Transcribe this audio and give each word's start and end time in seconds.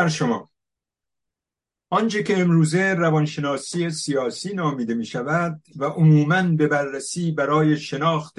بر 0.00 0.08
شما. 0.08 0.50
آنچه 1.90 2.22
که 2.22 2.38
امروزه 2.38 2.94
روانشناسی 2.94 3.90
سیاسی 3.90 4.54
نامیده 4.54 4.94
می 4.94 5.06
شود 5.06 5.62
و 5.76 5.84
عموماً 5.84 6.42
به 6.42 6.66
بررسی 6.66 7.32
برای 7.32 7.76
شناخت 7.76 8.36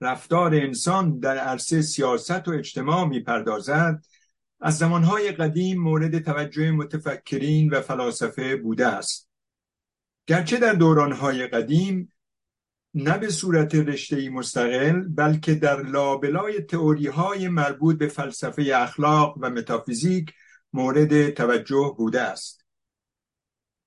رفتار 0.00 0.54
انسان 0.54 1.18
در 1.18 1.38
عرصه 1.38 1.82
سیاست 1.82 2.48
و 2.48 2.50
اجتماع 2.50 3.04
می 3.04 3.20
پردازد 3.20 4.04
از 4.60 4.78
زمانهای 4.78 5.32
قدیم 5.32 5.80
مورد 5.80 6.18
توجه 6.18 6.70
متفکرین 6.70 7.70
و 7.70 7.80
فلاسفه 7.80 8.56
بوده 8.56 8.86
است. 8.86 9.28
گرچه 10.26 10.56
در 10.56 10.72
دورانهای 10.72 11.46
قدیم 11.46 12.12
نه 12.94 13.18
به 13.18 13.28
صورت 13.28 13.74
رشته‌ای 13.74 14.28
مستقل 14.28 15.00
بلکه 15.00 15.54
در 15.54 15.82
لابلای 15.82 16.60
تئوری 16.60 17.06
های 17.06 17.48
مربوط 17.48 17.98
به 17.98 18.06
فلسفه 18.06 18.72
اخلاق 18.74 19.38
و 19.40 19.50
متافیزیک 19.50 20.32
مورد 20.72 21.30
توجه 21.30 21.94
بوده 21.98 22.20
است. 22.20 22.64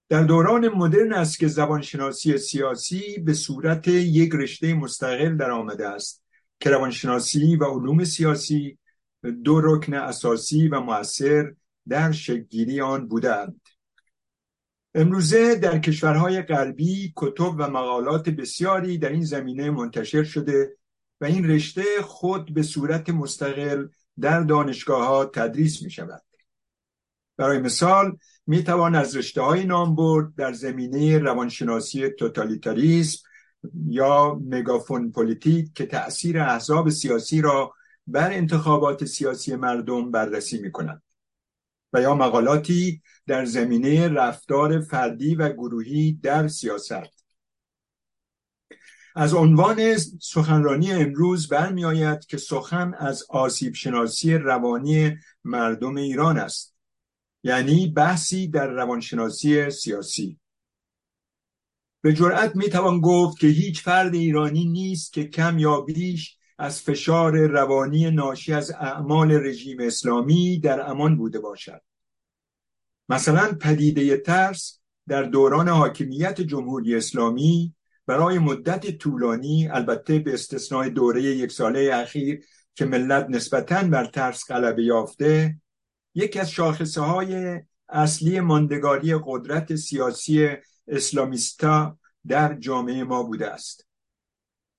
در 0.09 0.23
دوران 0.23 0.67
مدرن 0.67 1.13
است 1.13 1.39
که 1.39 1.47
زبانشناسی 1.47 2.37
سیاسی 2.37 3.19
به 3.19 3.33
صورت 3.33 3.87
یک 3.87 4.31
رشته 4.33 4.73
مستقل 4.73 5.37
در 5.37 5.51
آمده 5.51 5.87
است 5.87 6.23
که 6.59 6.69
روانشناسی 6.69 7.55
و 7.55 7.63
علوم 7.63 8.03
سیاسی 8.03 8.77
دو 9.43 9.61
رکن 9.61 9.93
اساسی 9.93 10.67
و 10.67 10.79
مؤثر 10.79 11.53
در 11.87 12.11
شکلگیری 12.11 12.81
آن 12.81 13.07
بودند. 13.07 13.61
امروزه 14.95 15.55
در 15.55 15.79
کشورهای 15.79 16.41
غربی 16.41 17.13
کتب 17.15 17.55
و 17.57 17.69
مقالات 17.69 18.29
بسیاری 18.29 18.97
در 18.97 19.09
این 19.09 19.25
زمینه 19.25 19.69
منتشر 19.69 20.23
شده 20.23 20.77
و 21.21 21.25
این 21.25 21.49
رشته 21.49 21.83
خود 22.01 22.53
به 22.53 22.63
صورت 22.63 23.09
مستقل 23.09 23.87
در 24.19 24.41
دانشگاه 24.41 25.07
ها 25.07 25.25
تدریس 25.25 25.83
می 25.83 25.91
شود 25.91 26.23
برای 27.37 27.59
مثال 27.59 28.17
می 28.47 28.63
توان 28.63 28.95
از 28.95 29.15
رشته 29.15 29.41
های 29.41 29.65
نام 29.65 29.95
برد 29.95 30.35
در 30.35 30.53
زمینه 30.53 31.19
روانشناسی 31.19 32.09
توتالیتاریسم 32.09 33.27
یا 33.87 34.41
مگافون 34.45 35.11
پلیتیک 35.11 35.73
که 35.73 35.85
تأثیر 35.85 36.39
احزاب 36.39 36.89
سیاسی 36.89 37.41
را 37.41 37.73
بر 38.07 38.33
انتخابات 38.33 39.05
سیاسی 39.05 39.55
مردم 39.55 40.11
بررسی 40.11 40.61
می 40.61 40.71
کند 40.71 41.01
و 41.93 42.01
یا 42.01 42.15
مقالاتی 42.15 43.01
در 43.27 43.45
زمینه 43.45 44.07
رفتار 44.07 44.81
فردی 44.81 45.35
و 45.35 45.49
گروهی 45.49 46.19
در 46.23 46.47
سیاست. 46.47 47.23
از 49.15 49.33
عنوان 49.33 49.97
سخنرانی 50.21 50.91
امروز 50.91 51.47
برمی 51.47 51.85
آید 51.85 52.25
که 52.25 52.37
سخن 52.37 52.93
از 52.93 53.23
آسیب 53.29 53.73
شناسی 53.73 54.33
روانی 54.33 55.17
مردم 55.43 55.95
ایران 55.95 56.37
است. 56.37 56.72
یعنی 57.43 57.87
بحثی 57.87 58.47
در 58.47 58.67
روانشناسی 58.67 59.69
سیاسی. 59.69 60.39
به 62.01 62.13
جرأت 62.13 62.55
می 62.55 62.69
توان 62.69 63.01
گفت 63.01 63.39
که 63.39 63.47
هیچ 63.47 63.81
فرد 63.81 64.13
ایرانی 64.13 64.65
نیست 64.65 65.13
که 65.13 65.23
کم 65.23 65.59
یا 65.59 65.81
بیش 65.81 66.37
از 66.57 66.81
فشار 66.81 67.47
روانی 67.47 68.11
ناشی 68.11 68.53
از 68.53 68.71
اعمال 68.71 69.31
رژیم 69.31 69.77
اسلامی 69.79 70.59
در 70.59 70.89
امان 70.89 71.17
بوده 71.17 71.39
باشد. 71.39 71.81
مثلا 73.09 73.57
پدیده 73.61 74.17
ترس 74.17 74.79
در 75.07 75.23
دوران 75.23 75.69
حاکمیت 75.69 76.41
جمهوری 76.41 76.95
اسلامی 76.95 77.75
برای 78.07 78.39
مدت 78.39 78.97
طولانی 78.97 79.67
البته 79.67 80.19
به 80.19 80.33
استثنای 80.33 80.89
دوره 80.89 81.23
یک 81.23 81.51
ساله 81.51 81.89
اخیر 81.93 82.45
که 82.75 82.85
ملت 82.85 83.25
نسبتا 83.29 83.83
بر 83.83 84.05
ترس 84.05 84.51
غلبه 84.51 84.83
یافته 84.83 85.55
یکی 86.15 86.39
از 86.39 86.51
شاخصه 86.51 87.01
های 87.01 87.61
اصلی 87.89 88.39
ماندگاری 88.39 89.15
قدرت 89.25 89.75
سیاسی 89.75 90.49
اسلامیستا 90.87 91.97
در 92.27 92.53
جامعه 92.53 93.03
ما 93.03 93.23
بوده 93.23 93.47
است. 93.47 93.87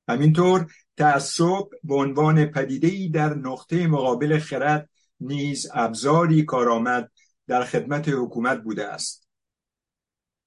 همینطور 0.09 0.73
تعصب 0.97 1.69
به 1.85 1.95
عنوان 1.95 2.45
پدیده‌ای 2.47 3.09
در 3.09 3.35
نقطه 3.35 3.87
مقابل 3.87 4.39
خرد 4.39 4.91
نیز 5.21 5.71
ابزاری 5.75 6.45
کارآمد 6.45 7.11
در 7.47 7.65
خدمت 7.65 8.09
حکومت 8.09 8.63
بوده 8.63 8.87
است. 8.87 9.29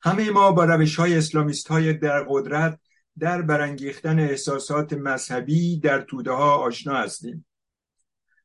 همه 0.02 0.32
ما 0.32 0.52
با 0.52 0.66
روش 0.66 0.96
های 0.96 1.18
اسلامیست 1.18 1.68
های 1.68 1.94
در 1.94 2.24
قدرت 2.30 2.80
در 3.20 3.42
برانگیختن 3.42 4.20
احساسات 4.20 4.94
مذهبی 4.94 5.80
در 5.80 6.02
توده 6.02 6.32
ها 6.32 6.56
آشنا 6.56 6.96
هستیم. 6.96 7.47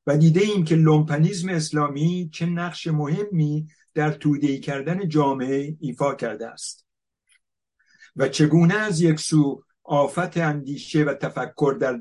و 0.07 0.17
دیده 0.17 0.41
ایم 0.41 0.65
که 0.65 0.75
لومپنیزم 0.75 1.49
اسلامی 1.49 2.31
چه 2.33 2.47
نقش 2.47 2.87
مهمی 2.87 3.69
در 3.95 4.11
توده 4.11 4.59
کردن 4.59 5.09
جامعه 5.09 5.77
ایفا 5.81 6.15
کرده 6.15 6.49
است 6.49 6.87
و 8.17 8.29
چگونه 8.29 8.75
از 8.75 9.01
یک 9.01 9.21
سو 9.21 9.65
آفت 9.85 10.37
اندیشه 10.37 11.05
و 11.05 11.15
تفکر 11.15 11.77
در 11.81 12.01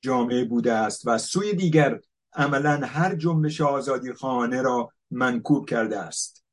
جامعه 0.00 0.44
بوده 0.44 0.72
است 0.72 1.06
و 1.06 1.18
سوی 1.18 1.54
دیگر 1.54 2.00
عملا 2.32 2.80
هر 2.86 3.14
جنبش 3.14 3.60
آزادی‌خواهانه 3.60 4.62
را 4.62 4.92
منکوب 5.10 5.68
کرده 5.68 5.98
است. 5.98 6.44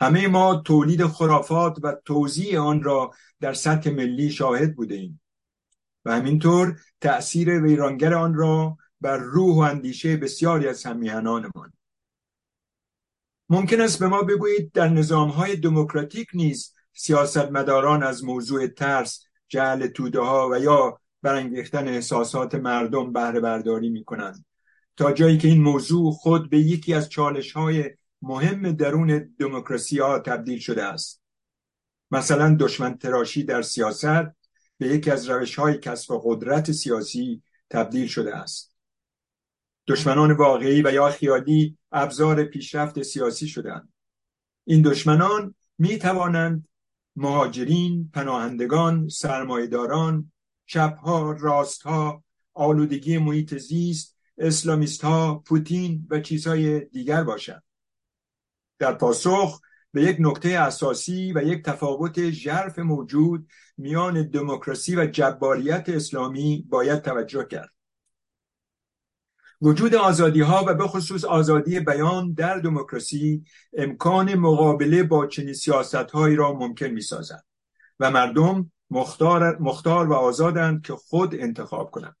همه 0.00 0.28
ما 0.28 0.56
تولید 0.56 1.06
خرافات 1.06 1.78
و 1.82 1.96
توضیح 2.04 2.60
آن 2.60 2.82
را 2.82 3.10
در 3.40 3.52
سطح 3.52 3.90
ملی 3.90 4.30
شاهد 4.30 4.76
بوده 4.76 4.94
ایم 4.94 5.20
و 6.04 6.12
همینطور 6.12 6.80
تأثیر 7.00 7.62
ویرانگر 7.62 8.14
آن 8.14 8.34
را 8.34 8.78
بر 9.00 9.16
روح 9.16 9.56
و 9.56 9.58
اندیشه 9.58 10.16
بسیاری 10.16 10.68
از 10.68 10.86
همیهنانمان. 10.86 11.72
ممکن 13.48 13.80
است 13.80 13.98
به 13.98 14.08
ما 14.08 14.22
بگویید 14.22 14.72
در 14.72 14.88
نظامهای 14.88 15.56
دموکراتیک 15.56 16.28
نیز 16.34 16.74
سیاستمداران 16.92 18.02
از 18.02 18.24
موضوع 18.24 18.66
ترس 18.66 19.24
جعل 19.48 19.86
توده 19.86 20.20
ها 20.20 20.48
و 20.52 20.58
یا 20.58 21.00
برانگیختن 21.22 21.88
احساسات 21.88 22.54
مردم 22.54 23.12
بهره 23.12 23.40
برداری 23.40 23.88
می 23.88 24.04
کنند 24.04 24.44
تا 24.96 25.12
جایی 25.12 25.38
که 25.38 25.48
این 25.48 25.62
موضوع 25.62 26.12
خود 26.12 26.50
به 26.50 26.58
یکی 26.58 26.94
از 26.94 27.08
چالش 27.08 27.52
های 27.52 27.90
مهم 28.22 28.72
درون 28.72 29.34
دموکراسی 29.38 29.98
ها 29.98 30.18
تبدیل 30.18 30.58
شده 30.58 30.84
است. 30.84 31.22
مثلا 32.10 32.56
دشمن 32.60 32.98
تراشی 32.98 33.44
در 33.44 33.62
سیاست 33.62 34.38
به 34.78 34.86
یکی 34.86 35.10
از 35.10 35.28
روش 35.28 35.58
های 35.58 35.78
کسب 35.78 36.20
قدرت 36.24 36.72
سیاسی 36.72 37.42
تبدیل 37.70 38.06
شده 38.06 38.36
است. 38.36 38.67
دشمنان 39.88 40.32
واقعی 40.32 40.82
و 40.82 40.92
یا 40.92 41.10
خیالی 41.10 41.78
ابزار 41.92 42.44
پیشرفت 42.44 43.02
سیاسی 43.02 43.48
شدند 43.48 43.92
این 44.64 44.82
دشمنان 44.82 45.54
می 45.78 45.98
توانند 45.98 46.68
مهاجرین، 47.16 48.10
پناهندگان، 48.14 49.08
سرمایداران، 49.08 50.32
چپها، 50.66 51.32
راستها، 51.32 52.24
آلودگی 52.54 53.18
محیط 53.18 53.54
زیست، 53.58 54.16
اسلامیست 54.38 55.04
ها، 55.04 55.42
پوتین 55.46 56.06
و 56.10 56.20
چیزهای 56.20 56.80
دیگر 56.80 57.24
باشند. 57.24 57.62
در 58.78 58.92
پاسخ 58.92 59.60
به 59.92 60.02
یک 60.02 60.16
نکته 60.20 60.48
اساسی 60.48 61.32
و 61.32 61.42
یک 61.42 61.62
تفاوت 61.64 62.30
ژرف 62.30 62.78
موجود 62.78 63.48
میان 63.76 64.22
دموکراسی 64.22 64.96
و 64.96 65.06
جباریت 65.06 65.88
اسلامی 65.88 66.66
باید 66.68 67.02
توجه 67.02 67.46
کرد. 67.50 67.77
وجود 69.62 69.94
آزادی 69.94 70.40
ها 70.40 70.64
و 70.66 70.74
به 70.74 70.86
خصوص 70.86 71.24
آزادی 71.24 71.80
بیان 71.80 72.32
در 72.32 72.58
دموکراسی 72.58 73.44
امکان 73.76 74.34
مقابله 74.34 75.02
با 75.02 75.26
چنین 75.26 75.52
سیاست 75.52 75.94
هایی 75.94 76.36
را 76.36 76.52
ممکن 76.52 76.86
می 76.86 77.00
سازد 77.00 77.44
و 78.00 78.10
مردم 78.10 78.72
مختار, 78.90 79.58
مختار 79.58 80.06
و 80.06 80.12
آزادند 80.12 80.82
که 80.82 80.92
خود 80.92 81.34
انتخاب 81.34 81.90
کنند. 81.90 82.16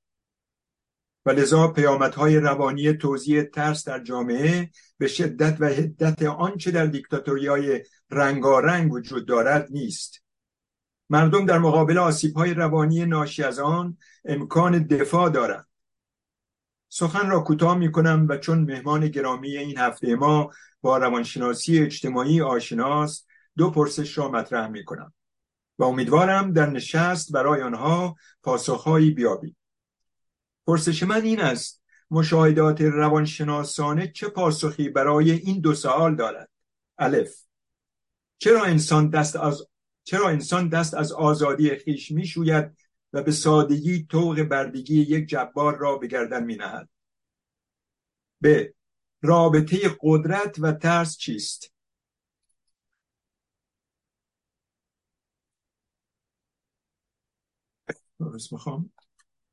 و 1.26 1.30
لذا 1.30 1.68
پیامدهای 1.68 2.36
روانی 2.36 2.92
توزیع 2.92 3.42
ترس 3.42 3.88
در 3.88 4.04
جامعه 4.04 4.70
به 4.98 5.08
شدت 5.08 5.56
و 5.60 5.66
حدت 5.66 6.22
آنچه 6.22 6.70
در 6.70 6.86
دیکتاتوری 6.86 7.46
های 7.46 7.82
رنگارنگ 8.10 8.92
وجود 8.92 9.28
دارد 9.28 9.66
نیست. 9.70 10.22
مردم 11.10 11.46
در 11.46 11.58
مقابل 11.58 11.98
آسیب 11.98 12.36
های 12.36 12.54
روانی 12.54 13.06
ناشی 13.06 13.42
از 13.42 13.58
آن 13.58 13.96
امکان 14.24 14.78
دفاع 14.78 15.30
دارند. 15.30 15.67
سخن 16.88 17.30
را 17.30 17.40
کوتاه 17.40 17.78
می 17.78 17.92
کنم 17.92 18.26
و 18.28 18.36
چون 18.36 18.58
مهمان 18.58 19.08
گرامی 19.08 19.56
این 19.56 19.78
هفته 19.78 20.16
ما 20.16 20.50
با 20.80 20.98
روانشناسی 20.98 21.78
اجتماعی 21.78 22.40
آشناست 22.40 23.28
دو 23.56 23.70
پرسش 23.70 24.18
را 24.18 24.28
مطرح 24.28 24.68
می 24.68 24.84
کنم 24.84 25.12
و 25.78 25.84
امیدوارم 25.84 26.52
در 26.52 26.70
نشست 26.70 27.32
برای 27.32 27.62
آنها 27.62 28.16
پاسخهایی 28.42 29.10
بیابید 29.10 29.56
پرسش 30.66 31.02
من 31.02 31.22
این 31.22 31.40
است 31.40 31.82
مشاهدات 32.10 32.80
روانشناسانه 32.80 34.08
چه 34.08 34.28
پاسخی 34.28 34.88
برای 34.88 35.30
این 35.30 35.60
دو 35.60 35.74
سوال 35.74 36.16
دارد؟ 36.16 36.48
الف 36.98 37.34
چرا 38.38 38.64
انسان 38.64 39.10
دست 39.10 39.36
از 39.36 39.62
چرا 40.04 40.28
انسان 40.28 40.68
دست 40.68 40.94
از 40.94 41.12
آزادی 41.12 41.76
خیش 41.76 42.10
می‌شوید 42.10 42.76
و 43.12 43.22
به 43.22 43.32
سادگی 43.32 44.06
طوق 44.10 44.42
بردگی 44.42 45.00
یک 45.00 45.28
جبار 45.28 45.76
را 45.76 45.96
به 45.98 46.06
گردن 46.06 46.44
می 46.44 46.56
نهد. 46.56 46.88
ب. 48.42 48.64
رابطه 49.22 49.78
قدرت 50.00 50.56
و 50.58 50.72
ترس 50.72 51.16
چیست؟ 51.16 51.72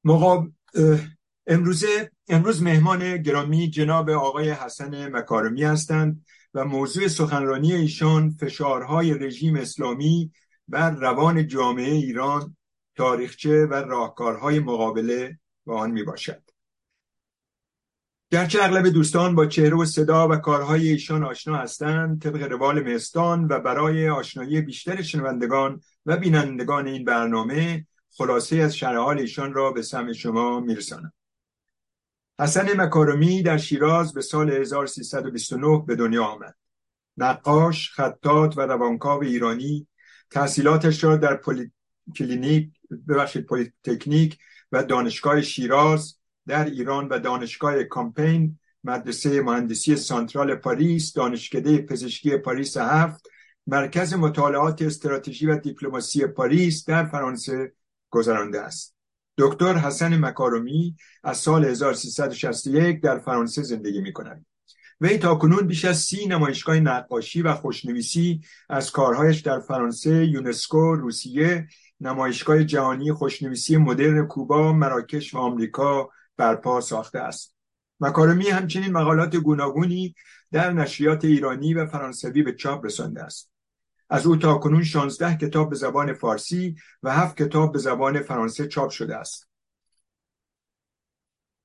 مقاب... 0.04 0.52
امروزه 1.48 2.12
امروز 2.28 2.62
مهمان 2.64 3.18
گرامی 3.18 3.70
جناب 3.70 4.10
آقای 4.10 4.50
حسن 4.50 5.16
مکارمی 5.16 5.64
هستند 5.64 6.26
و 6.54 6.66
موضوع 6.66 7.08
سخنرانی 7.08 7.74
ایشان 7.74 8.30
فشارهای 8.30 9.14
رژیم 9.14 9.56
اسلامی 9.56 10.32
بر 10.68 10.92
روان 10.92 11.48
جامعه 11.48 11.92
ایران 11.92 12.58
تاریخچه 12.96 13.66
و 13.66 13.74
راهکارهای 13.74 14.60
مقابله 14.60 15.40
با 15.66 15.80
آن 15.80 15.92
می 15.92 16.04
باشد. 16.04 16.42
گرچه 18.32 18.64
اغلب 18.64 18.88
دوستان 18.88 19.36
با 19.36 19.46
چهره 19.46 19.76
و 19.76 19.86
صدا 19.86 20.28
و 20.28 20.36
کارهای 20.36 20.90
ایشان 20.90 21.24
آشنا 21.24 21.58
هستند 21.58 22.22
طبق 22.22 22.52
روال 22.52 22.84
مهستان 22.84 23.48
و 23.48 23.60
برای 23.60 24.10
آشنایی 24.10 24.62
بیشتر 24.62 25.02
شنوندگان 25.02 25.82
و 26.06 26.18
بینندگان 26.18 26.88
این 26.88 27.06
برنامه 27.06 27.88
خلاصه‌ای 28.18 28.56
از 28.56 28.76
شرح 28.76 29.08
ایشان 29.08 29.54
را 29.54 29.72
به 29.72 29.82
سمع 29.82 30.14
شما 30.14 30.60
میرسانم 30.60 31.14
حسن 32.40 32.82
مکارمی 32.82 33.44
در 33.44 33.58
شیراز 33.58 34.14
به 34.14 34.22
سال 34.22 34.52
1329 34.52 35.84
به 35.88 35.96
دنیا 35.96 36.26
آمد 36.26 36.56
نقاش، 37.18 37.92
خطاط 37.92 38.58
و 38.58 38.62
روانکاو 38.62 39.24
ایرانی 39.24 39.88
تحصیلاتش 40.30 41.04
را 41.04 41.18
در 41.18 41.36
پلی... 41.36 41.72
کلینیک 42.16 42.70
ببخشید 43.08 43.46
پلیتکنیک 43.46 44.38
و 44.72 44.84
دانشگاه 44.84 45.42
شیراز 45.42 46.16
در 46.48 46.66
ایران 46.66 47.08
و 47.08 47.20
دانشگاه 47.20 47.84
کمپین 47.84 48.60
مدرسه 48.84 49.42
مهندسی 49.42 49.96
سانترال 49.96 50.56
پاریس 50.56 51.14
دانشکده 51.14 51.78
پزشکی 51.78 52.38
پاریس 52.38 52.78
هفت 52.78 53.28
مرکز 53.68 54.14
مطالعات 54.14 54.82
استراتژی 54.82 55.46
و 55.46 55.58
دیپلماسی 55.58 56.28
پاریس 56.28 56.86
در 56.86 57.06
فرانسه 57.06 57.74
گذرانده 58.10 58.62
است. 58.62 58.96
دکتر 59.38 59.74
حسن 59.74 60.26
مکارمی 60.26 60.96
از 61.24 61.38
سال 61.38 61.66
1361 61.66 63.02
در 63.02 63.20
فرانسه 63.20 63.64
زندگی 63.64 64.02
می 64.02 64.14
کند 64.14 64.46
وی 65.02 65.18
تا 65.18 65.36
کنون 65.36 65.68
بیش 65.68 65.86
از 65.86 65.98
سی 65.98 66.26
نمایشگاه 66.26 66.80
نقاشی 66.80 67.42
و 67.42 67.54
خوشنویسی 67.54 68.42
از 68.70 68.92
کارهایش 68.92 69.40
در 69.40 69.60
فرانسه، 69.60 70.26
یونسکو، 70.26 70.96
روسیه 70.96 71.68
نمایشگاه 72.02 72.64
جهانی 72.64 73.14
خوشنویسی 73.14 73.78
مدرن 73.78 74.28
کوبا 74.28 74.74
مراکش 74.74 75.34
و 75.34 75.38
آمریکا 75.38 76.10
برپا 76.38 76.82
ساخته 76.82 77.20
است. 77.20 77.56
مکارمی 78.00 78.48
همچنین 78.48 78.92
مقالات 78.92 79.36
گوناگونی 79.36 80.16
در 80.52 80.74
نشریات 80.74 81.26
ایرانی 81.26 81.74
و 81.74 81.86
فرانسوی 81.86 82.44
به 82.44 82.54
چاپ 82.54 82.86
رسانده 82.86 83.24
است. 83.24 83.52
از 84.10 84.26
او 84.26 84.36
تا 84.36 84.56
کنون 84.56 84.84
16 84.84 85.38
کتاب 85.38 85.70
به 85.70 85.76
زبان 85.76 86.14
فارسی 86.14 86.76
و 87.04 87.12
هفت 87.12 87.38
کتاب 87.38 87.74
به 87.74 87.80
زبان 87.80 88.22
فرانسه 88.22 88.68
چاپ 88.68 88.90
شده 88.90 89.16
است. 89.16 89.50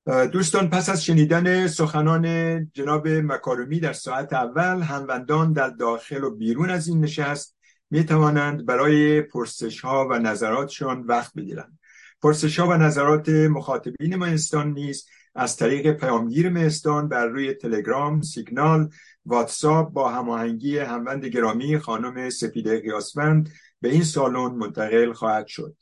دوستان 0.07 0.71
پس 0.71 0.89
از 0.89 1.05
شنیدن 1.05 1.67
سخنان 1.67 2.67
جناب 2.75 3.09
مکارمی 3.09 3.81
در 3.81 3.93
ساعت 3.93 4.33
اول 4.33 4.83
هموندان 4.83 5.53
در 5.53 5.69
داخل 5.69 6.25
و 6.25 6.37
بیرون 6.37 6.71
از 6.71 6.89
این 6.89 7.01
نشست 7.01 7.57
می 7.91 8.05
توانند 8.05 8.67
برای 8.67 9.23
پرسش 9.23 9.81
ها 9.81 10.09
و 10.11 10.19
نظراتشان 10.19 11.01
وقت 11.03 11.35
بگیرند 11.35 11.79
پرسش 12.23 12.59
ها 12.59 12.69
و 12.69 12.73
نظرات 12.73 13.29
مخاطبین 13.29 14.17
مهستان 14.17 14.73
نیز 14.73 15.07
از 15.35 15.57
طریق 15.57 15.93
پیامگیر 15.93 16.49
مهستان 16.49 17.09
بر 17.09 17.27
روی 17.27 17.55
تلگرام، 17.55 18.23
سیگنال، 18.23 18.91
واتساپ 19.27 19.93
با 19.93 20.11
هماهنگی 20.11 20.79
هموند 20.79 21.25
گرامی 21.25 21.79
خانم 21.79 22.31
سپیده 22.31 22.81
قیاسفند 22.81 23.53
به 23.81 23.89
این 23.89 24.05
سالن 24.05 24.55
منتقل 24.55 25.13
خواهد 25.13 25.47
شد. 25.47 25.77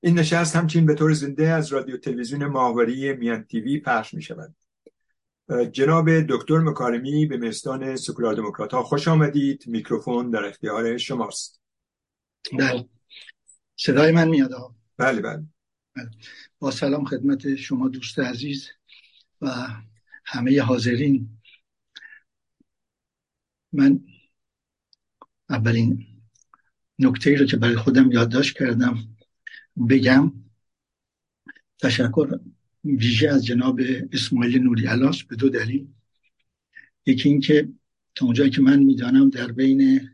این 0.00 0.18
نشست 0.18 0.56
همچنین 0.56 0.86
به 0.86 0.94
طور 0.94 1.12
زنده 1.12 1.48
از 1.48 1.72
رادیو 1.72 1.96
تلویزیون 1.96 2.46
ماهواری 2.46 3.12
میان 3.12 3.44
تیوی 3.44 3.80
پخش 3.80 4.14
می 4.14 4.22
شود. 4.22 4.54
جناب 5.72 6.20
دکتر 6.20 6.58
مکارمی 6.58 7.26
به 7.26 7.36
مستان 7.36 7.96
سکولار 7.96 8.34
دموکرات 8.34 8.74
ها 8.74 8.82
خوش 8.82 9.08
آمدید. 9.08 9.64
میکروفون 9.66 10.30
در 10.30 10.44
اختیار 10.44 10.98
شماست. 10.98 11.60
بله. 12.58 12.88
صدای 13.76 14.12
من 14.12 14.28
میاد 14.28 14.50
بله 14.96 15.20
بله. 15.20 15.42
با 16.58 16.70
سلام 16.70 17.04
خدمت 17.04 17.54
شما 17.54 17.88
دوست 17.88 18.18
عزیز 18.18 18.68
و 19.40 19.48
همه 20.24 20.62
حاضرین. 20.62 21.38
من 23.72 24.00
اولین 25.50 26.06
نکته 26.98 27.30
ای 27.30 27.36
رو 27.36 27.46
که 27.46 27.56
برای 27.56 27.76
خودم 27.76 28.12
یادداشت 28.12 28.58
کردم 28.58 29.16
بگم 29.88 30.32
تشکر 31.82 32.38
ویژه 32.84 33.28
از 33.28 33.46
جناب 33.46 33.80
اسماعیل 34.12 34.58
نوری 34.58 34.86
علاس 34.86 35.22
به 35.22 35.36
دو 35.36 35.48
دلیل. 35.48 35.88
یکی 37.06 37.28
اینکه 37.28 37.68
تا 38.14 38.26
اونجایی 38.26 38.50
که 38.50 38.60
من 38.60 38.82
می‌دانم 38.82 39.30
در 39.30 39.52
بین 39.52 40.10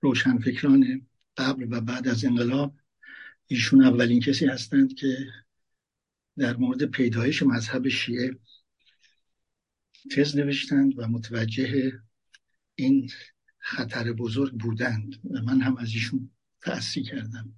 روشنفکران 0.00 1.06
قبل 1.36 1.66
و 1.70 1.80
بعد 1.80 2.08
از 2.08 2.24
انقلاب 2.24 2.74
ایشون 3.46 3.84
اولین 3.84 4.20
کسی 4.20 4.46
هستند 4.46 4.94
که 4.94 5.26
در 6.38 6.56
مورد 6.56 6.84
پیدایش 6.84 7.42
مذهب 7.42 7.88
شیعه 7.88 8.38
تز 10.10 10.36
نوشتند 10.36 10.98
و 10.98 11.08
متوجه 11.08 11.92
این 12.74 13.10
خطر 13.58 14.12
بزرگ 14.12 14.52
بودند 14.52 15.20
و 15.30 15.42
من 15.42 15.60
هم 15.60 15.76
از 15.76 15.88
ایشون 15.94 16.30
تأثیر 16.60 17.04
کردم. 17.04 17.54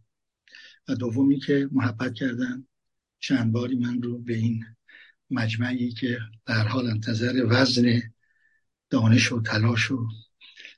و 0.89 0.95
دومی 0.95 1.41
که 1.41 1.69
محبت 1.73 2.15
کردند 2.15 2.67
چند 3.21 3.53
باری 3.53 3.77
من 3.77 4.03
رو 4.03 4.19
به 4.19 4.35
این 4.35 4.65
مجمعی 5.31 5.93
که 5.93 6.19
در 6.47 6.69
حال 6.69 6.87
انتظر 6.87 7.47
وزن 7.49 8.03
دانش 8.91 9.33
و 9.33 9.43
تلاش 9.43 9.91
و 9.91 10.09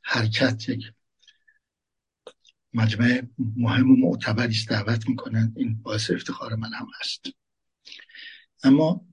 حرکت 0.02 0.68
یک 0.68 0.92
مجمع 2.74 3.22
مهم 3.38 3.90
و 3.90 3.96
معتبری 3.96 4.54
است 4.54 4.68
دعوت 4.68 5.08
می‌کنند 5.08 5.58
این 5.58 5.82
باعث 5.82 6.10
افتخار 6.10 6.54
من 6.54 6.74
هم 6.74 6.86
هست. 7.00 7.26
اما 8.64 9.06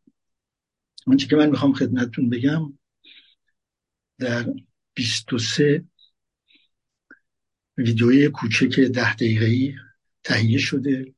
آنچه 1.08 1.28
که 1.28 1.36
من 1.36 1.50
می‌خوام 1.50 1.74
خدمتتون 1.74 2.30
بگم 2.30 2.80
در 4.18 4.54
23 4.94 5.86
ویدیوی 7.78 8.30
کوچک 8.30 8.80
ده 8.80 9.16
دقیقه‌ای 9.16 9.76
تهیه 10.24 10.58
شده. 10.58 11.14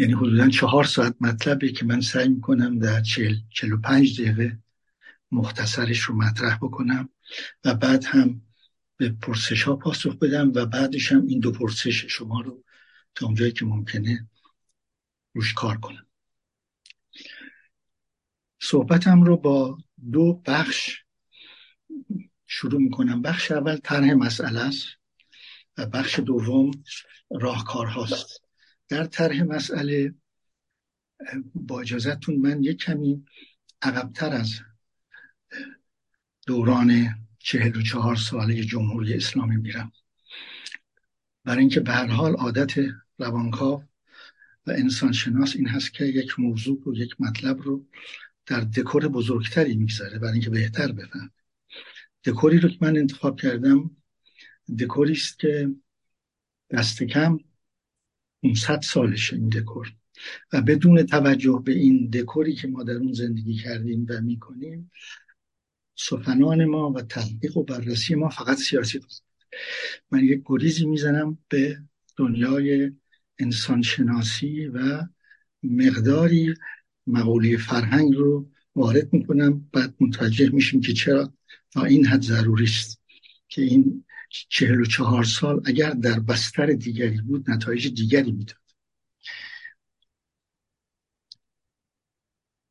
یعنی 0.00 0.12
حدودا 0.12 0.48
چهار 0.48 0.84
ساعت 0.84 1.16
مطلبه 1.20 1.72
که 1.72 1.84
من 1.84 2.00
سعی 2.00 2.28
می‌کنم 2.28 2.78
در 2.78 3.00
چل, 3.00 3.34
چل 3.50 3.72
و 3.72 3.76
پنج 3.76 4.20
دقیقه 4.20 4.58
مختصرش 5.32 6.00
رو 6.00 6.14
مطرح 6.14 6.56
بکنم 6.56 7.08
و 7.64 7.74
بعد 7.74 8.04
هم 8.04 8.42
به 8.96 9.08
پرسش 9.08 9.62
ها 9.62 9.76
پاسخ 9.76 10.16
بدم 10.16 10.52
و 10.54 10.66
بعدش 10.66 11.12
هم 11.12 11.26
این 11.26 11.40
دو 11.40 11.52
پرسش 11.52 12.04
شما 12.04 12.40
رو 12.40 12.64
تا 13.14 13.26
اونجایی 13.26 13.52
که 13.52 13.64
ممکنه 13.64 14.28
روش 15.34 15.54
کار 15.54 15.76
کنم. 15.76 16.06
صحبتم 18.60 19.22
رو 19.22 19.36
با 19.36 19.78
دو 20.12 20.42
بخش 20.46 21.04
شروع 22.46 22.80
می‌کنم. 22.80 23.22
بخش 23.22 23.52
اول 23.52 23.76
طرح 23.76 24.12
مسئله 24.12 24.60
است 24.60 24.86
و 25.78 25.86
بخش 25.86 26.18
دوم 26.20 26.70
راهکارهاست. 27.30 28.49
در 28.90 29.04
طرح 29.04 29.42
مسئله 29.42 30.14
با 31.54 31.80
اجازتون 31.80 32.36
من 32.36 32.62
یک 32.62 32.78
کمی 32.78 33.24
عقبتر 33.82 34.32
از 34.32 34.60
دوران 36.46 37.14
چهل 37.38 37.76
و 37.76 37.82
چهار 37.82 38.16
ساله 38.16 38.64
جمهوری 38.64 39.14
اسلامی 39.14 39.56
میرم. 39.56 39.92
برای 41.44 41.58
اینکه 41.58 41.80
به 41.80 41.92
هر 41.92 42.06
حال 42.06 42.32
عادت 42.34 42.74
روانکاو 43.18 43.84
و 44.66 44.70
انسان 44.70 45.12
شناس 45.12 45.56
این 45.56 45.68
هست 45.68 45.92
که 45.92 46.04
یک 46.04 46.40
موضوع 46.40 46.88
و 46.88 46.94
یک 46.94 47.20
مطلب 47.20 47.62
رو 47.62 47.86
در 48.46 48.60
دکور 48.60 49.08
بزرگتری 49.08 49.76
می‌گذاره. 49.76 50.18
برای 50.18 50.32
اینکه 50.32 50.50
بهتر 50.50 50.92
بفهم 50.92 51.30
دکوری 52.24 52.58
رو 52.58 52.68
که 52.68 52.78
من 52.80 52.96
انتخاب 52.96 53.40
کردم 53.40 53.96
دکوری 54.78 55.12
است 55.12 55.38
که 55.38 55.70
دست 56.70 57.02
کم 57.02 57.38
500 58.42 58.80
سالشه 58.80 59.36
این 59.36 59.48
دکور. 59.48 59.92
و 60.52 60.62
بدون 60.62 61.02
توجه 61.02 61.62
به 61.64 61.72
این 61.72 62.10
دکوری 62.10 62.54
که 62.54 62.68
ما 62.68 62.82
در 62.82 62.94
اون 62.94 63.12
زندگی 63.12 63.54
کردیم 63.54 64.06
و 64.08 64.20
می‌کنیم 64.20 64.90
سخنان 65.94 66.64
ما 66.64 66.90
و 66.90 67.02
تحقیق 67.02 67.56
و 67.56 67.62
بررسی 67.64 68.14
ما 68.14 68.28
فقط 68.28 68.56
سیاسی 68.56 68.98
است. 68.98 69.24
من 70.10 70.24
یک 70.24 70.42
گریزی 70.44 70.86
می‌زنم 70.86 71.38
به 71.48 71.78
دنیای 72.16 72.92
انسانشناسی 73.38 74.66
و 74.66 75.06
مقداری 75.62 76.54
مقوله 77.06 77.56
فرهنگ 77.56 78.14
رو 78.14 78.50
وارد 78.74 79.12
می‌کنم 79.12 79.68
بعد 79.72 79.94
متوجه 80.00 80.50
میشیم 80.50 80.80
که 80.80 80.92
چرا. 80.92 81.32
تا 81.70 81.84
این 81.84 82.06
حد 82.06 82.22
ضروری 82.22 82.64
است 82.64 83.02
که 83.48 83.62
این 83.62 84.04
چهل 84.30 84.80
و 84.80 84.84
چهار 84.84 85.24
سال 85.24 85.62
اگر 85.64 85.90
در 85.90 86.20
بستر 86.20 86.66
دیگری 86.66 87.20
بود 87.20 87.50
نتایج 87.50 87.94
دیگری 87.94 88.32
می‌داد. 88.32 88.60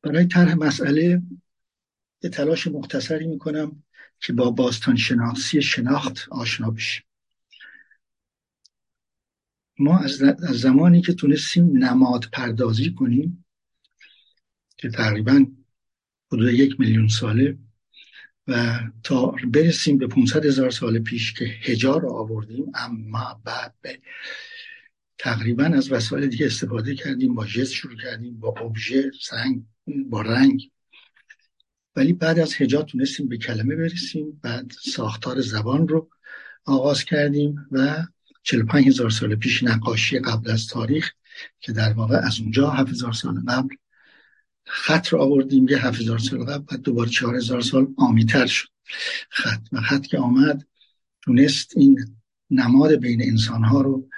برای 0.02 0.26
طرح 0.26 0.54
مسئله 0.54 1.22
یه 2.22 2.30
تلاش 2.30 2.66
مختصری 2.66 3.26
می‌کنم 3.26 3.82
که 4.20 4.32
با 4.32 4.50
باستان 4.50 4.96
شناسی 4.96 5.62
شناخت 5.62 6.28
آشنا 6.30 6.70
بشیم. 6.70 7.04
ما 9.78 9.98
از 9.98 10.10
زمانی 10.50 11.02
که 11.02 11.12
تونستیم 11.12 11.84
نماد 11.84 12.24
پردازی 12.32 12.94
کنیم 12.94 13.44
که 14.76 14.90
تقریبا 14.90 15.46
حدود 16.32 16.52
یک 16.52 16.80
میلیون 16.80 17.08
ساله 17.08 17.58
و 18.48 18.80
تا 19.02 19.34
برسیم 19.52 19.98
به 19.98 20.06
500 20.06 20.44
هزار 20.44 20.70
سال 20.70 20.98
پیش 20.98 21.34
که 21.34 21.44
هجار 21.44 22.06
آوردیم 22.06 22.72
اما 22.74 23.40
بعد 23.44 23.74
به 23.82 24.00
تقریبا 25.18 25.64
از 25.64 25.92
وسایل 25.92 26.26
دیگه 26.26 26.46
استفاده 26.46 26.94
کردیم 26.94 27.34
با 27.34 27.46
جست 27.46 27.72
شروع 27.72 27.96
کردیم 27.96 28.40
با 28.40 28.54
ابژه 28.60 29.10
سنگ 29.20 29.62
با 30.08 30.22
رنگ. 30.22 30.70
ولی 31.96 32.12
بعد 32.12 32.38
از 32.38 32.54
هجا 32.58 32.82
تونستیم 32.82 33.28
به 33.28 33.38
کلمه 33.38 33.76
برسیم 33.76 34.40
بعد 34.42 34.72
ساختار 34.82 35.40
زبان 35.40 35.88
رو 35.88 36.08
آغاز 36.64 37.04
کردیم 37.04 37.68
و 37.72 38.06
45 38.42 38.86
هزار 38.86 39.10
سال 39.10 39.34
پیش 39.34 39.62
نقاشی 39.62 40.18
قبل 40.18 40.50
از 40.50 40.66
تاریخ 40.66 41.12
که 41.60 41.72
در 41.72 41.92
واقع 41.92 42.16
از 42.16 42.40
اونجا 42.40 42.70
7 42.70 42.90
هزار 42.90 43.12
سال 43.12 43.40
قبل 43.48 43.74
خط 44.72 45.08
رو 45.08 45.20
آوردیم 45.20 45.68
یه 45.68 45.86
7 45.86 46.00
هزار 46.00 46.18
سال 46.18 46.44
قبل 46.44 46.64
بعد 46.64 46.82
دوباره 46.82 47.10
4 47.10 47.36
هزار 47.36 47.60
سال 47.60 47.94
آمیتر 47.96 48.46
شد. 48.46 48.68
خط 49.30 49.60
و 49.72 49.80
خط 49.80 50.06
که 50.06 50.18
آمد 50.18 50.66
تونست 51.22 51.76
این 51.76 52.16
نماد 52.50 52.92
بین 52.92 53.22
انسان 53.22 53.64
ها 53.64 53.80
رو 53.80 54.08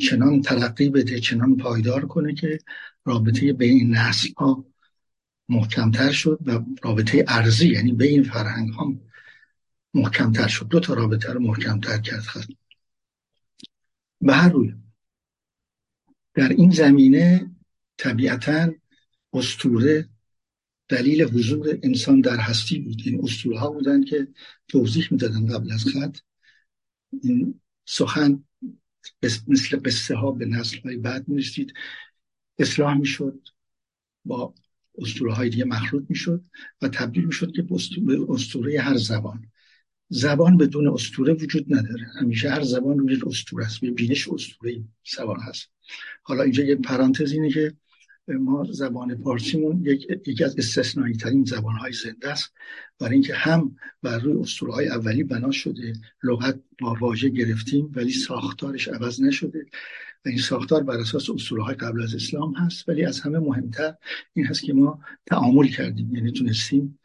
چنان 0.00 0.42
ترقی 0.42 0.88
بده 0.88 1.20
چنان 1.20 1.56
پایدار 1.56 2.06
کنه 2.06 2.34
که 2.34 2.58
رابطه 3.04 3.52
بین 3.52 3.90
نسل 3.94 4.28
ها 4.36 4.64
محکمتر 5.48 6.12
شد 6.12 6.38
و 6.46 6.60
رابطه 6.82 7.24
ارزی 7.28 7.68
یعنی 7.68 7.92
بین 7.92 8.22
فرهنگ 8.22 8.70
ها 8.70 8.94
محکمتر 9.94 10.48
شد. 10.48 10.68
دو 10.68 10.80
تا 10.80 10.94
رابطه 10.94 11.32
رو 11.32 11.40
محکمتر 11.40 11.98
کرد 11.98 12.20
خط. 12.20 12.48
به 14.20 14.34
هر 14.34 14.48
روی 14.48 14.74
در 16.34 16.48
این 16.48 16.70
زمینه 16.70 17.50
طبیعتا 17.98 18.68
استوره 19.32 20.08
دلیل 20.88 21.22
حضور 21.22 21.78
انسان 21.82 22.20
در 22.20 22.36
هستی 22.36 22.78
بود. 22.78 23.02
این 23.04 23.20
اسطوره 23.24 23.58
ها 23.58 23.70
بودن 23.70 24.04
که 24.04 24.28
توضیح 24.68 25.08
می‌دادن 25.10 25.46
قبل 25.46 25.72
از 25.72 25.84
خط. 25.84 26.18
این 27.22 27.60
سخن 27.86 28.44
مثل 29.48 29.80
قصه 29.84 30.14
ها 30.14 30.32
به 30.32 30.46
نسل 30.46 30.78
های 30.78 30.96
بعد 30.96 31.28
می‌رسید. 31.28 31.72
اصلاح 32.58 32.98
می‌شد 32.98 33.48
با 34.24 34.54
اسطوره 34.98 35.32
های 35.34 35.48
دیگه 35.48 35.64
مخلوط 35.64 36.04
می‌شد 36.08 36.44
و 36.82 36.88
تبدیل 36.88 37.24
می‌شد 37.24 37.52
که 37.52 37.62
به 38.06 38.26
اسطوره 38.28 38.80
هر 38.80 38.96
زبان. 38.96 39.50
زبان 40.08 40.56
بدون 40.56 40.88
اسطوره 40.88 41.32
وجود 41.32 41.74
نداره. 41.74 42.06
همیشه 42.20 42.50
هر 42.50 42.62
زبان 42.62 42.98
روی 42.98 43.22
اسطوره 43.26 43.66
است. 43.66 43.80
به 43.80 43.90
بینش 43.90 44.28
اسطوره 44.28 44.84
زبان 45.16 45.40
هست. 45.40 45.68
حالا 46.22 46.42
اینجا 46.42 46.64
یه 46.64 46.76
پرانتز 46.76 47.32
اینه 47.32 47.50
که 47.50 47.76
ما 48.36 48.64
زبان 48.70 49.14
پارسیمون 49.14 49.82
یک، 49.84 50.06
یکی 50.26 50.44
از 50.44 50.58
استثنایی 50.58 51.14
ترین 51.14 51.44
زبان 51.44 51.76
های 51.76 51.92
زنده 51.92 52.28
است. 52.28 52.52
برای 52.98 53.12
اینکه 53.12 53.34
هم 53.34 53.76
بر 54.02 54.18
روی 54.18 54.40
اسطوره 54.40 54.72
های 54.72 54.88
اولی 54.88 55.24
بنا 55.24 55.50
شده 55.50 55.92
لغت 56.22 56.60
با 56.80 56.96
واژه 57.00 57.28
گرفتیم 57.28 57.92
ولی 57.96 58.12
ساختارش 58.12 58.88
عوض 58.88 59.22
نشده. 59.22 59.66
و 60.24 60.28
این 60.28 60.38
ساختار 60.38 60.82
بر 60.82 60.96
اساس 60.96 61.30
اسطوره 61.30 61.62
های 61.62 61.74
قبل 61.74 62.02
از 62.02 62.14
اسلام 62.14 62.54
هست 62.54 62.88
ولی 62.88 63.04
از 63.04 63.20
همه 63.20 63.38
مهمتر 63.38 63.94
این 64.34 64.46
هست 64.46 64.62
که 64.62 64.72
ما 64.72 65.00
تعامل 65.26 65.66
کردیم. 65.66 66.14
یعنی 66.14 66.32
تونستیم 66.32 66.97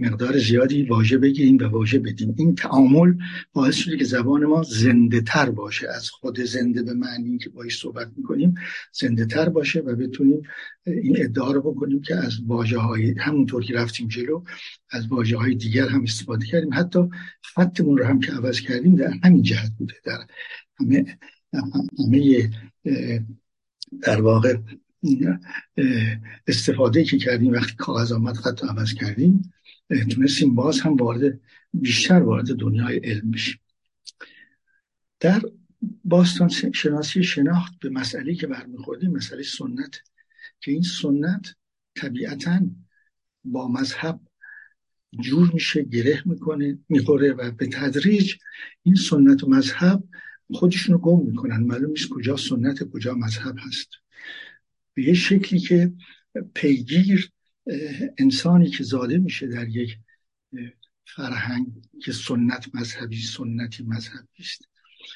مقدار 0.00 0.38
زیادی 0.38 0.82
واژه 0.82 1.18
بگیریم 1.18 1.58
و 1.58 1.64
واژه 1.64 1.98
بدیم. 1.98 2.34
این 2.38 2.54
تعامل 2.54 3.14
باعث 3.52 3.74
شده 3.74 3.96
که 3.96 4.04
زبان 4.04 4.44
ما 4.44 4.62
زنده 4.62 5.20
تر 5.20 5.50
باشه. 5.50 5.88
از 5.88 6.10
خود 6.10 6.40
زنده 6.40 6.82
به 6.82 6.94
معنی 6.94 7.38
که 7.38 7.50
باش 7.50 7.78
صحبت 7.78 8.08
می‌کنیم 8.16 8.54
زنده 8.92 9.26
تر 9.26 9.48
باشه 9.48 9.80
و 9.80 9.96
بتونیم 9.96 10.42
این 10.86 11.16
ادعا 11.18 11.52
رو 11.52 11.72
بکنیم 11.72 12.00
که 12.00 12.16
از 12.16 12.40
واژه 12.46 12.78
های 12.78 13.14
همونطور 13.18 13.64
که 13.64 13.74
رفتیم 13.74 14.08
جلو 14.08 14.42
از 14.90 15.06
واژه 15.06 15.36
های 15.36 15.54
دیگر 15.54 15.88
هم 15.88 16.02
استفاده 16.02 16.46
کردیم. 16.46 16.74
حتی 16.74 16.98
خطمون 17.54 17.98
رو 17.98 18.04
هم 18.04 18.20
که 18.20 18.32
عوض 18.32 18.60
کردیم 18.60 18.94
در 18.94 19.12
همین 19.24 19.42
جهت 19.42 19.72
بوده. 19.78 19.94
در 20.04 20.18
همه 20.80 21.18
همه 21.98 22.50
در 24.02 24.20
واقع 24.20 24.56
استفاده 26.46 27.04
که 27.04 27.18
کردیم 27.18 27.52
وقتی 27.52 27.74
کاغذ 27.76 28.12
آمد 28.12 28.36
خط 28.36 28.64
عوض 28.64 28.94
کردیم. 28.94 29.52
تونستیم 29.98 30.54
باز 30.54 30.80
هم 30.80 30.96
وارد 30.96 31.40
بیشتر 31.74 32.22
وارد 32.22 32.46
دنیای 32.46 32.96
علم 32.96 33.30
بشیم. 33.30 33.60
در 35.20 35.42
باستان 36.04 36.48
شناسی 36.48 37.22
شناخت 37.22 37.78
به 37.80 37.90
مسئله 37.90 38.34
که 38.34 38.46
برمیخوردیم 38.46 39.10
مسئله 39.10 39.42
سنت 39.42 40.02
که 40.60 40.72
این 40.72 40.82
سنت 40.82 41.54
طبیعتا 41.94 42.60
با 43.44 43.68
مذهب 43.68 44.20
جور 45.20 45.50
میشه 45.54 45.82
گره 45.82 46.22
می‌کنه 46.26 46.78
می‌خوره 46.88 47.32
و 47.32 47.50
به 47.50 47.66
تدریج 47.66 48.34
این 48.82 48.94
سنت 48.94 49.44
و 49.44 49.50
مذهب 49.50 50.04
خودشون 50.52 50.94
رو 50.94 51.00
گم 51.00 51.26
می‌کنن. 51.26 51.60
معلوم 51.60 51.90
نیست 51.90 52.08
کجا 52.08 52.36
سنت 52.36 52.90
کجا 52.90 53.14
مذهب 53.14 53.56
هست. 53.58 53.88
به 54.94 55.02
یه 55.02 55.14
شکلی 55.14 55.60
که 55.60 55.92
پیگیر 56.54 57.32
انسانی 58.18 58.70
که 58.70 58.84
زاده 58.84 59.18
میشه 59.18 59.46
در 59.46 59.68
یک 59.68 59.98
فرهنگ 61.06 61.66
که 62.02 62.12
سنت 62.12 62.74
مذهبی 62.74 63.22
سنتی 63.22 63.82
مذهبی 63.82 64.38
است 64.38 64.68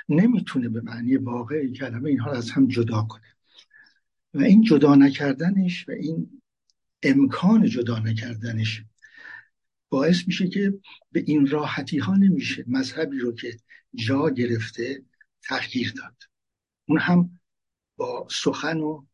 نمی‌تونه 0.09 0.69
به 0.69 0.81
معنی 0.81 1.17
واقعی 1.17 1.73
کلمه 1.73 2.11
اینها 2.11 2.31
رو 2.31 2.37
از 2.37 2.51
هم 2.51 2.69
جدا 2.69 3.03
کنه. 3.03 3.35
و 4.35 4.43
این 4.43 4.63
جدا 4.63 4.95
نکردنش 4.95 5.89
و 5.89 5.93
این 5.93 6.43
امکان 7.03 7.67
جدا 7.67 7.99
نکردنش 7.99 8.83
باعث 9.89 10.27
میشه 10.27 10.49
که 10.49 10.75
به 11.13 11.25
این 11.27 11.47
راحتی 11.47 11.99
ها 11.99 12.17
نمیشه 12.17 12.65
مذهبی 12.67 13.19
رو 13.19 13.33
که 13.33 13.57
جا 13.95 14.31
گرفته 14.31 15.03
تغییر 15.43 15.93
داد. 15.93 16.17
اون 16.89 16.99
هم 16.99 17.41
با 17.97 18.29
سخن 18.31 18.81
و 18.81 19.07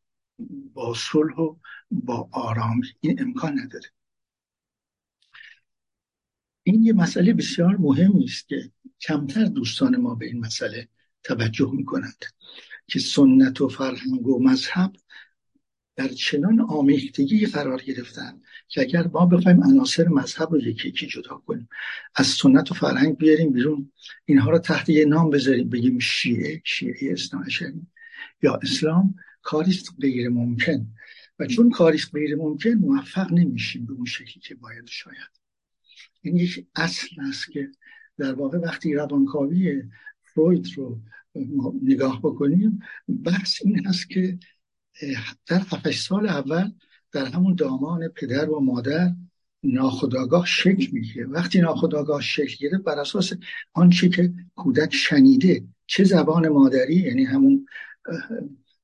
با 0.75 0.94
صلح 0.94 1.35
و 1.35 1.56
با 1.90 2.28
آرام 2.32 2.80
این 3.00 3.23
امکان 3.23 3.59
نداره. 3.59 3.88
این 6.62 6.85
یه 6.85 6.92
مسئله 6.92 7.32
بسیار 7.32 7.76
مهمی 7.76 8.25
است 8.25 8.49
که 8.49 8.70
کمتر 9.00 9.44
دوستان 9.44 9.97
ما 9.97 10.14
به 10.14 10.26
این 10.26 10.40
مسئله 10.40 10.88
توجه 11.23 11.70
می‌کنند 11.73 12.25
که 12.87 12.99
سنت 12.99 13.61
و 13.61 13.68
فرهنگ 13.68 14.26
و 14.26 14.42
مذهب 14.42 14.92
در 15.97 16.09
چنان 16.09 16.61
آمیختگی 16.61 17.47
قرار 17.47 17.82
گرفتن 17.82 18.40
که 18.68 18.80
اگر 18.80 19.06
ما 19.06 19.26
بخوایم 19.26 19.64
عناصر 19.64 20.09
مذهب 20.09 20.52
رو 20.52 20.61
یکی 20.61 20.88
یکی 20.88 21.06
جدا 21.06 21.42
کنیم 21.47 21.68
از 22.14 22.26
سنت 22.26 22.70
و 22.70 22.75
فرهنگ 22.75 23.16
بیاریم 23.16 23.52
بیرون 23.52 23.92
اینها 24.25 24.50
رو 24.50 24.59
تحت 24.59 24.88
یه 24.88 25.04
نام 25.04 25.30
بذاریم 25.30 25.68
بگیم 25.68 25.99
شیعه 25.99 26.62
شیعه 26.64 27.12
اسلام 27.12 27.44
یا 28.42 28.59
اسلام. 28.62 29.14
کاریست 29.42 29.94
غیر 30.00 30.28
ممکن. 30.28 30.87
و 31.38 31.47
چون 31.47 31.70
کاریست 31.70 32.14
غیر 32.14 32.37
ممکن 32.37 32.70
موفق 32.70 33.32
نمیشیم 33.32 33.87
به 33.87 33.92
اون 33.92 34.04
شکلی 34.04 34.42
که 34.42 34.54
باید 34.54 34.87
شاید. 34.87 35.40
این 36.23 36.37
یک 36.37 36.66
اصل 36.75 37.09
است 37.28 37.52
که 37.52 37.68
در 38.18 38.32
واقع 38.32 38.59
وقتی 38.59 38.94
روانکاوی 38.94 39.82
فروید 40.23 40.66
رو 40.76 41.00
نگاه 41.82 42.20
بکنیم 42.23 42.78
بحث 43.25 43.62
این 43.64 43.87
هست 43.87 44.11
که 44.11 44.38
در 45.47 45.59
7 45.59 45.90
سال 45.90 46.28
اول 46.28 46.70
در 47.12 47.25
همون 47.25 47.54
دامان 47.54 48.09
پدر 48.09 48.50
و 48.50 48.61
مادر 48.61 49.14
ناخداگاه 49.62 50.47
شکل 50.47 50.87
می‌گیره. 50.92 51.26
وقتی 51.26 51.61
ناخداگاه 51.61 52.23
شکل 52.23 52.56
گیره 52.56 52.78
بر 52.78 52.99
اساس 52.99 53.32
آنچه 53.73 54.09
که 54.09 54.32
کودک 54.54 54.94
شنیده 54.94 55.64
چه 55.87 56.04
زبان 56.04 56.49
مادری 56.49 56.97
یعنی 56.97 57.25
همون 57.25 57.66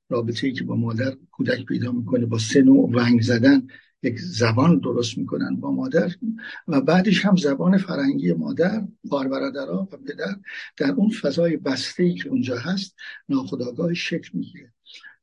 رابطه 0.09 0.47
ای 0.47 0.53
که 0.53 0.65
با 0.65 0.77
مادر 0.77 1.17
کودک 1.31 1.65
پیدا 1.65 1.93
می‌کنه 1.93 2.27
با 2.27 2.39
سه 2.39 2.63
نوع 2.63 2.91
ونگ 2.91 3.23
زدن 3.23 3.67
یک 4.03 4.19
زبان 4.21 4.79
درست 4.79 5.19
می‌کنن 5.19 5.57
با 5.57 5.71
مادر 5.71 6.15
و 6.69 6.81
بعدش 6.81 7.25
هم 7.25 7.37
زبان 7.37 7.79
فرنگی 7.79 8.33
مادر 8.33 8.87
بار 9.05 9.29
برادرها 9.29 9.89
و 9.93 9.97
پدر 9.97 10.37
در 10.77 10.91
اون 10.91 11.11
فضای 11.11 11.57
بسته 11.57 12.03
ای 12.03 12.15
که 12.15 12.29
اونجا 12.29 12.59
هست 12.59 12.95
ناخداگاه 13.29 13.95
شکل 13.95 14.31
می‌گیره. 14.35 14.73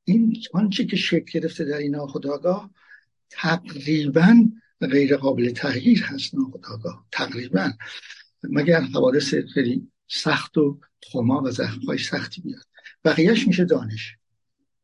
این 0.03 0.37
آنچه 0.53 0.85
که 0.85 0.95
شکل 0.95 1.39
گرفته 1.39 1.65
در 1.65 1.77
این 1.77 1.95
ناخداگاه 1.95 2.71
تقریبا 3.29 4.49
غیر 4.81 5.17
قابل 5.17 5.49
تغییر 5.49 6.03
هست 6.03 6.35
ناخداگاه 6.35 7.05
تقریبا. 7.11 7.71
مگر 8.43 8.81
حوادث 8.81 9.35
خیلی 9.53 9.87
سخت 10.07 10.57
و 10.57 10.79
خما 11.11 11.41
و 11.41 11.51
زخمهای 11.51 11.97
سختی 11.97 12.41
بیاد 12.41 12.63
بقیهش 13.05 13.47
میشه 13.47 13.65
دانش. 13.65 14.17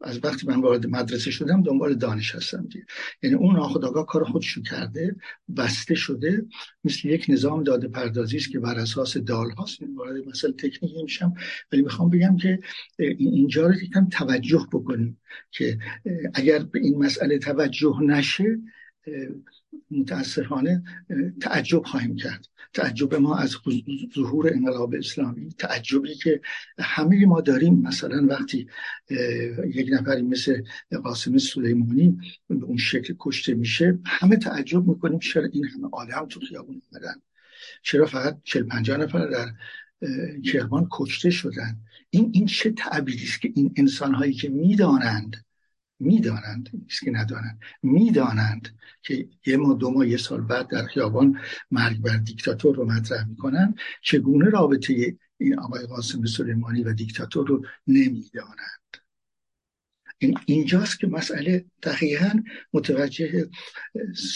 از 0.02 0.20
وقتی 0.24 0.48
من 0.48 0.62
وارد 0.62 0.88
مدرسه 0.88 1.32
شدم 1.32 1.64
دنبال 1.64 1.96
دانش 1.96 2.36
هستم 2.36 2.68
دیگه. 2.68 2.86
یعنی 3.24 3.36
اون 3.36 3.56
ناخداگاه 3.56 4.06
کار 4.06 4.24
خودشو 4.24 4.62
کرده 4.62 5.16
بسته 5.58 5.96
شده 5.96 6.46
مثل 6.84 7.08
یک 7.08 7.26
نظام 7.30 7.64
داده 7.64 7.88
پردازی 7.88 8.38
است 8.38 8.52
که 8.52 8.60
بر 8.60 8.80
اساس 8.80 9.18
دال 9.18 9.52
هاست. 9.52 9.80
وارد 9.96 10.28
مثلا 10.28 10.52
تکنیکی 10.52 11.04
میشم 11.04 11.34
ولی 11.72 11.82
می‌خوام 11.82 12.10
بگم 12.10 12.38
که 12.38 12.60
اینجا 13.00 13.68
رو 13.68 13.74
یکم 13.74 14.10
توجه 14.10 14.68
بکنیم 14.72 15.22
که 15.52 15.78
اگر 16.34 16.60
به 16.60 16.80
این 16.80 16.98
مسئله 16.98 17.38
توجه 17.38 18.00
نشه 18.02 18.60
متاسفانه 19.92 20.84
تعجب 21.42 21.84
خواهیم 21.86 22.16
کرد. 22.16 22.48
تعجب 22.74 23.16
ما 23.16 23.38
از 23.38 23.56
ظهور 24.16 24.54
انقلاب 24.54 24.96
اسلامی. 24.96 25.50
تعجبی 25.50 26.16
که 26.16 26.42
همه 26.80 27.26
ما 27.26 27.42
داریم. 27.42 27.82
مثلا 27.82 28.28
وقتی 28.28 28.68
یک 29.66 29.90
نفری 29.92 30.22
مثل 30.22 30.64
قاسم 31.04 31.38
سلیمانی 31.38 32.18
به 32.50 32.66
اون 32.66 32.78
شکل 32.78 33.16
کشته 33.20 33.54
میشه 33.54 34.00
همه 34.06 34.36
تعجب 34.36 34.88
می‌کنیم 34.88 35.20
چرا 35.20 35.46
این 35.54 35.66
همه 35.66 35.90
آدم 35.92 36.26
تو 36.30 36.40
خیابون 36.40 36.82
اومدن؟ 36.92 37.22
چرا 37.84 38.06
فقط 38.06 38.38
40 38.44 38.64
50 38.64 38.98
نفر 38.98 39.28
در 39.28 39.54
کرمان 40.42 40.88
کشته 40.92 41.30
شدن؟ 41.30 41.78
این 42.10 42.32
این 42.34 42.46
چه 42.46 42.72
تعبیری 42.72 43.24
است 43.24 43.42
که 43.42 43.52
این 43.56 43.74
انسان 43.78 44.14
هایی 44.14 44.34
که 44.34 44.50
می‌دانند 44.50 45.36
می‌دانند 46.00 46.70
نیست 46.74 47.02
که 47.02 47.12
ندانند. 47.12 47.60
می‌دانند 47.84 48.78
که 49.02 49.30
یه 49.46 49.58
ما 49.58 49.74
دو 49.74 49.92
ماه 49.92 50.08
یه 50.08 50.18
سال 50.18 50.42
بعد 50.42 50.68
در 50.68 50.86
خیابان 50.86 51.40
مرگ 51.72 52.02
بر 52.02 52.18
دیکتاتور 52.18 52.76
رو 52.76 52.86
مطرح 52.86 53.28
می‌کنن 53.28 53.76
چگونه 54.02 54.50
رابطه 54.50 55.18
این 55.38 55.60
آقای 55.60 55.86
قاسم 55.86 56.26
سلیمانی 56.26 56.84
و 56.84 56.94
دیکتاتور 56.94 57.48
رو 57.48 57.66
نمی‌دانند؟ 57.88 58.80
این 60.18 60.40
اینجاست 60.46 61.00
که 61.00 61.08
مسئله 61.08 61.66
دقیقا 61.84 62.44
متوجه 62.74 63.50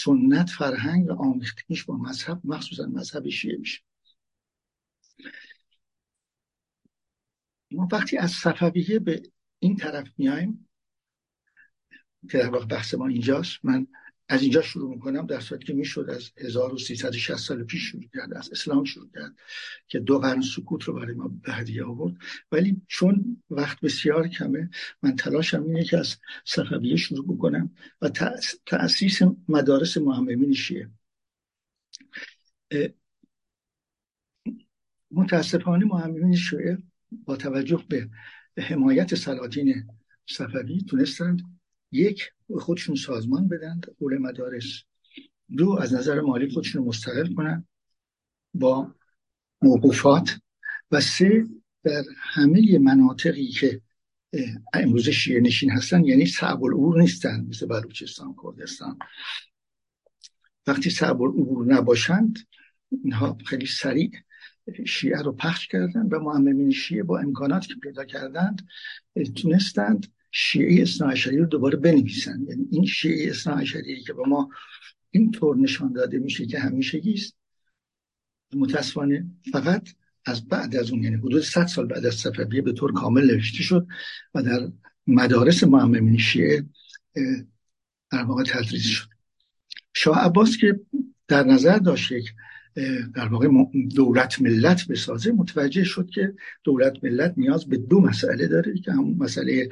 سنت 0.04 0.50
فرهنگ 0.50 1.10
و 1.10 1.12
آمیختگیش 1.12 1.84
با 1.84 1.96
مذهب 1.96 2.40
مخصوصا 2.44 2.86
مذهب 2.86 3.28
شیعه 3.28 3.56
میشه. 3.56 3.80
ما 7.70 7.88
وقتی 7.92 8.18
از 8.18 8.30
صفویه 8.30 8.98
به 8.98 9.22
این 9.58 9.76
طرف 9.76 10.08
میایم 10.18 10.68
که 12.30 12.38
در 12.38 12.48
واقع 12.48 12.66
بحث 12.66 12.94
ما 12.94 13.06
اینجاست. 13.06 13.58
من 13.64 13.86
از 14.28 14.42
اینجا 14.42 14.62
شروع 14.62 14.94
می‌کنم 14.94 15.26
در 15.26 15.40
صورتی 15.40 15.64
که 15.64 15.72
می‌شد 15.72 16.10
از 16.10 16.30
1360 16.38 17.36
سال 17.36 17.64
پیش 17.64 17.82
شروع 17.82 18.04
کرد 18.14 18.34
از 18.34 18.50
اسلام 18.52 18.84
شروع 18.84 19.08
کرد 19.14 19.34
که 19.88 19.98
دو 19.98 20.18
قرن 20.18 20.40
سکوت 20.40 20.82
رو 20.84 20.94
برای 20.94 21.14
ما 21.14 21.28
به 21.28 21.52
هدیه 21.52 21.84
آورد. 21.84 22.14
ولی 22.52 22.82
چون 22.88 23.42
وقت 23.50 23.80
بسیار 23.80 24.28
کمه 24.28 24.70
من 25.02 25.16
تلاشم 25.16 25.62
اینه 25.62 25.84
که 25.84 25.98
از 25.98 26.16
صفویه 26.44 26.96
شروع 26.96 27.26
بکنم 27.26 27.70
و 28.02 28.08
تأسیس 28.66 29.20
مدارس 29.48 29.96
معممین 29.96 30.52
شیعه. 30.52 30.90
متاسفانه 35.10 35.84
معممین 35.84 36.36
شیعه 36.36 36.78
با 37.24 37.36
توجه 37.36 37.84
به 37.88 38.10
حمایت 38.58 39.14
سلاطین 39.14 39.88
صفوی 40.26 40.82
تونستند 40.82 41.53
یک 41.94 42.30
خودشون 42.58 42.96
سازمان 42.96 43.48
بدن 43.48 43.80
قول 43.98 44.18
مدارس. 44.18 44.82
دو 45.56 45.70
از 45.70 45.94
نظر 45.94 46.20
مالی 46.20 46.50
خودشون 46.50 46.84
مستقل 46.84 47.34
کنن 47.34 47.66
با 48.54 48.94
موقوفات. 49.62 50.40
و 50.90 51.00
سه 51.00 51.46
در 51.82 52.04
همه 52.16 52.78
مناطقی 52.78 53.48
که 53.48 53.80
امروز 54.72 55.08
شیعه 55.08 55.40
نشین 55.40 55.70
هستن 55.70 56.04
یعنی 56.04 56.26
صعب 56.26 56.64
العبور 56.64 57.00
نیستن 57.00 57.46
مثل 57.48 57.66
بلوچستان 57.66 58.34
کردستان. 58.42 58.98
وقتی 60.66 60.90
صعب 60.90 61.22
العبور 61.22 61.66
نباشند 61.74 62.38
اینها 63.04 63.38
خیلی 63.46 63.66
سریع 63.66 64.10
شیعه 64.86 65.22
رو 65.22 65.32
پخش 65.32 65.68
کردن 65.68 66.06
و 66.06 66.18
معممین 66.18 66.70
شیعه 66.70 67.02
با 67.02 67.18
امکانات 67.18 67.66
که 67.66 67.74
پیدا 67.82 68.04
کردند 68.04 68.66
تونستند 69.36 70.06
شیعه 70.36 70.82
اصناعشری 70.82 71.38
رو 71.38 71.46
دوباره 71.46 71.76
بنویسن. 71.76 72.44
یعنی 72.48 72.66
این 72.70 72.86
شیعه 72.86 73.30
اصناعشری 73.30 74.00
که 74.00 74.12
به 74.12 74.22
ما 74.26 74.50
اینطور 75.10 75.56
نشان 75.56 75.92
داده 75.92 76.18
میشه 76.18 76.46
که 76.46 76.58
همیشه 76.58 77.02
است 77.14 77.36
متاسفانه 78.54 79.26
فقط 79.52 79.88
از 80.26 80.48
بعد 80.48 80.76
از 80.76 80.90
اون 80.90 81.02
یعنی 81.02 81.16
حدود 81.16 81.42
100 81.42 81.66
سال 81.66 81.86
بعد 81.86 82.06
از 82.06 82.14
صفویه 82.14 82.62
به 82.62 82.72
طور 82.72 82.92
کامل 82.92 83.34
نوشته 83.34 83.62
شد 83.62 83.86
و 84.34 84.42
در 84.42 84.72
مدارس 85.06 85.64
معممین 85.64 86.18
شیعه 86.18 86.66
در 88.10 88.22
واقع 88.24 88.42
تدریس 88.42 88.84
شد. 88.84 89.08
شاه 89.94 90.18
عباس 90.18 90.56
که 90.56 90.80
در 91.28 91.44
نظر 91.44 91.78
داشت 91.78 92.12
یک 92.12 92.24
در 93.14 93.28
واقع 93.28 93.48
دولت 93.94 94.42
ملت 94.42 94.88
بسازه. 94.88 95.32
متوجه 95.32 95.84
شد 95.84 96.10
که 96.10 96.34
دولت 96.64 97.04
ملت 97.04 97.34
نیاز 97.36 97.68
به 97.68 97.76
دو 97.76 98.00
مسئله 98.00 98.46
داره 98.46 98.74
که 98.78 98.92
هم 98.92 99.16
مسئله 99.18 99.68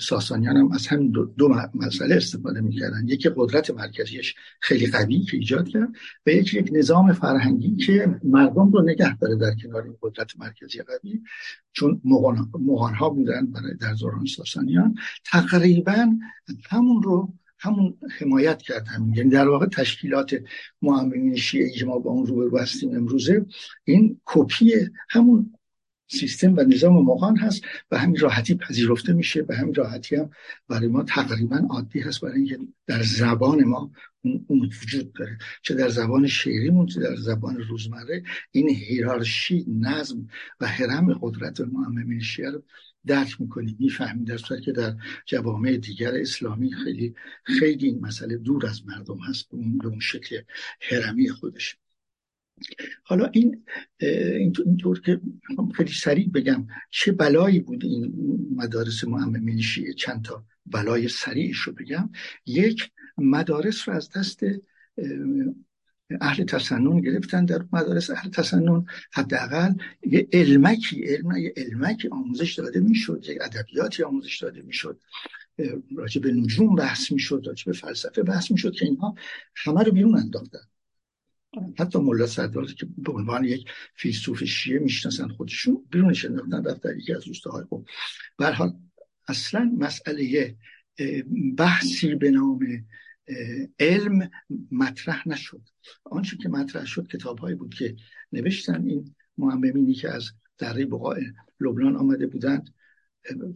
ساسانیان 0.00 0.56
هم 0.56 0.72
از 0.72 0.86
هم 0.86 1.08
دو, 1.08 1.24
دو 1.24 1.48
مسئله 1.74 2.14
استفاده 2.14 2.60
می‌کردن. 2.60 3.08
یکی 3.08 3.30
قدرت 3.36 3.70
مرکزیش 3.70 4.34
خیلی 4.60 4.86
قوی 4.86 5.18
که 5.18 5.36
ایجاد 5.36 5.68
کرد 5.68 5.88
و 6.26 6.30
یکی 6.30 6.58
یک 6.58 6.70
نظام 6.72 7.12
فرهنگی 7.12 7.76
که 7.76 8.20
مردم 8.24 8.72
رو 8.72 8.82
نگه 8.82 9.16
داره 9.16 9.36
در 9.36 9.54
کنار 9.62 9.82
این 9.82 9.96
قدرت 10.02 10.38
مرکزی 10.38 10.78
قوی. 10.82 11.22
چون 11.72 12.00
مغان 12.04 12.94
ها 12.94 13.10
بودن 13.10 13.46
برای 13.46 13.74
در 13.74 13.94
دوران 13.94 14.24
ساسانیان. 14.26 14.94
تقریبا 15.24 16.06
همون 16.70 17.02
رو 17.02 17.32
همون 17.62 17.98
حمایت 18.18 18.62
کرد 18.62 18.88
همین. 18.88 19.14
یعنی 19.14 19.30
در 19.30 19.48
واقع 19.48 19.66
تشکیلات 19.66 20.36
معممین 20.82 21.36
شیعه 21.36 21.70
که 21.70 21.86
ما 21.86 21.98
با 21.98 22.10
اون 22.10 22.26
روبرو 22.26 22.58
هستیم 22.58 22.96
امروزه. 22.96 23.46
این 23.84 24.20
کپی 24.24 24.72
همون 25.10 25.54
سیستم 26.06 26.54
و 26.56 26.60
نظام 26.60 27.04
مغان 27.04 27.36
هست. 27.36 27.62
و 27.90 27.98
همین 27.98 28.20
راحتی 28.20 28.54
پذیرفته 28.54 29.12
میشه. 29.12 29.44
و 29.48 29.54
همین 29.54 29.74
راحتی 29.74 30.16
هم 30.16 30.30
برای 30.68 30.88
ما 30.88 31.02
تقریبا 31.02 31.66
عادی 31.70 32.00
هست. 32.00 32.20
برای 32.20 32.36
اینکه 32.36 32.58
در 32.86 33.02
زبان 33.02 33.64
ما 33.64 33.90
اون 34.22 34.70
وجود 34.82 35.12
داره. 35.12 35.38
چه 35.62 35.74
در 35.74 35.88
زبان 35.88 36.26
شعریمون 36.26 36.86
چه 36.86 37.00
در 37.00 37.16
زبان 37.16 37.56
روزمره. 37.56 38.22
این 38.50 38.68
هیرارشی 38.68 39.66
نظم 39.80 40.28
و 40.60 40.66
حرم 40.66 41.18
قدرت 41.22 41.60
معممین 41.60 42.20
شیعه 42.20 42.50
رو 42.50 42.62
درک 43.06 43.40
می‌کنیم 43.40 43.76
می‌فهمیم 43.78 44.24
در 44.24 44.36
صورت 44.36 44.62
که 44.62 44.72
در 44.72 44.96
جوامع 45.26 45.76
دیگر 45.76 46.14
اسلامی 46.14 46.72
خیلی 46.72 47.14
خیلی 47.44 47.86
این 47.86 48.00
مسئله 48.00 48.36
دور 48.36 48.66
از 48.66 48.86
مردم 48.86 49.18
هست 49.18 49.48
به 49.48 49.56
اون, 49.86 50.00
شکل 50.00 50.40
هرمی 50.80 51.28
خودش. 51.28 51.76
حالا 53.04 53.26
این 53.26 53.64
اینطور 54.64 55.00
که 55.00 55.20
خیلی 55.74 55.92
سریع 55.92 56.28
بگم 56.28 56.66
چه 56.90 57.12
بلایی 57.12 57.60
بود 57.60 57.84
این 57.84 58.14
مدارس 58.56 59.04
معممین 59.04 59.60
شیعه؟ 59.60 59.92
چند 59.92 60.24
تا 60.24 60.44
بلای 60.66 61.08
سریعش 61.08 61.58
رو 61.58 61.72
بگم. 61.72 62.10
یک 62.46 62.90
مدارس 63.18 63.88
رو 63.88 63.94
از 63.94 64.10
دست 64.10 64.40
اهل 66.20 66.44
تسنن 66.44 67.00
گرفتن 67.00 67.44
در 67.44 67.64
مدارس 67.72 68.10
اهل 68.10 68.30
تسنن 68.30 68.84
حداقل 69.12 69.72
یه 70.06 70.28
علمکی 70.32 71.04
علم 71.04 71.36
یه 71.36 71.54
علمکی 71.56 72.08
آموزش 72.08 72.54
داده 72.54 72.80
می‌شد 72.80 73.24
یک 73.28 73.38
ادبیاتی 73.40 74.02
آموزش 74.02 74.42
داده 74.42 74.62
می‌شد. 74.62 75.00
راجع 75.96 76.20
به 76.20 76.32
نجوم 76.32 76.74
بحث 76.74 77.12
می‌شد 77.12 77.42
راجع 77.46 77.64
به 77.66 77.72
فلسفه 77.72 78.22
بحث 78.22 78.50
می‌شد 78.50 78.72
که 78.72 78.84
اینها 78.84 79.14
همه 79.56 79.82
رو 79.82 79.92
بیرون 79.92 80.16
انداختن. 80.16 80.58
حتی 81.78 81.98
ملا 81.98 82.26
صدرات 82.26 82.74
که 82.74 82.86
به 82.98 83.12
عنوان 83.12 83.44
یک 83.44 83.64
فیلسوف 83.94 84.44
شیعه 84.44 84.78
می‌شناسن 84.78 85.28
خودشون 85.28 85.84
بیرونش 85.90 86.24
انداختن 86.24 86.64
رفت 86.64 86.86
یکی 86.96 87.14
از 87.14 87.28
روستاهای 87.28 87.64
قم 87.70 87.84
حال 88.44 88.72
اصلا 89.28 89.76
مسئله 89.78 90.56
بحثی 91.56 92.14
به 92.14 92.30
نام 92.30 92.58
علم 93.80 94.30
مطرح 94.70 95.28
نشد. 95.28 95.62
آنچه 96.04 96.36
که 96.36 96.48
مطرح 96.48 96.84
شد 96.84 97.06
کتاب 97.06 97.38
هایی 97.38 97.54
بود 97.54 97.74
که 97.74 97.96
نوشتن. 98.32 98.88
این 98.88 99.14
معممینی 99.38 99.94
که 99.94 100.10
از 100.10 100.30
دره 100.58 100.86
بقاع 100.86 101.18
لبنان 101.60 101.96
آمده 101.96 102.26
بودند 102.26 102.74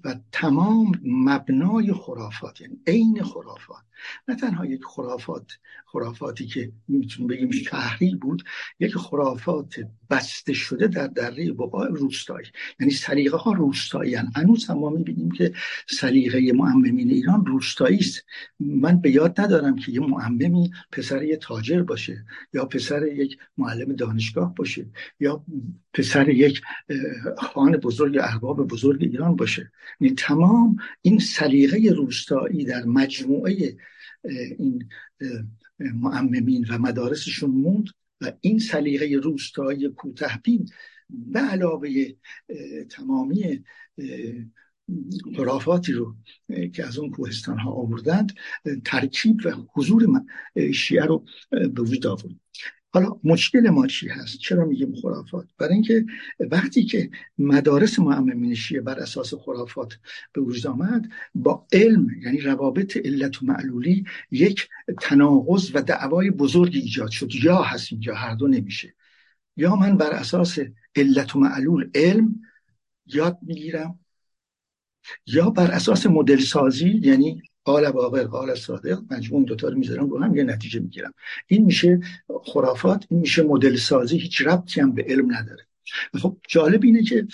و 0.05 0.15
تمام 0.33 0.93
مبنای 1.05 1.93
خرافات 1.93 2.61
یعنی 2.61 2.79
عین 2.87 3.23
خرافات. 3.23 3.83
نه 4.29 4.37
تنها 4.37 4.67
یک 4.67 4.85
خرافات 4.85 5.53
خرافاتی 5.87 6.47
که 6.47 6.73
می‌تونیم 6.89 7.29
بگیم 7.29 7.51
شهری 7.51 8.15
بود 8.15 8.43
یک 8.81 8.95
خرافات 8.97 9.75
بسته 10.11 10.53
شده 10.53 10.87
در 10.87 11.07
دره 11.07 11.53
بقاع 11.53 11.89
روستایی. 11.89 12.47
یعنی 12.81 12.93
سلیقه 12.93 13.37
ها 13.37 13.53
روستایی 13.53 14.15
هن. 14.15 14.33
هنوز 14.37 14.67
هم 14.67 14.79
ما 14.79 14.91
می‌بینیم 14.91 15.31
که 15.31 15.53
سلیقه 15.89 16.53
معممین 16.53 17.11
ایران 17.11 17.47
روستایی 17.47 17.99
است. 17.99 18.25
من 18.61 19.01
به 19.01 19.11
یاد 19.11 19.41
ندارم 19.41 19.77
که 19.77 19.93
یه 19.93 20.01
معممی 20.01 20.71
پسر 20.93 21.23
یه 21.23 21.37
تاجر 21.37 21.83
باشه 21.83 22.25
یا 22.53 22.65
پسر 22.65 23.07
یک 23.07 23.39
معلم 23.59 23.93
دانشگاه 23.93 24.55
باشه 24.55 24.87
یا 25.21 25.45
پسر 25.93 26.29
یک 26.29 26.61
خان 27.39 27.73
بزرگ 27.73 28.19
ارباب 28.21 28.69
بزرگ 28.69 29.03
ایران 29.03 29.37
باشه. 29.37 29.56
یعنی 30.01 30.15
تمام 30.15 30.77
این 31.03 31.19
سلیقه 31.19 31.93
روستایی 31.97 32.65
در 32.65 32.85
مجموعه 32.85 33.77
این 34.59 34.89
معممین 35.79 36.67
و 36.69 36.79
مدارسشون 36.79 37.51
موند 37.51 37.87
و 38.21 38.33
این 38.41 38.59
سلیقه 38.59 39.21
روستایی 39.23 39.89
کوتهبین 39.89 40.69
به 41.11 41.41
علاوه 41.41 41.89
تمامی 42.91 43.65
خرافاتی 45.37 45.93
رو 45.93 46.17
که 46.75 46.87
از 46.87 46.99
اون 46.99 47.11
کوهستان 47.11 47.59
ها 47.59 47.71
آوردند 47.71 48.33
ترکیب 48.85 49.41
و 49.45 49.53
حضور 49.75 50.23
شیعه 50.75 51.05
رو 51.05 51.25
به 51.51 51.83
وجود 51.83 52.07
آورد. 52.07 52.35
حالا 52.97 53.21
مشکل 53.25 53.71
ما 53.71 53.87
چی 53.87 54.09
هست؟ 54.09 54.39
چرا 54.39 54.65
میگیم 54.65 54.95
خرافات؟ 54.95 55.47
برای 55.59 55.75
اینکه 55.75 56.07
وقتی 56.41 56.85
که 56.85 57.11
مدارس 57.39 57.99
معممین 57.99 58.55
شیعه 58.55 58.81
بر 58.81 58.99
اساس 58.99 59.35
خرافات 59.35 59.99
به 60.33 60.41
وجود 60.41 60.67
آمد 60.67 61.09
با 61.35 61.67
علم 61.73 62.11
یعنی 62.23 62.41
روابط 62.41 62.97
علت 62.97 63.43
و 63.43 63.47
معلولی 63.47 64.05
یک 64.31 64.69
تناقض 65.01 65.71
و 65.75 65.83
دعوای 65.83 66.31
بزرگی 66.31 66.79
ایجاد 66.79 67.11
شد. 67.11 67.35
یا 67.35 67.63
هست 67.63 67.93
اینجا 67.93 68.15
هر 68.15 68.35
دو 68.35 68.49
نمیشه. 68.49 68.95
یا 69.57 69.77
من 69.77 69.97
بر 69.97 70.11
اساس 70.11 70.59
علت 70.97 71.37
و 71.37 71.39
معلول 71.39 71.91
علم 71.95 72.41
یاد 73.07 73.39
می‌گیرم 73.43 73.99
یا 75.27 75.51
بر 75.51 75.71
اساس 75.71 76.07
مدل 76.07 76.39
سازی 76.39 77.01
یعنی 77.03 77.43
قال 77.67 77.91
باقر 77.91 78.25
قال 78.25 78.55
صادق 78.55 78.99
مجموع 79.11 79.45
دوتا 79.45 79.69
رو 79.69 79.79
می‌ذارم 79.79 80.11
رو 80.11 80.19
هم 80.19 80.37
یه 80.37 80.45
نتیجه 80.45 80.81
می‌گیرم. 80.81 81.15
این 81.47 81.65
میشه 81.65 82.01
خرافات 82.45 83.07
این 83.11 83.21
میشه 83.21 83.43
مدل 83.43 83.77
سازی 83.77 84.19
هیچ 84.19 84.43
ربطی 84.47 84.81
هم 84.81 84.93
به 84.93 85.05
علم 85.09 85.35
نداره. 85.35 85.67
خب 86.23 86.37
جالب 86.49 86.85
اینه 86.85 87.03
که 87.03 87.27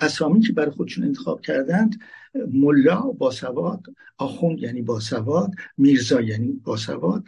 اسامی 0.00 0.40
که 0.40 0.52
برای 0.52 0.70
خودشون 0.70 1.04
انتخاب 1.04 1.40
کردند 1.40 2.00
ملا 2.52 3.00
با 3.00 3.30
سواد 3.30 3.86
آخوند 4.18 4.58
یعنی 4.58 4.82
با 4.82 5.00
سواد 5.00 5.50
میرزا 5.78 6.20
یعنی 6.20 6.52
با 6.64 6.76
سواد 6.76 7.24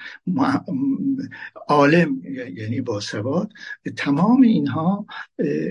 عالم 1.68 2.22
یعنی 2.56 2.80
با 2.80 3.00
سواد. 3.00 3.52
تمام 3.96 4.42
اینها 4.42 5.06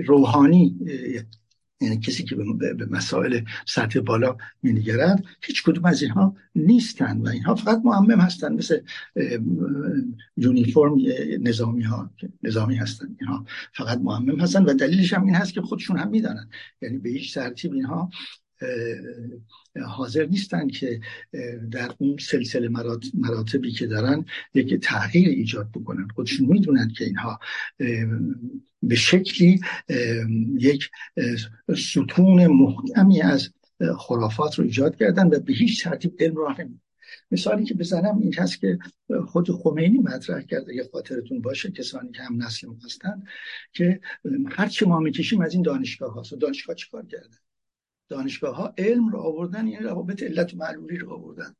روحانی 0.06 0.80
یعنی 1.82 1.98
کسی 1.98 2.24
که 2.24 2.36
به 2.36 2.86
مسائل 2.86 3.42
سطح 3.66 4.00
بالا 4.00 4.38
مینگرد 4.64 5.24
هیچ 5.42 5.64
کدوم 5.64 5.86
از 5.86 6.02
اینها 6.02 6.36
نیستن 6.56 7.22
و 7.22 7.28
اینها 7.28 7.56
فقط 7.56 7.82
معمم 7.86 8.20
هستن 8.22 8.54
مثل 8.54 8.80
یونیفرم 10.38 10.96
نظامی 11.40 11.84
ها 11.84 12.10
نظامی 12.44 12.76
هستن 12.76 13.16
اینها 13.20 13.46
فقط 13.74 13.98
معمم 13.98 14.40
هستن 14.40 14.64
و 14.64 14.74
دلیلش 14.74 15.14
هم 15.14 15.26
این 15.26 15.36
هست 15.36 15.54
که 15.54 15.62
خودشون 15.62 15.98
هم 15.98 16.10
می‌دانن. 16.10 16.50
یعنی 16.82 16.98
به 16.98 17.10
هیچ 17.10 17.34
ترتیب 17.34 17.74
اینها 17.74 18.10
حاضر 19.86 20.26
نیستن 20.26 20.68
که 20.68 21.00
در 21.72 21.92
اون 21.98 22.18
سلسله 22.18 22.70
مراتبی 23.14 23.72
که 23.72 23.88
دارن 23.88 24.26
یک 24.54 24.74
تغییر 24.74 25.30
ایجاد 25.30 25.72
بکنن. 25.72 26.08
خودشون 26.16 26.48
می‌دونن 26.48 26.92
که 26.98 27.06
اینها 27.06 27.40
به 28.84 28.96
شکلی 28.96 29.60
یک 30.60 30.90
ستون 31.78 32.48
محکمی 32.48 33.22
از 33.22 33.50
خرافات 33.98 34.60
رو 34.60 34.66
ایجاد 34.66 34.96
کردن 34.96 35.28
و 35.28 35.40
به 35.40 35.54
هیچ 35.54 35.84
ترتیب 35.84 36.16
علم 36.20 36.36
راه 36.36 36.58
مثالی 37.32 37.64
که 37.64 37.74
بزنم 37.74 38.18
این 38.18 38.34
هست 38.34 38.60
که 38.60 38.80
خود 39.28 39.52
خمینی 39.52 39.98
مطرح 39.98 40.42
کرده 40.42 40.76
یه 40.76 40.90
خاطرتون 40.92 41.42
باشه 41.42 41.72
کسانی 41.72 42.12
که 42.12 42.24
هم 42.24 42.44
نسل 42.44 42.68
هستند 42.86 43.24
که 43.74 44.00
هر 44.50 44.68
چه 44.68 44.86
ما 44.86 45.00
می‌کشیم 45.00 45.42
از 45.42 45.54
این 45.54 45.62
دانشگاه 45.62 46.14
هاست 46.14 46.34
و 46.34 46.36
دانشگاه 46.36 46.76
چیکار 46.76 47.06
کردن 47.06 47.38
دانشگاه 48.10 48.56
ها 48.56 48.74
علم 48.78 49.10
رو 49.10 49.20
آوردن 49.20 49.68
یعنی 49.68 49.86
روابط 49.86 50.24
علت 50.24 50.54
و 50.54 50.58
معلولی 50.58 50.98
رو 50.98 51.14
آوردن. 51.14 51.56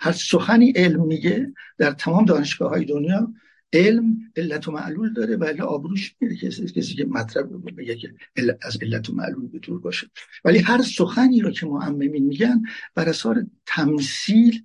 هر 0.00 0.12
سخنی 0.12 0.72
علم 0.76 1.06
میگه 1.06 1.52
در 1.78 1.90
تمام 1.92 2.24
دانشگاه 2.24 2.70
های 2.70 2.84
دنیا 2.84 3.34
علم 3.72 4.32
علت 4.36 4.68
و 4.68 4.72
معلول 4.72 5.12
داره 5.12 5.36
ولی 5.36 5.60
آبروش 5.60 6.14
میره 6.20 6.36
کسی 6.36 6.66
کسی 6.66 6.94
که 6.94 7.04
مطلب 7.04 7.76
بگه 7.76 7.96
که 7.96 8.14
از 8.62 8.78
علت 8.82 9.10
و 9.10 9.14
معلول 9.14 9.48
به 9.48 9.58
دور 9.58 9.80
باشه. 9.80 10.10
ولی 10.44 10.58
هر 10.58 10.82
سخنی 10.82 11.40
رو 11.40 11.50
که 11.50 11.66
معممین 11.66 12.26
میگن 12.26 12.62
بر 12.94 13.08
اساس 13.08 13.36
تمثیل 13.66 14.62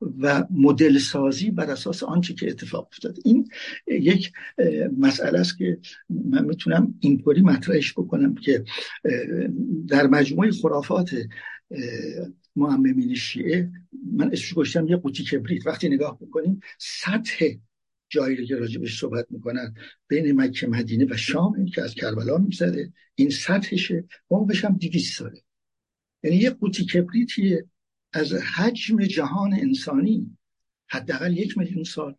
و 0.00 0.44
مدل 0.50 0.98
سازی 0.98 1.50
بر 1.50 1.70
اساس 1.70 2.02
آنچه 2.02 2.34
که 2.34 2.50
اتفاق 2.50 2.88
افتاد. 2.92 3.18
این 3.24 3.48
یک 3.88 4.32
مسئله 4.98 5.38
است 5.38 5.58
که 5.58 5.78
من 6.10 6.44
می‌تونم 6.44 6.94
اینطوری 7.00 7.40
مطرحش 7.40 7.92
بکنم 7.92 8.34
که 8.34 8.64
در 9.88 10.06
مجموعه 10.06 10.50
خرافات 10.50 11.16
معممین 12.56 13.14
شیعه 13.14 13.70
من 14.12 14.26
اسمش 14.26 14.54
گشتم 14.54 14.88
یه 14.88 14.96
قوطی 14.96 15.24
کبریت. 15.24 15.66
وقتی 15.66 15.88
نگاه 15.88 16.18
بکنیم 16.20 16.60
سطح 16.78 17.44
جایی 18.08 18.36
رو 18.36 18.44
که 18.44 18.56
راجبش 18.56 19.00
صحبت 19.00 19.26
می‌کنن 19.30 19.74
بین 20.08 20.40
مکه 20.40 20.66
مدینه 20.66 21.06
و 21.10 21.16
شام 21.16 21.66
که 21.66 21.82
از 21.82 21.94
کربلا 21.94 22.38
میگذره 22.38 22.92
این 23.14 23.30
سطحشه 23.30 24.04
عمقش 24.30 24.64
هم 24.64 24.76
دیویست 24.76 25.18
ساله. 25.18 25.42
یعنی 26.22 26.36
یه 26.36 26.50
قوطی 26.50 26.84
کبریتیه 26.84 27.64
از 28.12 28.32
حجم 28.32 29.04
جهان 29.04 29.54
انسانی 29.54 30.36
حداقل 30.88 31.36
یک 31.36 31.58
میلیون 31.58 31.84
سال. 31.84 32.14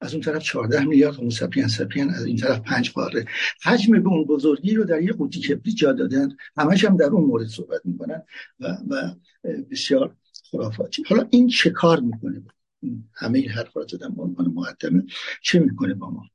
از 0.00 0.12
اون 0.14 0.22
طرف 0.22 0.42
14 0.42 0.84
میلیارد 0.84 1.16
همون 1.16 1.30
سپین 1.30 1.68
سپین 1.68 2.10
از 2.10 2.24
این 2.24 2.36
طرف 2.36 2.60
پنج 2.60 2.90
قاره. 2.90 3.24
حجم 3.64 4.02
به 4.02 4.08
اون 4.08 4.24
بزرگی 4.24 4.74
رو 4.74 4.84
در 4.84 5.02
یه 5.02 5.12
قوطی 5.12 5.40
کبریت 5.40 5.76
جا 5.76 5.92
دادن. 5.92 6.36
همش 6.56 6.84
هم 6.84 6.96
در 6.96 7.06
اون 7.06 7.24
مورد 7.24 7.46
صحبت 7.46 7.80
می‌کنن 7.84 8.22
و, 8.60 8.66
و 8.88 9.14
بسیار 9.70 10.16
خرافاتی. 10.50 11.02
حالا 11.06 11.28
این 11.30 11.48
چه 11.48 11.70
کار 11.70 12.00
می‌کنه؟ 12.00 12.42
همه 13.14 13.38
این 13.38 13.48
حرف 13.48 13.76
را 13.76 13.86
زدم 13.86 14.14
به 14.14 14.22
عنوان 14.22 14.46
مقدمه. 14.48 15.04
چه 15.42 15.58
می‌کنه 15.58 15.94
با 15.94 16.10
ما؟ 16.10 16.30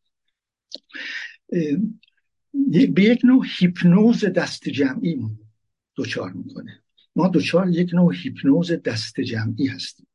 به 2.93 3.03
یک 3.03 3.21
نوع 3.25 3.45
هیپنوز 3.59 4.25
دست 4.25 4.69
جمعی 4.69 5.21
دوچار 5.95 6.31
می‌کنه. 6.31 6.83
ما 7.15 7.27
دوچار 7.27 7.69
یک 7.69 7.93
نوع 7.93 8.13
هیپنوز 8.15 8.71
دست 8.71 9.21
جمعی 9.21 9.67
هستیم. 9.67 10.07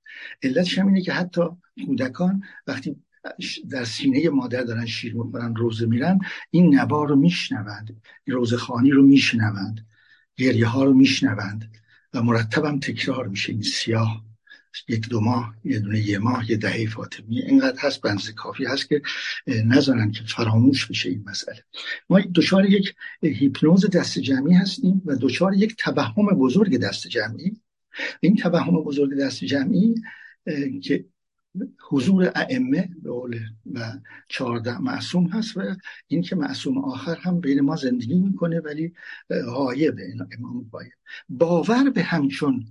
علتش 0.43 0.79
هم 0.79 0.87
اینه 0.87 1.03
که 1.03 1.13
حتی 1.13 1.43
کودکان 1.87 2.43
وقتی 2.67 2.97
در 3.71 3.85
سینه 3.85 4.29
مادر 4.29 4.63
دارن 4.63 4.87
شیر 4.87 5.15
می‌خورن 5.15 5.55
روزه 5.57 5.87
میرن 5.87 6.19
این 6.51 6.75
نوا 6.75 7.05
رو 7.05 7.17
میشنوند 7.17 8.03
روزه 8.27 8.57
خانی 8.57 8.91
رو 8.91 9.03
میشنوند 9.03 9.87
گریه 10.37 10.67
ها 10.67 10.85
رو 10.85 10.95
میشنوند 10.95 11.77
و 12.15 12.23
مرتبم 12.23 12.79
تکرار 12.79 13.29
میشه 13.29 13.53
این 13.53 13.63
سیاه. 13.63 14.30
یک 14.89 15.09
دو 15.09 15.21
ماه 15.21 15.55
یه 15.65 15.79
دونه 15.79 16.01
یه 16.01 16.19
ماه 16.19 16.51
یه 16.51 16.57
دهه 16.57 16.87
فاطمی. 16.87 17.43
اینقدر 17.43 17.79
هست 17.81 18.01
بنز 18.01 18.31
کافی 18.31 18.65
هست 18.65 18.89
که 18.89 19.03
نذارن 19.47 20.11
که 20.11 20.25
فراموش 20.25 20.87
بشه 20.87 21.09
این 21.09 21.25
مسئله. 21.27 21.65
ما 22.11 22.21
دچار 22.35 22.67
یک 22.67 22.95
هیپنوز 23.23 23.91
دست 23.91 24.19
جمعی 24.19 24.55
هستیم 24.55 25.03
و 25.05 25.17
دچار 25.21 25.55
یک 25.55 25.77
توهم 25.77 26.27
بزرگ 26.27 26.79
دست 26.79 27.07
جمعی. 27.07 27.57
این 28.21 28.37
توهم 28.37 28.83
بزرگ 28.83 29.19
دست 29.19 29.45
جمعی 29.45 29.95
که 30.83 31.05
حضور 31.89 32.33
ائمه 32.35 32.89
به 33.03 33.11
و 33.75 33.93
چهارده 34.29 34.79
معصوم 34.79 35.27
هست 35.27 35.57
و 35.57 35.77
این 36.07 36.23
که 36.23 36.37
معصوم 36.37 36.79
آخر 36.79 37.17
هم 37.17 37.41
بین 37.41 37.61
ما 37.61 37.77
زندگی 37.77 38.15
می‌کنه 38.15 38.61
ولی 38.61 38.93
غایبه 39.47 40.15
امام 40.39 40.63
باید 40.71 40.93
باور 41.29 41.91
به 41.91 42.03
همچون 42.03 42.67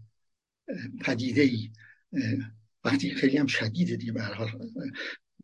پدیده 1.02 1.42
ای 1.42 1.70
وقتی 2.84 3.10
خیلی 3.10 3.38
هم 3.38 3.48
شدیده 3.48 3.96
دیگه 3.96 4.12
به 4.12 4.22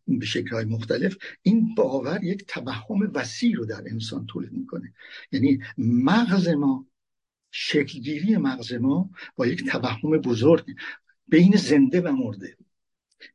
به 0.07 0.25
شکلهای 0.25 0.65
مختلف 0.65 1.17
این 1.41 1.75
باور 1.75 2.23
یک 2.23 2.45
توهم 2.47 3.11
وسیع 3.13 3.55
رو 3.55 3.65
در 3.65 3.83
انسان 3.89 4.25
تولید 4.25 4.51
می‌کنه. 4.51 4.93
یعنی 5.31 5.59
مغز 5.77 6.47
ما 6.47 6.87
شکلگیری 7.51 8.37
مغز 8.37 8.73
ما 8.73 9.09
با 9.35 9.47
یک 9.47 9.69
توهم 9.69 10.17
بزرگ 10.17 10.75
بین 11.27 11.55
زنده 11.55 12.01
و 12.01 12.11
مرده. 12.11 12.57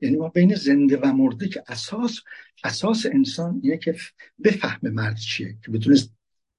یعنی 0.01 0.17
ما 0.17 0.29
بین 0.29 0.55
زنده 0.55 0.97
و 0.97 1.13
مرده 1.13 1.49
که 1.49 1.63
اساس 1.69 2.21
اساس 2.65 3.07
انسان 3.07 3.61
اینه 3.63 3.79
که 3.79 3.97
بفهمه 4.45 4.91
مرد 4.91 5.17
چیه 5.17 5.59
که 5.65 5.71
بتونه 5.71 5.97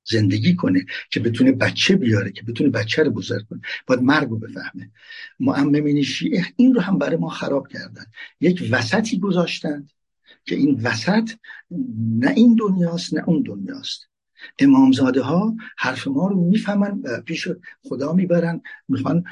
زندگی 0.04 0.56
کنه 0.56 0.86
که 1.12 1.20
بتونه 1.20 1.52
بچه 1.52 1.96
بیاره 1.96 2.32
که 2.32 2.44
بتونه 2.44 2.70
بچه 2.70 3.04
رو 3.04 3.12
بزرگ 3.12 3.48
کنه. 3.50 3.62
باید 3.88 4.02
مرگ 4.02 4.30
رو 4.30 4.40
بفهمه. 4.40 4.92
معممین 5.40 6.04
شیعه 6.04 6.46
این 6.56 6.74
رو 6.74 6.82
هم 6.82 6.98
برای 6.98 7.18
ما 7.18 7.30
خراب 7.30 7.68
کردن. 7.68 8.06
یک 8.42 8.68
وسطی 8.72 9.20
گذاشتند 9.20 9.92
که 10.46 10.56
این 10.56 10.82
وسط 10.84 11.32
نه 12.10 12.32
این 12.32 12.56
دنیاست 12.56 13.14
نه 13.14 13.24
اون 13.28 13.42
دنیاست. 13.42 14.08
امامزاده 14.60 15.22
ها 15.22 15.56
حرف 15.78 16.08
ما 16.08 16.28
رو 16.28 16.44
می‌فهمن 16.50 17.02
و 17.04 17.22
پیش 17.22 17.48
خدا 17.84 18.14
می‌برن 18.14 18.62
می‌خوان 18.88 19.24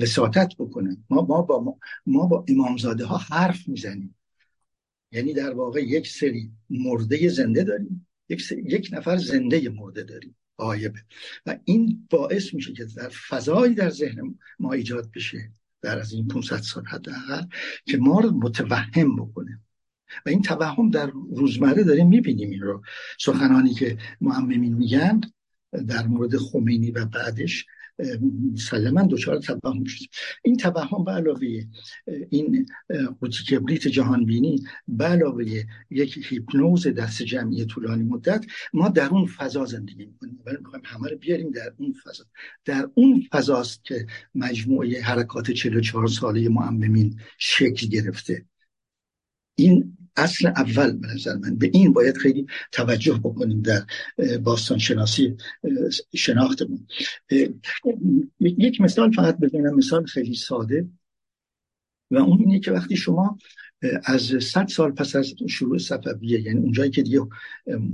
وساطت 0.00 0.52
بکنن. 0.58 1.04
ما, 1.10 1.26
ما 1.28 1.42
با 1.42 1.60
ما, 1.60 1.78
ما 2.06 2.26
با 2.26 2.44
امامزاده 2.48 3.04
ها 3.04 3.16
حرف 3.16 3.68
می‌زنیم. 3.68 4.16
یعنی 5.12 5.32
در 5.32 5.54
واقع 5.54 5.82
یک 5.82 6.08
سری 6.08 6.50
مرده 6.70 7.28
زنده 7.28 7.64
داریم. 7.64 8.06
یک, 8.32 8.52
یک 8.52 8.90
نفر 8.92 9.16
زنده 9.16 9.68
مرده 9.68 10.02
داریم. 10.02 10.36
آیبه 10.56 11.00
و 11.46 11.58
این 11.64 12.06
باعث 12.10 12.54
میشه 12.54 12.72
که 12.72 12.84
در 12.84 13.08
فضایی 13.08 13.74
در 13.74 13.90
ذهن 13.90 14.38
ما 14.58 14.72
ایجاد 14.72 15.10
بشه 15.14 15.50
در 15.82 15.98
از 15.98 16.12
این 16.12 16.28
500 16.28 16.56
سال 16.56 16.84
حداقل 16.86 17.44
که 17.86 17.96
ما 17.96 18.20
رو 18.20 18.30
متوهم 18.30 19.16
بکنه. 19.16 19.60
و 20.26 20.28
این 20.28 20.42
توهم 20.42 20.90
در 20.90 21.10
روزمره 21.36 21.84
داریم 21.84 22.08
می‌بینیم 22.08 22.50
این 22.50 22.60
رو. 22.60 22.82
سخنانی 23.20 23.74
که 23.74 23.98
معممین 24.20 24.74
میگن 24.74 25.20
در 25.88 26.06
مورد 26.06 26.36
خمینی 26.36 26.90
و 26.90 27.04
بعدش 27.04 27.66
مسلما 28.52 29.02
دچار 29.02 29.38
توهم 29.38 29.84
شد 29.84 30.04
این 30.44 30.56
توهم 30.56 31.04
به 31.04 31.12
علاوه 31.12 31.48
این 32.30 32.66
قوطی 33.20 33.44
کبریت 33.44 33.88
جهانبینی 33.88 34.62
به 34.88 35.04
علاوه 35.04 35.44
یک 35.90 36.18
هیپنوز 36.28 36.86
دست 36.86 37.22
جمعی 37.22 37.64
طولانی 37.64 38.02
مدت 38.02 38.44
ما 38.72 38.88
در 38.88 39.08
اون 39.08 39.26
فضا 39.26 39.64
زندگی 39.64 40.06
می‌کنیم. 40.06 40.40
ولی 40.46 40.56
می‌خوایم 40.56 40.84
همه 40.86 41.08
رو 41.08 41.16
بیاریم 41.16 41.50
در 41.50 41.74
اون 41.76 41.94
فضا. 42.04 42.24
در 42.64 42.88
اون 42.94 43.28
فضاست 43.32 43.84
که 43.84 44.06
مجموعه 44.34 45.02
حرکات 45.02 45.50
44 45.50 46.08
ساله 46.08 46.48
معممین 46.48 47.20
شکل 47.38 47.86
گرفته. 47.86 48.46
این 49.54 49.96
اصل 50.16 50.46
اول 50.46 50.92
به 50.92 51.08
نظر 51.14 51.36
من. 51.36 51.56
به 51.56 51.70
این 51.74 51.92
باید 51.92 52.16
خیلی 52.16 52.46
توجه 52.72 53.18
بکنیم 53.24 53.62
در 53.62 53.82
باستان 54.42 54.78
شناسی 54.78 55.36
شناختمون. 56.14 56.86
یک 58.40 58.80
مثال 58.80 59.12
فقط 59.12 59.38
بزنم 59.38 59.74
مثال 59.74 60.06
خیلی 60.06 60.34
ساده. 60.34 60.88
و 62.10 62.16
اون 62.16 62.38
اینه 62.38 62.60
که 62.60 62.72
وقتی 62.72 62.96
شما 62.96 63.38
از 64.04 64.22
صد 64.22 64.68
سال 64.68 64.92
پس 64.92 65.16
از 65.16 65.34
شروع 65.48 65.78
صفویه 65.78 66.40
یعنی 66.40 66.58
اونجایی 66.60 66.90
که 66.90 67.02
دیگه 67.02 67.20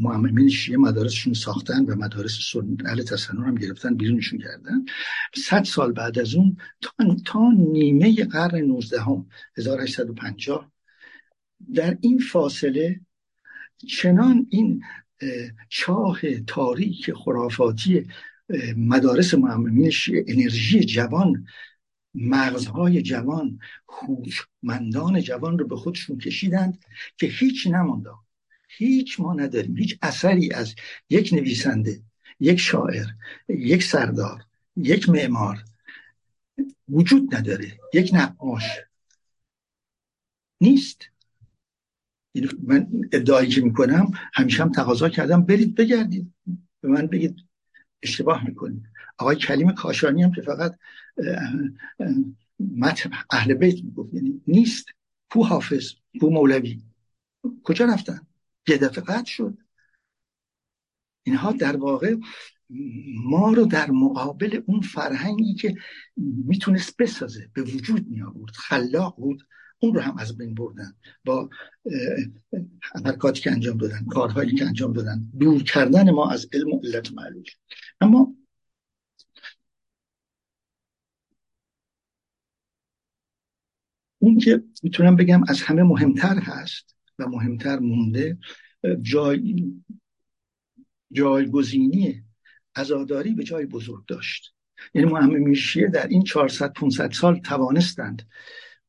معممین 0.01 0.49
شیعه 0.49 0.79
مدارسشون 0.79 1.33
ساختن 1.33 1.85
و 1.85 1.95
مدارس 1.95 2.39
سنت 2.53 2.87
اهل 2.87 3.03
تصنع 3.03 3.47
هم 3.47 3.55
گرفتن 3.55 3.95
بیرونشون 3.95 4.39
کردن. 4.39 4.85
صد 5.35 5.65
سال 5.65 5.93
بعد 5.93 6.19
از 6.19 6.35
اون 6.35 6.57
تا, 6.81 7.17
تا 7.27 7.53
نیمه 7.59 8.25
قرن 8.25 8.61
19 8.61 9.01
هم 9.01 9.27
1850 9.59 10.73
در 11.75 11.99
این 12.01 12.19
فاصله 12.19 13.01
چنان 13.89 14.47
این 14.51 14.83
چاه 15.69 16.21
تاریک 16.47 17.13
خرافاتی 17.13 18.07
مدارس 18.77 19.35
معممین 19.35 19.93
انرژی 20.29 20.81
جوان 20.81 21.47
مغزهای 22.15 23.03
جوان 23.03 23.59
هوشمندان 23.89 25.21
جوان 25.21 25.59
رو 25.59 25.67
به 25.67 25.77
خودشون 25.77 26.19
کشیدند 26.19 26.85
که 27.17 27.27
هیچ 27.27 27.67
نمانده 27.67 28.11
هیچ 28.69 29.21
ما 29.21 29.35
نداریم 29.35 29.77
هیچ 29.77 29.99
اثری 30.03 30.53
از 30.53 30.75
یک 31.11 31.33
نویسنده 31.33 32.03
یک 32.41 32.61
شاعر 32.61 33.07
یک 33.49 33.83
سردار 33.83 34.45
یک 34.77 35.09
معمار 35.09 35.65
وجود 36.89 37.35
نداره 37.35 37.79
یک 37.95 38.11
نقاش 38.15 38.65
نیست. 40.61 41.11
من 42.63 42.87
ادعایی 43.13 43.49
که 43.49 43.61
می‌کنم 43.61 44.11
همیشه 44.35 44.63
هم 44.63 44.73
تقاضا 44.73 45.09
کردم 45.09 45.45
برید 45.45 45.75
بگردید. 45.75 46.35
به 46.81 46.89
من 46.89 47.07
بگید 47.07 47.37
اشتباه 48.03 48.45
می‌کنید. 48.49 48.83
آقای 49.19 49.37
کلیم 49.37 49.73
کاشانی 49.73 50.23
هم 50.23 50.33
که 50.33 50.43
فقط 50.43 50.79
متن 52.77 53.11
اهل 53.31 53.55
بیت 53.55 53.85
می‌گفت 53.85 54.15
یعنی 54.15 54.43
نیست. 54.47 54.87
کو 55.31 55.45
حافظ 55.45 55.93
کو 56.21 56.31
مولوی. 56.31 56.83
کجا 57.63 57.85
رفتن؟ 57.85 58.21
یه 58.69 58.79
دفعه 58.79 59.05
قطع 59.05 59.31
شد. 59.31 59.59
اینها 61.23 61.53
در 61.53 61.77
واقع 61.77 62.17
ما 63.25 63.53
رو 63.53 63.65
در 63.67 63.91
مقابل 63.91 64.61
اون 64.67 64.81
فرهنگی 64.81 65.55
که 65.55 65.75
می‌تونست 66.17 66.97
بسازه 66.97 67.51
به 67.53 67.63
وجود 67.63 68.09
می 68.09 68.23
آورد 68.23 68.55
خلاق 68.55 69.17
بود. 69.17 69.47
اون 69.81 69.95
رو 69.95 70.01
هم 70.01 70.19
از 70.19 70.37
بین 70.37 70.55
بردن. 70.55 70.95
با 71.25 71.51
حرکاتی 73.05 73.41
که 73.41 73.53
انجام 73.53 73.77
دادن 73.77 74.07
کارهایی 74.11 74.55
که 74.55 74.67
انجام 74.67 74.93
دادن. 74.93 75.31
دور 75.39 75.63
کردن 75.63 76.11
ما 76.11 76.31
از 76.31 76.49
علم 76.53 76.73
و 76.73 76.81
علت 76.85 77.13
معلول 77.13 77.45
اما 78.01 78.35
اون 84.19 84.39
که 84.39 84.65
می‌تونم 84.83 85.17
بگم 85.17 85.43
از 85.49 85.63
همه 85.63 85.83
مهمتر 85.83 86.39
هست 86.39 86.97
و 87.19 87.27
مهمتر 87.29 87.79
مونده 87.79 88.39
جای 89.03 89.73
جایگزینی 91.13 92.25
ازاداری 92.75 93.35
به 93.35 93.45
جای 93.45 93.67
بزرگ 93.67 94.07
داشت. 94.07 94.55
یعنی 94.95 95.13
مهم 95.13 95.43
میشیه 95.43 95.89
در 95.89 96.07
این 96.07 96.23
400 96.25 96.73
500 96.73 97.11
سال 97.11 97.39
توانستند 97.39 98.29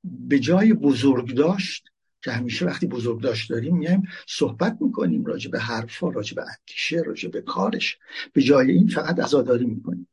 به 0.03 0.39
جای 0.39 0.73
بزرگ 0.73 1.35
داشت 1.35 1.83
که 2.21 2.31
همیشه 2.31 2.65
وقتی 2.65 2.88
بزرگ 2.88 3.21
داشت 3.21 3.49
داریم 3.49 3.77
میایم 3.77 4.03
صحبت 4.27 4.77
می‌کنیم 4.81 5.25
راجع 5.25 5.51
به 5.51 5.59
حرفا 5.59 6.09
راجع 6.09 6.35
به 6.35 6.41
اندیشه 6.41 7.01
راجع 7.05 7.29
به 7.29 7.41
کارش. 7.41 7.97
به 8.33 8.41
جای 8.41 8.71
این 8.71 8.88
فقط 8.88 9.19
ازاداری 9.19 9.65
می‌کنیم. 9.65 10.07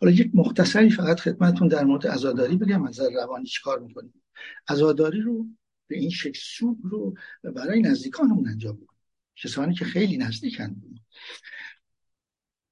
حالا 0.00 0.12
یک 0.12 0.30
مختصری 0.34 0.90
فقط 0.90 1.20
خدمتون 1.20 1.68
در 1.68 1.84
مورد 1.84 2.06
ازاداری 2.06 2.56
بگم 2.56 2.86
از 2.86 3.00
روانی 3.00 3.46
چیکار 3.46 3.78
می‌کنیم. 3.78 4.22
ازاداری 4.68 5.20
رو 5.20 5.46
به 5.86 5.98
این 5.98 6.10
شکل 6.10 6.40
سوگ 6.42 6.78
رو 6.82 7.14
برای 7.42 7.80
نزدیکانمون 7.80 8.48
انجام 8.48 8.78
می‌کنیم 8.80 9.00
کسانی 9.36 9.74
که 9.74 9.84
خیلی 9.84 10.16
نزدیکن. 10.16 10.76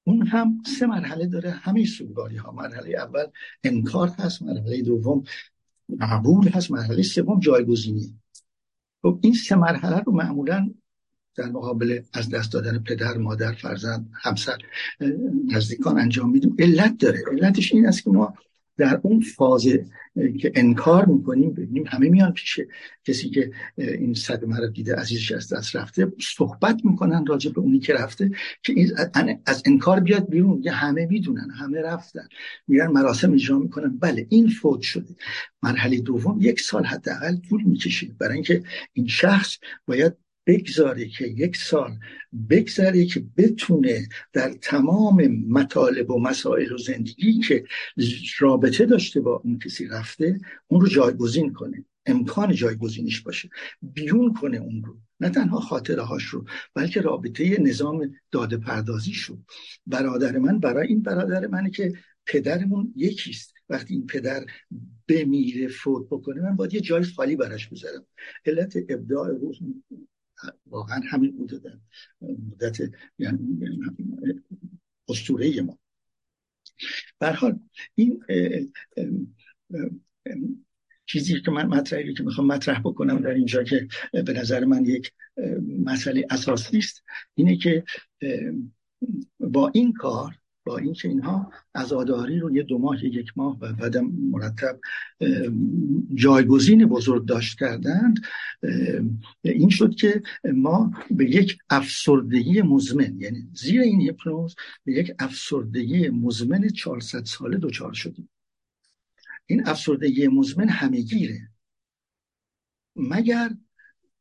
اون 0.03 0.27
هم 0.27 0.61
سه 0.79 0.85
مرحله 0.87 1.27
داره 1.27 1.51
همه 1.51 1.85
سوگواری 1.85 2.35
ها 2.35 2.51
مرحله 2.51 2.97
اول 2.97 3.25
انکار 3.63 4.09
هست 4.09 4.41
مرحله 4.41 4.81
دوم 4.81 5.23
قبول 6.01 6.47
هست 6.49 6.71
مرحله 6.71 7.03
سوم 7.03 7.39
جایگزینی. 7.39 8.19
خب 9.01 9.19
این 9.21 9.33
سه 9.33 9.55
مرحله 9.55 9.99
رو 9.99 10.11
معمولا 10.11 10.69
در 11.35 11.45
مقابل 11.45 12.01
از 12.13 12.29
دست 12.29 12.53
دادن 12.53 12.79
پدر 12.79 13.17
مادر 13.17 13.51
فرزند 13.51 14.11
همسر 14.13 14.57
نزدیکان 15.47 15.99
انجام 15.99 16.31
میدیم. 16.31 16.55
علت 16.59 16.97
داره. 16.97 17.23
علتش 17.31 17.73
این 17.73 17.87
است 17.87 18.03
که 18.03 18.09
ما 18.09 18.33
در 18.79 18.99
اون 19.03 19.21
فاز 19.21 19.67
که 20.39 20.51
انکار 20.55 21.05
می‌کنیم 21.05 21.53
ببینیم 21.53 21.83
همه 21.87 22.09
میان 22.09 22.33
پیش 22.33 22.59
کسی 23.05 23.29
که 23.29 23.51
این 23.77 24.13
صدمه 24.13 24.57
رو 24.57 24.67
دیده 24.67 24.95
عزیزش 24.95 25.31
از 25.31 25.53
دست 25.53 25.75
رفته 25.75 26.11
صحبت 26.21 26.85
می‌کنن 26.85 27.25
راجع 27.25 27.51
به 27.51 27.61
اونی 27.61 27.79
که 27.79 27.93
رفته 27.93 28.31
که 28.63 28.73
از 29.45 29.63
انکار 29.65 29.99
بیاد 29.99 30.29
بیرون. 30.29 30.61
یه 30.63 30.71
همه 30.71 31.05
می‌دونن 31.05 31.49
همه 31.49 31.81
رفتن. 31.81 32.27
میرن 32.67 32.87
مراسم 32.87 33.33
اجرا 33.33 33.59
می‌کنن. 33.59 33.97
بله 33.97 34.27
این 34.29 34.47
فوت 34.47 34.81
شده. 34.81 35.15
مرحله 35.63 36.01
دوم 36.01 36.37
یک 36.41 36.59
سال 36.59 36.85
حداقل 36.85 37.35
طول 37.49 37.63
می‌کشید 37.63 38.17
برای 38.17 38.33
اینکه 38.33 38.63
این 38.93 39.07
شخص 39.07 39.57
باید 39.85 40.13
بگذاره 40.49 41.07
که 41.07 41.27
یک 41.27 41.57
سال 41.57 41.99
بگذاره 42.49 43.05
که 43.05 43.25
بتونه 43.37 44.07
در 44.33 44.53
تمام 44.61 45.27
مطالب 45.27 46.09
و 46.09 46.19
مسائل 46.19 46.73
و 46.73 46.77
زندگی 46.77 47.39
که 47.39 47.63
رابطه 48.39 48.85
داشته 48.85 49.21
با 49.21 49.41
اون 49.43 49.59
کسی 49.59 49.87
رفته 49.87 50.39
اون 50.67 50.81
رو 50.81 50.87
جایگزین 50.87 51.53
کنه. 51.53 51.85
امکان 52.05 52.53
جایگزینش 52.53 53.21
باشه. 53.21 53.49
بیرون 53.81 54.33
کنه 54.33 54.57
اون 54.57 54.83
رو. 54.83 54.97
نه 55.19 55.29
تنها 55.29 55.59
خاطره 55.59 56.01
هاش 56.01 56.23
رو 56.23 56.45
بلکه 56.73 57.01
رابطه 57.01 57.61
نظام 57.61 58.15
داده 58.31 58.57
پردازی 58.57 59.13
شو. 59.13 59.37
برادر 59.87 60.37
من 60.37 60.59
برای 60.59 60.87
این 60.87 61.01
برادر 61.01 61.47
منه 61.47 61.69
که 61.69 61.93
پدرمون 62.25 62.93
یکیست 62.95 63.53
وقتی 63.69 63.93
این 63.93 64.05
پدر 64.05 64.45
بمیره 65.07 65.67
فوت 65.67 66.07
بکنه 66.09 66.41
من 66.41 66.55
باید 66.55 66.73
یه 66.73 66.81
جای 66.81 67.03
خالی 67.03 67.35
براش 67.35 67.67
بذارم. 67.67 68.05
علت 68.45 68.73
ابداع 68.89 69.27
روح 69.27 69.55
واقعا 70.65 71.01
همین 71.09 71.31
بوده 71.31 71.57
در 71.59 71.77
مدت 72.21 72.77
یعنی 73.17 73.79
اسطوره 75.09 75.61
ما. 75.61 75.79
حال 77.21 77.59
این 77.95 78.23
چیزی 81.05 81.41
که 81.41 81.51
من 81.51 81.65
مطرحی 81.65 82.13
که 82.13 82.23
می‌خوام 82.23 82.47
مطرح 82.47 82.79
بکنم 82.79 83.21
در 83.21 83.29
اینجا 83.29 83.63
که 83.63 83.87
به 84.11 84.33
نظر 84.33 84.65
من 84.65 84.85
یک 84.85 85.13
مسئله 85.83 86.27
اساسی 86.29 86.77
است 86.77 87.03
اینه 87.35 87.57
که 87.57 87.83
با 89.39 89.71
این 89.73 89.93
کار 89.93 90.35
با 90.65 90.77
اینکه 90.77 91.07
اینها 91.07 91.51
عزاداری 91.75 92.39
رو 92.39 92.55
یه 92.55 92.63
دو 92.63 92.77
ماه 92.77 93.05
یک 93.05 93.33
ماه 93.35 93.57
و 93.61 93.73
بعدم 93.73 94.05
مرتب 94.05 94.79
جایگزین 96.13 96.85
بزرگ 96.85 97.25
داشت 97.25 97.59
کردند. 97.59 98.19
این 99.41 99.69
شد 99.69 99.95
که 99.95 100.21
ما 100.53 100.91
به 101.11 101.29
یک 101.29 101.57
افسردگی 101.69 102.61
مزمن 102.61 103.21
یعنی 103.21 103.49
زیر 103.53 103.81
این 103.81 104.01
هیپنوز 104.01 104.55
به 104.83 104.93
یک 104.93 105.11
افسردگی 105.19 106.09
مزمن 106.09 106.67
400 106.69 107.25
ساله 107.25 107.57
دچار 107.57 107.93
شدیم. 107.93 108.29
این 109.45 109.67
افسردگی 109.67 110.27
مزمن 110.27 110.69
همهگیره. 110.69 111.49
مگر 112.95 113.49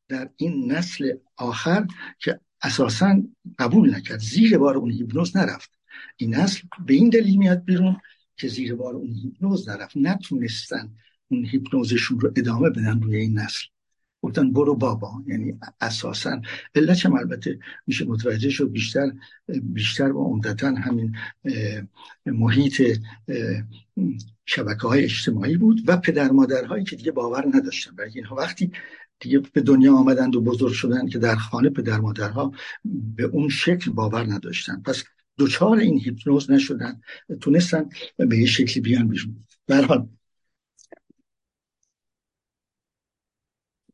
در 0.08 0.30
این 0.36 0.72
نسل 0.72 1.16
آخر 1.36 1.86
که 2.18 2.40
اساسا 2.62 3.22
قبول 3.58 3.94
نکرد 3.94 4.18
زیر 4.18 4.58
بار 4.58 4.76
اون 4.76 4.90
هیپنوز 4.90 5.36
نرفت. 5.36 5.77
این 6.16 6.34
نسل 6.34 6.60
به 6.86 6.94
این 6.94 7.08
دلیل 7.08 7.36
میاد 7.36 7.64
بیرون 7.64 7.96
که 8.36 8.48
زیر 8.48 8.74
بار 8.74 8.94
اون 8.94 9.12
هیپنوز 9.12 9.68
نرفت. 9.68 9.96
نتونستن 9.96 10.90
اون 11.28 11.44
هیپنوزشون 11.44 12.20
رو 12.20 12.32
ادامه 12.36 12.70
بدن 12.70 13.00
روی 13.00 13.16
این 13.16 13.38
نسل. 13.38 13.66
گفتن 14.22 14.52
برو 14.52 14.74
بابا. 14.74 15.22
یعنی 15.26 15.58
اساسا 15.80 16.40
علت 16.74 17.06
البته 17.06 17.58
میشه 17.86 18.04
متوجه 18.04 18.50
شد 18.50 18.70
بیشتر 18.70 19.12
بیشتر 19.62 20.12
و 20.12 20.24
عمدتا 20.24 20.68
همین 20.68 21.16
محیط 22.26 22.98
شبکه 24.46 24.88
های 24.88 25.04
اجتماعی 25.04 25.56
بود 25.56 25.82
و 25.86 25.96
پدر 25.96 26.30
مادرهایی 26.30 26.84
که 26.84 26.96
دیگه 26.96 27.12
باور 27.12 27.46
نداشتن. 27.54 27.96
برای 27.96 28.12
اینها 28.14 28.36
وقتی 28.36 28.72
دیگه 29.20 29.38
به 29.38 29.60
دنیا 29.60 29.94
آمدند 29.94 30.36
و 30.36 30.40
بزرگ 30.40 30.72
شدن 30.72 31.06
که 31.06 31.18
در 31.18 31.36
خانه 31.36 31.70
پدر 31.70 32.00
مادرها 32.00 32.52
به 33.16 33.24
اون 33.24 33.48
شکل 33.48 33.90
باور 33.90 34.32
نداشتن. 34.32 34.82
پس 34.82 35.04
دوچار 35.38 35.78
این 35.78 36.00
هیپنوز 36.00 36.50
نشدن 36.50 37.00
تونستن 37.40 37.88
به 38.16 38.38
یه 38.38 38.46
شکلی 38.46 38.80
بیان 38.80 39.08
بیرون. 39.08 39.44
برحال 39.66 40.08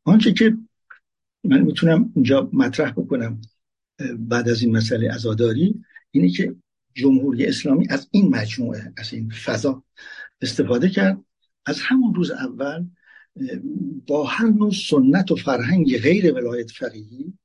آنچه 0.05 0.33
که 0.33 0.57
من 1.45 1.61
می‌تونم 1.61 2.13
اینجا 2.15 2.51
مطرح 2.53 2.91
بکنم 2.91 3.41
بعد 4.19 4.49
از 4.49 4.63
این 4.63 4.77
مسئله 4.77 5.13
ازاداری 5.13 5.85
اینه 6.11 6.31
که 6.31 6.57
جمهوری 6.95 7.47
اسلامی 7.47 7.87
از 7.91 8.09
این 8.11 8.29
مجموعه 8.29 8.93
از 8.97 9.13
این 9.13 9.31
فضا 9.31 9.85
استفاده 10.41 10.89
کرد. 10.89 11.25
از 11.67 11.81
همون 11.81 12.15
روز 12.15 12.31
اول 12.31 12.87
با 14.07 14.25
هر 14.25 14.47
نوع 14.47 14.73
سنت 14.73 15.31
و 15.31 15.37
فرهنگ 15.37 15.99
غیر 15.99 16.35
ولایت 16.35 16.71
فقیهی 16.71 17.39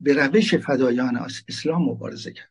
به 0.00 0.12
روش 0.12 0.54
فدایان 0.54 1.16
اسلام 1.48 1.82
مبارزه 1.82 2.32
کرد. 2.32 2.49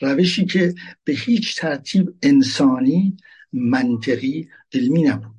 روشی 0.00 0.44
که 0.44 0.74
به 1.04 1.12
هیچ 1.12 1.56
ترتیب 1.56 2.14
انسانی 2.22 3.16
منطقی 3.52 4.48
علمی 4.72 5.02
نبود. 5.02 5.36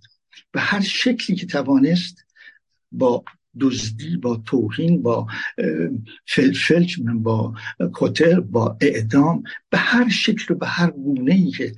به 0.52 0.60
هر 0.60 0.82
شکلی 0.82 1.36
که 1.36 1.46
توانست 1.46 2.26
با 2.92 3.24
دزدی 3.60 4.18
با 4.18 4.42
توهین 4.46 5.02
با 5.02 5.28
فلفل 6.26 6.86
با 7.14 7.54
کتر 7.94 8.40
با 8.40 8.78
اعدام 8.82 9.44
به 9.70 9.78
هر 9.78 10.10
شکل 10.10 10.54
و 10.54 10.58
به 10.58 10.68
هر 10.68 10.92
گونه 10.92 11.34
ای 11.34 11.52
که 11.52 11.76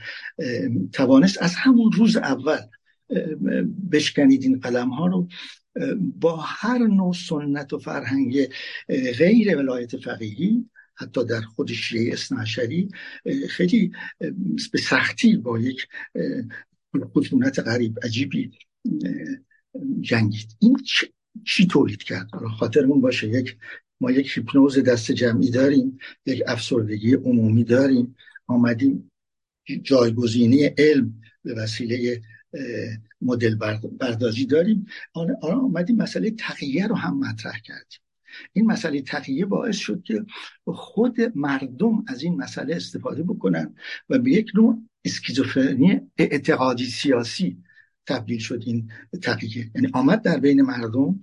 توانست 0.93 1.41
از 1.41 1.55
همون 1.55 1.91
روز 1.91 2.17
اول 2.17 2.59
بشکنید 3.91 4.43
این 4.43 4.59
قلم 4.59 4.89
ها 4.89 5.07
رو 5.07 5.27
با 5.99 6.35
هر 6.35 6.77
نوع 6.77 7.13
سنت 7.13 7.73
و 7.73 7.77
فرهنگ 7.77 8.47
غیر 9.17 9.57
ولایت 9.57 9.97
فقیهی 9.97 10.65
حتی 10.99 11.25
در 11.25 11.41
خود 11.41 11.71
شیعه 11.71 12.13
اسنعشری 12.13 12.89
خیلی 13.49 13.91
به 14.71 14.79
سختی 14.89 15.37
با 15.37 15.59
یک 15.59 15.87
خشونت 17.15 17.59
غریب 17.59 17.99
عجیبی 18.03 18.51
جنگید. 20.01 20.55
این 20.59 20.77
چی 21.45 21.67
تولید 21.67 22.03
کرد؟ 22.03 22.27
خاطرمون 22.59 23.01
باشه. 23.01 23.27
یک 23.27 23.57
ما 24.01 24.11
یک 24.11 24.37
هیپنوز 24.37 24.79
دست 24.79 25.11
جمعی 25.11 25.51
داریم 25.51 25.97
یک 26.25 26.43
افسردگی 26.47 27.13
عمومی 27.13 27.63
داریم 27.63 28.15
آمدیم 28.47 29.11
جایگزینی 29.83 30.63
علم 30.63 31.21
به 31.43 31.53
وسیله 31.53 32.21
مدل 33.21 33.55
بردازی 33.99 34.45
داریم. 34.45 34.85
آمدیم 35.41 35.95
مسئله 35.95 36.31
تقیه 36.31 36.87
رو 36.87 36.95
هم 36.95 37.19
مطرح 37.19 37.59
کردیم. 37.59 37.99
این 38.53 38.65
مسئله 38.65 39.01
تقیه 39.01 39.45
باعث 39.45 39.75
شد 39.75 40.03
که 40.03 40.25
خود 40.65 41.17
مردم 41.35 42.03
از 42.07 42.23
این 42.23 42.35
مسئله 42.35 42.75
استفاده 42.75 43.23
بکنن 43.23 43.75
و 44.09 44.19
به 44.19 44.31
یک 44.31 44.51
نوع 44.55 44.83
اسکیزوفرنی 45.05 46.01
اعتقادی 46.17 46.85
سیاسی 46.85 47.57
تبدیل 48.07 48.39
شد 48.39 48.63
این 48.65 48.91
تقیه. 49.21 49.71
یعنی 49.75 49.87
آمد 49.93 50.21
در 50.21 50.39
بین 50.39 50.61
مردم 50.61 51.19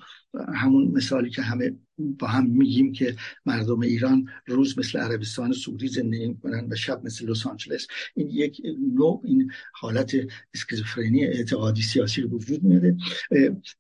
همون 0.54 0.88
مثالی 0.88 1.30
که 1.30 1.42
همه 1.42 1.72
با 1.98 2.26
هم 2.26 2.46
میگیم 2.46 2.92
که 2.92 3.16
مردم 3.46 3.80
ایران 3.80 4.28
روز 4.46 4.78
مثل 4.78 4.98
عربستان 4.98 5.52
سعودی 5.52 5.88
زندگی 5.88 6.28
می‌کنن 6.28 6.66
و 6.70 6.76
شب 6.76 7.04
مثل 7.04 7.30
لس 7.30 7.46
آنجلس. 7.46 7.86
این 8.14 8.28
یک 8.30 8.62
نوع 8.94 9.22
این 9.24 9.50
حالت 9.72 10.16
اسکیزوفرنی 10.54 11.24
اعتقادی 11.24 11.82
سیاسی 11.82 12.20
رو 12.20 12.28
وجود 12.28 12.62
میاره 12.62 12.96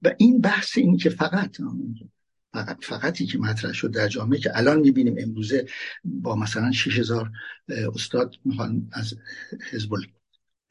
و 0.02 0.14
این 0.18 0.40
بحث 0.40 0.78
این 0.78 0.96
که 0.96 1.10
فقط 1.10 1.56
فقط 2.52 2.84
فقطی 2.84 3.26
که 3.26 3.38
مطرح 3.38 3.72
شد 3.72 3.90
در 3.90 4.08
جامعه 4.08 4.38
که 4.38 4.50
الان 4.58 4.80
می‌بینیم 4.80 5.14
امروزه 5.18 5.66
با 6.04 6.36
مثلا 6.36 6.72
6000 6.72 7.30
استاد 7.94 8.34
می‌خوان 8.44 8.88
از 8.92 9.14
حزب 9.70 9.90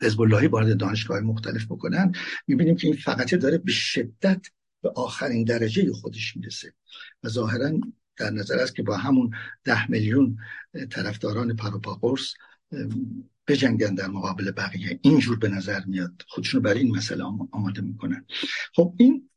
حزب 0.02 0.22
اللهی 0.22 0.48
وارد 0.48 0.78
دانشگاه 0.78 1.20
مختلف 1.20 1.66
بکنن 1.66 2.12
می‌بینیم 2.48 2.76
که 2.76 2.88
این 2.88 2.98
فقطه 2.98 3.38
داره 3.38 3.58
به 3.58 3.72
شدت 3.72 4.42
به 4.82 4.90
آخرین 4.90 5.44
درجه 5.44 5.94
خودش 5.94 6.38
می‌رسه. 6.38 6.74
و 7.24 7.30
ظاهرا 7.30 7.72
در 8.18 8.30
نظر 8.30 8.60
است 8.60 8.76
که 8.76 8.84
با 8.84 8.98
همون 8.98 9.32
ده 9.64 9.92
میلیون 9.92 10.38
طرفداران 10.90 11.56
پروپا 11.56 11.94
قرص 11.94 12.34
بجنگن 13.48 13.96
در 13.96 14.08
مقابل 14.08 14.52
بقیه. 14.52 15.00
اینجور 15.02 15.40
به 15.40 15.50
نظر 15.50 15.86
میاد. 15.86 16.22
خودشون 16.28 16.62
برای 16.62 16.80
این 16.80 16.96
مسئله 16.96 17.24
آماده 17.52 17.82
می‌کنن. 17.82 18.26
خب 18.76 18.94
این 18.98 19.30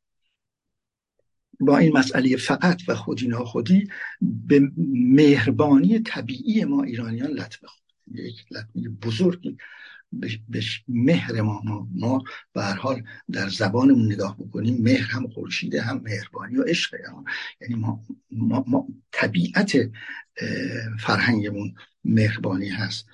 با 1.60 1.78
این 1.78 1.98
مسئله 1.98 2.36
فقط 2.36 2.82
و 2.88 2.94
خودی 2.94 3.28
ناخودی 3.28 3.88
به 4.20 4.70
مهربانی 4.96 5.98
طبیعی 5.98 6.64
ما 6.64 6.82
ایرانیان 6.82 7.30
لطمه 7.30 7.68
خورد 7.68 8.18
یک 8.18 8.44
لطمه 8.50 8.88
بزرگی 8.88 9.56
به 10.48 10.60
مهر 10.88 11.40
ما 11.40 11.62
ما, 11.64 11.88
ما 11.94 12.22
به 12.52 12.64
حال 12.64 13.02
در 13.32 13.48
زبانمون 13.48 14.12
نگاه 14.12 14.36
بکنیم 14.38 14.82
مهر 14.82 15.10
هم 15.10 15.28
خورشیده 15.28 15.82
هم 15.82 16.00
مهربانی 16.04 16.56
و 16.56 16.62
عشق 16.62 16.94
یعنی 17.60 17.74
ما, 17.74 18.04
ما, 18.30 18.64
ما 18.68 18.86
طبیعت 19.12 19.90
فرهنگمون 20.98 21.74
مهربانی 22.04 22.68
هست. 22.68 23.06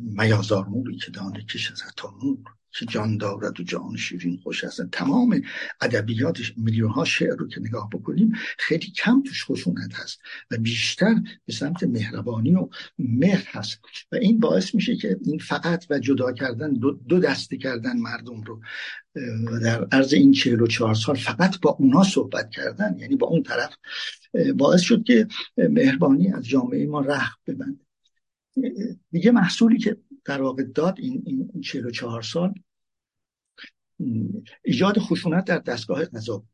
میازارموری 0.00 0.96
که 0.96 1.10
دانه 1.10 1.42
کش 1.42 1.72
از 1.72 1.82
حتی 1.82 2.08
مور 2.22 2.38
که 2.78 2.86
جان 2.86 3.16
دارد 3.16 3.60
و 3.60 3.62
جان 3.62 3.96
شیرین 3.96 4.36
خوش 4.42 4.64
هستن 4.64 4.88
تمام 4.92 5.42
ادبیات 5.80 6.38
میلیون 6.56 6.90
ها 6.90 7.04
شعر 7.04 7.36
رو 7.36 7.48
که 7.48 7.60
نگاه 7.60 7.90
بکنیم 7.90 8.32
خیلی 8.58 8.86
کم 8.86 9.22
توش 9.22 9.44
خشونت 9.44 9.94
هست 9.94 10.20
و 10.50 10.56
بیشتر 10.56 11.14
به 11.46 11.52
سمت 11.52 11.82
مهربانی 11.82 12.54
و 12.54 12.68
مهر 12.98 13.48
هست. 13.48 13.80
و 14.12 14.16
این 14.16 14.40
باعث 14.40 14.74
میشه 14.74 14.96
که 14.96 15.18
این 15.24 15.38
فقط 15.38 15.86
و 15.90 15.98
جدا 15.98 16.32
کردن 16.32 16.72
دو, 16.72 16.90
دو 16.90 17.18
دسته 17.18 17.56
کردن 17.56 17.96
مردم 17.96 18.42
رو 18.42 18.60
در 19.62 19.84
عرض 19.92 20.14
این 20.14 20.32
چهل 20.32 20.60
و 20.60 20.66
چهار 20.66 20.94
سال 20.94 21.16
فقط 21.16 21.60
با 21.60 21.70
اونا 21.70 22.02
صحبت 22.02 22.50
کردن 22.50 22.96
یعنی 22.98 23.16
با 23.16 23.26
اون 23.26 23.42
طرف 23.42 23.76
باعث 24.56 24.80
شد 24.80 25.04
که 25.04 25.26
مهربانی 25.56 26.32
از 26.32 26.44
جامعه 26.46 26.86
ما 26.86 27.00
رخ 27.00 27.36
ببنده. 27.46 27.86
دیگه 29.10 29.30
محصولی 29.30 29.78
که 29.78 29.96
در 30.24 30.42
واقع 30.42 30.62
داد 30.62 30.98
این, 30.98 31.22
این 31.26 31.60
44 31.60 32.22
سال 32.22 32.54
ایجاد 34.64 34.98
خشونت 34.98 35.44
در 35.44 35.58
دستگاه 35.58 36.04
قضا 36.04 36.44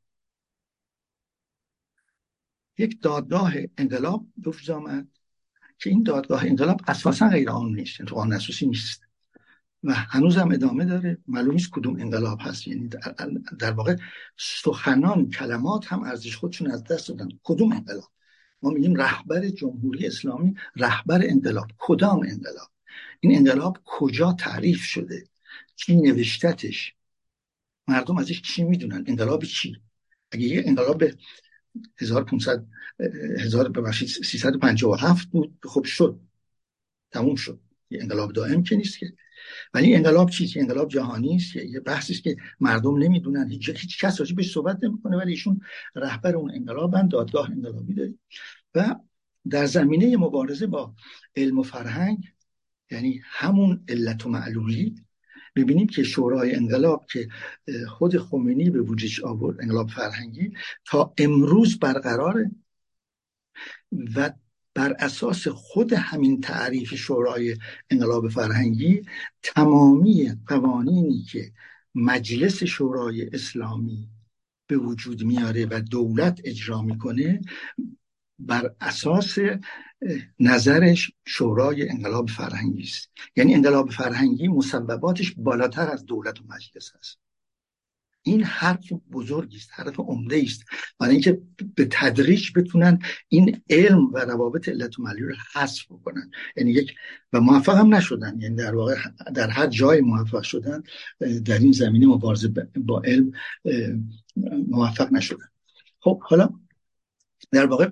یک 2.78 3.02
دادگاه 3.02 3.54
انقلاب 3.78 4.26
به 4.36 4.50
وجود 4.50 4.70
آمد 4.70 5.08
که 5.78 5.90
این 5.90 6.02
دادگاه 6.02 6.44
انقلاب 6.44 6.80
اساسا 6.86 7.28
غیر 7.28 7.50
نیست 7.52 8.00
یعنی 8.00 8.08
تو 8.08 8.14
قانون 8.14 8.32
اساسی 8.32 8.66
نیست. 8.66 9.02
و 9.84 9.94
هنوز 9.94 10.36
هم 10.36 10.52
ادامه 10.52 10.84
داره. 10.84 11.18
معلوم 11.26 11.52
نیست 11.52 11.70
کدوم 11.70 12.00
انقلاب 12.00 12.38
هست. 12.42 12.68
یعنی 12.68 12.88
در, 12.88 13.30
در 13.58 13.70
واقع 13.70 13.96
سخنان 14.36 15.30
کلمات 15.30 15.92
هم 15.92 16.02
ارزش 16.02 16.36
خودشون 16.36 16.70
از 16.70 16.84
دست 16.84 17.08
دادن. 17.08 17.28
کدوم 17.42 17.72
انقلاب؟ 17.72 18.10
ما 18.62 18.70
میگیم 18.70 18.94
رهبر 18.94 19.48
جمهوری 19.48 20.06
اسلامی 20.06 20.54
رهبر 20.76 21.20
انقلاب. 21.24 21.66
کدام 21.78 22.20
انقلاب؟ 22.28 22.68
این 23.20 23.36
انقلاب 23.36 23.78
کجا 23.84 24.32
تعریف 24.32 24.80
شده؟ 24.82 25.24
چی 25.76 25.96
نوشتتش؟ 25.96 26.94
مردم 27.88 28.16
ازش 28.16 28.42
چی 28.42 28.64
می‌دونن؟ 28.64 29.04
انقلاب 29.06 29.44
چی؟ 29.44 29.76
اگه 30.30 30.46
یه 30.46 30.62
انقلاب 30.66 31.04
1500 32.00 32.66
هزار 33.38 33.68
ببخشید 33.68 34.08
357 34.08 35.28
بود 35.28 35.58
خب 35.62 35.84
شد. 35.84 36.20
تموم 37.10 37.34
شد. 37.34 37.60
یه 37.90 38.02
انقلاب 38.02 38.32
دائم 38.32 38.62
که 38.62 38.76
نیست 38.76 38.98
که. 38.98 39.12
ولی 39.74 39.94
انقلاب 39.94 40.30
چیست 40.30 40.56
انقلاب 40.56 40.88
جهانی 40.88 41.36
است. 41.36 41.56
یه 41.56 41.80
بحثی 41.80 42.12
است 42.12 42.22
که 42.22 42.36
مردم 42.60 42.98
نمی‌دونن. 42.98 43.48
هیچ 43.48 43.68
هیچ 43.68 44.04
کس 44.04 44.20
راجع 44.20 44.34
بهش 44.34 44.52
صحبت 44.52 44.78
نمی‌کنه 44.82 45.16
ولی 45.16 45.30
ایشون 45.30 45.60
رهبر 45.94 46.36
اون 46.36 46.54
انقلابن 46.54 47.08
دادگاه 47.08 47.50
انقلابی 47.50 47.94
داریم 47.94 48.18
و 48.74 48.96
در 49.50 49.66
زمینه 49.66 50.16
مبارزه 50.16 50.66
با 50.66 50.94
علم 51.36 51.58
و 51.58 51.62
فرهنگ 51.62 52.32
یعنی 52.90 53.20
همون 53.24 53.84
علت 53.88 54.26
و 54.26 54.28
معلولی 54.28 54.94
ببینیم 55.56 55.86
که 55.86 56.02
شورای 56.02 56.54
انقلاب 56.54 57.06
که 57.06 57.28
خود 57.88 58.18
خمینی 58.18 58.70
به 58.70 58.80
وجودش 58.80 59.20
آورد 59.20 59.60
انقلاب 59.60 59.90
فرهنگی 59.90 60.52
تا 60.84 61.14
امروز 61.18 61.78
برقراره. 61.78 62.50
و 64.16 64.30
بر 64.74 64.96
اساس 64.98 65.48
خود 65.48 65.92
همین 65.92 66.40
تعریف 66.40 66.94
شورای 66.94 67.56
انقلاب 67.90 68.28
فرهنگی 68.28 69.02
تمامی 69.42 70.32
قوانینی 70.46 71.22
که 71.22 71.52
مجلس 71.94 72.62
شورای 72.62 73.28
اسلامی 73.32 74.08
به 74.66 74.76
وجود 74.76 75.24
میاره 75.24 75.66
و 75.66 75.80
دولت 75.90 76.40
اجرا 76.44 76.82
می‌کنه 76.82 77.40
بر 78.46 78.74
اساس 78.80 79.38
نظرش 80.40 81.12
شورای 81.26 81.88
انقلاب 81.88 82.30
فرهنگی 82.30 82.82
است. 82.82 83.10
یعنی 83.36 83.54
انقلاب 83.54 83.90
فرهنگی 83.90 84.48
مسبباتش 84.48 85.34
بالاتر 85.36 85.90
از 85.90 86.06
دولت 86.06 86.40
و 86.40 86.44
مجلس 86.48 86.92
است. 86.98 87.18
این 88.22 88.44
حرف 88.44 88.92
بزرگی 89.12 89.56
است 89.56 89.70
حرف 89.72 90.00
عمده 90.00 90.42
است. 90.44 90.64
برای 90.98 91.12
اینکه 91.12 91.40
به 91.74 91.88
تدریج 91.90 92.50
بتونن 92.56 92.98
این 93.28 93.62
علم 93.70 94.12
و 94.12 94.18
روابط 94.18 94.68
علت 94.68 94.98
و 94.98 95.06
رو 95.06 95.34
حذف 95.54 95.84
بکنن. 95.86 96.30
یعنی 96.56 96.70
یک 96.70 96.94
و 97.32 97.40
موفق 97.40 97.76
هم 97.76 97.94
نشدن. 97.94 98.40
یعنی 98.40 98.56
در 98.56 98.74
واقع 98.74 98.96
در 99.34 99.50
هر 99.50 99.66
جای 99.66 100.00
موفق 100.00 100.42
شدن 100.42 100.82
در 101.44 101.58
این 101.58 101.72
زمینه 101.72 102.06
مبارزه 102.06 102.48
با 102.76 103.02
علم 103.04 103.32
موفق 104.68 105.12
نشدن. 105.12 105.48
خب 106.00 106.20
حالا 106.22 106.50
در 107.50 107.66
واقع 107.66 107.88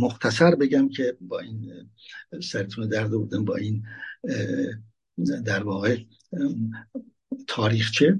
مختصر 0.00 0.54
بگم 0.54 0.88
که 0.88 1.16
با 1.20 1.40
این 1.40 1.72
سرتون 2.42 2.88
درد 2.88 3.10
بودن 3.10 3.44
با 3.44 3.56
این 3.56 3.82
در 5.44 5.62
واقع 5.62 5.96
تاریخچه 7.46 8.18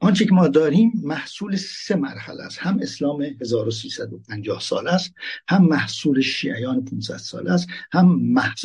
آنچه 0.00 0.24
که 0.24 0.32
ما 0.32 0.48
داریم 0.48 0.92
محصول 1.02 1.56
سه 1.56 1.96
مرحله 1.96 2.42
است. 2.42 2.58
هم 2.58 2.78
اسلام 2.82 3.22
1350 3.40 4.60
سال 4.60 4.88
است 4.88 5.14
هم 5.48 5.64
محصول 5.64 6.20
شیعیان 6.20 6.84
500 6.84 7.16
سال 7.16 7.48
است 7.48 7.68
هم 7.92 8.20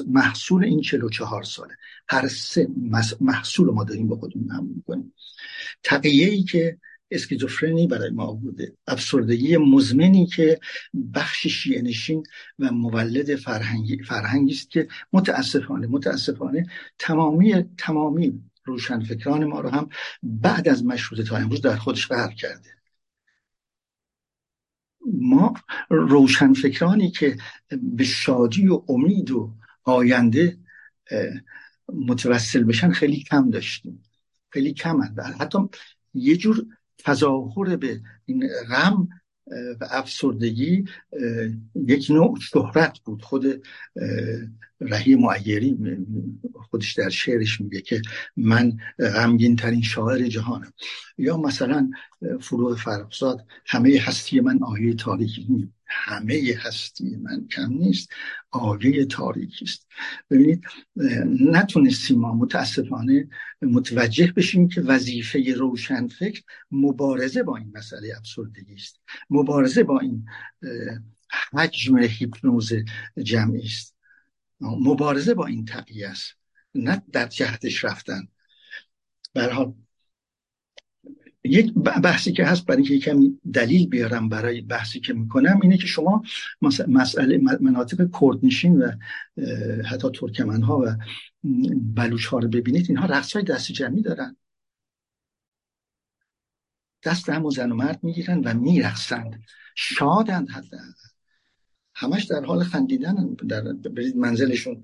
محصول 0.08 0.64
این 0.64 0.82
44 0.82 1.44
ساله. 1.44 1.76
هر 2.10 2.28
سه 2.28 2.68
محصول 3.22 3.70
ما 3.74 3.84
داریم 3.84 4.08
با 4.08 4.16
خودمون 4.16 4.52
هم 4.52 4.66
می‌کنیم. 4.76 5.14
تقیه 5.84 6.30
ای 6.30 6.44
که 6.44 6.78
اسکیزوفرنی 7.14 7.88
برای 7.88 8.10
ما 8.10 8.34
بوده. 8.34 8.78
افسردگی 8.88 9.58
مزمنی 9.58 10.26
که 10.26 10.60
بخش 11.14 11.48
شیعه 11.48 11.82
نشین 11.82 12.24
و 12.60 12.72
مولد 12.72 13.36
فرهنگی 13.36 14.04
فرهنگی 14.04 14.54
است 14.54 14.70
که 14.70 14.88
متاسفانه 15.14 15.88
متاسفانه 15.88 16.66
تمامی 17.00 17.64
تمامی 17.78 18.44
روشنفکران 18.66 19.46
ما 19.46 19.60
رو 19.60 19.70
هم 19.70 19.90
بعد 20.24 20.68
از 20.68 20.86
مشروطه 20.86 21.24
تا 21.24 21.38
امروز 21.38 21.62
در 21.62 21.76
خودش 21.76 22.08
غرق 22.08 22.34
کرده. 22.34 22.70
ما 25.06 25.54
روشنفکرانی 25.90 27.12
که 27.12 27.38
به 27.82 28.04
شادی 28.04 28.68
و 28.68 28.84
امید 28.90 29.32
و 29.32 29.54
آینده 29.84 30.58
متوسل 31.94 32.64
بشن 32.64 32.92
خیلی 32.92 33.24
کم 33.24 33.50
داشتیم. 33.50 34.04
خیلی 34.50 34.74
کم 34.74 35.02
هست. 35.02 35.20
حتی 35.20 35.58
یه 36.14 36.38
جور 36.38 36.66
تظاهر 36.98 37.76
به 37.76 38.02
این 38.26 38.50
غم 38.70 39.08
و 39.82 39.88
افسردگی 39.92 40.86
یک 41.88 42.08
نوع 42.12 42.40
شهرت 42.40 43.00
بود. 43.00 43.22
خود 43.22 43.64
رهی 44.82 45.16
معیری 45.16 45.78
خودش 46.54 46.94
در 46.94 47.10
شعرش 47.10 47.62
میگه 47.62 47.82
که 47.82 48.02
من 48.38 48.78
غمگین 49.00 49.56
ترین 49.56 49.82
شاعر 49.82 50.28
جهانم. 50.28 50.74
یا 51.18 51.38
مثلا 51.38 51.90
فروغ 52.42 52.78
فرخزاد 52.78 53.46
همه 53.66 54.00
هستی 54.02 54.40
من 54.40 54.64
آیه 54.64 54.94
تاریکی 54.94 55.74
همه 55.86 56.56
هستی 56.60 57.16
من 57.16 57.48
کم 57.48 57.74
نیست. 57.74 58.10
آیه 58.52 59.06
تاریکی 59.06 59.66
است. 59.66 59.88
ببینید 60.30 60.64
نتونستیم 61.40 62.20
ما 62.20 62.34
متاسفانه 62.34 63.30
متوجه 63.62 64.32
بشیم 64.32 64.68
که 64.68 64.82
وظیفه 64.82 65.54
روشنفکر 65.54 66.42
مبارزه 66.72 67.44
با 67.44 67.58
این 67.58 67.72
مسئله 67.76 68.14
افسردگی 68.18 68.74
است. 68.74 69.02
مبارزه 69.30 69.84
با 69.84 70.00
این 70.00 70.26
حجم 71.54 71.98
هیپنوز 71.98 72.74
جمعی 73.24 73.66
است. 73.66 73.96
مبارزه 74.62 75.34
با 75.34 75.46
این 75.46 75.66
تقیه 75.66 76.10
است. 76.10 76.34
نه 76.76 77.04
در 77.12 77.28
جهتش 77.28 77.86
رفتن. 77.86 78.28
برحال 79.34 79.74
یک 81.44 81.74
بحثی 81.74 82.32
که 82.32 82.46
هست 82.46 82.66
برای 82.66 82.84
اینکه 82.84 83.12
کمی 83.12 83.40
دلیل 83.54 83.88
بیارم 83.88 84.30
برای 84.30 84.62
بحثی 84.62 85.00
که 85.00 85.14
می‌کنم 85.14 85.60
اینه 85.64 85.78
که 85.78 85.88
شما 85.88 86.24
مسئله 86.88 87.38
مناطق 87.62 88.10
کردنشین 88.22 88.82
و 88.82 88.92
حتی 89.86 90.10
ترکمن 90.14 90.62
ها 90.62 90.78
و 90.78 90.96
بلوچ 91.74 92.26
ها 92.26 92.40
رو 92.40 92.48
ببینید 92.48 92.86
اینها 92.90 93.06
رقص 93.06 93.34
های 93.34 93.46
دست 93.46 93.72
جمعی 93.72 94.02
دارن. 94.02 94.36
دست 97.04 97.30
هم 97.30 97.46
و 97.46 97.52
زن 97.52 97.72
و 97.72 97.76
مرد 97.76 98.04
می‌گیرن 98.04 98.40
و 98.40 98.54
میرقصند. 98.54 99.42
شادند 99.76 100.50
حتی 100.50 100.78
همش 101.96 102.24
در 102.24 102.46
حال 102.46 102.64
خندیدن 102.64 103.36
در 103.48 103.64
منزلشون 104.16 104.84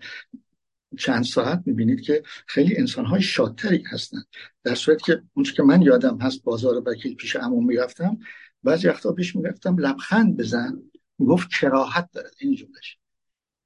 چند 0.98 1.24
ساعت 1.24 1.64
می‌بینید 1.66 2.02
که 2.02 2.24
خیلی 2.48 2.78
انسان 2.78 3.06
های 3.06 3.22
شادتری 3.22 3.84
هستند. 3.92 4.26
در 4.64 4.76
صورت 4.76 5.02
که 5.02 5.22
اونچه 5.34 5.54
که 5.54 5.64
من 5.64 5.82
یادم 5.82 6.18
هست 6.22 6.44
بازار 6.44 6.84
وکیل 6.86 7.16
پیش 7.16 7.36
عموم 7.36 7.66
می‌رفتم 7.66 8.18
بعضی 8.64 8.88
وقتا 8.88 9.12
پیش 9.12 9.36
می‌رفتم 9.36 9.78
لبخند 9.78 10.38
بزن 10.38 10.82
گفت 11.20 11.50
کراحت 11.62 12.10
دارد 12.12 12.34
این 12.40 12.56
جملش 12.56 12.98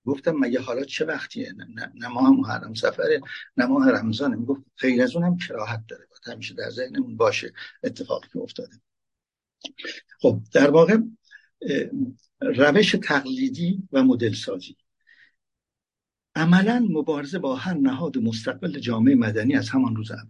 گفتم 0.05 0.31
مگه 0.31 0.59
حالا 0.59 0.83
چه 0.83 1.05
وقتیه؟ 1.05 1.53
نه, 1.53 1.91
نه 1.95 2.07
ماه 2.07 2.29
محرم 2.29 2.73
سفره 2.73 3.21
نه 3.57 3.65
ماه 3.65 3.91
رمضانه. 3.91 4.35
می‌گفت 4.35 4.61
خیلی 4.75 5.01
از 5.01 5.15
اونم 5.15 5.37
کراحت 5.37 5.83
داره. 5.87 6.07
باید 6.09 6.35
همیشه 6.35 6.53
در 6.53 6.69
ذهنمون 6.69 7.17
باشه 7.17 7.53
اتفاقی 7.83 8.27
که 8.33 8.39
افتاده. 8.39 8.75
خب 10.19 10.39
در 10.53 10.69
واقع 10.69 10.97
روش 12.41 12.95
تقلیدی 13.03 13.83
و 13.91 14.03
مدل 14.03 14.33
سازی 14.33 14.75
عملا 16.35 16.87
مبارزه 16.89 17.39
با 17.39 17.55
هر 17.55 17.73
نهاد 17.73 18.17
مستقل 18.17 18.79
جامعه 18.79 19.15
مدنی 19.15 19.55
از 19.55 19.69
همان 19.69 19.95
روز 19.95 20.11
اول. 20.11 20.29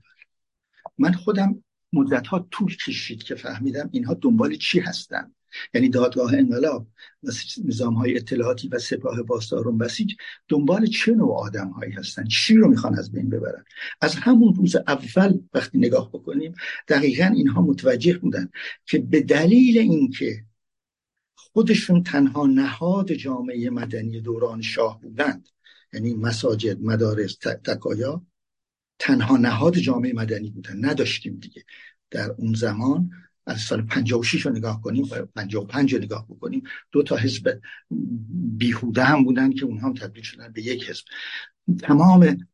من 0.97 1.11
خودم 1.11 1.63
مدت 1.93 2.27
ها 2.27 2.47
طول 2.51 2.75
کشید 2.75 3.23
که 3.23 3.35
فهمیدم 3.35 3.89
اینها 3.93 4.13
دنبال 4.13 4.55
چی 4.55 4.79
هستن. 4.79 5.33
یعنی 5.73 5.89
دادگاه 5.89 6.33
انقلاب 6.33 6.87
و 7.23 7.31
نظام 7.65 7.93
های 7.93 8.17
اطلاعاتی 8.17 8.67
و 8.67 8.79
سپاه 8.79 9.23
پاسداران 9.23 9.77
بسیج 9.77 10.13
دنبال 10.47 10.85
چه 10.85 11.11
نوع 11.11 11.37
آدم 11.37 11.69
هایی 11.69 11.91
هستن؟ 11.91 12.27
چی 12.27 12.55
رو 12.55 12.67
می‌خوان 12.67 12.99
از 12.99 13.11
بین 13.11 13.29
ببرن؟ 13.29 13.63
از 14.01 14.15
همون 14.15 14.55
روز 14.55 14.75
اول 14.75 15.39
وقتی 15.53 15.77
نگاه 15.77 16.09
بکنیم 16.09 16.53
دقیقا 16.87 17.25
اینها 17.25 17.61
متوجه 17.61 18.17
بودن 18.17 18.49
که 18.85 18.99
به 18.99 19.21
دلیل 19.21 19.77
اینکه 19.77 20.45
خودشون 21.35 22.03
تنها 22.03 22.47
نهاد 22.47 23.13
جامعه 23.13 23.69
مدنی 23.69 24.21
دوران 24.21 24.61
شاه 24.61 25.01
بودند 25.01 25.47
یعنی 25.93 26.13
مساجد 26.13 26.81
مدارس 26.81 27.35
تکایا 27.35 28.25
تنها 28.99 29.37
نهاد 29.37 29.77
جامعه 29.77 30.13
مدنی 30.13 30.49
بودن. 30.49 30.85
نداشتیم 30.85 31.39
دیگه. 31.39 31.63
در 32.11 32.31
اون 32.31 32.53
زمان 32.53 33.11
از 33.45 33.61
سال 33.61 33.81
56 33.81 34.45
رو 34.45 34.51
نگاه 34.51 34.81
کنیم 34.81 35.05
55 35.35 35.93
رو 35.93 36.01
نگاه 36.01 36.27
بکنیم 36.27 36.63
دو 36.91 37.03
تا 37.03 37.15
حزب 37.15 37.61
بیهوده 38.57 39.03
هم 39.03 39.23
بودن 39.23 39.53
که 39.53 39.65
اونها 39.65 39.87
هم 39.87 39.93
تبدیل 39.93 40.23
شدن 40.23 40.51
به 40.51 40.61
یک 40.61 40.89
حزب. 40.89 41.03
تمام 41.79 42.47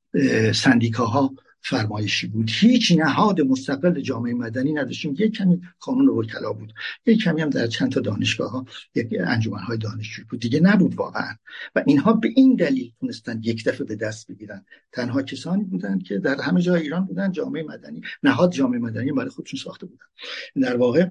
سندیکاها 0.56 1.36
فرمایشی 1.70 2.28
بود. 2.28 2.50
هیچ 2.54 2.92
نهاد 2.92 3.42
مستقل 3.42 4.02
جامعه 4.02 4.34
مدنی 4.34 4.74
نداشتیم. 4.74 5.16
یک 5.18 5.38
کمی 5.38 5.62
قانون 5.80 6.08
وکلا 6.08 6.54
بود. 6.54 6.74
یک 7.06 7.24
کمی 7.24 7.42
هم 7.42 7.50
در 7.50 7.68
چند 7.68 7.92
تا 7.92 8.00
دانشگاه 8.00 8.52
ها 8.52 8.66
یک 8.96 9.16
انجمن 9.20 9.60
های 9.60 9.78
دانشجویی 9.78 10.28
بود. 10.30 10.40
دیگه 10.40 10.60
نبود 10.60 10.96
واقعا. 10.96 11.36
و 11.76 11.84
اینها 11.88 12.14
به 12.14 12.30
این 12.36 12.56
دلیل 12.56 12.92
تونستن 13.00 13.42
یک 13.44 13.66
دفعه 13.66 13.88
به 13.88 13.96
دست 13.96 14.28
بگیرن. 14.28 14.66
تنها 14.92 15.22
کسانی 15.22 15.64
بودند 15.64 16.04
که 16.04 16.18
در 16.18 16.42
همه 16.42 16.62
جای 16.62 16.82
ایران 16.82 17.06
بودن 17.06 17.32
جامعه 17.32 17.64
مدنی. 17.64 18.02
نهاد 18.24 18.52
جامعه 18.52 18.80
مدنی 18.80 19.12
برای 19.12 19.30
خودشون 19.30 19.60
ساخته 19.60 19.86
بودن. 19.86 20.06
در 20.62 20.78
واقع 20.78 21.10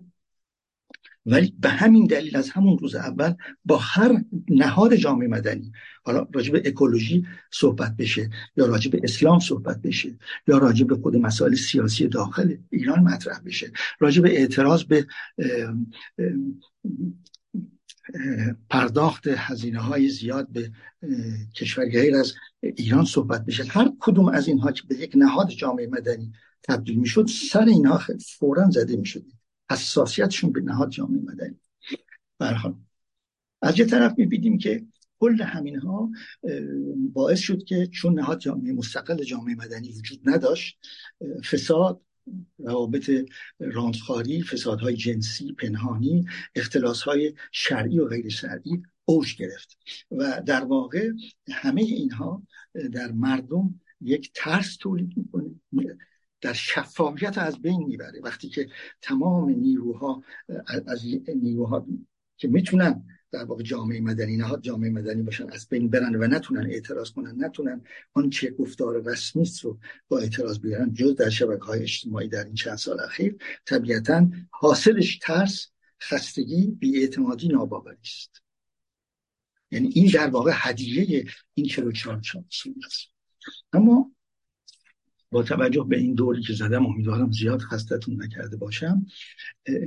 ولی 1.31 1.55
به 1.59 1.69
همین 1.69 2.07
دلیل 2.07 2.37
از 2.37 2.51
همون 2.51 2.79
روز 2.79 2.95
اول 2.95 3.35
با 3.65 3.77
هر 3.77 4.25
نهاد 4.49 4.95
جامعه 4.95 5.29
مدنی 5.29 5.73
حالا 6.05 6.27
راجع 6.35 6.53
به 6.53 6.63
اکولوژی 6.65 7.27
صحبت 7.53 7.97
بشه 7.97 8.31
یا 8.57 8.67
راجع 8.67 8.91
به 8.91 9.01
اسلام 9.03 9.39
صحبت 9.39 9.83
بشه 9.83 10.19
یا 10.47 10.59
راجع 10.59 10.87
به 10.87 10.97
خود 10.97 11.17
مسائل 11.17 11.55
سیاسی 11.55 12.09
داخل 12.09 12.57
ایران 12.71 12.99
مطرح 12.99 13.41
بشه 13.41 13.73
راجع 14.01 14.23
به 14.23 14.39
اعتراض 14.39 14.85
به 14.85 15.07
پرداخت 18.71 19.27
هزینه 19.27 19.81
های 19.81 20.09
زیاد 20.09 20.49
به 20.53 20.71
کشور 21.55 21.91
غیر 21.91 22.17
از 22.17 22.35
ایران 22.63 23.05
صحبت 23.05 23.45
بشه. 23.45 23.65
هر 23.65 23.93
کدوم 24.01 24.29
از 24.29 24.49
اینها 24.49 24.73
که 24.73 24.83
به 24.89 24.95
یک 24.95 25.13
نهاد 25.17 25.49
جامعه 25.49 25.87
مدنی 25.87 26.33
تبدیل 26.63 26.99
می‌شد 26.99 27.27
سر 27.51 27.65
اینها 27.65 28.01
فورا 28.39 28.71
زده 28.71 28.97
می‌شد. 28.97 29.25
حساسیتشون 29.71 30.53
به 30.53 30.61
نهاد 30.61 30.91
جامعه 30.91 31.21
مدنی. 31.21 31.61
برحال 32.39 32.75
از 33.63 33.79
یه 33.79 33.85
طرف 33.85 34.15
می‌بینیم 34.19 34.59
که 34.59 34.87
کل 35.21 35.43
همین 35.43 35.79
ها 35.79 36.11
باعث 37.13 37.39
شد 37.39 37.65
که 37.65 37.87
چون 37.87 38.19
نهاد 38.19 38.39
جامعه 38.39 38.73
مستقل 38.73 39.23
جامعه 39.23 39.55
مدنی 39.55 39.93
وجود 39.93 40.21
نداشت 40.25 40.79
فساد 41.51 42.01
روابط 42.59 43.11
راندخاری 43.59 44.43
فسادهای 44.43 44.97
جنسی 44.97 45.53
پنهانی 45.53 46.27
های 47.05 47.35
شرعی 47.53 47.99
و 47.99 48.09
غیر 48.09 48.29
شرعی 48.29 48.83
اوج 49.05 49.37
گرفت. 49.37 49.79
و 50.11 50.43
در 50.47 50.65
واقع 50.65 51.11
همه 51.53 51.81
اینها 51.81 52.43
در 52.93 53.13
مردم 53.13 53.81
یک 54.01 54.31
ترس 54.35 54.77
تولید 54.77 55.13
می‌کنه. 55.17 55.51
در 56.41 56.53
شفافیت 56.53 57.39
از 57.39 57.63
بین 57.63 57.85
می‌بره. 57.85 58.21
وقتی 58.21 58.49
که 58.49 58.69
تمام 59.03 59.49
نیروها 59.49 60.23
از 60.87 61.05
نیروها 61.35 61.87
که 62.37 62.49
می‌تونن 62.49 63.05
در 63.31 63.45
واقع 63.45 63.63
جامعه 63.63 64.01
مدنی 64.01 64.37
نهاد 64.37 64.63
جامعه 64.63 64.91
مدنی 64.91 65.23
باشن 65.23 65.51
از 65.51 65.69
بین 65.69 65.91
برن 65.91 66.15
و 66.15 66.27
نتونن 66.27 66.71
اعتراض 66.71 67.11
کنن 67.11 67.45
نتونن 67.45 67.85
آنچه 68.15 68.51
گفتار 68.51 69.03
رسمی 69.03 69.51
رو 69.63 69.79
با 70.09 70.19
اعتراض 70.19 70.59
بیارن 70.59 70.93
جز 70.93 71.17
در 71.17 71.29
شبکه 71.29 71.65
های 71.65 71.83
اجتماعی 71.83 72.29
در 72.29 72.45
این 72.45 72.55
چند 72.55 72.77
سال 72.77 73.01
اخیر 73.01 73.37
طبیعتا 73.67 74.31
حاصلش 74.51 75.19
ترس 75.23 75.69
خستگی 76.03 76.67
بیاعتمادی 76.67 77.49
ناباوری 77.49 77.99
است. 78.03 78.43
یعنی 79.71 79.89
این 79.95 80.11
در 80.15 80.29
واقع 80.31 80.53
هدیه 80.55 81.25
این 81.55 81.67
44 81.67 82.21
سال 82.23 82.45
است. 82.87 83.09
اما 83.73 84.13
با 85.31 85.43
توجه 85.43 85.87
به 85.89 85.99
این 85.99 86.15
دوری 86.15 86.43
که 86.43 86.53
زدم 86.53 86.87
امیدوارم 86.87 87.31
زیاد 87.31 87.61
خستتون 87.61 88.23
نکرده 88.23 88.57
باشم. 88.57 89.07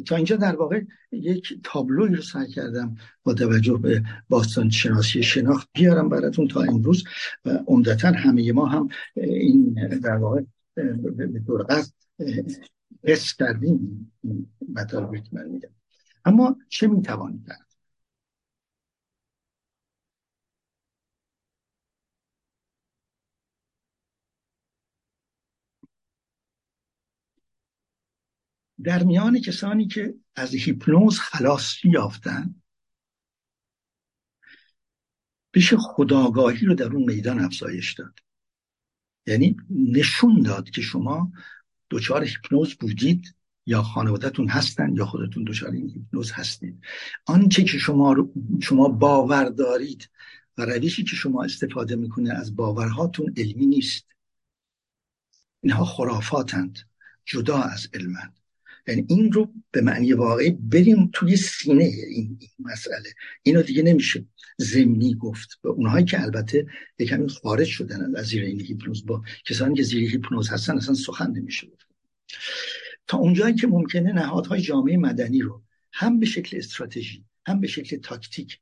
تا 0.06 0.16
اینجا 0.16 0.36
در 0.36 0.56
واقع 0.56 0.82
یک 1.12 1.60
تابلوی 1.64 2.16
رو 2.16 2.22
سعی 2.22 2.48
کردم 2.48 2.96
با 3.24 3.34
توجه 3.34 3.78
به 3.78 4.04
باستان 4.30 4.70
شناسی 4.70 5.24
شناخت 5.24 5.70
بیارم 5.74 6.10
براتون 6.10 6.48
تا 6.48 6.62
امروز 6.62 7.04
و 7.46 7.60
عمدتا 7.68 8.12
همه 8.12 8.52
ما 8.52 8.66
هم 8.66 8.90
این 9.14 9.74
در 10.04 10.16
واقع 10.16 10.42
به 10.76 11.42
طور 11.48 11.66
قصد 11.70 11.94
حس 13.04 13.34
کردیم. 13.34 14.12
مطالبی 14.76 15.22
که 15.22 15.30
من 15.32 15.46
میگم. 15.46 15.70
اما 16.26 16.58
چه 16.70 16.88
می‌توانید 16.88 17.48
کرد؟ 17.48 17.71
در 28.84 29.04
میان 29.04 29.42
کسانی 29.42 29.88
که 29.88 30.14
از 30.36 30.54
هیپنوز 30.54 31.20
خلاصی 31.20 31.90
یافتن 31.90 32.56
بشه 35.54 35.78
خداگاهی 35.78 36.66
رو 36.66 36.76
در 36.76 36.94
اون 36.94 37.04
میدان 37.04 37.40
افزایش 37.40 37.94
داد. 37.94 38.20
یعنی 39.26 39.58
نشون 39.70 40.42
داد 40.42 40.70
که 40.70 40.82
شما 40.82 41.32
دچار 41.90 42.24
هیپنوز 42.24 42.76
بودید 42.76 43.36
یا 43.66 43.82
خانوادهتون 43.82 44.50
هستن 44.50 44.96
یا 44.96 45.06
خودتون 45.06 45.44
دچار 45.44 45.72
این 45.72 45.90
هیپنوز 45.90 46.32
هستید. 46.32 46.84
آنچه 47.26 47.64
که 47.64 47.78
شما 47.78 48.30
شما 48.62 48.88
باور 48.88 49.50
دارید 49.50 50.10
و 50.58 50.66
روشی 50.66 51.04
که 51.04 51.16
شما 51.16 51.44
استفاده 51.44 51.96
می‌کنه 51.96 52.34
از 52.34 52.56
باورهاتون 52.56 53.34
علمی 53.38 53.66
نیست. 53.66 54.06
اینها 55.64 55.86
خرافاتند. 55.86 56.80
جدا 57.26 57.58
از 57.58 57.88
علمند. 57.94 58.41
یعنی 58.88 59.06
این 59.10 59.32
رو 59.32 59.54
به 59.72 59.82
معنی 59.82 60.14
واقعی 60.14 60.52
بریم 60.52 61.10
توی 61.14 61.36
سینه 61.36 61.84
این, 61.84 62.38
این 62.40 62.50
مسئله. 62.60 63.14
اینو 63.44 63.62
دیگه 63.62 63.84
نمیشه 63.84 64.26
زمینی 64.58 65.16
گفت. 65.16 65.60
به 65.64 65.70
اونهایی 65.70 66.06
که 66.06 66.22
البته 66.22 66.66
یکمی 67.00 67.30
خارج 67.30 67.68
شدن 67.68 68.16
از 68.16 68.26
زیر 68.26 68.44
این 68.44 68.62
هیپنوز 68.62 69.06
با 69.06 69.24
کسانی 69.46 69.76
که 69.76 69.84
زیر 69.84 70.12
هیپنوز 70.12 70.50
هستن 70.50 70.78
اصلا 70.78 70.94
سخن 70.94 71.32
نمیشه 71.32 71.68
تا 73.08 73.18
اونجایی 73.18 73.56
که 73.56 73.68
ممکنه 73.68 74.14
نهادهای 74.14 74.62
جامعه 74.62 74.98
مدنی 74.98 75.42
رو 75.42 75.64
هم 75.92 76.20
به 76.20 76.26
شکل 76.26 76.58
استراتژی 76.58 77.26
هم 77.46 77.60
به 77.62 77.68
شکل 77.68 77.98
تاکتیک 77.98 78.60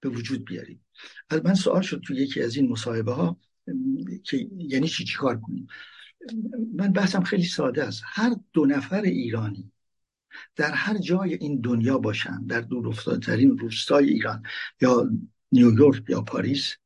به 0.00 0.08
وجود 0.08 0.44
بیاریم. 0.44 0.84
از 1.30 1.44
من 1.44 1.54
سوال 1.54 1.82
شد 1.82 2.02
تو 2.06 2.14
یکی 2.14 2.42
از 2.42 2.56
این 2.56 2.68
مصاحبه 2.68 3.12
ها 3.12 3.40
که 4.24 4.48
یعنی 4.56 4.88
چی 4.88 5.04
چیکار 5.04 5.40
کنیم؟ 5.40 5.66
من 6.74 6.92
بحثم 6.92 7.22
خیلی 7.22 7.44
ساده 7.44 7.84
است. 7.84 8.02
هر 8.06 8.36
دو 8.52 8.66
نفر 8.66 9.02
ایرانی 9.02 9.72
در 10.56 10.72
هر 10.72 10.98
جای 10.98 11.34
این 11.34 11.60
دنیا 11.60 11.98
باشن 11.98 12.46
در 12.46 12.60
دور 12.60 12.88
افتادترین 12.88 13.58
روستای 13.58 14.08
ایران 14.08 14.42
یا 14.80 15.10
نیویورک 15.52 16.02
یا 16.08 16.20
پاریس 16.20 16.76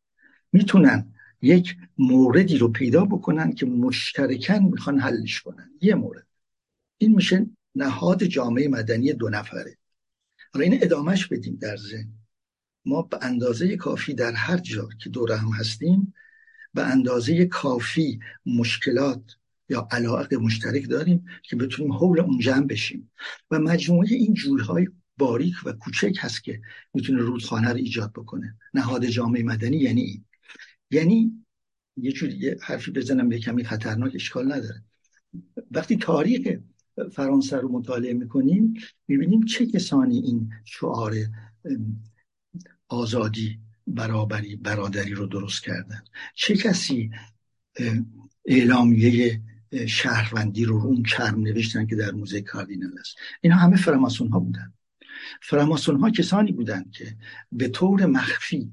می‌تونن 0.52 1.14
یک 1.42 1.76
موردی 1.98 2.58
رو 2.58 2.68
پیدا 2.68 3.04
بکنن 3.04 3.52
که 3.52 3.66
مشترکن 3.66 4.58
می‌خوان 4.58 5.00
حلش 5.00 5.40
کنن. 5.40 5.70
یه 5.80 5.94
مورد. 5.94 6.26
این 6.98 7.14
میشه 7.14 7.46
نهاد 7.74 8.24
جامعه 8.24 8.68
مدنی 8.68 9.12
دو 9.12 9.28
نفره. 9.28 9.78
حالا 10.54 10.64
این 10.64 10.78
ادامهش 10.82 11.26
بدیم 11.26 11.58
در 11.60 11.76
ذهن. 11.76 12.12
ما 12.84 13.02
به 13.02 13.18
اندازه 13.22 13.76
کافی 13.76 14.14
در 14.14 14.32
هر 14.32 14.56
جا 14.56 14.88
که 15.02 15.10
دور 15.10 15.32
هم 15.32 15.48
هستیم 15.48 16.14
به 16.76 16.86
اندازه 16.86 17.46
کافی 17.46 18.20
مشکلات 18.46 19.36
یا 19.68 19.88
علاقه 19.90 20.36
مشترک 20.36 20.88
داریم 20.88 21.24
که 21.42 21.56
بتونیم 21.56 21.92
حول 21.92 22.20
اون 22.20 22.38
جمع 22.38 22.66
بشیم. 22.66 23.10
و 23.50 23.58
مجموعه 23.58 24.08
این 24.14 24.34
جویهای 24.34 24.88
باریک 25.18 25.54
و 25.64 25.72
کوچک 25.72 26.16
هست 26.20 26.44
که 26.44 26.60
می‌تونه 26.94 27.18
رودخانه 27.18 27.68
رو 27.68 27.76
ایجاد 27.76 28.12
بکنه. 28.12 28.56
نهاد 28.74 29.06
جامعه 29.06 29.42
مدنی 29.42 29.76
یعنی 29.76 30.00
این. 30.00 30.24
یعنی 30.90 31.44
یه 31.96 32.12
جور 32.12 32.30
یه 32.30 32.56
حرفی 32.62 32.90
بزنم 32.90 33.28
به 33.28 33.38
کمی 33.38 33.64
خطرناک 33.64 34.12
اشکال 34.14 34.52
نداره. 34.52 34.82
وقتی 35.70 35.96
تاریخ 35.96 36.58
فرانسه 37.12 37.56
رو 37.56 37.68
مطالعه 37.68 38.12
می‌کنیم 38.12 38.74
می‌بینیم 39.08 39.44
چه 39.44 39.66
کسانی 39.66 40.18
این 40.18 40.50
شعار 40.64 41.14
آزادی 42.88 43.58
برابری 43.86 44.56
برادری 44.56 45.14
رو 45.14 45.26
درست 45.26 45.62
کردن. 45.62 46.04
چه 46.34 46.56
کسی 46.56 47.10
اعلامیه 48.44 49.42
شهروندی 49.88 50.64
رو 50.64 50.76
اون 50.76 51.02
کرم 51.02 51.40
نوشتن 51.40 51.86
که 51.86 51.96
در 51.96 52.10
موزه 52.10 52.40
کاردینال 52.40 52.98
است؟ 52.98 53.16
اینا 53.40 53.56
همه 53.56 53.76
فراماسون 53.76 54.28
ها 54.28 54.38
بودن. 54.38 54.72
فراماسون 55.42 56.00
ها 56.00 56.10
کسانی 56.10 56.52
بودند 56.52 56.90
که 56.90 57.16
به 57.52 57.68
طور 57.68 58.06
مخفی 58.06 58.72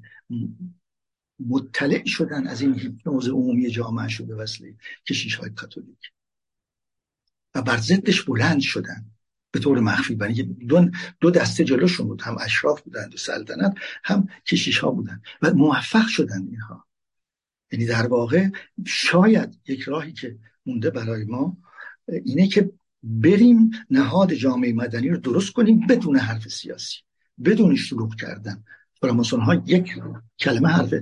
مطلع 1.39 2.05
شدن 2.05 2.47
از 2.47 2.61
این 2.61 2.79
هیپنوز 2.79 3.27
عمومی 3.27 3.69
جامعه 3.69 4.07
شده 4.07 4.35
وسیله 4.35 4.75
کشیش 5.07 5.35
های 5.35 5.49
کاتولیک. 5.49 6.11
و 7.55 7.61
بر 7.61 7.77
ضدش 7.77 8.21
بلند 8.21 8.61
شدن. 8.61 9.12
به 9.53 9.59
طور 9.59 9.79
مخفی 9.79 10.15
برای 10.15 10.43
دو, 10.43 10.89
دو 11.19 11.31
دسته 11.31 11.63
جلوشون 11.63 12.07
بود 12.07 12.21
هم 12.21 12.37
اشراف 12.39 12.81
بودند 12.81 13.13
و 13.13 13.17
سلطنت 13.17 13.75
هم 14.03 14.27
کشیش 14.45 14.79
ها 14.79 14.91
بودند 14.91 15.23
و 15.41 15.53
موفق 15.53 16.07
شدن 16.07 16.47
اینها. 16.49 16.85
یعنی 17.71 17.85
در 17.85 18.07
واقع 18.07 18.49
شاید 18.85 19.59
یک 19.67 19.81
راهی 19.81 20.13
که 20.13 20.37
مونده 20.65 20.89
برای 20.89 21.25
ما 21.25 21.57
اینه 22.07 22.47
که 22.47 22.71
بریم 23.03 23.71
نهاد 23.89 24.33
جامعه 24.33 24.73
مدنی 24.73 25.09
رو 25.09 25.17
درست 25.17 25.53
کنیم 25.53 25.87
بدون 25.87 26.17
حرف 26.17 26.47
سیاسی 26.47 26.97
بدون 27.45 27.75
شروع 27.75 28.15
کردن. 28.15 28.63
فراماسون 29.01 29.39
ها 29.41 29.63
یک 29.65 29.93
کلمه 30.39 30.69
حرف 30.69 30.93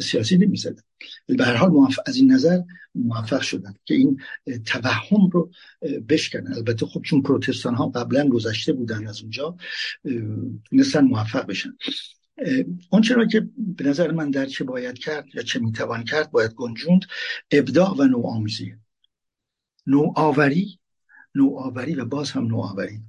سیاسی 0.00 0.38
نمی‌زدن. 0.38 0.82
به 1.26 1.44
هر 1.44 1.54
حال 1.54 1.72
از 2.06 2.16
این 2.16 2.32
نظر 2.32 2.60
موفق 2.94 3.40
شدن 3.40 3.74
که 3.84 3.94
این 3.94 4.20
توهم 4.64 5.30
رو 5.32 5.50
بشکنن. 6.08 6.52
البته 6.52 6.86
خب 6.86 7.02
چون 7.02 7.22
پروتستان 7.22 7.74
ها 7.74 7.88
قبلا 7.88 8.28
گذشته 8.28 8.72
بودن 8.72 9.08
از 9.08 9.22
اونجا 9.22 9.56
تونستن 10.64 11.04
موفق 11.04 11.46
بشن. 11.46 11.76
اون 12.90 13.02
چرا 13.02 13.26
که 13.26 13.48
به 13.56 13.84
نظر 13.84 14.10
من 14.10 14.30
در 14.30 14.46
چه 14.46 14.64
باید 14.64 14.98
کرد 14.98 15.26
یا 15.34 15.42
چه 15.42 15.58
می‌توان 15.58 16.04
کرد 16.04 16.30
باید 16.30 16.54
گنجوند 16.54 17.04
ابداع 17.50 17.96
و 17.96 18.04
نوآموزی 18.04 18.74
نوآوری 19.86 20.78
نوآوری 21.34 21.94
و 21.94 22.04
باز 22.04 22.30
هم 22.30 22.46
نوآوری. 22.46 23.00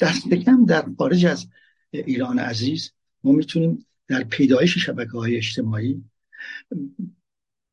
دست 0.00 0.28
کم 0.28 0.64
در 0.64 0.86
خارج 0.98 1.26
از 1.26 1.46
ایران 1.90 2.38
عزیز 2.38 2.92
ما 3.24 3.32
می‌تونیم 3.32 3.86
در 4.08 4.24
پیدایش 4.24 4.78
شبکه 4.78 5.10
های 5.10 5.36
اجتماعی 5.36 6.04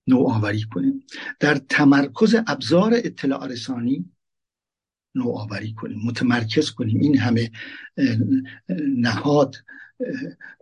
نوآوری 0.08 0.64
کنیم. 0.64 1.04
در 1.40 1.56
تمرکز 1.56 2.36
ابزار 2.48 2.94
اطلاع 2.94 3.48
رسانی 3.48 4.12
نوآوری 5.16 5.74
کنیم 5.74 6.00
متمرکز 6.06 6.72
کنیم. 6.72 7.00
این 7.00 7.18
همه 7.18 7.52
نهاد 8.98 9.56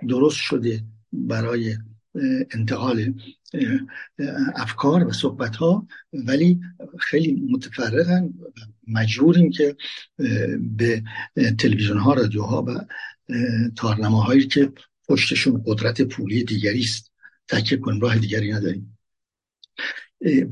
درست 0.07 0.37
شده 0.37 0.83
برای 1.13 1.77
انتقال 2.51 3.13
افکار 4.55 5.07
و 5.07 5.11
صحبت 5.11 5.55
ها 5.55 5.87
ولی 6.13 6.59
خیلی 6.99 7.47
متفرقن 7.49 8.33
مجبوریم 8.87 9.51
که 9.51 9.75
به 10.59 11.03
تلویزیون 11.59 11.97
ها 11.97 12.13
رادیو 12.13 12.41
ها 12.41 12.63
و 12.63 12.85
تارنماهایی 13.75 14.47
که 14.47 14.71
پشتشون 15.09 15.63
قدرت 15.65 16.01
پولی 16.01 16.43
دیگری 16.43 16.79
است. 16.79 17.11
تکیه 17.47 17.77
کنیم 17.77 18.01
راه 18.01 18.17
دیگری 18.17 18.51
نداریم. 18.51 18.97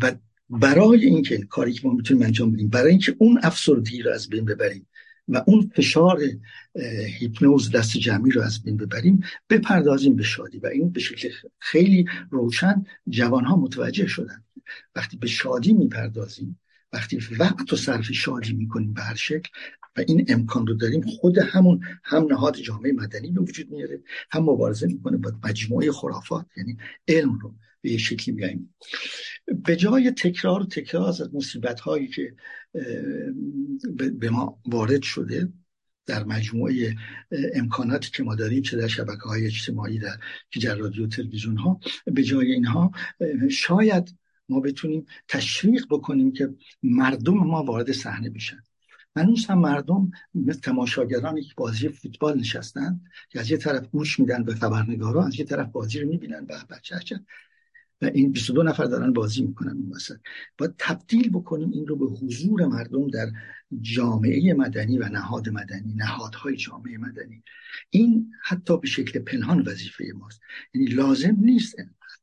و 0.02 0.16
برای 0.50 1.06
اینکه 1.06 1.38
کاری 1.38 1.74
که 1.74 1.88
ما 1.88 1.93
می‌تونیم 1.93 2.24
انجام 2.24 2.52
بدیم 2.52 2.70
برای 2.70 2.91
اینکه 2.91 3.16
اون 3.18 3.39
افسردگی 3.43 4.02
رو 4.02 4.12
از 4.12 4.30
بین 4.30 4.46
ببریم 4.46 4.88
و 5.28 5.43
اون 5.48 5.72
فشار 5.76 6.22
هیپنوز 7.20 7.72
دست 7.72 7.98
جمعی 7.98 8.32
رو 8.32 8.41
از 8.41 8.64
بین 8.64 8.78
ببریم 8.78 9.24
بپردازیم 9.50 10.16
به 10.16 10.24
شادی. 10.24 10.60
و 10.60 10.68
این 10.68 10.89
به 10.89 11.00
شکل 11.00 11.30
خیلی 11.60 12.06
روشن 12.30 12.86
جوان 13.10 13.46
ها 13.46 13.56
متوجه 13.56 14.08
شدن. 14.08 14.43
وقتی 14.96 15.18
به 15.18 15.28
شادی 15.28 15.74
می‌پردازیم 15.74 16.60
وقتی 16.94 17.20
وقت 17.40 17.74
و 17.74 17.76
صرف 17.76 18.12
شادی 18.12 18.54
می‌کنیم 18.54 18.94
به 18.94 19.02
هر 19.02 19.16
شکل 19.16 19.50
و 19.98 20.04
این 20.08 20.26
امکان 20.28 20.68
رو 20.68 20.74
داریم 20.74 21.02
خود 21.02 21.38
همون 21.38 21.80
هم 22.04 22.24
نهاد 22.24 22.58
جامعه 22.58 22.92
مدنی 22.92 23.32
به 23.32 23.42
وجود 23.42 23.72
میاره 23.72 24.02
هم 24.32 24.44
مبارزه 24.44 24.88
می‌کنه 24.88 25.18
با 25.18 25.32
مجموعه 25.44 25.92
خرافات 25.92 26.46
یعنی 26.58 26.78
علم 27.08 27.40
رو 27.40 27.56
به 27.82 27.92
یه 27.92 27.98
شکلی 27.98 28.36
بیاییم 28.36 28.76
به 29.66 29.76
جای 29.76 30.12
تکرار 30.12 30.62
و 30.62 30.66
تکرار 30.66 31.08
از 31.08 31.36
مصیبت 31.36 31.80
هایی 31.80 32.08
که 32.08 32.36
به 34.20 34.30
ما 34.30 34.60
وارد 34.66 35.02
شده 35.02 35.50
در 36.06 36.24
مجموعه 36.24 36.96
امکاناتی 37.54 38.12
که 38.12 38.24
ما 38.24 38.36
داریم 38.36 38.62
چه 38.62 38.78
در 38.78 38.88
شبکه 38.88 39.24
های 39.24 39.46
اجتماعی 39.46 40.00
در 40.00 40.18
که 40.50 40.74
رادیو 40.74 41.08
تلویزیون 41.08 41.58
ها 41.58 41.80
به 42.06 42.24
جای 42.24 42.52
اینها 42.52 42.92
شاید 43.50 44.16
ما 44.50 44.60
بتونیم 44.60 45.06
تشویق 45.28 45.86
بکنیم 45.89 46.32
که 46.34 46.56
مردم 46.84 47.34
ما 47.34 47.64
وارد 47.64 47.91
صحنه 47.91 48.30
بشن. 48.30 48.60
هنوز 49.16 49.46
هم 49.46 49.60
مردم 49.60 50.12
مثل 50.36 50.60
تماشاگران 50.60 51.38
یک 51.38 51.56
بازی 51.56 51.89
فوتبال 51.89 52.39
نشستن 52.39 53.02
که 53.30 53.39
از 53.39 53.52
یه 53.52 53.58
طرف 53.58 53.88
گوش 53.88 54.20
میدن 54.20 54.43
به 54.43 54.56
خبرنگارا 54.56 55.26
از 55.26 55.39
یه 55.39 55.46
طرف 55.46 55.72
بازی 55.72 56.00
رو 56.00 56.10
می‌بینن. 56.10 56.46
به 56.46 56.56
بچه 56.70 57.20
و 58.02 58.06
این 58.06 58.32
22 58.32 58.64
نفر 58.64 58.86
دارن 58.86 59.14
بازی 59.14 59.43
می‌کنن 59.43 59.78
این 59.78 59.91
وسط. 59.96 60.18
باید 60.58 60.74
تبدیل 60.78 61.30
بکنیم 61.30 61.72
این 61.72 61.88
رو 61.88 61.96
به 61.96 62.06
حضور 62.06 62.66
مردم 62.66 63.08
در 63.08 63.32
جامعه 63.82 64.54
مدنی 64.54 64.98
و 64.98 65.10
نهاد 65.10 65.50
مدنی 65.50 65.93
نهادهای 65.93 66.56
جامعه 66.56 66.98
مدنی. 66.98 67.43
این 67.89 68.32
حتی 68.43 68.78
به 68.78 68.88
شکل 68.88 69.20
پنهان 69.20 69.62
وظیفه 69.62 70.06
ماست. 70.16 70.41
یعنی 70.74 70.88
لازم 70.88 71.36
نیست 71.39 71.76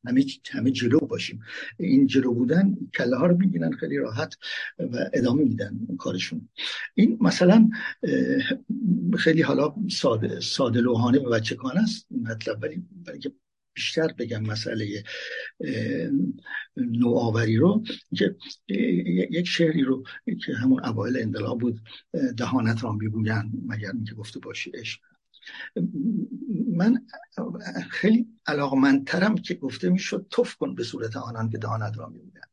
همه 0.07 0.25
همه 0.51 0.71
جلو 0.71 0.99
باشیم. 0.99 1.41
این 1.79 2.07
جلو 2.07 2.35
بودن 2.35 2.77
کله 2.95 3.17
ها 3.17 3.27
رو 3.27 3.37
می‌گیرن 3.37 3.73
خیلی 3.73 3.97
راحت 3.97 4.35
و 4.79 5.11
ادامه 5.13 5.45
میدن 5.45 5.79
کارشون. 5.99 6.49
این 6.95 7.19
مثلا 7.21 7.71
خیلی 9.19 9.43
حالا 9.43 9.75
ساده 9.91 10.41
ساده 10.41 10.81
لوحانه 10.81 11.19
و 11.19 11.31
بچگانه 11.31 11.83
است 11.83 12.07
مطلب 12.23 12.63
ولی 12.63 12.83
برای 13.05 13.21
بیشتر 13.75 14.07
بگم 14.19 14.43
مسئله 14.43 15.05
نوآوری 16.77 17.57
رو 17.57 17.85
که 18.17 18.37
یک 19.31 19.47
شعری 19.47 19.83
رو 19.83 20.03
که 20.47 20.55
همون 20.55 20.85
اوایل 20.85 21.17
انقلاب 21.17 21.61
بود 21.61 21.81
دهانت 22.37 22.85
را 22.85 22.93
می‌گویند 22.93 23.53
مگر 23.67 23.93
اینکه 23.93 24.15
گفته 24.15 24.41
باشی 24.41 24.71
عشق. 24.75 25.01
من 26.73 27.07
خیلی 27.91 28.29
علاقمندترم 28.47 29.35
که 29.35 29.55
گفته 29.55 29.89
می‌شد 29.89 30.27
توف 30.31 30.57
کن 30.57 30.75
به 30.75 30.85
صورت 30.85 31.17
آنان 31.17 31.51
که 31.51 31.59
دهانت 31.59 31.99
را 31.99 32.09
می‌گویند 32.09 32.51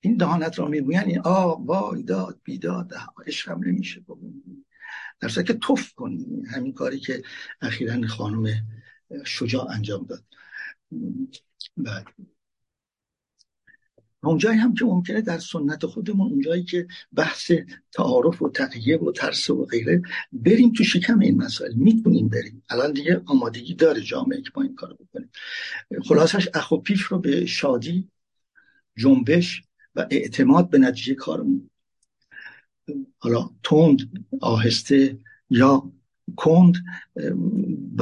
این 0.00 0.16
دهانت 0.16 0.58
را 0.58 0.68
می‌گویند 0.68 1.06
این 1.06 1.20
آ 1.20 1.54
وای 1.54 2.02
داد 2.02 2.40
بیداد 2.44 2.92
عشقم 3.26 3.60
نمیشه 3.64 4.04
در 5.20 5.28
که 5.28 5.54
توف 5.54 5.92
کن 5.92 6.18
همین 6.50 6.72
کاری 6.72 7.00
که 7.00 7.22
اخیرا 7.60 8.06
خانم 8.06 8.46
شجاع 9.24 9.70
انجام 9.70 10.06
داد. 10.06 10.24
بعد 11.76 12.06
اونجایی 14.26 14.58
هم 14.58 14.74
که 14.74 14.84
ممکنه 14.84 15.20
در 15.20 15.38
سنت 15.38 15.86
خودمون 15.86 16.30
اونجایی 16.30 16.64
که 16.64 16.86
بحث 17.14 17.52
تعارف 17.92 18.42
و 18.42 18.48
تقیه 18.48 18.98
و 18.98 19.12
ترس 19.12 19.50
و 19.50 19.64
غیره 19.64 20.02
بریم 20.32 20.72
تو 20.72 20.84
شکم 20.84 21.18
این 21.18 21.36
مسائل. 21.36 21.74
می‌تونیم 21.74 22.28
بریم. 22.28 22.62
الان 22.70 22.92
دیگه 22.92 23.22
آمادگی 23.26 23.74
داره 23.74 24.00
جامعه 24.00 24.42
که 24.42 24.50
با 24.54 24.62
این 24.62 24.74
کار 24.74 24.94
بکنیم. 24.94 25.30
خلاصش 26.04 26.48
اخو 26.54 26.76
پیف 26.76 27.08
رو 27.08 27.18
به 27.18 27.46
شادی 27.46 28.08
جنبش 28.96 29.62
و 29.94 30.06
اعتماد 30.10 30.70
به 30.70 30.78
نتیجه 30.78 31.14
کارمون. 31.14 31.70
حالا 33.18 33.50
تند 33.62 34.26
آهسته 34.40 35.18
یا 35.50 35.92
کند 36.36 36.74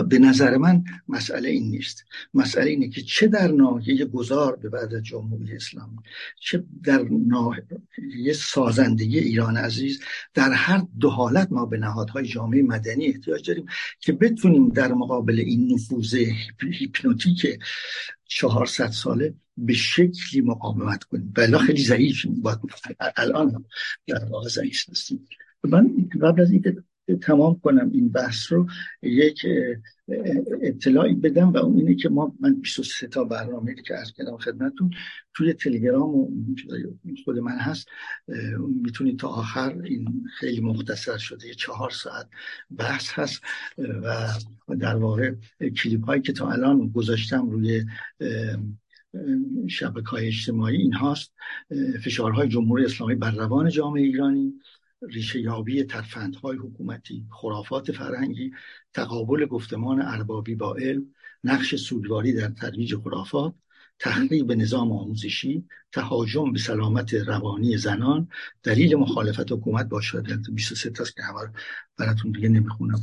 به 0.08 0.18
نظر 0.18 0.56
من 0.56 0.84
مسئله 1.08 1.48
این 1.48 1.70
نیست. 1.70 2.04
مسئله 2.34 2.70
اینه 2.70 2.88
که 2.88 3.02
چه 3.02 3.26
در 3.26 3.48
ناحیه 3.48 4.04
گذار 4.04 4.56
به 4.56 4.68
بعد 4.68 5.00
جمهوری 5.00 5.56
اسلامی 5.56 5.98
چه 6.40 6.64
در 6.84 7.04
ناحیه 7.10 8.32
سازندگی 8.32 9.18
ایران 9.18 9.56
عزیز 9.56 10.00
در 10.34 10.52
هر 10.52 10.82
دو 11.00 11.10
حالت 11.10 11.52
ما 11.52 11.66
به 11.66 11.78
نهادهای 11.78 12.26
جامعه 12.26 12.62
مدنی 12.62 13.06
احتیاج 13.06 13.48
داریم 13.48 13.66
که 14.00 14.12
بتونیم 14.12 14.68
در 14.68 14.92
مقابل 14.92 15.40
این 15.40 15.72
نفوذ 15.72 16.14
هیپنوتیک 16.72 17.58
400 18.24 18.90
ساله 18.90 19.34
به 19.56 19.72
شکلی 19.72 20.40
مقاومت 20.40 21.04
کنیم. 21.04 21.32
بلا 21.34 21.58
خیلی 21.58 21.84
ضعیف 21.84 22.26
الان 23.16 23.64
در 24.06 24.24
واقع 24.24 24.48
ضعیف 24.48 24.90
هستیم. 24.90 25.28
من 25.64 26.08
قبل 26.22 26.42
از 26.42 26.50
اینکه 26.50 26.76
تمام 27.22 27.60
کنم 27.60 27.90
این 27.92 28.08
بحث 28.08 28.52
رو 28.52 28.66
یک 29.02 29.46
اطلاعی 30.62 31.14
بدم 31.14 31.52
و 31.52 31.56
اون 31.56 31.78
اینه 31.78 31.94
که 31.94 32.08
ما 32.08 32.34
من 32.40 32.60
23 32.60 33.06
تا 33.06 33.24
برنامه 33.24 33.74
که 33.74 33.94
از 33.94 34.12
کردم 34.12 34.36
خدمتتون 34.36 34.90
توی 35.34 35.52
تلگرام 35.52 36.10
و 36.10 36.30
خود 37.24 37.38
من 37.38 37.58
هست 37.58 37.88
می‌تونید 38.82 39.18
تا 39.18 39.28
آخر 39.28 39.78
این 39.84 40.24
خیلی 40.38 40.60
مختصر 40.60 41.18
شده 41.18 41.46
یه 41.46 41.54
چهار 41.54 41.90
ساعت 41.90 42.26
بحث 42.78 43.10
هست 43.12 43.42
و 43.78 44.76
در 44.78 44.96
واقع 44.96 45.34
کلیپ 45.76 46.04
هایی 46.04 46.22
که 46.22 46.32
تا 46.32 46.50
الان 46.50 46.88
گذاشتم 46.88 47.50
روی 47.50 47.84
شبکه 49.68 50.08
های 50.08 50.26
اجتماعی 50.26 50.76
این 50.76 50.92
هاست 50.92 51.32
فشارهای 52.04 52.48
جمهوری 52.48 52.84
اسلامی 52.84 53.14
بر 53.14 53.30
روان 53.30 53.68
جامعه 53.68 54.02
ایرانی 54.02 54.54
ریشه 55.10 55.40
یابی 55.40 55.84
ترفندهای 55.84 56.56
حکومتی 56.56 57.26
خرافات 57.30 57.92
فرهنگی 57.92 58.52
تقابل 58.94 59.46
گفتمان 59.46 60.02
اربابی 60.02 60.54
با 60.54 60.74
علم 60.74 61.14
نقش 61.44 61.74
سودواری 61.74 62.32
در 62.32 62.48
ترویج 62.48 62.96
خرافات 62.96 63.54
تخریب 63.98 64.52
نظام 64.52 64.92
آموزشی 64.92 65.64
تهاجم 65.92 66.52
به 66.52 66.58
سلامت 66.58 67.14
روانی 67.14 67.76
زنان 67.76 68.28
دلیل 68.62 68.96
مخالفت 68.96 69.52
حکومت 69.52 69.86
با 69.86 70.00
شهادت 70.00 70.50
23 70.50 70.90
تاست 70.90 71.16
که 71.16 71.22
همه 71.22 71.52
براتون 71.96 72.32
دیگه 72.32 72.48
نمی‌خونم. 72.48 73.00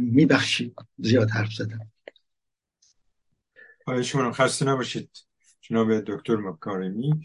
میبخشید 0.00 0.74
زیاد 0.98 1.30
حرف 1.30 1.52
زدم. 1.52 1.90
شما 4.02 4.32
خسته 4.32 4.64
نباشید 4.64 5.10
جناب 5.60 6.00
دکتر 6.00 6.36
مکارمی. 6.36 7.20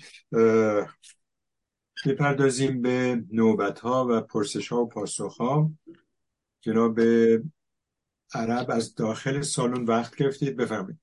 بپردازیم 2.06 2.82
به 2.82 3.24
نوبت 3.32 3.80
ها 3.80 4.08
و 4.10 4.22
پرسش 4.22 4.68
ها 4.68 4.82
و 4.82 4.90
پاسخ 4.90 5.38
ها 5.38 5.72
جناب 6.62 7.00
عرب 8.34 8.72
از 8.72 8.96
داخل 8.96 9.42
سالن 9.42 9.86
وقت 9.86 10.16
گرفتید 10.16 10.58
بفرمایید. 10.58 11.00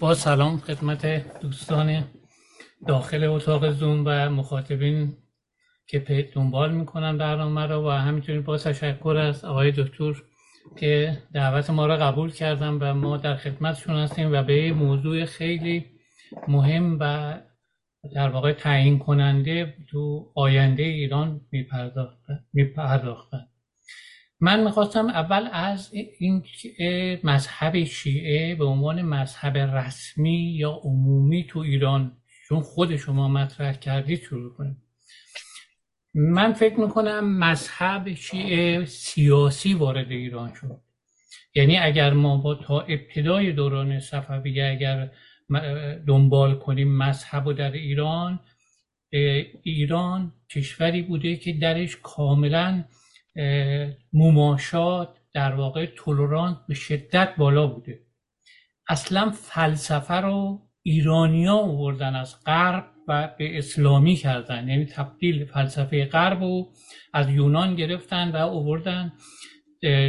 با 0.00 0.14
سلام 0.14 0.56
خدمت 0.56 1.06
دوستان 1.40 2.04
داخل 2.86 3.24
اتاق 3.24 3.70
زوم 3.70 4.02
و 4.06 4.30
مخاطبین 4.30 5.16
که 5.86 6.30
دنبال 6.34 6.72
می‌کنن 6.74 7.18
برنامه 7.18 7.66
رو 7.66 7.88
و 7.88 7.90
همینطوری 7.90 8.40
با 8.40 8.58
تشکر 8.58 9.16
از 9.16 9.44
آقای 9.44 9.72
دکتر 9.72 10.22
که 10.76 11.22
دعوت 11.34 11.70
ما 11.70 11.86
را 11.86 11.96
قبول 11.96 12.30
کردن 12.30 12.68
و 12.68 12.94
ما 12.94 13.16
در 13.16 13.36
خدمتشون 13.36 13.96
هستیم 13.96 14.32
و 14.32 14.42
به 14.42 14.72
موضوع 14.72 15.24
خیلی 15.24 15.86
مهم 16.48 16.96
و 17.00 17.34
در 18.14 18.28
واقع 18.28 18.52
تعیین 18.52 18.98
کننده 18.98 19.74
تو 19.90 20.32
آینده 20.34 20.82
ایران 20.82 21.40
میپرداختن. 22.52 23.48
من 24.40 24.64
می‌خواستم 24.64 25.06
اول 25.06 25.48
از 25.52 25.90
این 26.18 26.42
مذهب 27.24 27.84
شیعه 27.84 28.54
به 28.54 28.64
عنوان 28.64 29.02
مذهب 29.02 29.56
رسمی 29.56 30.56
یا 30.56 30.70
عمومی 30.70 31.44
تو 31.44 31.58
ایران 31.58 32.16
چون 32.48 32.60
خود 32.60 32.96
شما 32.96 33.28
مطرح 33.28 33.72
کردید 33.72 34.20
شروع 34.20 34.54
کنیم. 34.54 34.82
من 36.14 36.52
فکر 36.52 36.80
می‌کنم 36.80 37.38
مذهب 37.38 38.14
شیعه 38.14 38.84
سیاسی 38.84 39.74
وارد 39.74 40.10
ایران 40.10 40.54
شد. 40.54 40.80
یعنی 41.54 41.78
اگر 41.78 42.12
ما 42.12 42.36
با 42.36 42.54
تا 42.54 42.80
ابتدای 42.80 43.52
دوران 43.52 44.00
صفویه 44.00 44.66
اگر 44.66 45.10
دنبال 46.06 46.54
کنیم 46.54 46.98
مذهب 46.98 47.46
و 47.46 47.52
در 47.52 47.72
ایران. 47.72 48.40
ایران 49.62 50.32
کشوری 50.50 51.02
بوده 51.02 51.36
که 51.36 51.52
درش 51.52 51.96
کاملا 52.02 52.84
مماشات 54.12 55.08
در 55.34 55.54
واقع 55.54 55.86
تولرانت 55.86 56.56
به 56.68 56.74
شدت 56.74 57.34
بالا 57.36 57.66
بوده. 57.66 58.00
اصلا 58.88 59.30
فلسفه 59.30 60.14
رو 60.14 60.62
ایرانیا 60.82 61.54
آوردن 61.54 62.14
از 62.14 62.44
غرب 62.44 62.84
و 63.08 63.34
به 63.38 63.58
اسلامی 63.58 64.16
کردن. 64.16 64.68
یعنی 64.68 64.84
تبدیل 64.84 65.44
فلسفه 65.44 66.04
غرب 66.04 66.40
رو 66.40 66.68
از 67.12 67.30
یونان 67.30 67.74
گرفتن 67.74 68.30
و 68.30 68.36
آوردن 68.36 69.12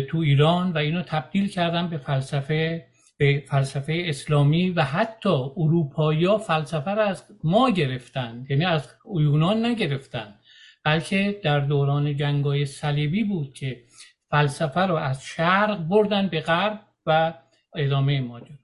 تو 0.09 0.17
ایران 0.17 0.71
و 0.71 0.77
اینو 0.77 1.01
تبدیل 1.01 1.47
کردن 1.47 1.89
به 1.89 1.97
فلسفه 1.97 2.88
به 3.19 3.43
فلسفه 3.47 4.03
اسلامی 4.05 4.69
و 4.69 4.81
حتی 4.81 5.29
اروپایی 5.29 6.37
فلسفه 6.37 6.91
را 6.91 7.03
از 7.03 7.23
ما 7.43 7.69
گرفتن. 7.69 8.45
یعنی 8.49 8.65
از 8.65 8.95
یونان 9.15 9.65
نگرفتن. 9.65 10.35
بلکه 10.83 11.41
در 11.43 11.59
دوران 11.59 12.15
جنگای 12.15 12.65
صلیبی 12.65 13.23
بود 13.23 13.53
که 13.53 13.83
فلسفه 14.29 14.79
رو 14.79 14.95
از 14.95 15.25
شرق 15.25 15.77
بردن 15.77 16.27
به 16.27 16.41
غرب 16.41 16.79
و 17.05 17.33
ادامه 17.75 18.21
ماجرا 18.21 18.55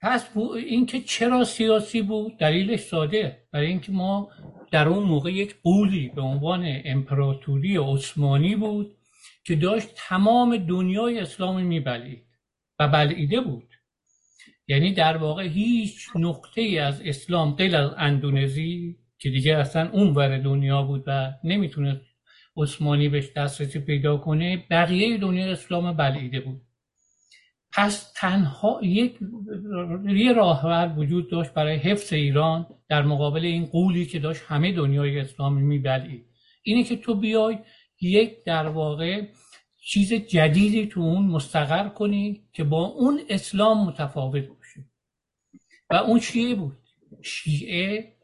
پس 0.00 0.36
اینکه 0.56 1.00
چرا 1.00 1.44
سیاسی 1.44 2.02
بود؟ 2.02 2.38
دلیلش 2.38 2.80
ساده. 2.80 3.46
برای 3.52 3.66
اینکه 3.66 3.92
ما 3.92 4.30
در 4.70 4.88
اون 4.88 5.02
موقع 5.02 5.32
یک 5.32 5.56
قولی 5.62 6.08
به 6.08 6.22
عنوان 6.22 6.80
امپراتوری 6.84 7.76
عثمانی 7.76 8.56
بود 8.56 8.96
که 9.44 9.56
داشت 9.56 9.88
تمام 9.96 10.56
دنیای 10.56 11.18
اسلامی 11.18 11.62
میبلید. 11.62 12.33
و 12.78 12.88
بلعیده 12.88 13.40
بود. 13.40 13.68
یعنی 14.68 14.92
در 14.92 15.16
واقع 15.16 15.46
هیچ 15.46 16.08
نقطه 16.14 16.60
ای 16.60 16.78
از 16.78 17.00
اسلام 17.00 17.54
غیر 17.54 17.76
از 17.76 17.90
اندونزی 17.96 18.96
که 19.18 19.30
دیگه 19.30 19.56
اصلا 19.56 19.90
اون 19.90 20.14
ور 20.14 20.38
دنیا 20.38 20.82
بود 20.82 21.04
و 21.06 21.32
نمی‌تونه 21.44 22.00
عثمانی 22.56 23.08
بهش 23.08 23.32
دسترسی 23.36 23.80
پیدا 23.80 24.16
کنه 24.16 24.64
بقیه 24.70 25.18
دنیا 25.18 25.52
اسلام 25.52 25.96
بلعیده 25.96 26.40
بود. 26.40 26.62
پس 27.72 28.12
تنها 28.16 28.80
یک 28.82 29.18
یه 30.08 30.32
راهبر 30.32 30.94
وجود 30.96 31.30
داشت 31.30 31.54
برای 31.54 31.76
حفظ 31.76 32.12
ایران 32.12 32.66
در 32.88 33.02
مقابل 33.02 33.44
این 33.44 33.66
قولی 33.66 34.06
که 34.06 34.18
داشت 34.18 34.42
همه 34.46 34.72
دنیای 34.72 35.20
اسلامی 35.20 35.62
میبلید 35.62 36.26
اینه 36.62 36.84
که 36.84 36.96
تو 36.96 37.14
بیای 37.14 37.58
یک 38.00 38.44
در 38.44 38.68
واقع 38.68 39.22
چیز 39.86 40.12
جدیدی 40.12 40.86
تو 40.86 41.00
اون 41.00 41.26
مستقر 41.26 41.88
کنی 41.88 42.48
که 42.52 42.64
با 42.64 42.84
اون 42.84 43.20
اسلام 43.28 43.86
متفاوت 43.86 44.48
باشه. 44.48 44.84
و 45.90 45.94
اون 45.94 46.20
شیعه 46.20 46.54
بود. 46.54 46.78
شیعه 47.22 48.16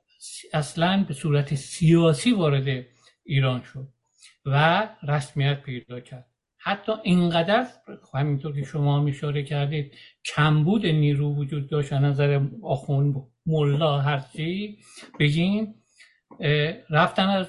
اصلا 0.52 1.04
به 1.08 1.14
صورت 1.14 1.54
سیاسی 1.54 2.32
وارد 2.32 2.86
ایران 3.24 3.62
شد 3.62 3.88
و 4.46 4.88
رسمیت 5.02 5.62
پیدا 5.62 6.00
کرد. 6.00 6.26
حتی 6.58 6.92
اینقدر 7.04 7.66
همینطور 8.14 8.54
که 8.54 8.62
شما 8.62 9.00
میشاره 9.00 9.42
کردید 9.42 9.92
کمبود 10.24 10.86
نیرو 10.86 11.34
وجود 11.34 11.70
داشت. 11.70 11.92
نظر 11.92 12.40
آخون 12.62 13.26
ملا 13.46 13.98
هرچی 14.00 14.78
بگیم 15.20 15.74
رفتن 16.91 17.28
از 17.28 17.47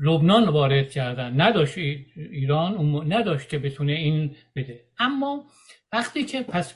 لبنان 0.00 0.48
وارد 0.48 0.90
کردن. 0.90 1.40
نداشت 1.40 1.78
ایران 2.16 3.12
نداشت 3.12 3.48
که 3.48 3.58
بتونه 3.58 3.92
این 3.92 4.36
بده. 4.56 4.80
اما 4.98 5.44
وقتی 5.92 6.24
که 6.24 6.42
پس 6.42 6.74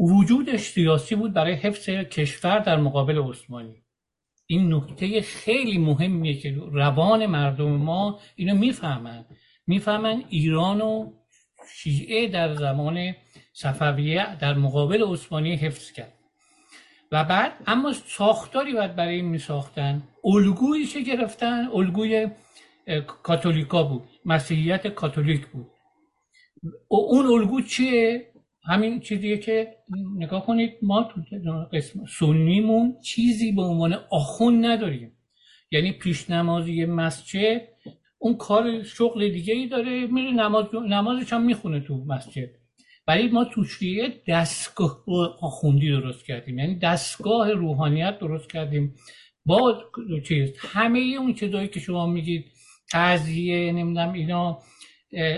وجودش 0.00 0.60
سیاسی 0.60 1.14
بود 1.14 1.32
برای 1.32 1.54
حفظ 1.54 1.88
کشور 1.88 2.58
در 2.58 2.76
مقابل 2.76 3.18
عثمانی. 3.18 3.82
این 4.46 4.74
نکته 4.74 5.20
خیلی 5.20 5.78
مهمیه 5.78 6.34
که 6.40 6.56
روان 6.72 7.26
مردم 7.26 7.70
ما 7.70 8.20
اینو 8.36 8.54
می‌فهمن. 8.54 9.24
می‌فهمن 9.66 10.24
ایران 10.28 10.80
و 10.80 11.12
شیعه 11.74 12.28
در 12.28 12.54
زمان 12.54 13.14
صفویه 13.52 14.36
در 14.36 14.54
مقابل 14.54 15.04
عثمانی 15.12 15.56
حفظ 15.56 15.92
کرد. 15.92 16.12
و 17.12 17.24
بعد 17.24 17.52
اما 17.66 17.92
ساختاری 17.92 18.72
باید 18.72 18.96
برای 18.96 19.14
این 19.14 19.24
میساختن. 19.24 20.02
الگویی 20.24 20.86
چه 20.86 21.00
گرفتن 21.00 21.68
الگوی 21.74 22.28
کاتولیکا 23.06 23.82
بود 23.82 24.02
مسیحیت 24.24 24.86
کاتولیک 24.86 25.46
بود. 25.46 25.66
اون 26.88 27.26
الگو 27.26 27.60
چیه؟ 27.60 28.32
همین 28.68 29.00
چیزیه 29.00 29.38
که 29.38 29.76
نگاه 30.16 30.46
کنید 30.46 30.72
ما 30.82 31.02
تو 31.02 31.20
قسم 31.72 32.04
سنیمون 32.18 33.00
چیزی 33.00 33.52
به 33.52 33.62
عنوان 33.62 33.98
آخون 34.10 34.64
نداریم. 34.64 35.12
یعنی 35.70 35.92
پیش 35.92 36.30
نمازی 36.30 36.84
مسجد 36.84 37.62
اون 38.18 38.36
کار 38.36 38.82
شغل 38.82 39.28
دیگه 39.28 39.54
ای 39.54 39.68
داره 39.68 40.06
میره 40.06 40.30
نماز 40.32 40.64
نمازش 40.74 41.32
هم 41.32 41.42
می‌خونه 41.42 41.80
تو 41.80 42.04
مسجد. 42.04 42.48
ولی 43.08 43.28
ما 43.28 43.44
تو 43.44 43.64
شیعه 43.64 44.22
دستگاه 44.28 45.04
آخوندی 45.40 45.90
درست 45.90 46.26
کردیم. 46.26 46.58
یعنی 46.58 46.78
دستگاه 46.78 47.52
روحانیت 47.52 48.18
درست 48.18 48.50
کردیم. 48.52 48.94
با 49.44 49.82
چیز 50.24 50.52
همه 50.58 50.98
اون 50.98 51.34
چیزایی 51.34 51.68
که 51.68 51.80
شما 51.80 52.06
میگید 52.06 52.52
قضیه 52.92 53.72
نمی‌دونم 53.72 54.12
اینا 54.12 54.58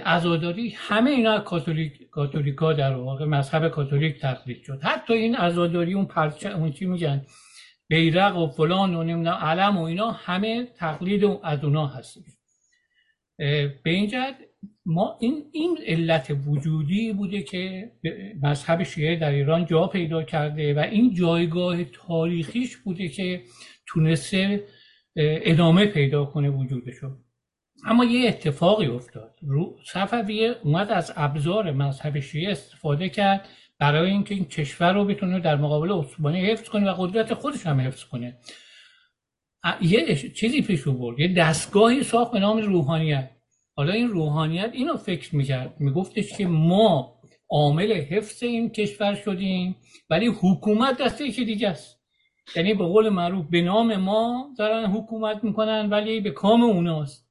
ازاداری 0.04 0.74
همه 0.76 1.10
اینا 1.10 1.38
کاتولیک 1.38 2.10
کاتولیکا 2.10 2.72
در 2.72 2.94
واقع 2.94 3.24
مذهب 3.24 3.68
کاتولیک 3.68 4.20
تقلید 4.20 4.62
شد. 4.62 4.80
حتی 4.82 5.12
این 5.12 5.36
ازاداری 5.36 5.94
اون 5.94 6.06
پرچه 6.06 6.48
اون 6.48 6.72
چی 6.72 6.86
میگن 6.86 7.26
بیرق 7.88 8.36
و 8.36 8.48
فلان 8.48 8.94
و 8.94 9.30
علم 9.30 9.76
و 9.78 9.82
اینا 9.82 10.10
همه 10.10 10.64
تقلید 10.64 11.24
از 11.42 11.64
اونا 11.64 11.86
هستش. 11.86 12.22
به 13.84 13.90
این 13.90 14.10
ما 14.86 15.18
این 15.20 15.44
این 15.52 15.78
علت 15.86 16.36
وجودی 16.46 17.12
بوده 17.12 17.42
که 17.42 17.92
مذهب 18.42 18.82
شیعه 18.82 19.16
در 19.16 19.30
ایران 19.30 19.66
جا 19.66 19.86
پیدا 19.86 20.22
کرده 20.22 20.74
و 20.74 20.78
این 20.78 21.14
جایگاه 21.14 21.84
تاریخیش 21.84 22.76
بوده 22.76 23.09
که 23.09 23.42
تونسته 23.86 24.64
ادامه 25.16 25.86
پیدا 25.86 26.24
کنه 26.24 26.50
وجودشو. 26.50 27.16
اما 27.86 28.04
یه 28.04 28.28
اتفاقی 28.28 28.86
افتاد. 28.86 29.38
صفویه 29.92 30.56
اومد 30.62 30.90
از 30.90 31.12
ابزار 31.16 31.72
مذهب 31.72 32.20
شیعه 32.20 32.50
استفاده 32.50 33.09
کرد 33.09 33.48
برای 33.78 34.11
اینکه 34.11 34.34
این 34.34 34.44
کشور 34.44 34.92
رو 34.92 35.04
بتونه 35.04 35.40
در 35.40 35.56
مقابل 35.56 35.92
عثمانی 35.92 36.46
حفظ 36.46 36.68
کنه 36.68 36.90
و 36.90 36.94
قدرت 36.94 37.34
خودش 37.34 37.66
هم 37.66 37.80
حفظ 37.80 38.04
کنه. 38.04 38.38
یه 39.80 40.16
چیزی 40.16 40.62
پیش 40.62 40.82
برد. 40.82 41.20
یه 41.20 41.34
دستگاهی 41.34 42.02
ساخت 42.02 42.32
به 42.32 42.38
نام 42.38 42.59
روحانیت. 42.59 43.30
حالا 43.79 43.93
این 43.93 44.09
روحانیت 44.09 44.70
اینو 44.72 44.97
فکر 44.97 45.37
می‌کرد. 45.37 45.81
میگفتش 45.81 46.33
که 46.33 46.47
ما 46.47 47.20
عامل 47.51 47.93
حفظ 47.93 48.43
این 48.43 48.70
کشور 48.70 49.14
شدیم 49.14 49.76
ولی 50.11 50.26
حکومت 50.26 51.03
دسته 51.03 51.24
یکی 51.24 51.45
دیگه 51.45 51.68
است. 51.68 52.01
یعنی 52.57 52.74
به 52.74 52.85
قول 52.85 53.09
معروف 53.09 53.47
به 53.51 53.61
نام 53.61 53.97
ما 53.97 54.55
دارن 54.59 54.87
حکومت 54.87 55.45
می‌کنن 55.45 55.89
ولی 55.91 56.20
به 56.20 56.31
کام 56.31 56.62
اوناست. 56.62 57.29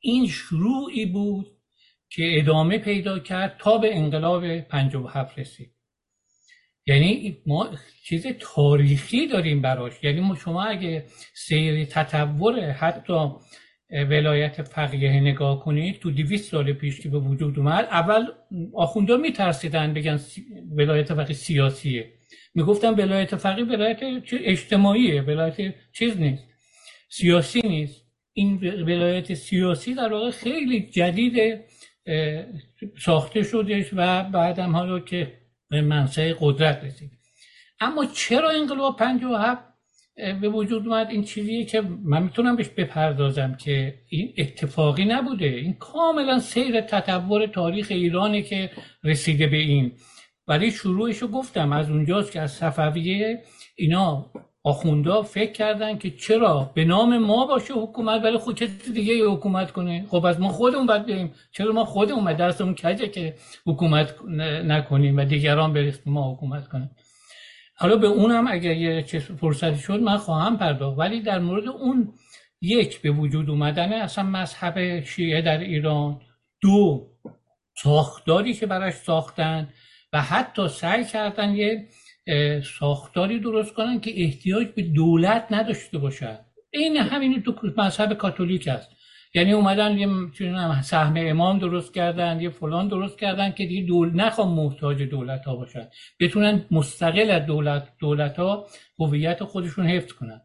این 0.00 0.26
شروعی 0.26 1.06
بود 1.06 1.46
که 2.10 2.38
ادامه 2.38 2.78
پیدا 2.78 3.18
کرد 3.18 3.56
تا 3.58 3.78
به 3.78 3.96
انقلاب 3.96 4.44
هفت 4.44 5.38
رسید. 5.38 5.74
یعنی 6.86 7.38
ما 7.46 7.70
چیز 8.04 8.26
تاریخی 8.40 9.26
داریم 9.26 9.62
براش. 9.62 10.04
یعنی 10.04 10.20
ما 10.20 10.34
شما 10.34 10.62
اگه 10.62 11.06
سیر 11.34 11.84
تطور 11.84 12.70
حتی 12.70 13.30
ولایت 13.92 14.62
فقیه 14.62 15.20
نگاه 15.20 15.60
کنید 15.60 16.00
تو 16.00 16.10
دیویست 16.10 16.50
سال 16.50 16.72
پیش 16.72 17.00
که 17.00 17.08
به 17.08 17.18
وجود 17.18 17.58
اومد 17.58 17.84
اول 17.84 18.26
آخوندا 18.74 19.16
میترسیدن 19.16 19.94
بگن 19.94 20.20
ولایت 20.76 21.14
فقیه 21.14 21.36
سیاسیه. 21.36 22.12
می‌گفتن 22.54 22.90
ولایت 22.90 23.36
فقیه 23.36 23.64
ولایت 23.64 24.00
اجتماعیه 24.32 25.22
ولایت 25.22 25.74
چیز 25.92 26.20
نیست 26.20 26.44
سیاسی 27.08 27.60
نیست. 27.60 28.02
این 28.32 28.56
ولایت 28.82 29.34
سیاسی 29.34 29.94
در 29.94 30.12
واقع 30.12 30.30
خیلی 30.30 30.80
جدید 30.80 31.60
ساخته 32.98 33.42
شدش 33.42 33.86
و 33.92 34.22
بعدم 34.22 34.76
حالا 34.76 35.00
که 35.00 35.32
به 35.68 35.80
منصه 35.80 36.36
قدرت 36.40 36.84
رسید. 36.84 37.10
اما 37.80 38.04
چرا 38.04 38.50
انقلاب 38.50 38.96
57 38.96 39.71
به 40.40 40.48
وجود 40.48 40.88
اومد 40.88 41.10
این 41.10 41.24
چیزیه 41.24 41.64
که 41.64 41.82
من 42.04 42.22
می‌تونم 42.22 42.56
بهش 42.56 42.68
بپردازم 42.68 43.54
که 43.54 43.94
این 44.08 44.32
اتفاقی 44.38 45.04
نبوده. 45.04 45.46
این 45.46 45.72
کاملا 45.72 46.38
سیر 46.38 46.80
تطور 46.80 47.46
تاریخ 47.46 47.86
ایرانه 47.90 48.42
که 48.42 48.70
رسیده 49.04 49.46
به 49.46 49.56
این. 49.56 49.92
ولی 50.48 50.70
شروعش 50.70 51.18
رو 51.18 51.28
گفتم 51.28 51.72
از 51.72 51.90
اونجاست 51.90 52.32
که 52.32 52.40
از 52.40 52.52
صفویه 52.52 53.42
اینا 53.76 54.26
آخوندا 54.64 55.22
فکر 55.22 55.52
کردن 55.52 55.98
که 55.98 56.10
چرا؟ 56.10 56.70
به 56.74 56.84
نام 56.84 57.18
ما 57.18 57.46
باشه 57.46 57.74
حکومت 57.74 58.24
ولی 58.24 58.38
خود 58.38 58.54
کسی 58.54 58.92
دیگه 58.92 59.24
حکومت 59.24 59.70
کنه؟ 59.70 60.06
خب 60.08 60.24
از 60.24 60.40
ما 60.40 60.48
خودمون 60.48 60.86
باید 60.86 61.06
بریم 61.06 61.32
چرا 61.52 61.72
ما 61.72 61.84
خودمون 61.84 62.32
دستمون 62.32 62.74
کجه 62.74 63.08
که 63.08 63.34
حکومت 63.66 64.14
نکنیم 64.64 65.16
و 65.16 65.24
دیگران 65.24 65.72
به 65.72 65.94
ما 66.06 66.32
حکومت 66.32 66.68
کنیم 66.68 66.90
حالا 67.82 67.96
به 67.96 68.06
اونم 68.06 68.46
اگر 68.48 68.76
یه 68.76 69.02
فرصتی 69.40 69.78
شد 69.78 70.00
من 70.00 70.16
خواهم 70.16 70.58
پرداخت. 70.58 70.98
ولی 70.98 71.20
در 71.20 71.38
مورد 71.38 71.68
اون 71.68 72.12
یک 72.60 73.00
به 73.00 73.10
وجود 73.10 73.50
اومدن 73.50 73.92
اصلا 73.92 74.24
مذهب 74.24 75.04
شیعه 75.04 75.42
در 75.42 75.58
ایران 75.58 76.20
دو 76.60 77.08
ساختاری 77.82 78.54
که 78.54 78.66
براش 78.66 78.94
ساختن 78.94 79.68
و 80.12 80.22
حتی 80.22 80.68
سعی 80.68 81.04
کردن 81.04 81.54
یه 81.54 81.88
ساختاری 82.78 83.40
درست 83.40 83.74
کنن 83.74 84.00
که 84.00 84.24
احتیاج 84.24 84.66
به 84.66 84.82
دولت 84.82 85.46
نداشته 85.50 85.98
باشد. 85.98 86.38
این 86.70 86.96
همین 86.96 87.42
تو 87.42 87.54
مذهب 87.76 88.14
کاتولیک 88.14 88.68
است. 88.68 88.90
یعنی 89.34 89.52
اومدن 89.52 89.98
یه 89.98 90.08
سهم 90.82 91.14
امام 91.16 91.58
درست 91.58 91.94
کردن 91.94 92.40
یه 92.40 92.50
فلان 92.50 92.88
درست 92.88 93.18
کردن 93.18 93.52
که 93.52 93.66
دیگه 93.66 93.86
دول 93.86 94.10
نخوام 94.14 94.54
محتاج 94.54 95.02
دولت 95.02 95.44
ها 95.44 95.56
باشن. 95.56 95.88
بتونن 96.20 96.64
مستقل 96.70 97.30
از 97.30 97.46
دولت 97.46 97.88
دولت 98.00 98.36
ها 98.36 98.66
هویت 98.98 99.44
خودشون 99.44 99.86
حفظ 99.86 100.12
کنن. 100.12 100.40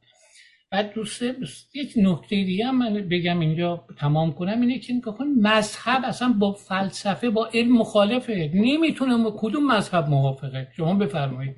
بعد 0.72 0.94
دوسته 0.94 1.36
یک 1.74 1.94
نکته 1.98 2.36
دیگه 2.36 2.66
هم 2.66 2.78
من 2.78 2.94
بگم 2.94 3.40
اینجا 3.40 3.86
تمام 3.98 4.34
کنم 4.34 4.62
اینه 4.62 4.80
که 4.80 4.94
مذهب 5.42 6.02
اصلا 6.06 6.34
با 6.40 6.54
فلسفه 6.54 7.30
با 7.30 7.50
علم 7.54 7.78
مخالفه. 7.78 8.52
نمی‌تونه 8.54 9.32
کدوم 9.38 9.72
مذهب 9.72 10.10
موافقه؟ 10.10 10.68
شما 10.78 10.94
بفرمایید. 10.94 11.56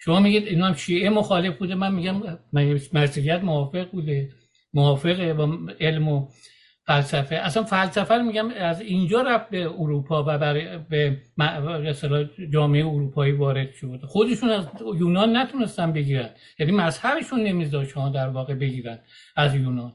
شما 0.00 0.20
میگید 0.20 0.46
اینا 0.46 0.66
هم 0.66 0.74
شیعه 0.74 1.10
مخالف 1.10 1.58
بوده 1.58 1.74
من 1.74 1.94
میگم 1.94 2.22
مسیحیت 2.92 3.40
موافق 3.44 3.90
بوده. 3.90 4.28
موافقه 4.74 5.34
با 5.34 5.58
علم 5.80 6.08
و 6.08 6.28
فلسفه. 6.86 7.36
اصلا 7.36 7.62
فلسفه 7.62 8.14
رو 8.14 8.22
میگم 8.22 8.48
از 8.50 8.80
اینجا 8.80 9.22
رفت 9.22 9.50
به 9.50 9.66
اروپا 9.66 10.22
و 10.22 10.38
برای 10.38 10.78
به 10.78 11.16
جامعه 12.52 12.86
اروپایی 12.86 13.32
وارد 13.32 13.72
شد. 13.72 14.00
خودشون 14.04 14.50
از 14.50 14.66
یونان 14.98 15.36
نتونستن 15.36 15.92
بگیرن. 15.92 16.30
یعنی 16.58 16.72
مذهبشون 16.72 17.40
نمیذاشت 17.40 17.90
شما 17.90 18.08
در 18.08 18.28
واقع 18.28 18.54
بگیرن 18.54 18.98
از 19.36 19.54
یونان. 19.54 19.92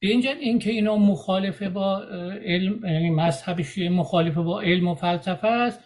به 0.00 0.08
اینجا 0.08 0.30
اینکه 0.30 0.70
اینا 0.70 0.96
مخالفه 0.96 1.68
با 1.68 2.02
علم 2.44 2.84
یعنی 2.84 3.10
مذهب 3.10 3.60
مخالفه 3.90 4.40
با 4.40 4.60
علم 4.60 4.88
و 4.88 4.94
فلسفه 4.94 5.48
است 5.48 5.80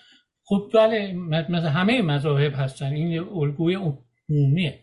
خب 0.44 0.70
بله 0.74 1.12
مثل 1.48 1.66
همه 1.66 2.02
مذاهب 2.02 2.52
هستن. 2.56 2.92
این 2.92 3.18
الگوی 3.18 3.74
عمومیه. 4.28 4.78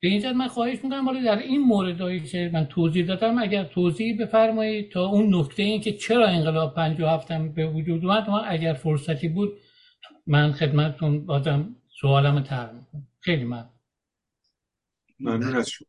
به 0.00 0.08
اینجا 0.08 0.32
من 0.32 0.48
خواهش 0.48 0.84
می‌کنم 0.84 1.08
ولی 1.08 1.22
در 1.22 1.38
این 1.38 1.60
موردهایی 1.60 2.20
که 2.20 2.50
من 2.52 2.64
توضیح 2.64 3.06
دادم 3.06 3.38
اگر 3.38 3.64
توضیح 3.64 4.18
بفرمایید 4.20 4.92
تا 4.92 5.06
اون 5.06 5.34
نکته 5.34 5.62
این 5.62 5.80
که 5.80 5.92
چرا 5.92 6.26
انقلاب 6.26 6.74
57 6.74 7.30
هم 7.30 7.52
به 7.52 7.66
وجود 7.66 8.04
اومد 8.04 8.30
ما 8.30 8.40
اگر 8.40 8.74
فرصتی 8.74 9.28
بود 9.28 9.60
من 10.26 10.52
خدمتتون 10.52 11.26
بازم 11.26 11.76
سوالم 12.00 12.42
تر 12.42 12.72
می‌کنم. 12.72 13.06
خیلی 13.20 13.44
من 13.44 13.70
ممنون 15.20 15.56
از 15.56 15.70
شما. 15.70 15.88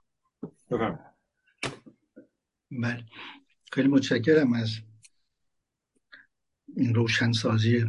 بله. 2.72 3.06
خیلی 3.72 3.88
متشکرم 3.88 4.54
از 4.54 4.80
این 6.78 6.96
روشنسازی 6.96 7.86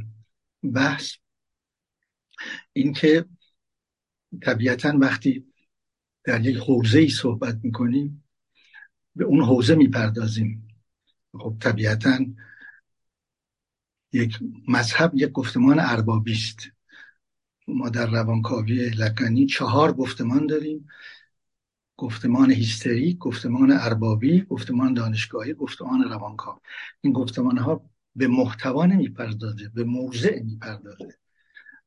بحث. 0.74 1.16
اینکه 2.72 3.24
طبیعتا 4.42 4.98
وقتی 5.00 5.51
در 6.24 6.46
یک 6.46 6.56
حوزه 6.56 6.98
ای 6.98 7.08
صحبت 7.08 7.58
می‌کنیم 7.62 8.24
به 9.16 9.24
اون 9.24 9.44
حوزه 9.44 9.74
می‌پردازیم. 9.74 10.68
خب 11.38 11.56
طبیعتا 11.60 12.18
یک 14.12 14.38
مذهب 14.68 15.12
یک 15.14 15.32
گفتمان 15.32 15.78
اربابی 15.78 16.32
است. 16.32 16.58
ما 17.68 17.88
در 17.88 18.10
روانکاوی 18.10 18.88
لقنی 18.88 19.46
چهار 19.46 19.92
گفتمان 19.92 20.46
داریم. 20.46 20.88
گفتمان 21.96 22.50
هیستریک 22.50 23.18
گفتمان 23.18 23.72
اربابی 23.72 24.40
گفتمان 24.40 24.94
دانشگاهی 24.94 25.54
گفتمان 25.54 26.02
روانکاو. 26.02 26.58
این 27.00 27.12
گفتمان 27.12 27.58
ها 27.58 27.90
به 28.16 28.28
محتوا 28.28 28.86
نمی‌پردازه 28.86 29.68
به 29.74 29.84
موضع 29.84 30.42
می‌پردازه. 30.42 31.18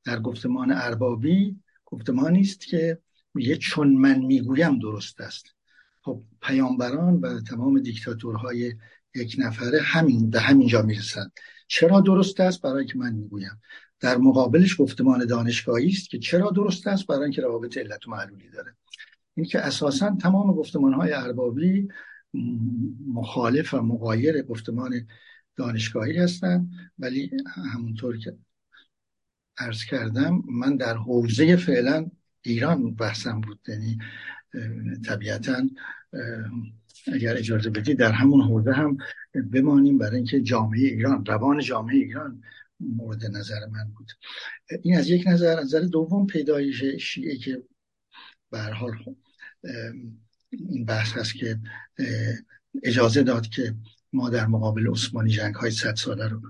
در 0.03 0.19
گفتمان 0.19 0.71
اربابی 0.71 1.59
گفتمانی 1.85 2.41
است 2.41 2.65
که 2.65 3.01
میگه 3.35 3.57
چون 3.57 3.93
من 3.93 4.19
می‌گویم 4.19 4.79
درست 4.79 5.21
است. 5.21 5.45
خب 6.01 6.21
پیامبران 6.41 7.15
و 7.19 7.41
تمام 7.41 7.79
دیکتاتورهای 7.79 8.73
یک 9.15 9.35
نفره 9.39 9.81
همین 9.81 10.29
به 10.29 10.39
همینجا 10.39 10.81
می‌رسند. 10.81 11.31
چرا 11.67 12.01
درست 12.01 12.39
است؟ 12.39 12.61
برای 12.61 12.85
که 12.85 12.97
من 12.97 13.13
می‌گویم. 13.13 13.61
در 13.99 14.17
مقابلش 14.17 14.81
گفتمان 14.81 15.25
دانشگاهی 15.25 15.89
است 15.89 16.09
که 16.09 16.19
چرا 16.19 16.49
درست 16.49 16.87
است؟ 16.87 17.07
برای 17.07 17.23
اینکه 17.23 17.41
روابط 17.41 17.77
علت 17.77 18.07
و 18.07 18.11
معلولی 18.11 18.49
داره. 18.49 18.75
این 19.35 19.45
که 19.45 19.59
اساسا 19.59 20.15
تمام 20.21 20.53
گفتمان 20.53 20.93
های 20.93 21.13
اربابی 21.13 21.87
مخالف 23.13 23.73
و 23.73 23.81
مقایر 23.81 24.41
گفتمان 24.41 25.07
دانشگاهی 25.55 26.17
هستن 26.17 26.69
ولی 26.99 27.31
همونطور 27.73 28.17
که 28.17 28.37
عرض 29.57 29.83
کردم 29.83 30.43
من 30.47 30.75
در 30.75 30.97
حوزه 30.97 31.55
فعلا 31.55 32.11
ایران 32.45 32.95
بحثم 32.95 33.41
بود. 33.41 33.59
یعنی 33.67 33.97
طبیعتا 35.05 35.69
اگر 37.13 37.37
اجازه 37.37 37.69
بدید 37.69 37.99
در 37.99 38.11
همون 38.11 38.41
حوزه 38.41 38.71
هم 38.71 38.97
بمانیم 39.51 39.97
برای 39.97 40.15
اینکه 40.15 40.41
جامعه 40.41 40.79
ایران 40.79 41.25
روان 41.25 41.59
جامعه 41.59 41.95
ایران 41.95 42.41
مورد 42.79 43.25
نظر 43.25 43.65
من 43.71 43.91
بود. 43.97 44.11
این 44.81 44.97
از 44.97 45.09
یک 45.09 45.27
نظر 45.27 45.59
نظر 45.59 45.79
دوم 45.79 46.27
پیدایش 46.27 46.83
شیعه 46.83 47.37
که 47.37 47.63
به 48.51 48.61
حال 48.61 48.93
این 50.51 50.85
بحث 50.85 51.13
هست 51.13 51.35
که 51.35 51.59
اجازه 52.83 53.23
داد 53.23 53.47
که 53.47 53.75
ما 54.13 54.29
در 54.29 54.45
مقابل 54.45 54.87
عثمانی 54.91 55.29
جنگ 55.29 55.55
های 55.55 55.71
صد 55.71 55.95
ساله 55.95 56.27
رو 56.27 56.41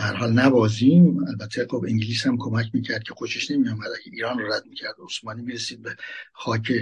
به 0.00 0.06
حال 0.06 0.32
نبازیم. 0.32 1.24
البته 1.24 1.66
خب 1.70 1.84
انگلیس 1.88 2.26
هم 2.26 2.36
کمک 2.38 2.70
می‌کرد 2.74 3.02
که 3.02 3.14
خوشش 3.14 3.50
نمیامد 3.50 3.86
اگه 3.86 4.12
ایران 4.12 4.38
رو 4.38 4.52
رد 4.52 4.66
می‌کرد 4.66 4.94
عثمانی 5.08 5.42
می‌رسید 5.42 5.82
به 5.82 5.96
خاک 6.32 6.72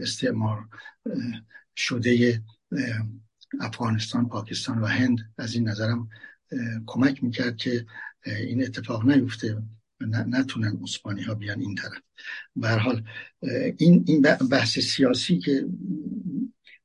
استعمار 0.00 0.68
شده 1.76 2.42
افغانستان 3.60 4.28
پاکستان 4.28 4.78
و 4.78 4.86
هند. 4.86 5.18
از 5.38 5.54
این 5.54 5.68
نظرم 5.68 6.08
کمک 6.86 7.24
می‌کرد 7.24 7.56
که 7.56 7.86
این 8.26 8.62
اتفاق 8.64 9.10
نیفته. 9.10 9.62
نتونن 10.26 10.78
عثمانی 10.82 11.22
ها 11.22 11.34
بیان 11.34 11.60
این 11.60 11.74
طرف. 11.74 12.02
به 12.56 12.68
حال 12.68 13.04
این 13.76 14.04
این 14.06 14.20
بحث 14.50 14.78
سیاسی 14.78 15.38
که 15.38 15.66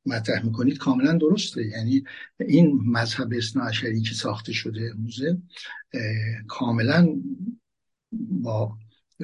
مطرح 0.05 0.45
می‌کنید 0.45 0.77
کاملا 0.77 1.13
درسته. 1.13 1.65
یعنی 1.65 2.03
این 2.39 2.79
مذهب 2.85 3.33
اصناعشری 3.33 4.01
که 4.01 4.13
ساخته 4.13 4.53
شده 4.53 4.91
امروزه 4.95 5.37
کاملا 6.47 7.21
با 8.11 8.77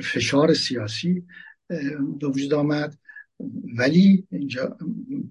فشار 0.04 0.54
سیاسی 0.54 1.26
به 2.20 2.28
وجود 2.28 2.54
آمد. 2.54 2.98
ولی 3.78 4.28
اینجا 4.32 4.78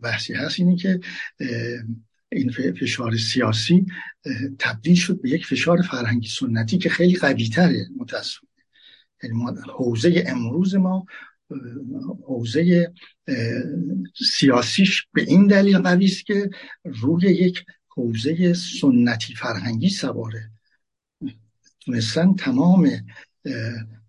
بحثی 0.03 0.33
هست 0.33 0.61
اینه 0.61 0.77
که 0.77 1.01
این 2.33 2.51
فشار 2.81 3.17
سیاسی 3.17 3.87
تبدیل 4.59 4.95
شد 4.95 5.21
به 5.21 5.31
یک 5.31 5.47
فشار 5.47 5.83
فرهنگی 5.83 6.29
سنتی 6.29 6.79
که 6.79 6.89
خیلی 6.89 7.17
قوی 7.17 7.49
تره 7.49 7.87
متاسفانه. 7.97 8.51
یعنی 9.23 9.37
حوزه 9.77 10.25
امروز 10.27 10.75
ما 10.75 11.07
حوزه 12.27 12.93
سیاسیش 14.39 15.07
به 15.13 15.23
این 15.23 15.47
دلیل 15.47 15.79
قوی 15.79 16.05
است 16.05 16.27
که 16.27 16.51
روی 16.85 17.23
یک 17.23 17.65
حوزه 17.89 18.55
سنتی 18.55 19.35
فرهنگی 19.35 19.89
سواره. 19.89 20.51
تونستن 21.81 22.35
تمام 22.35 22.91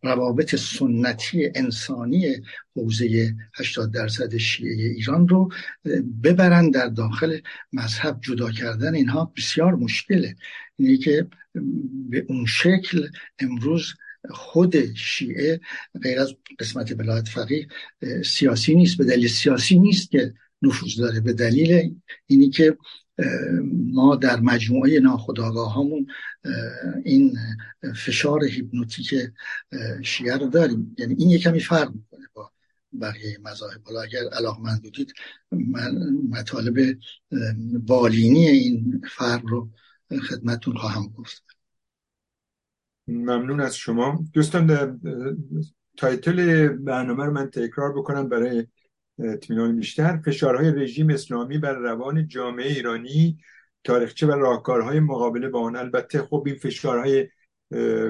روابط 0.04 0.56
سنتی 0.56 1.52
انسانی 1.56 2.36
حوزه 2.76 3.36
80 3.56 3.94
درصد 3.94 4.38
شیعه 4.38 4.90
ایران 4.90 5.28
رو 5.28 5.50
ببرن 6.24 6.70
در 6.70 6.88
داخل 6.88 7.40
مذهب 7.74 8.20
جدا 8.22 8.52
کردن. 8.52 8.96
اینها 8.96 9.34
بسیار 9.38 9.76
مشکله. 9.76 10.36
اینه 10.78 10.98
که 10.98 11.28
به 12.10 12.26
اون 12.30 12.46
شکل 12.46 13.08
امروز 13.40 13.94
خود 14.30 14.94
شیعه 14.94 15.62
غیر 16.04 16.20
از 16.20 16.34
قسمت 16.60 16.94
بلاد 16.94 17.28
فقیه 17.28 17.68
سیاسی 18.26 18.76
نیست. 18.76 18.98
به 18.98 19.04
دلیل 19.06 19.28
سیاسی 19.28 19.80
نیست 19.80 20.12
که 20.12 20.34
نفوذ 20.62 20.96
داره. 20.96 21.20
به 21.20 21.34
دلیل 21.34 21.96
اینی 22.28 22.50
که 22.50 22.78
ما 23.72 24.16
در 24.16 24.40
مجموعه 24.40 25.00
ناخودآگاه 25.00 25.76
همون 25.76 26.08
این 27.06 27.38
فشار 27.96 28.44
هیپنوتیک 28.44 29.14
شیعه 30.04 30.38
رو 30.38 30.48
داریم. 30.48 30.96
یعنی 31.00 31.16
این 31.18 31.30
یکمی 31.30 31.60
فرق 31.60 31.96
می‌کنه 31.96 32.28
با 32.34 32.52
بقیه 33.02 33.38
مذاهب. 33.44 33.82
حالا 33.84 34.02
اگر 34.02 34.24
علاقمند 34.32 34.82
بودید 34.82 35.14
من 35.52 35.98
مطالب 36.30 36.98
بالینی 37.80 38.48
این 38.48 39.02
فرق 39.18 39.46
رو 39.46 39.70
خدمتون 40.30 40.78
خواهم 40.78 41.08
گفت. 41.08 41.44
ممنون 43.08 43.60
از 43.60 43.78
شما. 43.78 44.24
دوستان 44.34 45.00
title 45.98 46.68
برنامه 46.68 47.26
رو 47.26 47.32
من 47.32 47.50
تکرار 47.50 47.94
بکنم 47.94 48.30
برای 48.30 48.68
اطمینان 49.20 49.76
بیشتر. 49.76 50.18
فشارهای 50.18 50.72
رژیم 50.72 51.10
اسلامی 51.10 51.58
بر 51.58 51.74
روان 51.74 52.28
جامعه 52.28 52.68
ایرانی 52.68 53.38
تاریخچه 53.84 54.28
و 54.28 54.32
راهکارهای 54.32 55.00
مقابله 55.00 55.50
با 55.50 55.62
آن. 55.62 55.76
البته 55.76 56.22
خب 56.22 56.44
این 56.46 56.56
فشارهای 56.56 57.28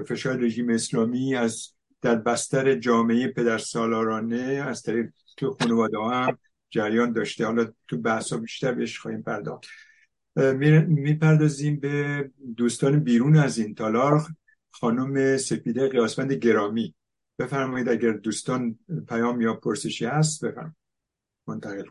فشار 0.08 0.38
رژیم 0.38 0.70
اسلامی 0.70 1.36
از 1.36 1.68
در 2.02 2.16
بستر 2.16 2.76
جامعه 2.76 3.28
پدرسالارانه 3.28 4.64
از 4.68 4.82
طریق 4.82 5.10
تو 5.38 5.58
خانواده 5.62 5.98
هم 5.98 6.38
جریان 6.70 7.14
داشته. 7.14 7.46
حالا 7.46 7.66
تو 7.88 7.98
بحثا 7.98 8.38
بیشتر 8.38 8.72
بهش 8.72 9.00
خواهیم 9.00 9.22
پرداخت. 9.22 9.64
می‌پردازیم 10.88 11.80
به 11.80 12.30
دوستان 12.58 13.00
بیرون 13.00 13.38
از 13.38 13.58
این 13.58 13.76
تالار 13.76 14.22
خانم 14.72 15.38
سپیده 15.38 15.88
قیاسمند 15.88 16.34
گرامی. 16.34 16.95
بفرمایید 17.39 17.89
اگر 17.89 18.11
دوستان 18.11 18.80
پیام 19.09 19.41
یا 19.41 19.53
پرسشی 19.53 20.05
هست 20.05 20.45
بفرمایید. 20.45 20.76
منتقل 21.47 21.84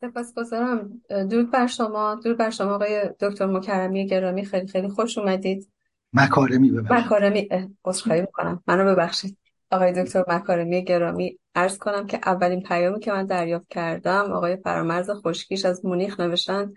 سپاس 0.00 0.34
گذارم 0.36 1.02
درود 1.08 1.50
بر 1.50 1.66
شما. 1.66 2.20
درود 2.24 2.38
بر 2.38 2.50
شما 2.50 2.74
آقای 2.74 3.10
دکتر 3.20 3.46
مکرمی 3.46 4.06
گرامی. 4.06 4.44
خیلی 4.44 4.66
خیلی 4.66 4.88
خوش 4.88 5.18
اومدید. 5.18 5.68
مکارمی 6.12 6.70
ببخشید. 6.70 6.92
مکارمی 6.92 7.48
عذرخواهی 7.84 8.20
می‌کنم. 8.20 8.62
منو 8.66 8.94
ببخشید. 8.94 9.38
آقای 9.70 10.04
دکتر 10.04 10.24
مکارمی 10.28 10.84
گرامی 10.84 11.38
عرض 11.54 11.78
کنم 11.78 12.06
که 12.06 12.20
اولین 12.26 12.62
پیامی 12.62 13.00
که 13.00 13.12
من 13.12 13.26
دریافت 13.26 13.68
کردم 13.68 14.32
آقای 14.32 14.56
فرامرز 14.56 15.10
خوشکیش 15.10 15.64
از 15.64 15.84
مونیخ 15.84 16.20
نوشتن 16.20 16.74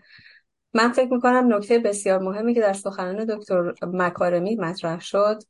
من 0.74 0.92
فکر 0.92 1.14
می‌کنم 1.14 1.54
نکته 1.54 1.80
بسیار 1.80 2.20
مهمی 2.20 2.54
که 2.54 2.62
در 2.62 2.74
سخنان 2.74 3.26
دکتر 3.26 3.74
مکارمی 3.82 4.56
مطرح 4.56 5.00
شد 5.00 5.44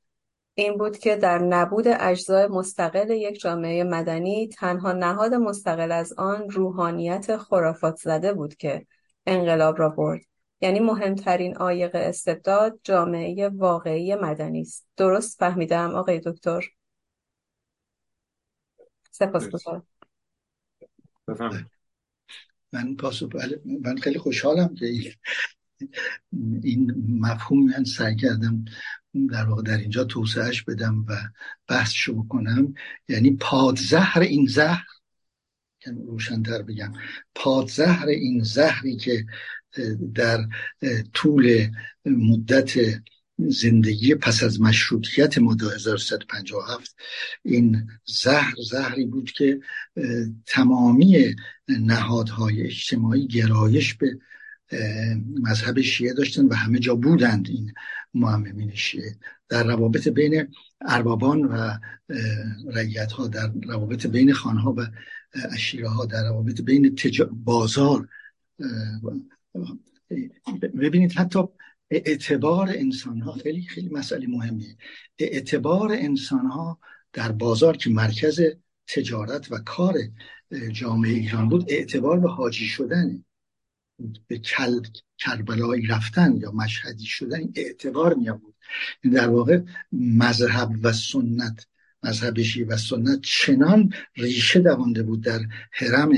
این 0.54 0.78
بود 0.78 0.98
که 0.98 1.16
در 1.16 1.40
نبود 1.40 1.88
اجزای 1.88 2.48
مستقل 2.48 3.10
یک 3.12 3.40
جامعه 3.40 3.84
مدنی 3.84 4.48
تنها 4.48 4.92
نهاد 4.92 5.34
مستقل 5.34 5.92
از 5.92 6.14
آن 6.14 6.50
روحانیت 6.50 7.38
خرافات 7.38 7.96
زده 7.96 8.34
بود 8.34 8.56
که 8.56 8.86
انقلاب 9.26 9.80
را 9.80 9.90
برد. 9.90 10.22
یعنی 10.62 10.80
مهمترین 10.80 11.56
عایق 11.56 11.92
استبداد 11.94 12.80
جامعه 12.84 13.50
واقعی 13.50 14.16
مدنی 14.16 14.62
است. 14.62 14.88
درست 14.98 15.40
فهمیدم 15.40 15.96
آقای 15.96 16.20
دکتر؟ 16.20 16.66
سپاس 19.12 19.50
من 22.74 22.96
پاسو 22.96 23.30
من 23.82 23.98
خیلی 23.98 24.20
خوشحالم 24.20 24.76
که 24.76 24.86
این 26.64 26.94
مفهوم 27.20 27.66
من 27.66 27.84
سعی 27.84 28.16
کردم 28.16 28.66
در 29.32 29.46
واقع 29.46 29.62
در 29.62 29.78
اینجا 29.78 30.04
توسعهش 30.04 30.62
بدم 30.62 31.06
و 31.08 31.16
بحثشو 31.68 32.24
بکنم 32.24 32.74
یعنی 33.08 33.32
پادزهر 33.32 34.20
این 34.20 34.46
زهر 34.46 34.86
که 35.80 35.92
روشنتر 35.92 36.62
بگم. 36.62 36.94
پادزهر 37.36 38.08
این 38.08 38.44
زهری 38.44 38.96
که 38.96 39.26
در 40.14 40.48
طول 41.14 41.68
مدت 42.06 42.74
زندگی 43.38 44.16
پس 44.16 44.44
از 44.44 44.62
مشروطیت 44.62 45.38
ماده 45.38 45.66
1357 45.66 46.96
این 47.44 47.88
زهر 48.06 48.54
زهری 48.70 49.06
بود 49.06 49.32
که 49.32 49.60
تمامی 50.46 51.36
نهادهای 51.80 52.62
اجتماعی 52.62 53.28
گرایش 53.28 53.94
به 53.94 54.18
مذهب 55.42 55.82
شیعه 55.82 56.14
داشتن 56.14 56.46
و 56.46 56.54
همه 56.54 56.80
جا 56.80 56.96
بودند 56.96 57.48
این 57.50 57.74
معممین 58.14 58.76
شیعه. 58.76 59.16
در 59.50 59.64
روابط 59.64 60.08
بین 60.08 60.48
اربابان 60.82 61.42
و 61.42 61.78
رعیت 62.72 63.12
ها 63.12 63.28
در 63.28 63.52
روابط 63.68 64.08
بین 64.08 64.34
خانها 64.34 64.74
و 64.78 64.88
اشیره 65.52 65.90
ها 65.90 66.06
در 66.06 66.24
روابط 66.24 66.62
بین 66.62 66.96
بازار 67.32 68.08
ببینید 70.60 71.12
حتی 71.12 71.40
اعتبار 71.92 72.70
انسان 72.70 73.22
ها 73.22 73.32
خیلی 73.32 73.62
خیلی 73.62 73.90
مسئله 73.90 74.28
مهمیه. 74.28 74.78
اعتبار 75.20 75.92
انسان 75.92 76.46
ها 76.46 76.80
در 77.14 77.32
بازار 77.32 77.78
که 77.78 77.90
مرکز 77.90 78.42
تجارت 78.88 79.52
و 79.52 79.58
کار 79.58 79.96
جامعه 80.72 81.12
ایران 81.12 81.50
بود 81.50 81.66
اعتبار 81.68 82.20
به 82.20 82.30
حاجی 82.30 82.66
شدن 82.66 83.24
به 84.28 84.38
کل 84.38 84.82
کربلایی 85.18 85.86
رفتن 85.86 86.38
یا 86.38 86.52
مشهدی 86.52 87.06
شدن 87.06 87.40
اعتبار 87.56 88.14
می 88.14 88.32
بود 88.32 88.56
در 89.14 89.28
واقع 89.28 89.62
مذهب 89.92 90.72
و 90.84 90.94
سنت 90.94 91.68
مذهب 92.04 92.38
و 92.68 92.78
سنت 92.78 93.20
چنان 93.22 93.94
ریشه 94.16 94.60
دوانده 94.60 95.04
بود 95.04 95.22
در 95.24 95.42
حرم 95.72 96.12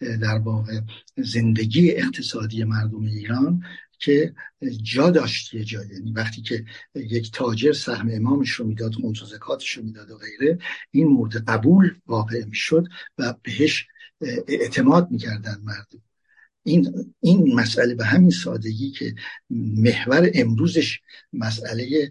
در 0.00 0.38
واقع 0.38 0.80
زندگی 1.16 1.90
اقتصادی 1.90 2.64
مردم 2.64 3.04
ایران 3.04 3.62
که 4.00 4.34
جا 4.82 5.10
داشت 5.10 5.54
یه 5.54 5.64
جا. 5.64 5.84
یعنی 5.84 6.12
وقتی 6.12 6.42
که 6.42 6.64
یک 6.94 7.32
تاجر 7.32 7.72
سهم 7.72 8.08
امامش 8.12 8.50
رو 8.50 8.66
می‌داد 8.66 8.94
خمس 8.94 9.22
و 9.22 9.26
زکاتش 9.26 9.70
رو 9.70 9.82
می‌داد 9.82 10.10
و 10.10 10.18
غیره 10.18 10.58
این 10.90 11.08
مورد 11.08 11.44
قبول 11.44 11.94
واقع 12.06 12.44
می‌شد 12.44 12.86
و 13.18 13.34
بهش 13.42 13.86
اعتماد 14.48 15.10
می‌کردن 15.10 15.60
مردم. 15.64 16.02
این 16.62 17.12
این 17.20 17.54
مسئله 17.54 17.94
به 17.94 18.04
همین 18.04 18.30
سادگی 18.30 18.90
که 18.90 19.14
محور 19.50 20.30
امروزش 20.34 21.00
مسئله 21.32 22.10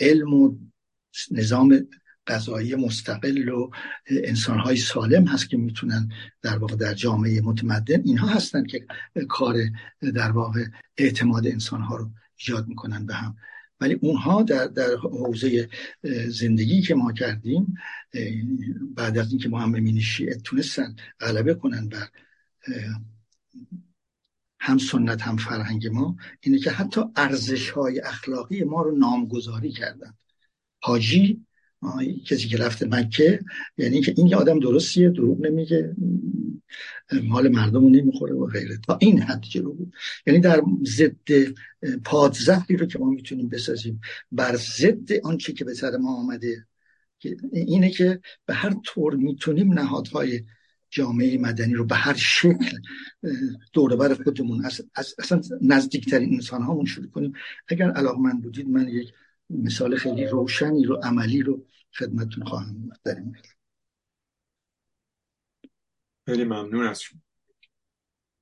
علم 0.00 0.34
و 0.34 0.58
نظام 1.30 1.88
غذایی 2.30 2.74
مستقل 2.74 3.48
و 3.48 3.70
انسانهای 4.06 4.76
سالم 4.76 5.26
هست 5.26 5.50
که 5.50 5.56
می‌تونن 5.56 6.12
در 6.42 6.58
واقع 6.58 6.76
در 6.76 6.94
جامعه 6.94 7.40
متمدن 7.40 8.02
اینها 8.04 8.28
هستن 8.28 8.64
که 8.66 8.86
کار 9.28 9.56
در 10.14 10.30
واقع 10.30 10.64
اعتماد 10.96 11.46
انسانها 11.46 11.96
رو 11.96 12.10
ایجاد 12.36 12.68
می‌کنن 12.68 13.06
به 13.06 13.14
هم. 13.14 13.36
ولی 13.80 13.94
اونها 13.94 14.42
در, 14.42 14.66
در 14.66 14.96
حوزه 15.02 15.68
زندگی 16.28 16.82
که 16.82 16.94
ما 16.94 17.12
کردیم 17.12 17.74
بعد 18.94 19.18
از 19.18 19.30
اینکه 19.30 19.48
محمدین 19.48 20.00
شیعه 20.00 20.34
تونستن 20.34 20.96
غلبه 21.20 21.54
کنن 21.54 21.88
بر 21.88 22.08
هم 24.60 24.78
سنت 24.78 25.22
هم 25.22 25.36
فرهنگ 25.36 25.86
ما 25.86 26.16
اینه 26.40 26.58
که 26.58 26.70
حتی 26.70 27.00
ارزش 27.16 27.70
های 27.70 28.00
اخلاقی 28.00 28.64
ما 28.64 28.82
رو 28.82 28.98
نامگذاری 28.98 29.72
کردن. 29.72 30.14
حاجی 30.82 31.46
کسی 32.26 32.48
که 32.48 32.56
رفته 32.56 32.86
مکه 32.86 33.40
یعنی 33.78 34.00
که 34.00 34.14
این 34.16 34.34
آدم 34.34 34.60
درستیه 34.60 35.10
دروغ 35.10 35.40
نمیگه 35.40 35.96
مال 37.22 37.48
مردم 37.48 37.80
رو 37.80 37.90
نمی‌خوره 37.90 38.34
و 38.34 38.46
غیره. 38.46 38.78
تا 38.86 38.98
این 39.00 39.22
حد 39.22 39.42
جلو 39.42 39.72
بود. 39.72 39.92
یعنی 40.26 40.40
در 40.40 40.62
ضد 40.84 41.52
پادزهری 42.04 42.76
رو 42.76 42.86
که 42.86 42.98
ما 42.98 43.10
می‌تونیم 43.10 43.48
بسازیم 43.48 44.00
بر 44.32 44.56
ضد 44.56 45.12
آنچه 45.24 45.52
که 45.52 45.64
به 45.64 45.74
سر 45.74 45.96
ما 45.96 46.14
آمده 46.14 46.66
اینه 47.52 47.90
که 47.90 48.20
به 48.46 48.54
هر 48.54 48.74
طور 48.84 49.14
می‌تونیم 49.14 49.72
نهادهای 49.72 50.44
جامعه 50.90 51.38
مدنی 51.38 51.74
رو 51.74 51.84
به 51.84 51.94
هر 51.94 52.14
شکل 52.16 52.78
دوربر 53.72 54.14
خودمون 54.14 54.64
اصلا 54.94 55.40
نزدیکترین 55.62 56.34
انسان 56.34 56.62
هامون 56.62 56.84
شروع 56.84 57.10
کنیم. 57.10 57.32
اگر 57.68 57.90
علاقمند 57.90 58.42
بودید 58.42 58.68
من 58.68 58.88
یک 58.88 59.12
مثال 59.50 59.96
خیلی 59.96 60.26
روشنی 60.26 60.84
رو 60.84 61.00
عملی 61.02 61.42
رو 61.42 61.66
خدمتتون 61.98 62.44
خواهم 62.44 62.90
در 63.04 63.14
این 63.14 63.36
خیلی 66.26 66.44
ممنون 66.44 66.86
از 66.86 67.02
شما. 67.02 67.20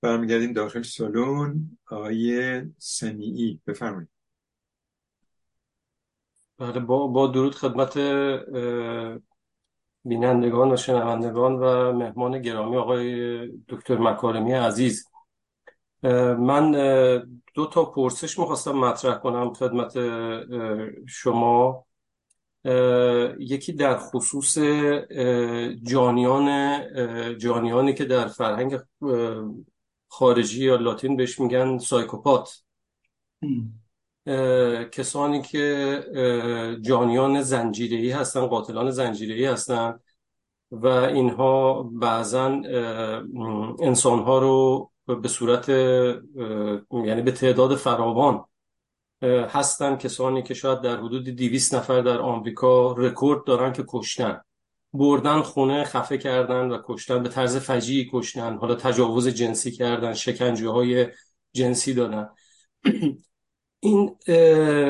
برمیگردیم 0.01 0.53
داخل 0.53 0.83
سالن. 0.83 1.79
آقای 1.87 2.63
سمیعی 2.79 3.61
بفرمایید. 3.67 4.09
بله 6.59 6.81
با, 6.81 7.07
با 7.07 7.27
درود 7.27 7.55
خدمت 7.55 7.99
بینندگان 10.05 10.73
و 10.73 10.77
شنوندگان 10.77 11.53
و 11.53 11.93
مهمان 11.93 12.43
گرامی 12.43 12.77
آقای 12.77 13.47
دکتر 13.69 13.99
مکارمی 13.99 14.53
عزیز. 14.53 15.09
من 16.39 16.73
دو 17.55 17.67
تا 17.67 17.85
پرسش 17.85 18.39
می‌خواستم 18.39 18.73
مطرح 18.73 19.15
کنم 19.15 19.53
خدمت 19.55 19.99
شما. 21.09 21.85
یکی 23.39 23.73
در 23.73 23.99
خصوص 23.99 24.59
جانیان 25.83 26.49
جانیانی 27.39 27.95
که 27.95 28.05
در 28.05 28.27
فرهنگ 28.29 28.79
خارجی 30.09 30.65
یا 30.65 30.77
لاتین 30.77 31.17
بهش 31.17 31.41
میگن 31.41 31.79
سایکوپات. 31.79 32.63
کسانی 34.93 35.43
که 35.43 36.79
جانیان 36.83 37.43
زنجیری 37.43 38.11
هستن 38.11 38.47
قاتلان 38.47 38.91
زنجیری 38.91 39.45
هستن 39.45 40.01
و 40.71 40.87
اینها 40.87 41.83
بعضا 41.83 42.63
انسانها 43.81 44.39
رو 44.39 44.91
به 45.15 45.29
صورت 45.29 45.69
یعنی 46.91 47.23
به 47.23 47.33
تعداد 47.33 47.77
فراوان 47.77 48.45
هستن 49.23 49.97
کسانی 49.97 50.43
که 50.43 50.55
شاید 50.55 50.81
در 50.81 50.97
حدود 50.97 51.25
200 51.25 51.75
نفر 51.75 52.01
در 52.01 52.19
آمریکا 52.19 52.93
رکورد 52.93 53.45
دارن 53.45 53.73
که 53.73 53.85
کشتن. 53.89 54.41
بردن 54.93 55.43
خونه 55.43 55.85
خفه 55.85 56.19
کردن 56.19 56.71
و 56.71 56.79
کشتن 56.85 57.23
به 57.23 57.29
طرز 57.29 57.57
فجیعی 57.57 58.11
کشتن. 58.13 58.57
حالا 58.57 58.75
تجاوز 58.75 59.29
جنسی 59.29 59.71
کردن 59.71 60.15
شکنجه 60.15 60.69
های 60.69 61.07
جنسی 61.53 61.95
دادن. 61.95 62.29
این 63.81 64.17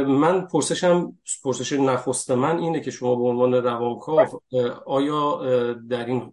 من 0.04 0.46
پرسشم 0.46 1.18
پرسش 1.44 1.72
نخست 1.72 2.30
من 2.30 2.58
اینه 2.58 2.80
که 2.80 2.90
شما 2.90 3.16
به 3.16 3.22
عنوان 3.22 3.54
روانکاو 3.54 4.40
آیا 4.86 5.42
در 5.72 6.06
این 6.06 6.32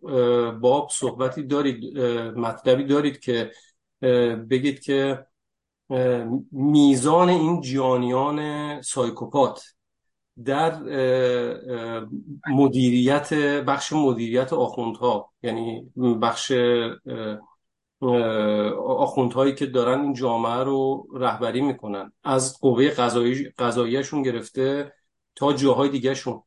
باب 0.60 0.90
صحبتی 0.92 1.44
دارید 1.44 1.98
مطلبی 2.38 2.84
دارید 2.84 3.20
که 3.20 3.52
بگید 4.50 4.80
که 4.80 5.26
میزان 6.52 7.30
این 7.30 7.62
جانیان 7.62 8.82
سایکوپات 8.82 9.64
در 10.46 10.80
مدیریت 12.48 13.34
بخش 13.68 13.94
مدیریت 13.94 14.54
آخوندها 14.54 15.32
یعنی 15.44 15.92
بخش 16.22 16.52
آخوندهایی 18.88 19.56
که 19.56 19.66
دارن 19.66 20.02
این 20.02 20.14
جامعه 20.14 20.64
رو 20.64 21.08
رهبری 21.14 21.62
می‌کنن 21.62 22.12
از 22.24 22.60
قوه 22.60 22.90
قضایی 22.90 23.50
قضاییشون 23.60 24.22
گرفته 24.22 24.94
تا 25.36 25.54
جاهای 25.54 25.90
دیگهشون. 25.90 26.44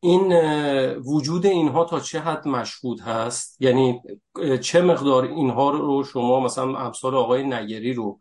این 0.00 0.32
وجود 0.94 1.46
اینها 1.46 1.84
تا 1.84 2.00
چه 2.00 2.20
حد 2.20 2.48
مشهود 2.48 3.00
هست؟ 3.00 3.62
یعنی 3.62 4.00
چه 4.60 4.82
مقدار 4.82 5.24
اینها 5.24 5.70
رو 5.70 6.04
شما 6.04 6.40
مثلا 6.40 6.78
امثال 6.78 7.14
آقای 7.14 7.42
نگری 7.42 7.92
رو 7.92 8.18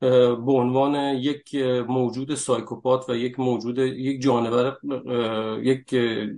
به 0.00 0.52
عنوان 0.52 0.94
یک 1.14 1.54
موجود 1.88 2.34
سایکوپات 2.34 3.10
و 3.10 3.16
یک 3.16 3.40
موجود 3.40 3.78
یک 3.78 4.22
جانور 4.22 4.76
یک 5.62 5.94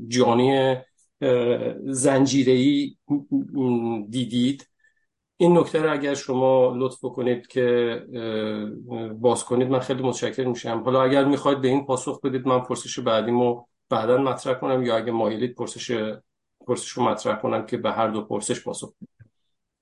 جانی 0.09 0.77
زنجیری 1.85 2.99
دیدید؟ 4.11 4.67
این 5.37 5.59
نکته 5.59 5.83
رو 5.83 5.93
اگر 5.93 6.15
شما 6.15 6.75
لطف 6.77 7.05
بکنید 7.05 7.47
که 7.47 7.97
باز 9.21 9.45
کنید 9.45 9.69
من 9.69 9.79
خیلی 9.79 10.03
متشکر 10.03 10.45
میشم. 10.45 10.83
حالا 10.85 11.03
اگر 11.03 11.25
می‌خواید 11.25 11.61
به 11.61 11.69
این 11.69 11.87
پاسخ 11.87 12.21
بدید 12.21 12.47
من 12.47 12.61
پرسش 12.61 12.99
بعدیمو 12.99 13.65
بعدا 13.91 14.19
مطرح 14.19 14.55
کنم 14.55 14.83
یا 14.83 14.97
اگه 14.97 15.13
مایلید 15.13 15.55
پرسش 15.55 16.15
پرسش 16.67 16.89
رو 16.89 17.03
مطرح 17.03 17.41
کنم 17.41 17.67
که 17.67 17.77
به 17.77 17.93
هر 17.93 18.09
دو 18.09 18.23
پرسش 18.23 18.65
پاسخ 18.65 18.93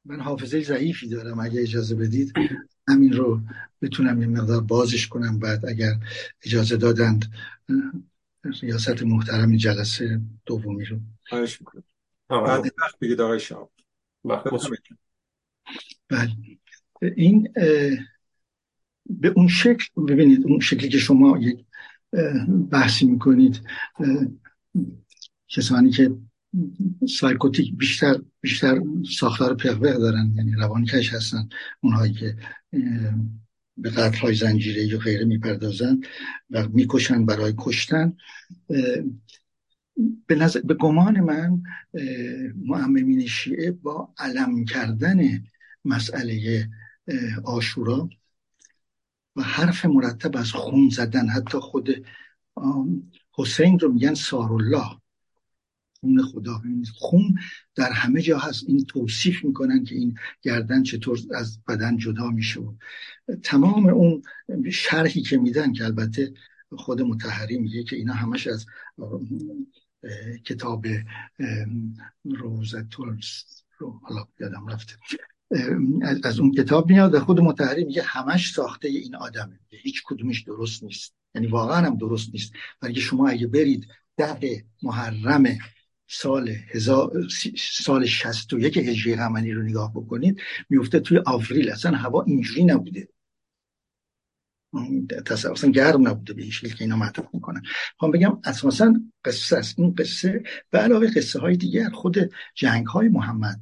من 0.05 0.21
حافظه 0.21 0.63
ضعیفی 0.63 1.09
دارم 1.09 1.41
اگه 1.41 1.61
اجازه 1.61 1.95
بدید 1.95 2.33
همین 2.89 3.13
رو 3.13 3.41
بتونم 3.83 4.21
یه 4.21 4.27
مقدار 4.27 4.61
بازش 4.61 5.07
کنم 5.07 5.39
بعد 5.39 5.67
اگر 5.67 5.93
اجازه 6.45 6.77
دادند 6.77 7.33
ریاست 8.63 9.03
محترم 9.03 9.57
جلسه 9.57 10.21
دومی 10.47 10.85
رو. 10.85 10.99
خواهش 11.29 11.61
می‌کنم. 11.61 11.85
بعد 12.29 12.73
وقت 12.83 12.99
بگید 13.01 13.21
آقای 13.21 13.41
شاب 13.41 13.73
بله. 16.09 16.31
این 17.17 17.53
به 19.11 19.29
اون 19.37 19.49
شکل 19.49 20.03
ببینید 20.09 20.47
اون 20.47 20.61
شکلی 20.61 20.89
که 20.89 20.99
شما 20.99 21.39
یک 21.39 21.65
بحثی 22.71 23.07
می‌کنید 23.07 23.61
کسانی 25.49 25.91
که 25.91 26.11
سایکوتیک 27.09 27.77
بیشتر 27.77 28.21
بیشتر 28.41 28.81
ساختار 29.19 29.55
پقوق 29.55 29.97
دارن 29.97 30.33
یعنی 30.37 30.53
روانکش 30.53 31.15
هستن 31.15 31.49
اونهایی 31.81 32.13
که 32.13 32.37
به 33.77 33.91
قتل 33.91 34.19
های 34.19 34.35
زنجیره 34.35 34.87
یا 34.87 34.99
غیره 34.99 35.25
می‌پردازن 35.25 36.01
و 36.51 36.69
می‌کشن 36.69 37.27
برای 37.27 37.55
کشتن. 37.59 38.17
به, 40.27 40.35
نظر، 40.35 40.61
به 40.61 40.75
گمان 40.75 41.21
من 41.21 41.63
معممین 42.57 43.27
شیعه 43.27 43.71
با 43.71 44.15
علم 44.19 44.65
کردن 44.65 45.45
مسئله 45.85 46.69
آشورا 47.45 48.09
و 49.39 49.43
حرف 49.43 49.85
مرتب 49.85 50.37
از 50.37 50.53
خون 50.53 50.89
زدن. 50.89 51.29
حتی 51.29 51.59
خود 51.59 52.07
حسین 53.33 53.79
رو 53.79 53.93
میگن 53.93 54.15
سارالله. 54.15 54.87
خون 56.01 56.23
خدا. 56.23 56.63
خون 56.95 57.35
در 57.75 57.93
همه 57.93 58.23
جا 58.23 58.39
هست. 58.39 58.65
این 58.69 58.85
توصیف 58.85 59.45
می‌کنن 59.45 59.85
که 59.85 59.95
این 59.95 60.19
گردن 60.43 60.83
چطور 60.83 61.19
از 61.35 61.65
بدن 61.69 61.97
جدا 61.97 62.31
میشه. 62.31 62.61
تمام 63.43 63.87
اون 63.87 64.23
شرحی 64.73 65.23
که 65.23 65.37
میدن 65.37 65.73
که 65.73 65.85
البته 65.85 66.33
خود 66.77 67.03
متحری 67.03 67.59
میگه 67.59 67.85
که 67.85 67.97
اینا 67.97 68.13
همش 68.13 68.47
از 68.47 68.67
کتاب 70.45 70.87
روزت 72.25 72.95
رو 73.79 74.01
حالا 74.03 74.29
یادم 74.41 74.67
رفته. 74.67 74.95
از 76.25 76.41
اون 76.41 76.53
کتاب 76.53 76.91
میاد 76.91 77.15
و 77.15 77.21
خود 77.21 77.41
متحری 77.41 77.85
میگه 77.85 78.03
همش 78.03 78.53
ساخته 78.53 78.89
این 78.89 79.17
آدمه. 79.17 79.61
هیچ 79.71 80.03
کدومش 80.05 80.43
درست 80.43 80.83
نیست. 80.83 81.15
یعنی 81.35 81.47
واقعا 81.47 81.87
هم 81.87 81.97
درست 81.97 82.31
نیست. 82.33 82.53
ولی 82.83 83.01
شما 83.01 83.29
اگه 83.29 83.47
برید 83.47 83.87
ده 84.17 84.65
محرم 84.83 85.45
سال 86.09 86.49
هزار 86.49 87.13
سال 87.59 88.07
61 88.07 88.77
هجری 88.77 89.17
قمری 89.17 89.53
رو 89.53 89.63
نگاه 89.63 89.93
بکنید 89.95 90.41
میفته 90.71 91.01
توی 91.01 91.19
آوریل. 91.27 91.71
اصلا 91.71 91.97
هوا 91.97 92.23
اینجوری 92.23 92.65
نبوده. 92.65 93.09
تصور 95.27 95.71
گرم 95.71 96.09
نبوده 96.09 96.35
به 96.35 96.43
این 96.43 96.51
شکل 96.51 96.75
که 96.75 96.85
اینا 96.85 96.97
مطرح 96.97 97.29
می‌کنن. 97.35 97.63
خواهم 97.97 98.13
بگم 98.13 98.41
اساسا 98.45 98.95
قصه 99.25 99.57
است. 99.57 99.79
این 99.79 99.95
قصه 99.95 100.43
به 100.71 100.79
علاوه 100.79 101.07
قصه 101.07 101.41
های 101.41 101.57
دیگر 101.57 101.89
خود 101.89 102.31
جنگ 102.55 102.87
های 102.87 103.09
محمد 103.09 103.61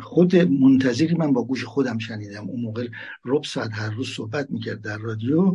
خود 0.00 0.36
منتظری 0.36 1.14
من 1.14 1.32
با 1.32 1.44
گوش 1.44 1.64
خودم 1.64 1.98
شنیدم. 1.98 2.48
اون 2.48 2.60
موقع 2.60 2.88
رب 3.24 3.44
ساعت 3.44 3.70
هر 3.72 3.90
روز 3.90 4.08
صحبت 4.08 4.50
می‌کرد 4.50 4.80
در 4.80 4.98
رادیو. 4.98 5.54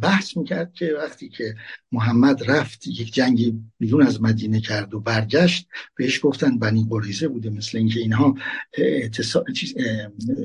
بحث 0.00 0.36
می‌کرد 0.36 0.72
که 0.72 0.94
وقتی 0.98 1.28
که 1.28 1.54
محمد 1.92 2.50
رفت 2.50 2.86
یک 2.86 3.14
جنگی 3.14 3.60
بیرون 3.78 4.02
از 4.02 4.22
مدینه 4.22 4.60
کرد 4.60 4.94
و 4.94 5.00
برگشت 5.00 5.68
بهش 5.96 6.20
گفتن 6.22 6.58
بنی 6.58 6.86
قریزه 6.90 7.28
بوده 7.28 7.50
مثل 7.50 7.78
اینکه 7.78 8.00
اینها 8.00 8.34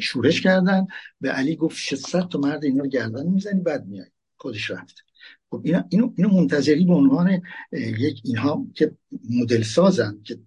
شورش 0.01 0.41
کردن. 0.41 0.87
به 1.21 1.31
علی 1.31 1.55
گفت 1.55 1.77
600 1.77 2.27
تا 2.27 2.39
مرد 2.39 2.63
اینا 2.63 2.83
رو 2.83 2.89
گردن 2.89 3.25
می‌زنی 3.27 3.61
بعد 3.61 3.87
میای 3.87 4.05
خودش 4.37 4.71
رفت. 4.71 4.95
خب 5.49 5.61
اینو, 5.89 6.13
اینو 6.15 6.29
منتظری 6.29 6.85
به 6.85 6.93
عنوان 6.93 7.41
یک 7.71 8.21
اینها 8.25 8.67
که 8.75 8.91
مدل 9.29 9.61
سازن 9.61 10.19
که 10.23 10.39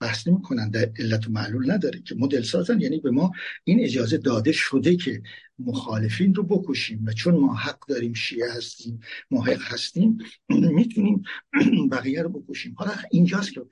بحث 0.00 0.28
نمی 0.28 0.42
کنن 0.42 0.70
در 0.70 0.92
علت 0.98 1.28
و 1.28 1.30
معلول 1.30 1.70
نداره 1.70 2.00
که. 2.00 2.14
مدل 2.14 2.42
سازن 2.42 2.80
یعنی 2.80 3.00
به 3.00 3.10
ما 3.10 3.32
این 3.64 3.80
اجازه 3.80 4.18
داده 4.18 4.52
شده 4.52 4.96
که 4.96 5.22
مخالفین 5.58 6.34
رو 6.34 6.42
بکشیم 6.42 7.04
و 7.04 7.12
چون 7.12 7.34
ما 7.34 7.54
حق 7.54 7.86
داریم 7.88 8.12
شیعه 8.12 8.52
هستیم 8.52 9.00
ما 9.30 9.44
حق 9.44 9.62
هستیم 9.62 10.18
می‌تونیم 10.48 11.22
بقیه 11.92 12.22
رو 12.22 12.28
بکشیم. 12.28 12.74
حالا 12.76 12.92
اینجاست 13.10 13.52
که 13.52 13.62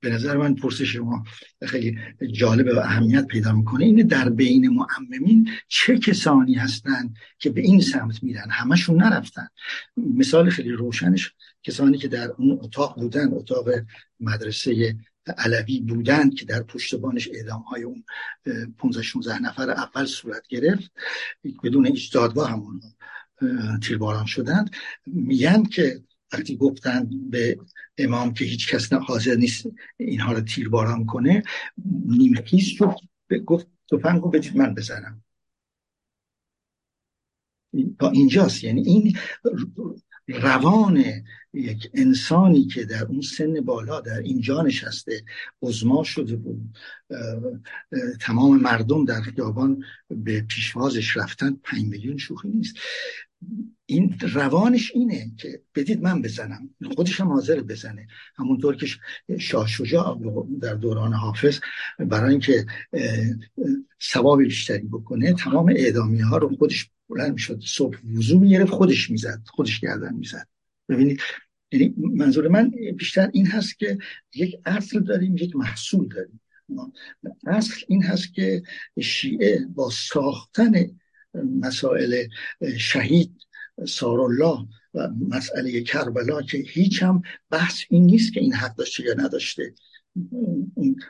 به 0.00 0.10
نظر 0.10 0.36
من 0.36 0.54
پرسش 0.54 0.96
ما 0.96 1.24
خیلی 1.66 1.98
جالب 2.32 2.76
و 2.76 2.78
اهمیت 2.78 3.26
پیدا 3.26 3.52
می‌کنه. 3.52 3.84
اینه 3.84 4.02
در 4.02 4.28
بین 4.28 4.68
معممین 4.68 5.50
چه 5.68 5.98
کسانی 5.98 6.54
هستند 6.54 7.14
که 7.38 7.50
به 7.50 7.60
این 7.60 7.80
سمت 7.80 8.22
میرن؟ 8.22 8.50
همشون 8.50 9.02
نرفتن. 9.02 9.48
مثال 9.96 10.50
خیلی 10.50 10.72
روشنش 10.72 11.34
کسانی 11.62 11.98
که 11.98 12.08
در 12.08 12.30
اون 12.30 12.58
اتاق 12.62 12.94
بودن 13.00 13.28
اتاق 13.32 13.68
مدرسه 14.20 14.96
علوی 15.30 15.80
بودند 15.80 16.34
که 16.34 16.44
در 16.44 16.62
پشتبانش 16.62 17.28
اعدام 17.32 17.60
های 17.60 17.82
اون 17.82 18.04
15 18.78 19.02
16 19.02 19.38
نفر 19.38 19.70
اول 19.70 20.04
صورت 20.04 20.48
گرفت. 20.48 20.92
بدون 21.62 21.86
هیچ 21.86 22.12
دادگاه 22.12 22.50
همون 22.50 22.80
تیرباران 23.82 24.26
شدند. 24.26 24.70
میگن 25.06 25.62
که 25.62 26.02
وقتی 26.32 26.56
گفتند 26.56 27.30
به 27.30 27.58
امام 27.98 28.34
که 28.34 28.44
هیچ 28.44 28.74
کس 28.74 28.92
حاضر 28.92 29.34
نیست 29.34 29.66
اینها 29.96 30.32
رو 30.32 30.40
تیرباران 30.40 31.06
کنه 31.06 31.42
نیمخیز 32.06 32.64
شد 32.64 32.96
گفت 33.46 33.66
توفنگ 33.88 34.22
بدید 34.22 34.56
من 34.56 34.74
بزنم. 34.74 35.22
تا 37.98 38.10
اینجاست. 38.10 38.64
یعنی 38.64 38.82
این 38.82 39.18
روان 40.28 41.04
یک 41.54 41.90
انسانی 41.94 42.66
که 42.66 42.84
در 42.84 43.04
اون 43.04 43.20
سن 43.20 43.60
بالا 43.60 44.00
در 44.00 44.18
اینجا 44.18 44.62
نشسته 44.62 45.24
عزما 45.62 46.04
شده 46.04 46.36
بود. 46.36 46.76
تمام 48.20 48.60
مردم 48.60 49.04
در 49.04 49.20
خیابان 49.20 49.84
به 50.10 50.40
پیشوازش 50.40 51.16
رفتن 51.16 51.56
پنج 51.64 51.84
میلیون 51.84 52.16
شوخی 52.16 52.48
نیست. 52.48 52.76
این 53.86 54.18
روانش 54.20 54.92
اینه 54.94 55.32
که 55.36 55.62
بدید 55.74 56.02
من 56.02 56.22
بزنم 56.22 56.70
خودش 56.96 57.20
هم 57.20 57.28
حاضر 57.28 57.60
بزنه. 57.60 58.06
همونطور 58.36 58.76
که 58.76 58.86
شاه 59.38 59.66
شجاع 59.66 60.20
در 60.60 60.74
دوران 60.74 61.12
حافظ 61.12 61.60
برای 61.98 62.30
اینکه 62.30 62.66
ثواب 64.02 64.42
بیشتری 64.42 64.86
بکنه 64.86 65.32
تمام 65.32 65.68
اعدامی 65.76 66.20
ها 66.20 66.36
رو 66.36 66.56
خودش 66.56 66.90
بلند 67.08 67.32
می‌شد 67.32 67.62
صبح 67.64 67.98
وضو 68.16 68.38
می‌گرفت 68.38 68.70
خودش 68.70 69.10
می‌زد 69.10 69.42
خودش 69.46 69.80
گردن 69.80 70.14
می‌زد. 70.14 70.48
ببینید 70.88 71.20
یعنی 71.72 71.94
منظور 71.96 72.48
من 72.48 72.70
بیشتر 72.96 73.30
این 73.32 73.46
هست 73.46 73.78
که 73.78 73.98
یک 74.34 74.56
اصل 74.64 75.00
داریم 75.00 75.36
یک 75.36 75.56
محصول 75.56 76.08
داریم. 76.08 76.40
اصل 77.46 77.74
این 77.88 78.02
هست 78.02 78.34
که 78.34 78.62
شیعه 79.00 79.66
با 79.74 79.90
ساختن 79.90 80.72
مسائل 81.60 82.26
شهید 82.78 83.36
سارالله 83.86 84.66
و 84.94 85.08
مسئله 85.28 85.80
کربلا 85.80 86.42
که 86.42 86.58
هیچ 86.58 87.02
هم 87.02 87.22
بحث 87.50 87.82
این 87.90 88.06
نیست 88.06 88.32
که 88.32 88.40
این 88.40 88.54
حق 88.54 88.76
داشته 88.76 89.04
یا 89.04 89.14
نداشته. 89.14 89.74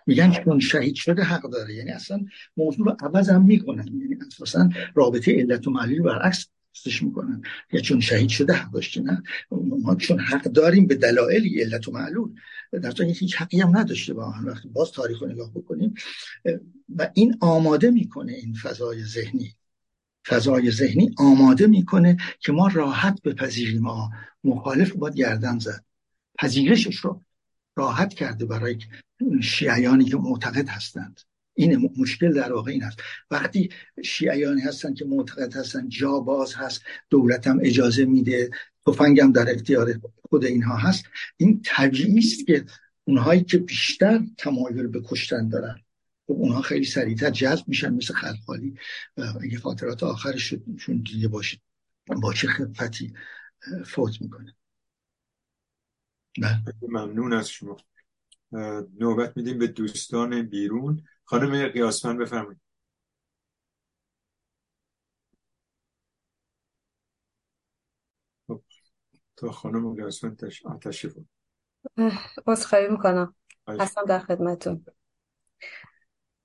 میگن 0.06 0.32
چون 0.44 0.60
شهید 0.60 0.94
شده 0.94 1.22
حق 1.22 1.50
داره. 1.50 1.74
یعنی 1.74 1.90
اصلا 1.90 2.24
موضوع 2.56 2.86
رو 2.86 2.96
عوض 3.00 3.28
هم 3.28 3.44
می‌کنن. 3.44 3.86
یعنی 3.86 4.16
اساسا 4.26 4.68
رابطه 4.94 5.32
علت 5.32 5.66
و 5.66 5.70
معلول 5.70 6.02
برعکس 6.02 6.48
می‌کنن. 7.02 7.42
یا 7.72 7.80
چون 7.80 8.00
شهید 8.00 8.28
شده 8.28 8.52
حق 8.52 8.70
داشته 8.70 9.00
نه؟ 9.00 9.22
ما 9.50 9.94
چون 9.94 10.20
حق 10.20 10.42
داریم 10.42 10.86
به 10.86 10.94
دلایلی 10.94 11.62
علت 11.62 11.88
و 11.88 11.92
معلول. 11.92 12.34
در 12.72 12.90
تا 12.90 13.04
هیچ 13.04 13.36
حقی 13.36 13.60
هم 13.60 13.78
نداشته 13.78 14.14
با 14.14 14.30
هم 14.30 14.46
وقتی 14.46 14.68
باز 14.68 14.92
تاریخ 14.92 15.22
رو 15.22 15.28
نگاه 15.28 15.50
بکنیم 15.50 15.94
و 16.96 17.10
این 17.14 17.36
آماده 17.40 17.90
می‌کنه 17.90 18.32
این 18.32 18.54
فضای 18.54 19.04
ذهنی. 19.04 19.54
فضای 20.26 20.70
ذهنی 20.70 21.14
آماده 21.18 21.66
می‌کنه 21.66 22.16
که 22.40 22.52
ما 22.52 22.68
راحت 22.68 23.22
بپذیریم. 23.22 23.82
ما 23.82 24.10
مخالف 24.44 24.92
باید 24.92 25.14
گردن 25.14 25.58
زد. 25.58 25.84
پذیرشش 26.38 26.96
رو 26.96 27.22
راحت 27.76 28.14
کرده 28.14 28.46
برای 28.46 28.78
شیعیانی 29.42 30.04
که 30.04 30.16
معتقد 30.16 30.68
هستند. 30.68 31.20
این 31.58 31.90
مشکل 31.98 32.32
در 32.32 32.52
واقع 32.52 32.70
این 32.70 32.84
است. 32.84 32.98
وقتی 33.30 33.68
شیعیانی 34.04 34.60
هستند 34.60 34.96
که 34.96 35.04
معتقد 35.04 35.56
هستند 35.56 35.88
جا 35.88 36.20
باز 36.20 36.54
هست 36.54 36.82
دولتم 37.10 37.58
اجازه 37.62 38.04
میده 38.04 38.50
تفنگم 38.86 39.32
در 39.32 39.54
اختیار 39.54 40.00
خود 40.28 40.44
اینها 40.44 40.76
هست 40.76 41.04
این 41.36 41.62
طبیعی 41.64 42.18
است 42.18 42.46
که 42.46 42.64
اونهایی 43.04 43.44
که 43.44 43.58
بیشتر 43.58 44.20
تمایل 44.38 44.86
به 44.86 45.02
کشتن 45.04 45.48
دارن. 45.48 45.80
خب 46.26 46.32
اونها 46.32 46.62
خیلی 46.62 46.84
سریعتر 46.84 47.30
جذب 47.30 47.68
میشن 47.68 47.94
مثل 47.94 48.14
خلقالی 48.14 48.74
اگه 49.16 49.58
خاطرات 49.58 50.02
آخرشون 50.02 51.02
دیده 51.04 51.28
باشید 51.28 51.60
با 52.22 52.32
چه 52.32 52.48
خفتی 52.48 53.14
فوت 53.86 54.22
می‌کنه. 54.22 54.54
بله. 56.40 56.62
ممنون 56.82 57.32
از 57.32 57.50
شما. 57.50 57.76
نوبت 59.00 59.36
میدیم 59.36 59.58
به 59.58 59.66
دوستان 59.66 60.42
بیرون. 60.42 61.02
خانم 61.30 61.68
قیاسفن 61.68 62.18
بفرمایید. 62.18 62.60
خب، 68.48 68.62
تا 69.36 69.50
خانم 69.50 69.94
قیاسفن 69.94 70.36
تشریف 70.82 71.16
خواهی 72.66 72.88
می‌کنم. 72.88 73.34
هستم 73.68 74.04
در 74.04 74.18
خدمتون 74.18 74.84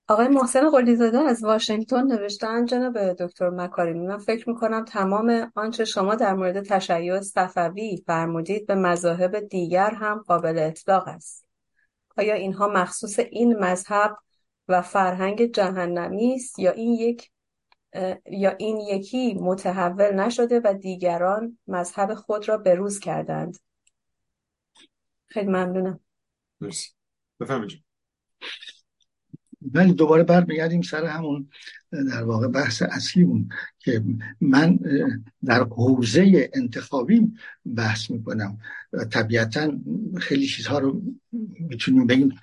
آقای 0.08 0.28
محسن 0.28 0.70
قلیزاده 0.70 1.18
از 1.18 1.44
واشنگتن 1.44 2.04
نوشتن 2.04 2.66
جناب 2.66 3.14
دکتر 3.14 3.50
مکارمی 3.50 4.08
من 4.08 4.18
فکر 4.18 4.50
می‌کنم 4.50 4.86
تمام 4.86 5.52
آنچه 5.56 5.86
شما 5.86 6.16
در 6.16 6.34
مورد 6.34 6.64
تشیع 6.64 7.22
صفوی 7.22 8.04
فرمودید 8.08 8.68
به 8.68 8.76
مذاهب 8.76 9.40
دیگر 9.40 9.90
هم 9.90 10.18
قابل 10.18 10.60
اطلاق 10.60 11.08
است. 11.08 11.48
آیا 12.18 12.34
اینها 12.34 12.68
مخصوص 12.68 13.20
این 13.20 13.60
مذهب 13.60 14.18
و 14.68 14.82
فرهنگ 14.82 15.52
جهنمی 15.52 16.34
است 16.34 16.60
یا 16.60 16.72
این 16.72 16.94
یک 16.94 17.32
یا 18.32 18.56
این 18.60 18.78
یکی 18.78 19.34
متحول 19.34 20.14
نشده 20.14 20.62
و 20.64 20.74
دیگران 20.74 21.58
مذهب 21.68 22.14
خود 22.14 22.50
را 22.50 22.58
بروز 22.58 23.00
کردند. 23.00 23.58
خیلی 25.28 25.48
ممنونم. 25.48 26.00
مرسی. 26.62 26.90
بفرمایید 27.40 27.84
ولی 29.72 29.94
دوباره 29.94 30.24
برمیگردیم 30.24 30.82
سر 30.82 31.06
همون 31.06 31.50
در 31.92 32.24
واقع 32.24 32.48
بحث 32.48 32.82
اصلیمون 32.82 33.50
که 33.80 34.04
من 34.42 34.80
در 35.46 35.64
حوزه 35.64 36.50
انتخابی 36.54 37.34
بحث 37.76 38.10
می‌کنم. 38.10 38.60
طبیعتا 39.12 39.72
خیلی 40.18 40.48
چیزها 40.48 40.80
رو 40.80 41.02
می‌تونیم 41.60 42.08
بگیم. 42.08 42.40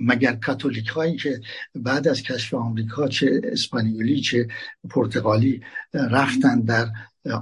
مگر 0.00 0.32
کاتولیک 0.32 0.88
هایی 0.88 1.16
که 1.16 1.40
بعد 1.74 2.08
از 2.08 2.22
کشف 2.22 2.54
آمریکا 2.54 3.08
چه 3.08 3.40
اسپانیولی 3.44 4.20
چه 4.20 4.48
پرتغالی 4.90 5.62
رفتن 5.94 6.60
در 6.60 6.88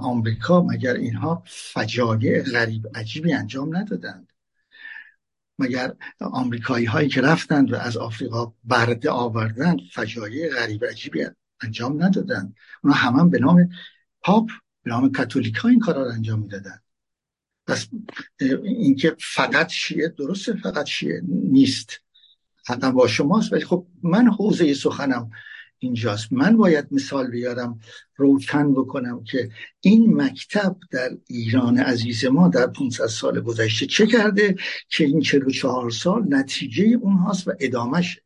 آمریکا 0.01 0.61
مگر 0.61 0.93
اینها 0.93 1.43
فجایع 1.45 2.43
غریب 2.43 2.87
عجیبی 2.95 3.33
انجام 3.33 3.77
ندادند؟ 3.77 4.33
مگر 5.59 5.93
آمریکایی 6.19 6.85
هایی 6.85 7.09
که 7.09 7.21
رفتند 7.21 7.73
و 7.73 7.75
از 7.75 7.97
آفریقا 7.97 8.53
برده 8.63 9.09
آوردن 9.09 9.77
فجایع 9.93 10.49
غریب 10.49 10.85
عجیبی 10.85 11.25
انجام 11.61 12.03
ندادن 12.03 12.53
اونا 12.83 12.95
هم, 12.95 13.29
به 13.29 13.39
نام 13.39 13.69
پاپ 14.21 14.49
به 14.83 14.91
نام 14.91 15.11
کاتولیک 15.11 15.55
ها 15.55 15.69
این 15.69 15.79
کارا 15.79 16.03
رو 16.03 16.11
انجام 16.11 16.39
می‌دادن 16.39 16.79
پس 17.67 17.87
اینکه 18.63 19.15
فقط 19.19 19.69
شیعه 19.69 20.07
درسته 20.07 20.53
فقط 20.53 20.85
شیعه 20.85 21.21
نیست. 21.27 22.01
حتی 22.67 22.91
با 22.91 23.07
شماست 23.07 23.53
ولی 23.53 23.65
خب 23.65 23.87
من 24.03 24.27
حوزه 24.27 24.73
سخنم 24.73 25.31
اینجاست. 25.83 26.33
من 26.33 26.57
باید 26.57 26.87
مثال 26.91 27.27
بیارم 27.27 27.79
روشن 28.15 28.73
بکنم 28.73 29.23
که 29.23 29.49
این 29.79 30.21
مکتب 30.21 30.77
در 30.91 31.09
ایران 31.27 31.77
عزیز 31.77 32.25
ما 32.25 32.47
در 32.47 32.67
500 32.67 33.05
سال 33.05 33.41
گذشته 33.41 33.85
چه 33.85 34.07
کرده 34.07 34.55
که 34.89 35.03
این 35.03 35.21
44 35.21 35.91
سال 35.91 36.25
نتیجه 36.29 36.83
اونهاست 36.83 37.47
و 37.47 37.53
ادامهش. 37.59 38.19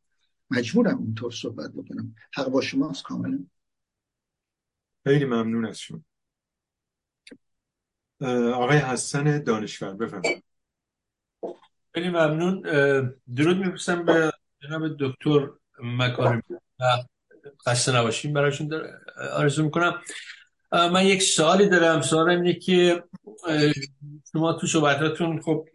مجبورم 0.51 0.97
اینطور 0.97 1.31
صحبت 1.31 1.71
بکنم. 1.71 2.15
حق 2.33 2.49
با 2.49 2.61
شماست 2.61 3.03
کاملا. 3.03 3.45
خیلی 5.03 5.25
ممنون 5.25 5.65
از 5.65 5.79
شما. 5.79 6.01
آقای 8.53 8.77
حسن 8.77 9.43
دانشور 9.43 9.93
بفرمایید. 9.93 10.43
خیلی 11.95 12.09
ممنون. 12.09 12.61
درود 13.35 13.57
می‌پرسم 13.57 14.05
به 14.05 14.31
جناب 14.63 14.97
دکتر 14.99 15.49
مکارم. 15.83 16.43
خسته 17.67 17.95
نباشیم 17.95 18.33
براشون 18.33 18.81
آرزو 19.33 19.63
می‌کنم. 19.63 20.01
من 20.71 21.05
یک 21.05 21.23
سوالی 21.23 21.69
دارم. 21.69 22.01
سوالم 22.01 22.41
اینه 22.41 22.53
که 22.53 23.03
شما 24.31 24.53
تو 24.53 24.67
صحبتاتون 24.67 25.41
خب 25.41 25.67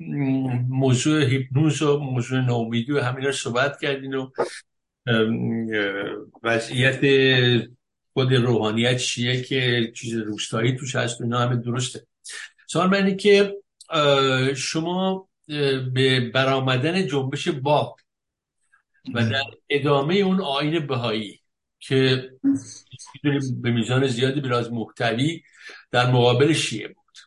موضوع 0.69 1.25
هیپنوز 1.25 1.83
و 1.83 1.99
موضوع 1.99 2.41
نومیدی 2.41 2.93
و 2.93 3.01
همین 3.01 3.33
صحبت 3.33 3.81
کردین 3.81 4.15
و 4.15 4.31
وضعیت 6.43 7.01
خود 8.13 8.35
روحانیت 8.35 8.97
چیه 8.97 9.43
که 9.43 9.93
چیز 9.97 10.15
روستایی 10.15 10.77
توش 10.77 10.97
هست 10.97 11.21
و 11.21 11.25
اینا 11.25 11.39
همه 11.39 11.57
درسته. 11.57 12.07
سوال 12.67 12.91
من 12.91 12.95
اینه 12.95 13.15
که 13.15 13.57
شما 14.57 15.30
به 15.95 16.31
برآمدن 16.35 17.07
جنبش 17.07 17.49
باب 17.49 17.97
و 19.15 19.31
در 19.31 19.45
ادامه 19.71 20.15
اون 20.15 20.41
آین 20.41 20.87
بهایی 20.87 21.41
که 21.81 22.31
به 23.63 23.71
میزان 23.71 24.07
زیادی 24.07 24.41
براز 24.41 24.73
محتوی 24.73 25.43
در 25.91 26.11
مقابل 26.11 26.53
شیعه 26.53 26.89
بود. 26.89 27.19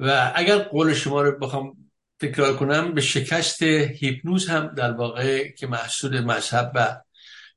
و 0.00 0.32
اگر 0.34 0.58
قول 0.58 0.94
شما 0.94 1.22
رو 1.22 1.38
بخوام 1.38 1.76
تکرار 2.20 2.56
کنم 2.56 2.94
به 2.94 3.00
شکست 3.00 3.62
هیپنوز 3.62 4.48
هم 4.48 4.66
در 4.66 4.92
واقع 4.92 5.52
که 5.52 5.66
محصول 5.66 6.20
مذهب 6.20 6.72
و 6.74 7.00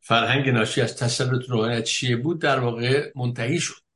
فرهنگ 0.01 0.49
ناشی 0.49 0.81
از 0.81 0.97
تسلط 0.97 1.49
روحانیت 1.49 1.85
شیعه 1.85 2.15
بود 2.15 2.41
در 2.41 2.59
واقع 2.59 3.11
منتهی 3.15 3.59
شد. 3.59 3.88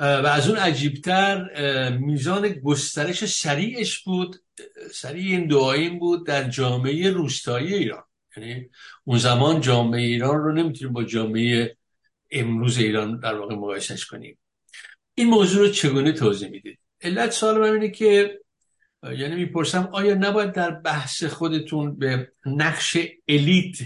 و 0.00 0.26
از 0.26 0.48
اون 0.48 0.58
عجیبتر 0.58 1.48
میزان 1.98 2.48
گسترش 2.48 3.24
سریعش 3.24 3.98
بود 3.98 4.36
سریع 4.92 5.36
این 5.36 5.46
دعایین 5.46 5.98
بود 5.98 6.26
در 6.26 6.48
جامعه 6.48 7.10
روستایی 7.10 7.74
ایران. 7.74 8.02
یعنی 8.36 8.70
اون 9.04 9.18
زمان 9.18 9.60
جامعه 9.60 10.00
ایران 10.00 10.36
رو 10.36 10.52
نمی‌تونیم 10.52 10.92
با 10.92 11.04
جامعه 11.04 11.76
امروز 12.30 12.78
ایران 12.78 13.20
در 13.20 13.34
واقع 13.34 13.54
مقایسش 13.54 14.06
کنیم. 14.06 14.38
این 15.14 15.28
موضوع 15.28 15.66
رو 15.66 15.72
چگونه 15.72 16.12
توضیح 16.12 16.48
می‌دید؟ 16.48 16.78
علت 17.00 17.30
سوال 17.30 17.60
من 17.60 17.72
اینه 17.72 17.90
که 17.90 18.40
یعنی 19.02 19.34
می‌پرسم 19.34 19.88
آیا 19.92 20.14
نباید 20.14 20.52
در 20.52 20.70
بحث 20.70 21.24
خودتون 21.24 21.98
به 21.98 22.32
نقش 22.46 22.96
الیت 23.28 23.76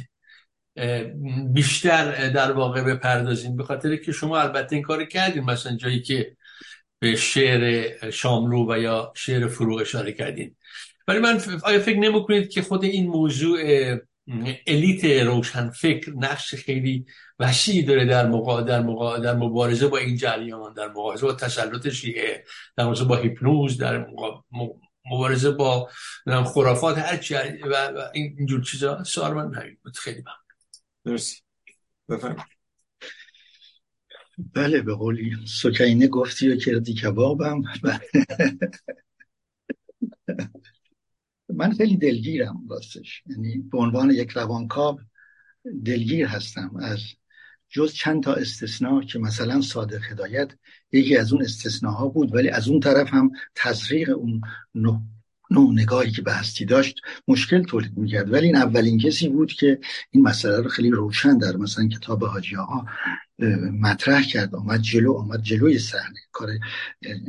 بیشتر 1.52 2.28
در 2.28 2.52
واقع 2.52 2.82
بپردازیم. 2.82 3.56
به 3.56 3.64
خاطر 3.64 3.96
که 3.96 4.12
شما 4.12 4.40
البته 4.40 4.76
این 4.76 4.84
کار 4.84 5.04
کردین 5.04 5.44
مثلا 5.44 5.76
جایی 5.76 6.02
که 6.02 6.36
به 6.98 7.16
شعر 7.16 8.10
شاملو 8.10 8.72
و 8.72 8.78
یا 8.78 9.12
شعر 9.16 9.48
فروغ 9.48 9.80
اشاره 9.80 10.12
کردین. 10.12 10.56
ولی 11.08 11.18
من 11.18 11.40
آیا 11.64 11.78
فکر 11.78 11.98
نمی 11.98 12.24
کنید 12.24 12.48
که 12.48 12.62
خود 12.62 12.84
این 12.84 13.06
موضوع 13.06 13.58
الیت 14.66 15.04
روشن 15.26 15.70
فکر 15.70 16.12
نقش 16.16 16.54
خیلی 16.54 17.06
وسیعی 17.38 17.82
داره 17.82 18.06
در 18.06 18.26
مقا... 18.26 18.60
در, 18.60 18.80
مقا... 18.80 19.18
در 19.18 19.34
مبارزه 19.34 19.88
با 19.88 19.98
این 19.98 20.16
جریان 20.16 20.72
در 20.72 20.88
مبارزه 20.88 21.26
با 21.26 21.32
تسلط 21.32 21.88
شیعه 21.88 22.44
در 22.76 22.84
مبارزه 22.84 23.04
با 23.04 23.16
هیپنوز 23.16 23.78
در 23.78 24.06
مبارزه 25.10 25.50
با 25.50 25.90
خرافات 26.54 26.98
هر 26.98 27.20
و, 27.64 27.86
و 27.86 28.02
اینجور 28.14 28.62
چیزا 28.62 29.04
سوال 29.04 29.32
من 29.32 29.52
بود 29.84 29.96
خیلی 29.96 30.20
ممنون. 30.20 30.43
مرسی. 31.04 31.42
بله 34.54 34.82
به 34.82 34.94
قولی 34.94 35.36
سکینه 35.46 36.08
گفتی 36.08 36.48
و 36.48 36.56
کردی 36.56 36.94
کبابم. 36.94 37.62
من 41.48 41.72
خیلی 41.72 41.96
دلگیرم 41.96 42.68
راستش. 42.70 43.22
یعنی 43.26 43.58
به 43.58 43.78
عنوان 43.78 44.10
یک 44.10 44.30
روانکاو 44.30 45.00
دلگیر 45.84 46.26
هستم 46.26 46.76
از 46.76 47.00
جز 47.68 47.92
چند 47.92 48.22
تا 48.22 48.34
استثناء 48.34 49.00
که 49.00 49.18
مثلا 49.18 49.60
صادق 49.60 50.00
هدایت 50.10 50.52
یکی 50.92 51.16
از 51.16 51.32
اون 51.32 51.42
استثناها 51.42 52.08
بود 52.08 52.34
ولی 52.34 52.48
از 52.48 52.68
اون 52.68 52.80
طرف 52.80 53.08
هم 53.14 53.30
تزریق 53.54 54.10
اون 54.18 54.40
نوع 55.50 55.72
نگاهی 55.72 56.10
که 56.10 56.22
به 56.22 56.32
هستی 56.32 56.64
داشت 56.64 57.00
مشکل 57.28 57.62
تولید 57.62 57.98
می‌کرد. 57.98 58.32
ولی 58.32 58.46
این 58.46 58.56
اولین 58.56 58.98
کسی 58.98 59.28
بود 59.28 59.52
که 59.52 59.78
این 60.10 60.22
مسئله 60.22 60.60
رو 60.60 60.68
خیلی 60.68 60.90
روشن 60.90 61.38
در 61.38 61.56
مثلا 61.56 61.88
کتاب 61.88 62.24
حاجی 62.24 62.54
ها 62.54 62.86
مطرح 63.80 64.22
کرد. 64.22 64.54
آمد 64.54 64.80
جلو 64.80 65.12
آمد 65.12 65.42
جلوی 65.42 65.78
صحنه. 65.78 66.20
کار 66.32 66.48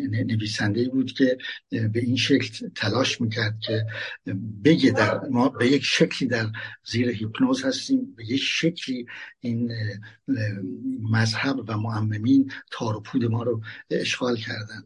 نویسنده 0.09 0.89
بود 0.89 1.11
که 1.11 1.37
به 1.71 1.99
این 1.99 2.15
شکل 2.15 2.69
تلاش 2.75 3.21
می‌کرد 3.21 3.59
که 3.59 3.85
بگه 4.63 4.91
در 4.91 5.19
ما 5.19 5.49
به 5.49 5.67
یک 5.67 5.83
شکلی 5.83 6.29
در 6.29 6.47
زیر 6.85 7.09
هیپنوز 7.09 7.65
هستیم. 7.65 8.15
به 8.15 8.25
یک 8.25 8.41
شکلی 8.41 9.05
این 9.39 9.71
مذهب 11.11 11.55
و 11.67 11.77
معممین 11.77 12.51
تار 12.71 12.95
و 12.95 13.01
پود 13.01 13.25
ما 13.25 13.43
رو 13.43 13.61
اشغال 13.89 14.37
کردن. 14.37 14.83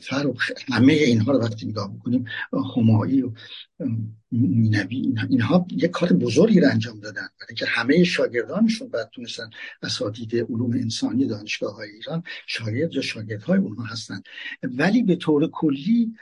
فروخ 0.00 0.50
همه 0.72 0.92
اینها 0.92 1.32
رو 1.32 1.38
وقتی 1.38 1.66
نگاه 1.66 1.94
بکنیم 1.94 2.24
همایی 2.76 3.22
و 3.22 3.32
مینوی 4.32 5.14
اینها 5.30 5.66
یک 5.70 5.90
کار 5.90 6.12
بزرگی 6.12 6.60
رو 6.60 6.68
انجام 6.68 7.00
دادن. 7.00 7.28
برای 7.40 7.54
که 7.56 7.66
همه 7.66 8.04
شاگردانشون 8.04 8.88
بعد 8.88 9.10
تونستن 9.14 9.50
اساتید 9.82 10.36
علوم 10.36 10.72
انسانی 10.72 11.15
دانشگاه 11.24 11.74
های 11.74 11.90
ایران 11.90 12.22
شاگرد 12.46 12.92
یا 12.92 13.38
های 13.46 13.58
اونها 13.58 13.84
هستن. 13.84 14.22
ولی 14.62 15.02
به 15.02 15.16
طور 15.16 15.50
کلی 15.50 16.12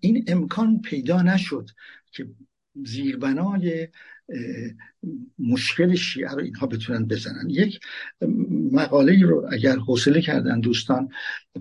این 0.00 0.24
امکان 0.26 0.80
پیدا 0.80 1.22
نشد 1.22 1.70
که 2.12 2.26
زیربنای 2.84 3.88
مشکل 5.38 5.94
شیعه 5.94 6.30
رو 6.30 6.40
اینها 6.40 6.66
بتونن 6.66 7.06
بزنن. 7.06 7.50
یک 7.50 7.80
مقاله 8.72 9.22
رو 9.22 9.48
اگر 9.52 9.76
حوصله 9.76 10.20
کردن 10.20 10.60
دوستان 10.60 11.08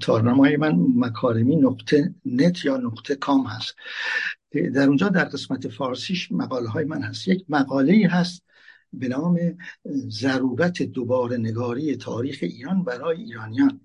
تارنمای 0.01 0.57
من 0.57 0.75
مکارمی 0.95 1.55
نقطه 1.55 2.15
نت 2.25 2.65
یا 2.65 2.77
نقطه 2.77 3.15
کام 3.15 3.45
هست. 3.45 3.75
در 4.51 4.87
اونجا 4.87 5.09
در 5.09 5.25
قسمت 5.25 5.67
فارسیش 5.67 6.31
مقاله 6.31 6.69
های 6.69 6.85
من 6.85 7.01
هست. 7.01 7.27
یک 7.27 7.45
مقاله 7.49 8.07
هست 8.11 8.42
به 8.93 9.07
نام 9.07 9.39
ضرورت 10.09 10.81
دوباره 10.81 11.37
نگاری 11.37 11.95
تاریخ 11.95 12.39
ایران 12.41 12.83
برای 12.83 13.23
ایرانیان. 13.23 13.81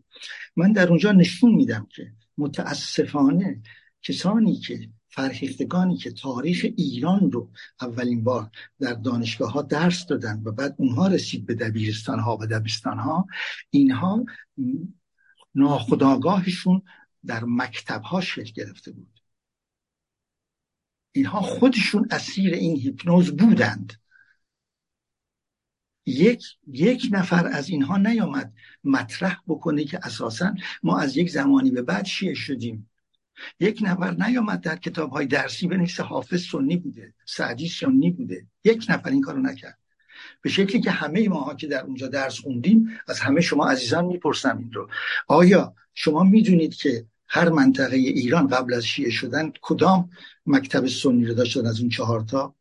من 0.57 0.73
در 0.73 0.89
اونجا 0.89 1.13
نشون 1.13 1.55
میدم 1.55 1.87
که 1.91 2.13
متاسفانه 2.39 3.63
کسانی 4.03 4.57
که 4.57 4.89
فرهیختگانی 5.09 5.97
که 5.97 6.11
تاریخ 6.11 6.67
ایران 6.77 7.33
رو 7.33 7.51
اولین 7.81 8.25
بار 8.25 8.51
در 8.81 8.95
دانشگاه 8.95 9.53
ها 9.53 9.63
درس 9.63 10.07
دادن 10.07 10.43
و 10.45 10.53
بعد 10.53 10.75
اونها 10.79 11.07
رسید 11.07 11.47
به 11.47 11.55
دبیرستان 11.55 12.19
ها 12.19 12.37
و 12.41 12.47
دبستان 12.47 12.99
ها 12.99 13.27
اینها 13.71 14.25
ناخداگاهشون 15.55 16.83
در 17.27 17.45
مکتب 17.45 18.03
ها 18.03 18.21
شکل 18.21 18.53
گرفته 18.53 18.93
بود. 18.93 19.21
اینها 21.13 21.41
خودشون 21.41 22.09
اسیر 22.11 22.55
این 22.55 22.77
هیپنوز 22.77 23.37
بودند. 23.37 23.93
یک 26.09 26.45
یک 26.73 27.09
نفر 27.11 27.47
از 27.47 27.69
اینها 27.69 27.97
نیامد 27.97 28.53
مطرح 28.85 29.37
بکنه 29.47 29.85
که 29.85 30.01
اساسا 30.03 30.55
ما 30.83 30.99
از 30.99 31.17
یک 31.17 31.31
زمانی 31.31 31.71
به 31.71 31.83
بعد 31.83 32.05
شیعه 32.05 32.35
شدیم. 32.35 32.91
یک 33.61 33.81
نفر 33.83 34.11
نیامد 34.11 34.61
در 34.61 34.77
کتاب 34.77 35.11
های 35.11 35.27
درسی 35.27 35.67
بنویسه 35.67 36.03
حافظ 36.03 36.43
سنی 36.43 36.77
بوده 36.77 37.15
سعدی 37.27 37.69
سنی 37.69 38.11
بوده. 38.11 38.47
یک 38.65 38.87
نفر 38.89 39.11
این 39.11 39.21
کارو 39.21 39.41
نکرد. 39.41 39.79
به 40.43 40.51
شکلی 40.51 40.81
که 40.81 40.91
همه 40.91 41.29
ماها 41.29 41.55
که 41.55 41.67
در 41.67 41.85
اونجا 41.85 42.09
درس 42.09 42.39
خوندیم 42.41 42.89
از 43.09 43.21
همه 43.21 43.41
شما 43.41 43.71
عزیزان 43.71 44.05
می‌پرسم 44.05 44.59
این 44.59 44.73
رو. 44.73 44.89
آیا 45.27 45.75
شما 45.95 46.23
می‌دونید 46.25 46.75
که 46.75 47.07
هر 47.29 47.49
منطقه 47.49 47.97
ایران 47.97 48.47
قبل 48.47 48.75
از 48.75 48.85
شیعه 48.87 49.11
شدن 49.11 49.53
کدام 49.63 50.11
مکتب 50.47 50.87
سنی 50.87 51.25
رو 51.25 51.35
داشتن 51.35 51.67
از 51.67 51.81
اون 51.81 51.89
چهارتا 51.89 52.55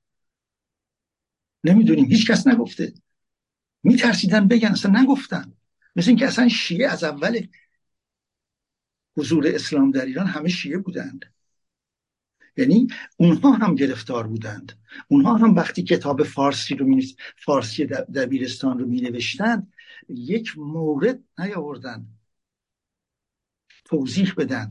نمی‌دونیم. 1.64 2.06
هیچ 2.06 2.32
کس 2.32 2.48
نگفته. 2.48 2.94
میترسیدن 3.84 4.48
بگن 4.48 4.72
اصلا 4.72 5.02
نگفتن. 5.02 5.54
مثل 5.96 6.10
اینکه 6.10 6.28
اصلا 6.28 6.48
شیعه 6.48 6.90
از 6.90 7.04
اول 7.04 7.48
حضور 9.18 9.48
اسلام 9.48 9.92
در 9.92 10.06
ایران 10.06 10.28
همه 10.28 10.50
شیعه 10.50 10.78
بودند. 10.78 11.26
یعنی 12.58 12.88
اونها 13.18 13.52
هم 13.52 13.76
گرفتار 13.76 14.28
بودند. 14.28 14.80
اونها 15.08 15.38
هم 15.38 15.56
وقتی 15.56 15.84
کتاب 15.84 16.24
فارسی 16.24 16.76
رو 16.76 16.86
می 16.86 17.16
فارسی 17.38 17.86
دبیرستان 17.86 18.80
رو 18.80 18.86
می 18.86 19.02
نوشتند 19.02 19.74
یک 20.10 20.58
مورد 20.58 21.20
نیاوردن 21.40 22.08
توضیح 23.86 24.34
بدن. 24.38 24.70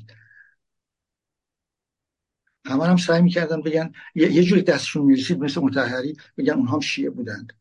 همه 2.67 2.87
هم 2.87 2.97
سعی 2.97 3.23
می‌کردن 3.23 3.63
بگن 3.63 3.93
یه 4.15 4.43
جوری 4.43 4.63
دستشون 4.63 5.05
می‌رسید 5.05 5.39
مثل 5.39 5.61
متحری 5.61 6.17
بگن 6.37 6.53
اونها 6.53 6.75
هم 6.75 6.81
شیعه 6.81 7.11
بودند. 7.11 7.53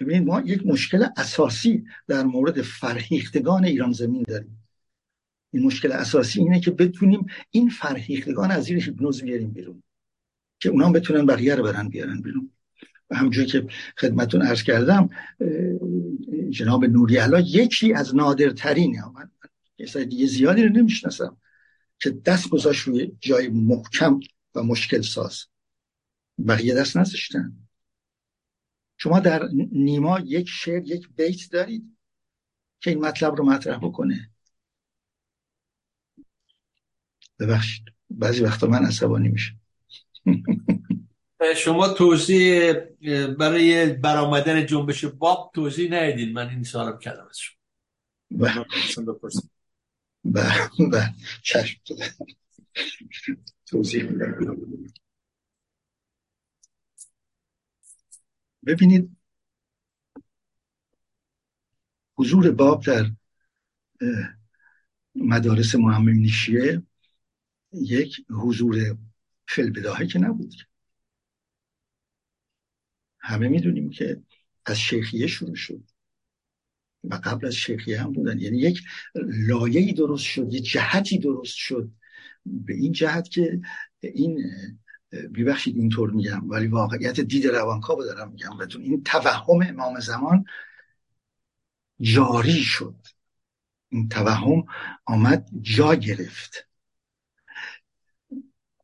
ببینید 0.00 0.28
ما 0.28 0.40
یک 0.40 0.66
مشکل 0.66 1.06
اساسی 1.16 1.84
در 2.08 2.24
مورد 2.24 2.62
فرهیختگان 2.62 3.64
ایران 3.64 3.92
زمین 3.92 4.22
داریم. 4.22 4.62
این 5.52 5.62
مشکل 5.62 5.92
اساسی 5.92 6.40
اینه 6.40 6.60
که 6.60 6.70
بتونیم 6.70 7.26
این 7.50 7.68
فرهیختگان 7.68 8.50
از 8.50 8.64
زیر 8.64 8.84
هیپنوز 8.84 9.22
بیاریم 9.22 9.50
بیرون 9.50 9.82
که 10.60 10.68
اونا 10.68 10.92
بتونن 10.92 11.26
بقیه 11.26 11.54
رو 11.54 11.64
برن 11.64 11.88
بیارن 11.88 12.20
بیرون. 12.20 12.50
و 13.10 13.16
همونجوری 13.16 13.46
که 13.46 13.66
خدمتون 13.98 14.42
عرض 14.42 14.62
کردم 14.62 15.08
جناب 16.50 16.84
نوری 16.84 17.16
علا 17.16 17.40
یکی 17.40 17.92
از 17.94 18.14
نادرترین 18.14 19.00
من 19.14 19.30
دیگه 20.04 20.26
زیادی 20.26 20.62
رو 20.62 20.68
نمی‌شناسم 20.68 21.36
که 21.98 22.10
دست 22.10 22.48
گذاشت 22.48 22.82
روی 22.82 23.12
جای 23.20 23.48
محکم 23.48 24.20
و 24.54 24.62
مشکل 24.62 25.00
ساز 25.00 25.44
بقیه 26.48 26.74
دست 26.74 26.96
نذاشتن. 26.96 27.52
شما 29.02 29.20
در 29.20 29.48
نیما 29.72 30.20
یک 30.20 30.48
شعر 30.48 30.82
یک 30.86 31.08
بیت 31.16 31.50
دارید 31.52 31.96
که 32.80 32.90
این 32.90 33.00
مطلب 33.00 33.34
رو 33.34 33.44
مطرح 33.44 33.78
بکنه. 33.78 34.30
ببخشید. 37.38 37.84
بعضی 38.10 38.44
وقتا 38.44 38.66
من 38.66 38.86
عصبانی 38.86 39.28
میشه 39.28 39.52
شما 41.56 41.88
توضیح 41.88 42.72
برای 43.38 43.92
برآمدن 43.92 44.66
جنبش 44.66 45.04
باب 45.04 45.50
توضیح 45.54 45.92
ندیدین. 45.92 46.32
من 46.32 46.48
این 46.48 46.62
سوالم 46.62 46.98
کردم 46.98 47.26
از 47.30 47.38
شما. 47.38 47.56
بله. 50.24 50.70
بله 50.92 51.14
چشم. 51.42 51.80
توضیح 53.66 54.08
ببینید 58.66 59.16
حضور 62.16 62.50
باب 62.50 62.84
در 62.84 63.10
مدارس 65.14 65.74
محمد 65.74 66.26
شیعه 66.26 66.82
یک 67.72 68.24
حضور 68.30 68.98
فلبداهه 69.48 70.06
که 70.06 70.18
نبود. 70.18 70.54
همه 73.18 73.48
می‌دونیم 73.48 73.90
که 73.90 74.22
از 74.66 74.78
شیخیه 74.78 75.26
شروع 75.26 75.54
شد 75.54 75.82
و 77.04 77.14
قبل 77.14 77.46
از 77.46 77.54
شیخیه 77.54 78.02
هم 78.02 78.12
بودن. 78.12 78.38
یعنی 78.38 78.58
یک 78.58 78.82
لایه‌ای 79.46 79.92
درست 79.92 80.24
شد 80.24 80.52
یک 80.54 80.64
جهتی 80.64 81.18
درست 81.18 81.56
شد. 81.56 81.90
به 82.44 82.74
این 82.74 82.92
جهت 82.92 83.28
که 83.28 83.60
این 84.00 84.52
ببخشید 85.12 85.76
اینطور 85.76 86.10
میگم 86.10 86.50
ولی 86.50 86.66
واقعیت 86.66 87.20
دید 87.20 87.46
روانکاو 87.46 88.04
دارم 88.04 88.30
میگم. 88.30 88.56
بهتون 88.58 88.82
این 88.82 89.02
توهم 89.02 89.62
امام 89.68 90.00
زمان 90.00 90.44
جاری 92.00 92.62
شد. 92.62 92.94
این 93.88 94.08
توهم 94.08 94.64
آمد 95.06 95.48
جا 95.60 95.94
گرفت. 95.94 96.66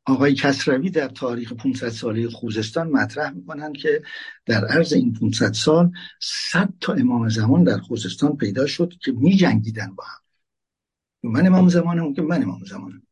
آقای 0.09 0.35
کسروی 0.35 0.91
در 0.91 1.09
تاریخ 1.09 1.53
500 1.53 1.89
ساله 1.89 2.29
خوزستان 2.29 2.91
مطرح 2.91 3.31
می‌کنند 3.31 3.77
که 3.77 4.03
در 4.47 4.65
عرض 4.65 4.93
این 4.93 5.13
500 5.13 5.53
سال 5.53 5.93
100 6.21 6.75
تا 6.81 6.93
امام 6.93 7.29
زمان 7.29 7.65
در 7.65 7.79
خوزستان 7.79 8.37
پیدا 8.37 8.67
شد 8.67 8.93
که 9.01 9.13
می 9.13 9.37
جنگیدن 9.37 9.95
با 9.95 10.05
هم. 10.05 10.21
من 11.31 11.47
امام 11.47 11.69
زمانم 11.69 12.15
که 12.15 12.23
من 12.23 12.43
امام 12.43 12.65
زمانم. 12.65 13.06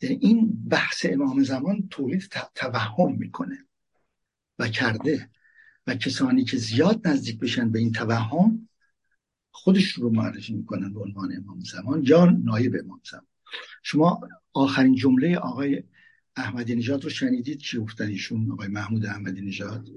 این 0.00 0.68
بحث 0.68 1.06
امام 1.08 1.42
زمان 1.42 1.88
تولید 1.90 2.28
توهم 2.54 3.16
می‌کنه 3.18 3.66
و 4.58 4.68
کرده 4.68 5.30
و 5.86 5.94
کسانی 5.94 6.44
که 6.44 6.56
زیاد 6.56 7.08
نزدیک 7.08 7.38
بشن 7.38 7.70
به 7.70 7.78
این 7.78 7.92
توهم 7.92 8.68
خودش 9.50 9.92
رو 9.92 10.10
معرفی 10.10 10.54
می‌کنن 10.54 10.92
به 10.92 11.00
عنوان 11.00 11.36
امام 11.36 11.60
زمان. 11.60 12.02
یا 12.06 12.24
نایب 12.24 12.76
امام 12.84 13.00
زمان. 13.10 13.26
شما 13.82 14.20
آخرین 14.52 14.94
جمله 14.94 15.36
آقای 15.36 15.82
احمدی 16.36 16.74
نژاد 16.74 17.04
رو 17.04 17.10
شنیدید؟ 17.10 17.58
چی 17.58 17.78
گفتن 17.78 18.06
ایشون 18.06 18.52
آقای 18.52 18.68
محمود 18.68 19.06
احمدی 19.06 19.40
نژاد؟ 19.40 19.88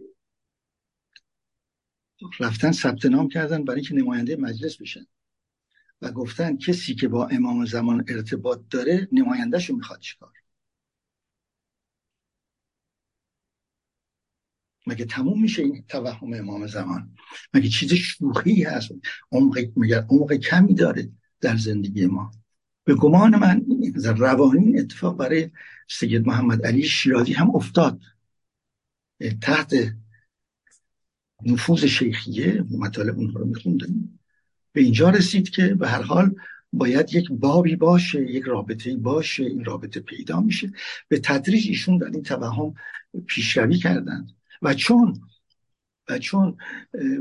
رفتن 2.39 2.71
ثبت 2.71 3.05
نام 3.05 3.29
کردن 3.29 3.65
برای 3.65 3.79
اینکه 3.79 3.95
نماینده 3.95 4.35
مجلس 4.35 4.81
بشن. 4.81 5.05
و 6.01 6.11
گفتن 6.11 6.57
کسی 6.57 6.95
که 6.95 7.07
با 7.07 7.27
امام 7.27 7.65
زمان 7.65 8.05
ارتباط 8.07 8.59
داره 8.69 9.07
نمایندهشو 9.11 9.75
می‌خواد 9.75 9.99
چیکار؟ 9.99 10.33
مگه 14.87 15.05
تموم 15.05 15.41
میشه 15.41 15.61
این 15.61 15.83
توهم 15.87 16.33
امام 16.33 16.67
زمان؟ 16.67 17.15
مگه 17.53 17.69
چیز 17.69 17.93
شوخی 17.93 18.63
هست؟ 18.63 18.91
عمق 19.31 19.57
مگر 19.75 20.05
عمق 20.09 20.33
کمی 20.33 20.73
داره 20.73 21.09
در 21.41 21.57
زندگی 21.57 22.05
ما. 22.05 22.31
به 22.83 22.95
گمان 22.95 23.35
من 23.35 23.65
روانی 24.17 24.79
اتفاق 24.79 25.17
برای 25.17 25.51
سید 25.89 26.27
محمد 26.27 26.65
علی 26.65 26.83
شیرازی 26.83 27.33
هم 27.33 27.55
افتاد. 27.55 28.01
تحت 29.41 29.73
نفوذ 31.45 31.85
شیخیه 31.85 32.63
مطالب 32.71 33.17
اونها 33.17 33.39
رو 33.39 33.45
میخوندن 33.45 34.18
به 34.73 34.81
اینجا 34.81 35.09
رسید 35.09 35.49
که 35.49 35.75
به 35.75 35.87
هر 35.87 36.01
حال 36.01 36.35
باید 36.73 37.13
یک 37.13 37.31
بابی 37.31 37.75
باشه 37.75 38.31
یک 38.31 38.43
رابطه 38.43 38.95
باشه 38.95 39.43
این 39.43 39.65
رابطه 39.65 39.99
پیدا 39.99 40.41
میشه. 40.41 40.71
به 41.07 41.19
تدریج 41.19 41.67
ایشون 41.67 41.97
در 41.97 42.07
این 42.07 42.23
توهم 42.23 42.73
پیشروی 43.27 43.77
کردند. 43.77 44.31
و 44.61 44.73
چون 44.73 45.21
و 46.09 46.19
چون 46.19 46.57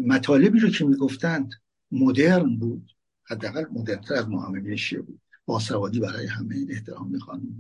مطالبی 0.07 0.59
رو 0.59 0.71
که 0.71 0.85
می‌گفتند 0.85 1.55
مدرن 1.93 2.57
بود 2.57 2.91
حداقل 3.25 3.65
مدرنتر 3.73 4.15
از 4.15 4.29
محمد 4.29 4.75
شیعه 4.75 5.03
بود. 5.03 5.21
باسوادی 5.47 6.01
برای 6.01 6.27
همه 6.27 6.67
احترام 6.69 7.11
می‌خوان 7.11 7.59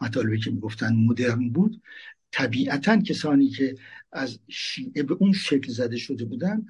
مطالبی 0.00 0.40
که 0.40 0.50
می‌گفتن 0.50 0.94
مدرن 0.94 1.48
بود 1.48 1.82
طبیعتا 2.32 3.00
کسانی 3.00 3.48
که 3.48 3.74
از 4.12 4.38
شیعه 4.48 5.02
به 5.02 5.14
اون 5.14 5.32
شکل 5.32 5.72
زده 5.72 5.96
شده 5.96 6.24
بودن 6.24 6.66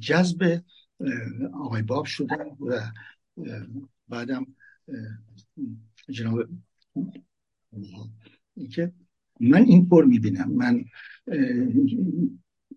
جذب 0.00 0.62
آقای 1.54 1.82
باب 1.82 2.04
شدن 2.04 2.46
و 2.60 2.80
بعدم 4.08 4.46
جناب 6.10 6.48
که 8.70 8.92
من 9.40 9.62
اینطور 9.62 10.04
می‌بینم. 10.04 10.52
من 10.52 10.84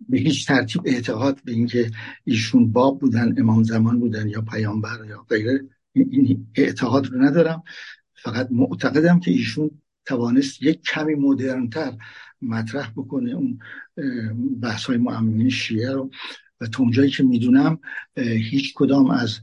به 0.10 0.18
هیچ 0.18 0.48
ترتیب 0.48 0.82
اعتقاد 0.86 1.44
به 1.44 1.52
اینکه 1.52 1.91
ایشون 2.24 2.72
باب 2.72 3.00
بودن 3.00 3.40
امام 3.40 3.64
زمان 3.64 4.00
بودن 4.00 4.28
یا 4.28 4.41
پیامبر 4.41 5.06
یا 5.08 5.26
غیره 5.30 5.70
این 5.94 6.48
اعتقاد 6.56 7.06
رو 7.08 7.22
ندارم. 7.22 7.64
فقط 8.14 8.48
معتقدم 8.52 9.20
که 9.20 9.32
ایشون 9.32 9.72
توانست 10.06 10.64
یک 10.64 10.82
کمی 10.82 11.16
مدرنتر 11.16 11.98
مطرح 12.41 12.91
بکنه 12.91 13.32
اون 13.32 13.60
بحث 14.62 14.86
های 14.86 14.98
معمین 14.98 15.50
شیعه 15.50 15.91
رو. 15.91 16.10
و 16.64 16.68
تا 16.68 16.84
اونجایی 16.84 17.10
که 17.10 17.23
می‌دونم 17.23 17.80
هیچ 18.18 18.73
کدام 18.76 19.10
از 19.10 19.40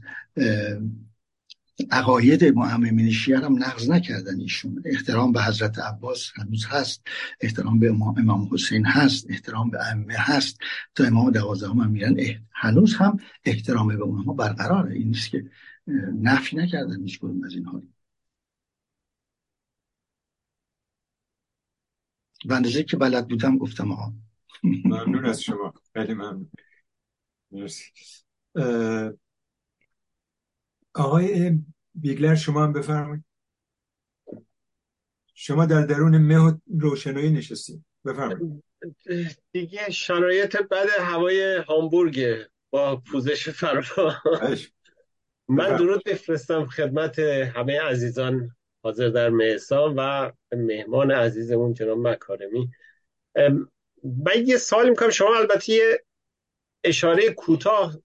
عقاید 1.91 2.45
معممین 2.45 3.11
شیعه 3.11 3.39
هم 3.39 3.63
نقض 3.63 3.89
نکردن 3.89 4.39
ایشون. 4.39 4.83
احترام 4.85 5.31
به 5.31 5.43
حضرت 5.43 5.79
عباس 5.79 6.31
هنوز 6.35 6.65
هست 6.65 7.01
احترام 7.41 7.79
به 7.79 7.89
امام 7.89 8.49
حسین 8.51 8.85
هست 8.85 9.29
احترام 9.29 9.69
به 9.69 9.85
ائمه 9.87 10.15
هست. 10.17 10.59
تا 10.95 11.03
امام 11.03 11.31
دوازدهم 11.31 11.79
هم 11.79 11.91
میرن 11.91 12.15
هنوز 12.51 12.95
هم 12.95 13.17
احترام 13.45 13.87
به 13.87 14.03
اونها 14.03 14.33
برقراره. 14.33 14.93
این 14.93 15.07
نیست 15.07 15.29
که 15.29 15.49
نفی 16.21 16.55
نکردن 16.55 17.01
هیچ 17.01 17.19
کدوم 17.19 17.43
از 17.43 17.53
اینها 17.53 17.83
به 22.45 22.55
اندازه 22.55 22.83
که 22.83 22.97
بلد 22.97 23.27
بودم 23.27 23.57
گفتم 23.57 23.91
آقا. 23.91 24.13
ممنون 24.63 25.25
از 25.25 25.41
شما. 25.41 25.73
خیلی 25.93 26.13
ممنون. 26.13 26.51
مرسی. 27.51 27.91
آقای 30.95 31.59
بیگلر 31.95 32.35
شما 32.35 32.63
هم 32.63 32.73
بفرمایید. 32.73 33.23
شما 35.33 35.65
در 35.65 35.85
درون 35.85 36.17
مه 36.17 36.37
و 36.37 36.57
روشنایی 36.79 37.29
نشستید. 37.29 37.85
بفرمایید. 38.05 38.63
دیگه 39.51 39.89
شرایط 39.91 40.57
بد 40.57 40.87
هوای 40.99 41.57
هامبورگ 41.57 42.45
با 42.69 42.95
پوزش 42.95 43.49
فرا 43.49 44.13
من 45.47 45.75
درود 45.75 46.03
بفرستم 46.03 46.65
خدمت 46.65 47.19
همه 47.19 47.81
عزیزان 47.81 48.55
حاضر 48.83 49.09
در 49.09 49.29
مهسان 49.29 49.95
و 49.97 50.31
مهمان 50.51 51.11
عزیزمون 51.11 51.73
جناب 51.73 52.07
مکارمی. 52.07 52.71
من 54.03 54.45
یه 54.45 54.57
سوال 54.57 54.89
می‌کنم. 54.89 55.09
شما 55.09 55.35
البته 55.37 55.73
یه 55.73 56.03
اشاره 56.83 57.29
کوتاه 57.33 57.97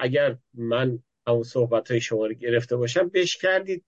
اگر 0.00 0.36
من 0.54 1.02
همون 1.26 1.42
صحبت 1.42 1.90
های 1.90 2.00
شما 2.00 2.26
رو 2.26 2.34
گرفته 2.34 2.76
باشم 2.76 3.08
بهش 3.08 3.36
کردید. 3.36 3.84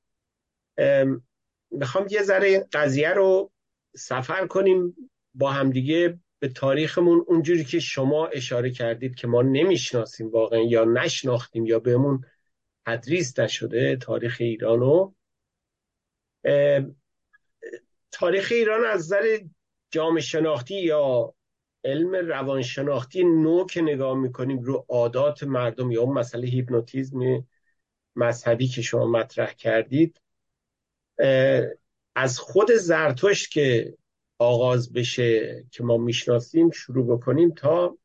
می‌خوام 1.71 2.07
یه 2.11 2.23
ذره 2.23 2.69
قضیه 2.73 3.11
رو 3.11 3.51
سفر 3.97 4.47
کنیم 4.47 5.11
با 5.35 5.51
همدیگه 5.51 6.19
به 6.39 6.49
تاریخمون. 6.49 7.25
اونجوری 7.27 7.65
که 7.65 7.81
شما 7.81 8.27
اشاره 8.27 8.71
کردید 8.71 9.15
که 9.15 9.27
ما 9.27 9.43
نمی‌شناسیم 9.43 10.31
واقعا 10.31 10.61
یا 10.61 10.85
نشناختیم 10.85 11.67
یا 11.67 11.79
بهمون 11.79 12.25
تدریس 12.87 13.39
نشده 13.39 13.97
تاریخ 13.97 14.37
ایرانو 14.41 15.13
تاریخ 18.13 18.49
ایران 18.51 18.87
از 18.87 19.01
نظر 19.01 19.39
جامعه 19.91 20.23
شناختی 20.23 20.83
یا 20.83 21.35
علم 21.85 22.15
روانشناختی 22.15 23.25
نو 23.25 23.67
که 23.67 23.83
نگاه 23.83 24.19
می‌کنیم 24.19 24.63
رو 24.63 24.87
عادات 24.89 25.43
مردم 25.43 25.91
یا 25.91 26.03
اون 26.03 26.19
مسئله 26.19 26.47
هیپنوتیزم 26.47 27.47
مذهبی 28.17 28.69
که 28.69 28.83
شما 28.83 29.07
مطرح 29.07 29.53
کردید 29.53 30.21
از 32.15 32.39
خود 32.39 32.73
زرتشت 32.73 33.51
که 33.51 33.97
آغاز 34.39 34.93
بشه 34.93 35.65
که 35.71 35.85
ما 35.85 35.97
می‌شناسیم 35.97 36.71
شروع 36.71 37.17
بکنیم 37.17 37.55
تا 37.55 37.99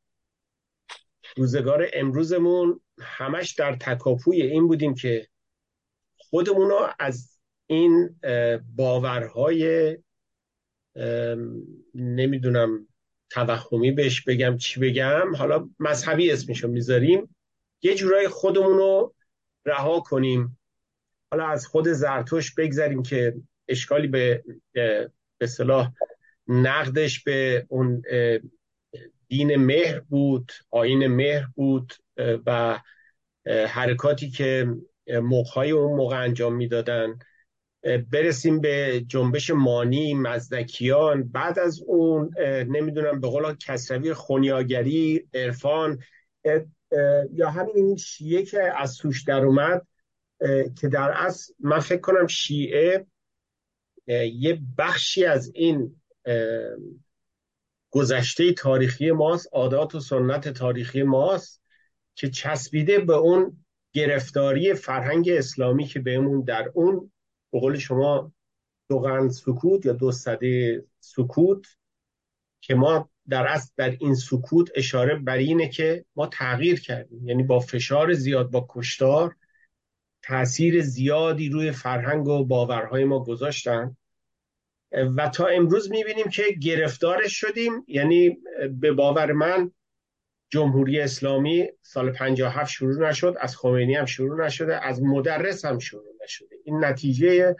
روزگار 1.36 1.88
امروزمون 1.92 2.80
همش 3.00 3.52
در 3.52 3.76
تکاپوی 3.76 4.42
این 4.42 4.66
بودیم 4.66 4.94
که 4.94 5.28
خودمون 6.16 6.68
رو 6.68 6.88
از 6.98 7.38
این 7.66 8.20
باورهای 8.76 9.96
نمی‌دونم 11.94 12.88
توهمی 13.30 13.92
بهش 13.92 14.20
بگم 14.20 14.56
چی 14.56 14.80
بگم؟ 14.80 15.36
حالا 15.36 15.68
مذهبی 15.78 16.30
اسمشو 16.32 16.68
می‌ذاریم. 16.68 17.36
یه 17.82 17.94
جورای 17.94 18.28
خودمون 18.28 18.76
رو 18.76 19.14
رها 19.64 20.00
کنیم. 20.00 20.58
حالا 21.32 21.46
از 21.46 21.66
خود 21.66 21.88
زرتوش 21.88 22.54
بگذاریم 22.54 23.02
که 23.02 23.34
اشکالی 23.68 24.06
به 24.06 24.44
به 25.38 25.46
صلاح 25.46 25.92
نقدش 26.48 27.24
به 27.24 27.66
اون 27.68 28.02
دین 29.28 29.56
مهر 29.56 30.00
بود 30.00 30.52
آین 30.70 31.06
مهر 31.06 31.46
بود 31.54 31.92
و 32.46 32.80
حرکاتی 33.68 34.30
که 34.30 34.74
موقعای 35.08 35.70
اون 35.70 35.96
موقع 35.96 36.22
انجام 36.22 36.54
می‌دادن. 36.56 37.18
برسیم 37.82 38.60
به 38.60 39.04
جنبش 39.06 39.50
مانی 39.50 40.14
مزدکیان. 40.14 41.28
بعد 41.28 41.58
از 41.58 41.82
اون 41.86 42.34
نمی‌دونم 42.68 43.20
به 43.20 43.28
قول 43.28 43.54
کسروی 43.54 44.14
خونیاگری 44.14 45.28
عرفان 45.34 45.98
یا 47.32 47.50
همین 47.50 47.96
شیعه 47.96 48.42
که 48.42 48.72
از 48.76 48.96
توش 48.96 49.22
در 49.22 49.44
اومد 49.44 49.86
که 50.80 50.88
در 50.88 51.10
اصل 51.16 51.52
من 51.60 51.80
فکر 51.80 52.00
کنم 52.00 52.26
شیعه 52.26 53.06
یه 54.34 54.60
بخشی 54.78 55.24
از 55.24 55.52
این 55.54 56.00
گذشته 57.90 58.52
تاریخی 58.52 59.10
ماست 59.10 59.48
عادات 59.52 59.94
و 59.94 60.00
سنت 60.00 60.48
تاریخی 60.48 61.02
ماست 61.02 61.62
که 62.14 62.28
چسبیده 62.30 62.98
به 62.98 63.14
اون 63.14 63.64
گرفتاری 63.92 64.74
فرهنگ 64.74 65.28
اسلامی 65.28 65.84
که 65.84 66.00
بهمون 66.00 66.44
در 66.44 66.70
اون 66.74 67.12
به 67.50 67.60
قول 67.60 67.78
شما 67.78 68.32
دو 68.88 69.28
سکوت 69.28 69.86
یا 69.86 69.92
دو 69.92 70.12
صده 70.12 70.84
سکوت 71.00 71.66
که 72.60 72.74
ما 72.74 73.10
در 73.28 73.46
اصل 73.46 73.72
در 73.76 73.96
این 74.00 74.14
سکوت 74.14 74.70
اشاره 74.74 75.16
بر 75.16 75.36
اینه 75.36 75.68
که 75.68 76.04
ما 76.16 76.26
تغییر 76.26 76.80
کردیم. 76.80 77.28
یعنی 77.28 77.42
با 77.42 77.60
فشار 77.60 78.12
زیاد 78.12 78.50
با 78.50 78.66
کشتار 78.68 79.36
تاثیر 80.22 80.82
زیادی 80.82 81.48
روی 81.48 81.72
فرهنگ 81.72 82.28
و 82.28 82.44
باورهای 82.44 83.04
ما 83.04 83.24
گذاشتن. 83.24 83.96
و 85.16 85.28
تا 85.28 85.46
امروز 85.46 85.90
می‌بینیم 85.90 86.28
که 86.28 86.42
گرفتارش 86.62 87.40
شدیم. 87.40 87.84
یعنی 87.86 88.38
به 88.80 88.92
باور 88.92 89.32
من 89.32 89.70
جمهوری 90.50 91.00
اسلامی 91.00 91.68
سال 91.82 92.12
57 92.12 92.70
شروع 92.70 93.08
نشد 93.08 93.36
از 93.40 93.56
خمینی 93.56 93.94
هم 93.94 94.04
شروع 94.04 94.46
نشده 94.46 94.86
از 94.86 95.02
مدرس 95.02 95.64
هم 95.64 95.78
شروع 95.78 96.14
نشده. 96.24 96.56
این 96.64 96.84
نتیجه 96.84 97.56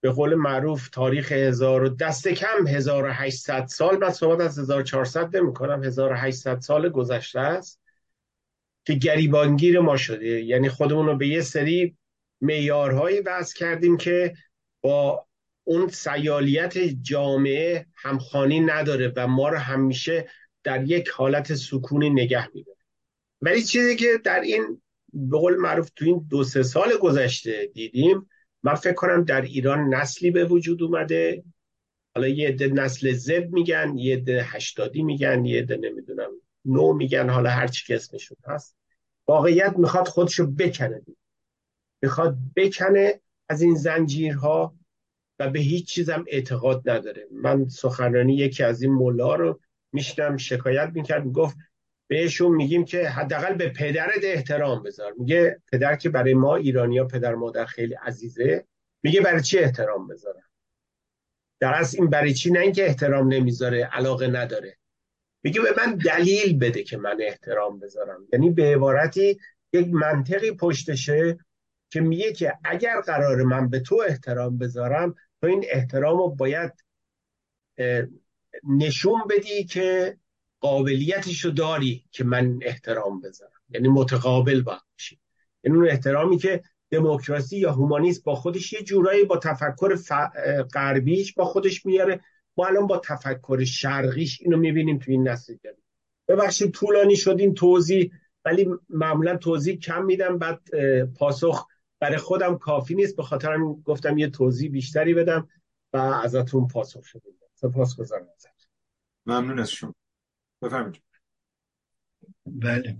به 0.00 0.10
قول 0.10 0.34
معروف 0.34 0.88
تاریخ 0.88 1.32
هزار 1.32 1.82
و 1.82 1.88
دست 1.88 2.28
کم 2.28 2.66
1800 2.66 3.66
سال 3.66 3.96
بعد 3.96 4.12
صحبت 4.12 4.40
از 4.40 4.58
1400 4.58 5.36
نمی 5.36 5.52
کنم. 5.52 5.84
1800 5.84 6.60
سال 6.60 6.88
گذشته 6.88 7.40
است 7.40 7.80
که 8.84 8.94
گریبانگیر 8.94 9.80
ما 9.80 9.96
شده. 9.96 10.26
یعنی 10.26 10.68
خودمون 10.68 11.06
رو 11.06 11.16
به 11.16 11.28
یه 11.28 11.40
سری 11.40 11.96
میارهایی 12.40 13.20
وضع 13.20 13.56
کردیم 13.56 13.96
که 13.96 14.34
با 14.80 15.26
اون 15.64 15.88
سیالیت 15.88 16.78
جامعه 16.78 17.86
همخانی 17.94 18.60
نداره 18.60 19.12
و 19.16 19.26
ما 19.26 19.48
رو 19.48 19.58
همیشه 19.58 20.28
در 20.64 20.90
یک 20.90 21.08
حالت 21.08 21.54
سکونی 21.54 22.10
نگه 22.10 22.48
میداره. 22.54 22.78
ولی 23.40 23.62
چیزی 23.62 23.96
که 23.96 24.06
در 24.24 24.40
این 24.40 24.82
به 25.12 25.38
قول 25.38 25.56
معروف 25.56 25.90
تو 25.96 26.04
این 26.04 26.26
دو 26.30 26.44
سه 26.44 26.62
سال 26.62 26.88
گذشته 27.00 27.66
دیدیم 27.74 28.28
من 28.62 28.74
فکر 28.74 28.92
کنم 28.94 29.24
در 29.24 29.40
ایران 29.40 29.94
نسلی 29.94 30.30
به 30.30 30.44
وجود 30.44 30.82
اومده. 30.82 31.44
حالا 32.14 32.28
یه 32.28 32.48
عده 32.48 32.68
نسل 32.68 33.12
زد 33.12 33.50
میگن 33.50 33.98
یه 33.98 34.16
عده 34.16 34.42
هشتادی 34.42 35.02
میگن 35.02 35.44
یه 35.44 35.58
عده 35.58 35.76
نمی‌دونم 35.76 36.30
نو 36.64 36.92
میگن 36.92 37.30
حالا 37.30 37.50
هر 37.50 37.66
چی 37.66 37.86
که 37.86 37.94
اسمشون 37.94 38.36
هست. 38.46 38.76
واقعیت 39.28 39.74
می‌خواد 39.76 40.08
خودشو 40.08 40.46
بکنه. 40.46 41.02
می‌خواد 42.02 42.36
بکنه 42.56 43.20
از 43.48 43.62
این 43.62 43.74
زنجیرها 43.74 44.76
و 45.38 45.50
به 45.50 45.60
هیچ 45.60 45.86
چیزم 45.86 46.24
اعتقاد 46.26 46.90
نداره. 46.90 47.26
من 47.32 47.68
سخنرانی 47.68 48.36
یکی 48.36 48.62
از 48.62 48.82
این 48.82 48.92
مولا 48.92 49.34
رو 49.34 49.60
میشنم 49.92 50.36
شکایت 50.36 50.90
می‌کرد 50.94 51.24
می‌گفت 51.24 51.56
بهشون 52.08 52.56
میگیم 52.56 52.84
که 52.84 53.08
حداقل 53.08 53.54
به 53.54 53.68
پدرت 53.68 54.20
احترام 54.22 54.82
بذار. 54.82 55.12
میگه 55.18 55.60
پدر 55.72 55.96
که 55.96 56.08
برای 56.08 56.34
ما 56.34 56.56
ایرانیا 56.56 57.04
پدر 57.04 57.34
مادر 57.34 57.64
خیلی 57.64 57.94
عزیزه. 57.94 58.66
میگه 59.02 59.20
برای 59.20 59.42
چی 59.42 59.58
احترام 59.58 60.08
بذارم؟ 60.08 60.50
در 61.60 61.74
اصل 61.74 61.96
این 62.00 62.10
برای 62.10 62.34
چی؟ 62.34 62.50
نه 62.50 62.60
اینکه 62.60 62.86
احترام 62.86 63.28
نمی‌ذاره 63.28 63.84
علاقه 63.92 64.26
نداره. 64.26 64.76
میگه 65.44 65.60
به 65.60 65.74
من 65.76 65.94
دلیل 65.94 66.58
بده 66.58 66.82
که 66.82 66.96
من 66.96 67.16
احترام 67.20 67.78
بذارم. 67.78 68.28
یعنی 68.32 68.50
به 68.50 68.74
عبارتی 68.74 69.38
یک 69.72 69.88
منطقی 69.92 70.52
پشتشه 70.52 71.38
که 71.92 72.00
میگه 72.00 72.32
که 72.32 72.58
اگر 72.64 73.00
قرار 73.00 73.42
من 73.42 73.68
به 73.68 73.80
تو 73.80 74.02
احترام 74.08 74.58
بذارم 74.58 75.14
تو 75.40 75.46
این 75.46 75.64
احترام 75.70 76.18
رو 76.18 76.28
باید 76.28 76.72
نشون 78.68 79.20
بدی 79.30 79.64
که 79.64 80.16
قابلیتشو 80.60 81.50
داری 81.50 82.04
که 82.10 82.24
من 82.24 82.58
احترام 82.62 83.20
بذارم. 83.20 83.60
یعنی 83.70 83.88
متقابل 83.88 84.62
باید 84.62 84.80
باشی. 84.92 85.18
یعنی 85.64 85.78
اون 85.78 85.88
احترامی 85.88 86.38
که 86.38 86.62
دموکراسی 86.90 87.58
یا 87.58 87.72
هومانیسم 87.72 88.22
با 88.24 88.34
خودش 88.34 88.72
یه 88.72 88.82
جورایی 88.82 89.24
با 89.24 89.36
تفکر 89.36 89.96
غربیش 90.74 91.34
با 91.34 91.44
خودش 91.44 91.86
میاره. 91.86 92.20
ما 92.56 92.66
الان 92.66 92.86
با 92.86 92.98
تفکر 92.98 93.64
شرقیش 93.64 94.40
اینو 94.40 94.56
می‌بینیم 94.56 94.98
تو 94.98 95.10
این 95.10 95.28
نسل 95.28 95.54
جدید. 95.54 95.84
ببخشید 96.28 96.70
طولانی 96.70 97.16
شد 97.16 97.36
این 97.38 97.54
توضیح 97.54 98.12
ولی 98.44 98.68
معمولا 98.88 99.36
توضیح 99.36 99.78
کم 99.78 100.04
میدم. 100.04 100.38
بعد 100.38 100.60
پاسخ 101.18 101.66
برای 102.00 102.16
خودم 102.16 102.58
کافی 102.58 102.94
نیست. 102.94 103.16
به 103.16 103.22
خاطر 103.22 103.58
گفتم 103.84 104.18
یه 104.18 104.28
توضیح 104.28 104.70
بیشتری 104.70 105.14
بدم 105.14 105.48
و 105.92 105.96
ازتون 105.96 106.68
پاسخ 106.68 107.04
شدیم 107.04 107.32
سپاس 107.62 107.96
گذارم 107.96 108.26
ممنون 109.26 109.58
از 109.58 109.70
شما. 109.70 109.94
بفرمایید. 110.62 111.02
بله. 112.46 112.98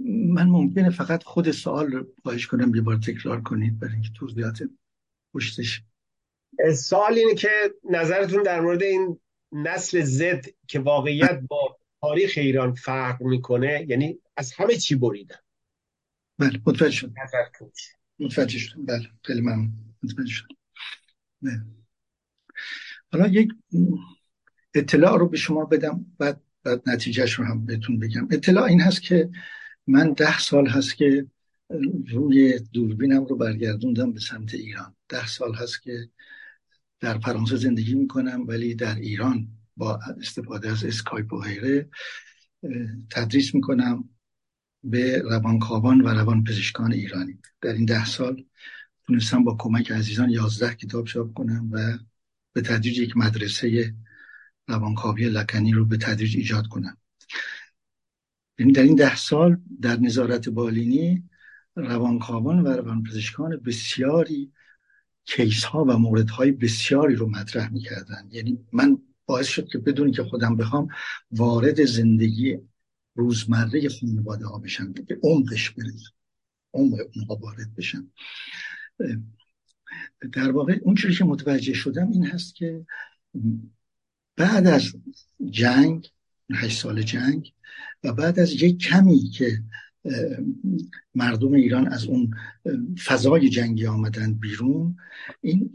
من 0.00 0.46
ممکنه 0.48 0.90
فقط 0.90 1.22
خود 1.22 1.50
سوال 1.50 1.92
رو 1.92 2.06
خواهش 2.22 2.46
کنم 2.46 2.74
یه 2.74 2.80
بار 2.82 2.96
تکرار 2.96 3.42
کنید 3.42 3.78
برای 3.78 3.92
اینکه 3.92 4.10
توضیحات 4.14 4.62
پشتش. 5.34 5.82
سوال 6.76 7.14
اینه 7.14 7.34
که 7.34 7.48
نظرتون 7.90 8.42
در 8.42 8.60
مورد 8.60 8.82
این 8.82 9.20
نسل 9.52 10.02
زد 10.02 10.44
که 10.68 10.80
واقعیت 10.80 11.40
با 11.48 11.78
تاریخ 12.00 12.32
ایران 12.36 12.74
فرق 12.74 13.22
می‌کنه 13.22 13.86
یعنی 13.88 14.18
از 14.36 14.52
همه 14.52 14.76
چی 14.76 14.94
بریدن؟ 14.94 15.38
بله 16.38 16.60
متوجه 16.66 16.90
شدم. 16.90 17.14
متوجه 18.22 18.58
شدم. 18.58 18.84
بله 18.86 19.08
خیلی 19.22 19.40
ممنون. 19.40 19.72
متوجه 20.02 20.32
شدم. 20.32 20.56
بله. 21.42 21.62
حالا 23.12 23.26
یک 23.26 23.52
اطلاع 24.74 25.18
رو 25.18 25.28
به 25.28 25.36
شما 25.36 25.64
بدم 25.64 26.06
بعد 26.18 26.40
بعد 26.64 26.82
نتیجهش 26.86 27.32
رو 27.32 27.44
هم 27.44 27.66
بهتون 27.66 27.98
بگم. 27.98 28.28
اطلاع 28.30 28.64
این 28.64 28.80
هست 28.80 29.02
که 29.02 29.30
من 29.86 30.12
ده 30.12 30.38
سال 30.38 30.66
هست 30.66 30.96
که 30.96 31.26
روی 32.08 32.58
دوربینم 32.58 33.24
رو 33.24 33.36
برگردوندم 33.36 34.12
به 34.12 34.20
سمت 34.20 34.54
ایران. 34.54 34.96
ده 35.08 35.26
سال 35.26 35.54
هست 35.54 35.82
که 35.82 36.08
در 37.00 37.18
فرانسه 37.18 37.56
زندگی 37.56 37.94
می‌کنم 37.94 38.46
ولی 38.46 38.74
در 38.74 38.94
ایران 38.94 39.48
با 39.76 40.00
استفاده 40.20 40.70
از 40.70 40.84
اسکایپ 40.84 41.32
و 41.32 41.40
غیره 41.40 41.88
تدریس 43.10 43.54
می‌کنم. 43.54 44.08
به 44.84 45.22
روانکاوان 45.22 46.00
و 46.00 46.08
روان 46.08 46.44
پزشکان 46.44 46.92
ایرانی. 46.92 47.38
در 47.60 47.72
این 47.72 47.84
ده 47.84 48.06
سال 48.06 48.44
تونستم 49.06 49.44
با 49.44 49.56
کمک 49.58 49.92
عزیزان 49.92 50.30
یازده 50.30 50.74
کتاب 50.74 51.06
چاپ 51.06 51.32
کنم 51.32 51.68
و 51.72 51.98
به 52.52 52.60
تدریج 52.60 52.98
یک 52.98 53.16
مدرسه 53.16 53.94
روانکاوی 54.68 55.28
لکنی 55.28 55.72
رو 55.72 55.84
به 55.84 55.96
تدریج 55.96 56.36
ایجاد 56.36 56.66
کنم. 56.66 56.96
یعنی 58.58 58.72
در 58.72 58.82
این 58.82 58.96
ده 58.96 59.16
سال 59.16 59.60
در 59.80 59.96
نظارت 59.96 60.48
بالینی 60.48 61.24
روانکاوان 61.76 62.60
و 62.60 62.68
روانپزشکان 62.68 63.56
بسیاری 63.56 64.52
کیس 65.24 65.64
ها 65.64 65.84
و 65.84 65.98
مورد 65.98 66.30
های 66.30 66.52
بسیاری 66.52 67.14
رو 67.14 67.28
مطرح 67.28 67.72
می‌کردن. 67.72 68.28
یعنی 68.30 68.66
من 68.72 68.98
باعث 69.26 69.46
شد 69.46 69.68
که 69.68 69.78
بدونی 69.78 70.12
که 70.12 70.24
خودم 70.24 70.56
بخوام 70.56 70.88
وارد 71.30 71.84
زندگی 71.84 72.58
روزمره 73.14 73.88
خانواده 73.88 74.46
ها 74.46 74.58
بشن 74.58 74.92
به 74.92 75.18
عمقش 75.22 75.70
برسم 75.70 76.12
عمق 76.74 76.98
اونها 77.16 77.34
وارد 77.34 77.74
بشن. 77.74 78.10
در 80.32 80.50
واقع 80.50 80.78
اون 80.82 80.94
چیزی 80.94 81.14
که 81.14 81.24
متوجه 81.24 81.72
شدم 81.72 82.10
این 82.10 82.26
هست 82.26 82.54
که 82.54 82.86
بعد 84.36 84.66
از 84.66 84.92
جنگ 85.50 86.12
هشت 86.52 86.80
سال 86.80 87.02
جنگ 87.02 87.52
و 88.04 88.12
بعد 88.12 88.38
از 88.38 88.52
یک 88.52 88.78
کمی 88.78 89.18
که 89.18 89.62
مردم 91.14 91.52
ایران 91.52 91.88
از 91.88 92.04
اون 92.04 92.34
فضای 93.04 93.48
جنگی 93.48 93.86
آمدن 93.86 94.34
بیرون 94.34 94.96
این 95.40 95.72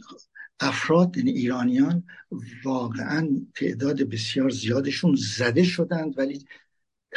افراد 0.60 1.18
یعنی 1.18 1.32
ایرانیان 1.32 2.04
واقعا 2.64 3.30
تعداد 3.56 4.02
بسیار 4.02 4.50
زیادشون 4.50 5.16
زده 5.16 5.64
شدند 5.64 6.18
ولی 6.18 6.46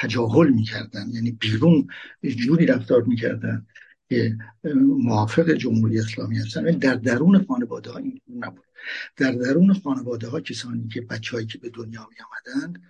تجاهل 0.01 0.49
می‌کردن. 0.49 1.11
یعنی 1.11 1.31
بیرون 1.33 1.89
جوری 2.23 2.67
رفتار 2.67 3.03
می‌کردن 3.03 3.67
که 4.09 4.37
موافق 4.99 5.51
جمهوری 5.51 5.99
اسلامی 5.99 6.39
هستن. 6.39 6.71
در 6.71 6.95
درون 6.95 7.45
خانواده 7.45 7.91
ها 7.91 7.99
این 7.99 8.21
نبود. 8.39 8.65
در 9.17 9.33
درون 9.33 9.73
خانواده 9.73 10.29
ها 10.29 10.41
کسانی 10.41 10.89
که 10.89 11.01
بچههایی 11.01 11.47
که 11.47 11.59
به 11.59 11.71
دنیا 11.71 12.09
می 12.11 12.17
آمدند 12.27 12.83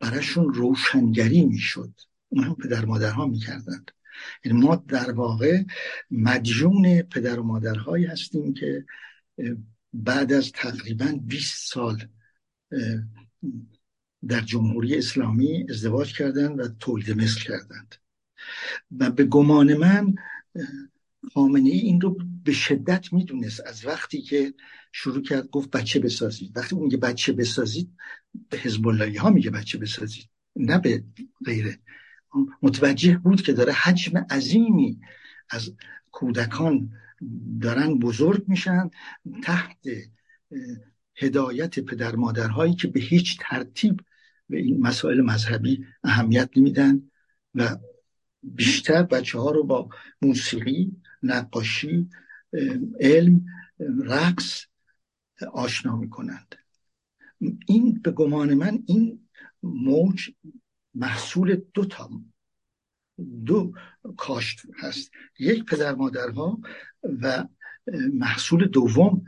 براشون 0.00 0.54
روشنگری 0.54 1.44
می‌شد. 1.44 1.92
اون 2.28 2.44
هم 2.44 2.54
پدر 2.54 2.84
مادرها 2.84 3.26
می‌کردند. 3.26 3.90
یعنی 4.44 4.60
ما 4.60 4.76
در 4.76 5.10
واقع 5.10 5.62
مدیون 6.10 7.02
پدر 7.02 7.40
و 7.40 7.42
مادرهایی 7.42 8.04
هستیم 8.04 8.54
که 8.54 8.84
بعد 9.92 10.32
از 10.32 10.52
تقریبا 10.52 11.18
20 11.26 11.72
سال 11.72 12.08
در 14.28 14.40
جمهوری 14.40 14.96
اسلامی 14.96 15.66
ازدواج 15.70 16.12
کردند 16.12 16.60
و 16.60 16.68
تولید 16.68 17.10
مثل 17.10 17.40
کردند. 17.40 17.94
و 18.98 19.10
به 19.10 19.24
گمان 19.24 19.74
من 19.74 20.14
خامنه 21.34 21.70
ای 21.70 21.78
این 21.78 22.00
رو 22.00 22.18
به 22.44 22.52
شدت 22.52 23.12
می‌دونست. 23.12 23.60
از 23.66 23.86
وقتی 23.86 24.22
که 24.22 24.54
شروع 24.92 25.22
کرد 25.22 25.48
گفت 25.50 25.70
بچه 25.70 26.00
بسازید. 26.00 26.56
وقتی 26.56 26.74
اون 26.74 26.88
بچه 26.88 27.32
بسازید 27.32 27.92
به 28.50 28.58
حزب 28.58 28.86
ها 29.18 29.30
میگه 29.30 29.50
بچه 29.50 29.78
بسازید 29.78 30.28
نه 30.56 30.78
به 30.78 31.04
غیره. 31.46 31.78
متوجه 32.62 33.18
بود 33.18 33.42
که 33.42 33.52
داره 33.52 33.72
حجم 33.72 34.18
عظیمی 34.30 35.00
از 35.50 35.72
کودکان 36.10 36.90
دارن 37.60 37.98
بزرگ 37.98 38.44
میشن 38.48 38.90
تحت 39.42 39.86
هدایت 41.16 41.80
پدر 41.80 42.16
مادرهایی 42.16 42.74
که 42.74 42.88
به 42.88 43.00
هیچ 43.00 43.38
ترتیب 43.40 44.00
به 44.48 44.58
این 44.58 44.80
مسائل 44.80 45.20
مذهبی 45.20 45.84
اهمیت 46.04 46.50
نمیدن 46.56 47.02
و 47.54 47.76
بیشتر 48.42 49.02
بچه 49.02 49.38
ها 49.38 49.50
رو 49.50 49.64
با 49.64 49.88
موسیقی 50.22 50.96
نقاشی 51.22 52.08
علم 53.00 53.44
رقص 53.98 54.66
آشنا 55.52 55.96
می‌کنند. 55.96 56.54
این 57.66 58.00
به 58.04 58.10
گمان 58.10 58.54
من 58.54 58.82
این 58.86 59.28
موج 59.62 60.30
محصول 60.94 61.62
دو 61.74 61.84
تا 61.84 62.10
دو 63.46 63.72
کاشت 64.16 64.60
هست. 64.78 65.10
یک 65.38 65.64
پدر 65.64 65.94
مادرها 65.94 66.60
و 67.22 67.48
محصول 68.12 68.68
دوم 68.68 69.24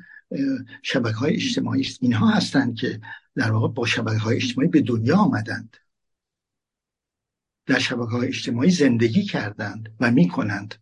شبکه 0.83 1.17
های 1.17 1.35
اجتماعی 1.35 1.81
است. 1.81 1.99
اینها 2.03 2.31
هستند 2.31 2.75
که 2.75 3.01
در 3.39 3.53
واقع 3.53 3.69
با 3.69 3.87
شبکه 3.87 4.19
های 4.19 4.37
اجتماعی 4.37 4.69
به 4.69 4.81
دنیا 4.81 5.17
آمدند. 5.17 5.77
در 7.67 7.79
شبکه 7.79 8.11
های 8.11 8.29
اجتماعی 8.29 8.71
زندگی 8.71 9.23
کردند 9.23 9.97
و 10.01 10.11
می‌کنند. 10.11 10.75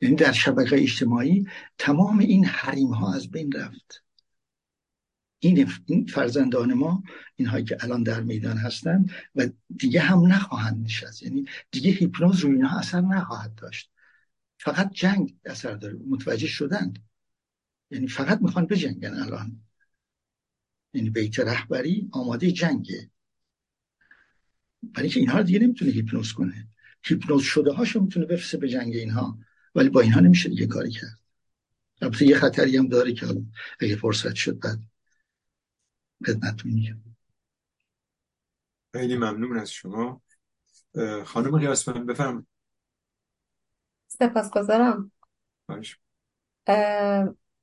یعنی 0.00 0.16
در 0.16 0.32
شبکه 0.32 0.82
اجتماعی 0.82 1.46
تمام 1.78 2.18
این 2.18 2.44
حریم 2.44 2.92
ها 2.92 3.14
از 3.14 3.30
بین 3.30 3.52
رفت. 3.52 4.04
این 5.38 6.06
فرزندان 6.06 6.74
ما 6.74 7.02
اینهایی 7.36 7.64
که 7.64 7.76
الان 7.80 8.02
در 8.02 8.20
میدان 8.20 8.56
هستند 8.56 9.12
و 9.34 9.48
دیگه 9.76 10.00
هم 10.00 10.32
نخواهند 10.32 10.84
نشست. 10.84 11.22
یعنی 11.22 11.44
دیگه 11.70 11.90
هیپنوز 11.90 12.40
روی 12.40 12.54
اینها 12.54 12.78
اثر 12.78 13.00
نخواهد 13.00 13.54
داشت. 13.54 13.90
فقط 14.58 14.92
جنگ 14.92 15.36
اثر 15.44 15.74
داره. 15.74 15.98
متوجه 16.08 16.46
شدند. 16.46 16.98
یعنی 17.90 18.08
فقط 18.08 18.42
می‌خوان 18.42 18.66
بجنگن 18.66 19.14
الان. 19.14 19.63
یعنی 20.94 21.10
بیت 21.10 21.40
رهبری 21.40 22.08
آماده 22.12 22.52
جنگه. 22.52 23.10
برای 24.82 25.08
که 25.08 25.20
اینها 25.20 25.38
رو 25.38 25.44
دیگه 25.44 25.58
نمی‌تونه 25.58 25.90
هیپنوز 25.90 26.32
کنه. 26.32 26.68
هیپنوز 27.02 27.42
شده 27.42 27.72
هاشو 27.72 28.00
می‌تونه 28.00 28.26
بفرسته 28.26 28.58
به 28.58 28.68
جنگ 28.68 28.94
اینها 28.94 29.38
ولی 29.74 29.88
با 29.88 30.00
اینها 30.00 30.20
نمیشه 30.20 30.48
دیگه 30.48 30.66
کاری 30.66 30.90
کرد. 30.90 31.18
البته 32.02 32.26
یه 32.26 32.36
خطری 32.36 32.76
هم 32.76 32.88
داره 32.88 33.12
که 33.12 33.26
اگه 33.80 33.96
فرصت 33.96 34.34
شد 34.34 34.58
بعد 34.58 34.78
خدمتتون 36.26 36.72
میگم. 36.72 36.98
خیلی 38.92 39.16
ممنون 39.16 39.58
از 39.58 39.72
شما. 39.72 40.22
خانم 41.24 41.58
قیاسمن 41.58 42.06
بفرمایید. 42.06 42.46
سپاسگزارم. 44.06 45.12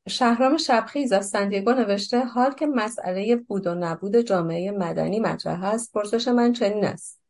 شهرام 0.09 0.57
شبخیز 0.57 1.11
از 1.11 1.29
سندیگو 1.29 1.71
نوشته 1.71 2.25
حال 2.25 2.53
که 2.53 2.65
مسئله 2.65 3.35
بود 3.35 3.67
و 3.67 3.75
نبود 3.75 4.15
جامعه 4.15 4.71
مدنی 4.71 5.19
مطرح 5.19 5.63
است 5.63 5.93
پرسش 5.93 6.27
من 6.27 6.53
چنین 6.53 6.85
است. 6.85 7.21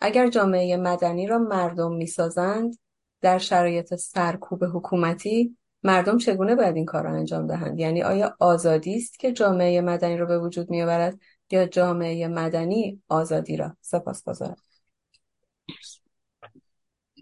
اگر 0.00 0.28
جامعه 0.28 0.76
مدنی 0.76 1.26
را 1.26 1.38
مردم 1.38 1.92
می‌سازند 1.92 2.78
در 3.20 3.38
شرایط 3.38 3.94
سرکوب 3.94 4.64
حکومتی 4.64 5.56
مردم 5.82 6.18
چگونه 6.18 6.54
باید 6.54 6.76
این 6.76 6.84
کار 6.84 7.04
را 7.04 7.12
انجام 7.12 7.46
دهند؟ 7.46 7.78
یعنی 7.78 8.02
آیا 8.02 8.36
آزادی 8.40 8.96
است 8.96 9.18
که 9.18 9.32
جامعه 9.32 9.80
مدنی 9.80 10.16
را 10.16 10.26
به 10.26 10.38
وجود 10.38 10.70
میآورد 10.70 11.18
یا 11.50 11.66
جامعه 11.66 12.28
مدنی 12.28 13.02
آزادی 13.08 13.56
را 13.56 13.76
سپاسگزارم 13.80 14.56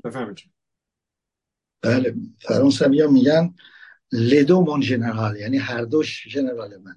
بفرمایید. 0.04 0.38
بله 1.82 2.14
فرانسوی 2.38 3.00
ها 3.00 3.10
میگن 3.10 3.54
لدو 4.12 4.60
من 4.60 4.80
جنرال 4.80 5.36
یعنی 5.36 5.56
هر 5.58 5.82
دوش 5.82 6.28
جنرال 6.28 6.76
من. 6.76 6.96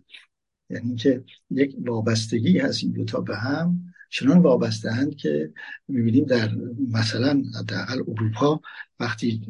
یعنی 0.70 0.96
که 0.96 1.24
یک 1.52 1.76
وابستگی 1.80 2.60
هست 2.60 2.84
این 2.84 2.92
دوتا 2.92 3.22
به 3.22 3.38
هم 3.38 3.94
چنان 4.10 4.38
وابسته 4.38 4.92
هند 4.92 5.16
که 5.16 5.54
می‌بینیم 5.88 6.26
در 6.26 6.56
مثلا 6.92 7.44
در 7.68 7.86
اروپا 7.90 8.62
وقتی 9.00 9.42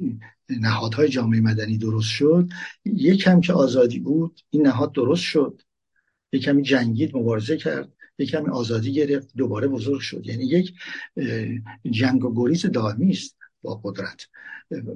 نهادهای 0.49 1.10
جامعه 1.10 1.41
مدنی 1.41 1.77
درست 1.77 2.10
شد 2.10 2.49
یک 2.86 3.22
کم 3.22 3.41
که 3.41 3.53
آزادی 3.53 3.99
بود 3.99 4.40
این 4.49 4.68
نهاد 4.68 4.94
درست 4.94 5.23
شد. 5.23 5.61
یک 6.31 6.44
کمی 6.44 6.61
جنگید 6.61 7.18
مبارزه 7.18 7.57
کرد 7.57 7.94
یک 8.18 8.31
کمی 8.31 8.49
آزادی 8.49 8.94
گرفت 8.94 9.30
دوباره 9.38 9.68
بزرگ 9.68 9.99
شد. 9.99 10.26
یعنی 10.26 10.45
یک 10.45 10.73
جنگ 11.91 12.26
و 12.26 12.34
گریز 12.36 12.65
دائمی 12.65 13.10
است. 13.10 13.39
با 13.61 13.81
قدرت. 13.84 14.27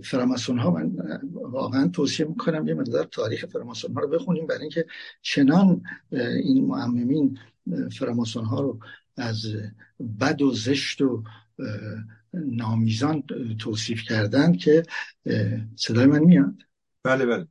فراماسون 0.03 0.59
ها 0.59 0.71
من 0.71 0.95
واقعا 1.33 1.87
توصیه 1.87 2.25
می‌کنم 2.25 2.67
یه 2.67 2.73
مقدار 2.73 3.03
تاریخ 3.03 3.45
فراماسون 3.45 3.93
ها 3.93 4.01
رو 4.01 4.07
بخونیم 4.07 4.47
برای 4.47 4.61
اینکه 4.61 4.85
چنان 5.21 5.81
این 6.43 6.65
معممین 6.65 7.39
فراماسون 7.91 8.45
ها 8.45 8.61
رو 8.61 8.79
از 9.17 9.45
بد 10.19 10.41
و 10.41 10.53
زشت 10.53 11.01
و 11.01 11.23
نامیزان 12.33 13.23
توصیف 13.59 14.01
کردن 14.01 14.53
که 14.53 14.83
صدای 15.75 16.05
من 16.05 16.19
میاد. 16.19 16.55
بله 17.03 17.25
بله. 17.25 17.47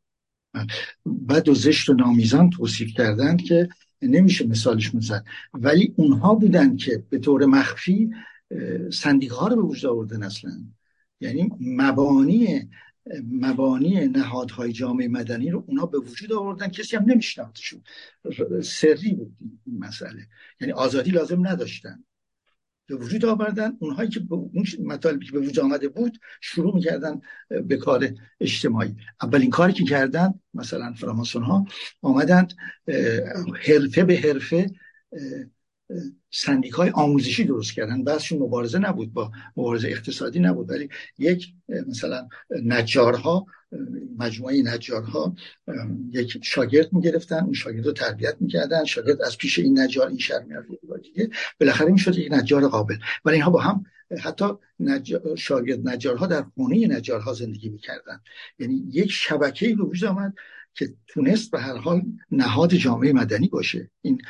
بد 1.29 1.49
و 1.49 1.55
زشت 1.55 1.89
و 1.89 1.95
نامیزان 1.95 2.51
توصیف 2.51 2.93
کردن 2.97 3.37
که 3.37 3.69
نمیشه 4.03 4.47
مثالش 4.47 4.95
می‌زد 4.95 5.25
ولی 5.55 5.95
اونها 5.97 6.35
بودن 6.35 6.77
که 6.77 7.05
به 7.11 7.19
طور 7.19 7.47
مخفی 7.47 8.11
ها 9.31 9.49
رو 9.49 9.57
به 9.57 9.63
وجود 9.63 9.91
آوردن 9.91 10.23
اصلا. 10.23 10.51
یعنی 11.23 11.51
مبانی 11.61 12.71
مبانی 13.31 14.09
نهادهای 14.09 14.73
جامعه 14.73 15.09
مدنی 15.09 15.51
رو 15.51 15.65
اونا 15.67 15.87
به 15.87 15.99
وجود 15.99 16.33
آوردن. 16.33 16.69
کسی 16.69 16.97
هم 16.97 17.05
نمیشناختشون. 17.05 17.83
سری 18.65 19.15
بود 19.15 19.37
این 19.67 19.79
مسئله. 19.79 20.29
یعنی 20.61 20.73
آزادی 20.73 21.11
لازم 21.11 21.49
نداشتن. 21.49 22.05
به 22.87 22.95
وجود 22.97 23.25
آوردن 23.25 23.77
اونهایی 23.81 24.11
که 24.11 24.21
به 24.21 24.35
اون 24.35 24.67
مطالبی 24.85 25.27
که 25.27 25.33
به 25.33 25.39
وجود 25.39 25.61
آمده 25.61 25.89
بود 25.89 26.19
شروع 26.41 26.75
می‌کردن 26.75 27.21
به 27.49 27.77
کار 27.77 28.09
اجتماعی. 28.41 28.97
اولین 29.23 29.51
کاری 29.51 29.73
که 29.73 29.85
کردن 29.85 30.35
مثلا 30.55 30.93
فراماسون 30.93 31.43
ها 31.43 31.67
آمدند 32.03 32.53
حرفه 33.67 34.05
به 34.05 34.17
حرفه 34.17 34.71
سندیک 36.31 36.73
های 36.73 36.91
آموزشی 36.91 37.45
درست 37.45 37.73
کردن. 37.73 38.05
بعضشون 38.05 38.39
مبارزه 38.39 38.79
نبود 38.79 39.13
با 39.13 39.33
مبارزه 39.57 39.89
اقتصادی 39.89 40.41
نبود. 40.41 40.71
ولی 40.71 40.89
یک 41.19 41.47
مثلا 41.89 42.29
نجارها 42.65 43.47
مجموعه 44.19 44.63
نجارها 44.63 45.35
یک 46.11 46.39
شاگرد 46.43 46.93
می‌گرفتن 46.93 47.45
اون 47.45 47.53
شاگرد 47.53 47.87
رو 47.87 47.93
تربیت 47.93 48.37
می‌کردن. 48.41 48.85
شاگرد 48.85 49.23
از 49.23 49.39
پیش 49.39 49.59
این 49.59 49.79
نجار 49.79 50.09
این 50.09 50.19
شهر 50.19 50.43
می‌رفت. 50.43 50.69
دیگه 51.03 51.31
بالاخره 51.61 51.93
می‌شد 51.93 52.19
یک 52.19 52.33
نجار 52.33 52.69
قابل. 52.69 52.97
ولی 53.25 53.35
اینها 53.35 53.51
با 53.51 53.61
هم 53.61 53.85
حتی 54.21 54.45
نجار، 54.81 55.37
شاگرد 55.37 55.89
نجارها 55.89 56.27
در 56.27 56.45
خونه 56.55 56.87
نجارها 56.87 57.33
زندگی 57.33 57.69
می‌کردن. 57.69 58.21
یعنی 58.59 58.85
یک 58.91 59.11
شبکه 59.11 59.75
به 59.75 59.85
وجود 59.85 60.09
آمد 60.09 60.35
که 60.75 60.95
تونست 61.07 61.51
به 61.51 61.61
هر 61.61 61.77
حال 61.77 62.03
نهاد 62.31 62.75
جامعه 62.75 63.13
مدنی 63.13 63.49
باشه. 63.49 63.91
این 64.03 64.23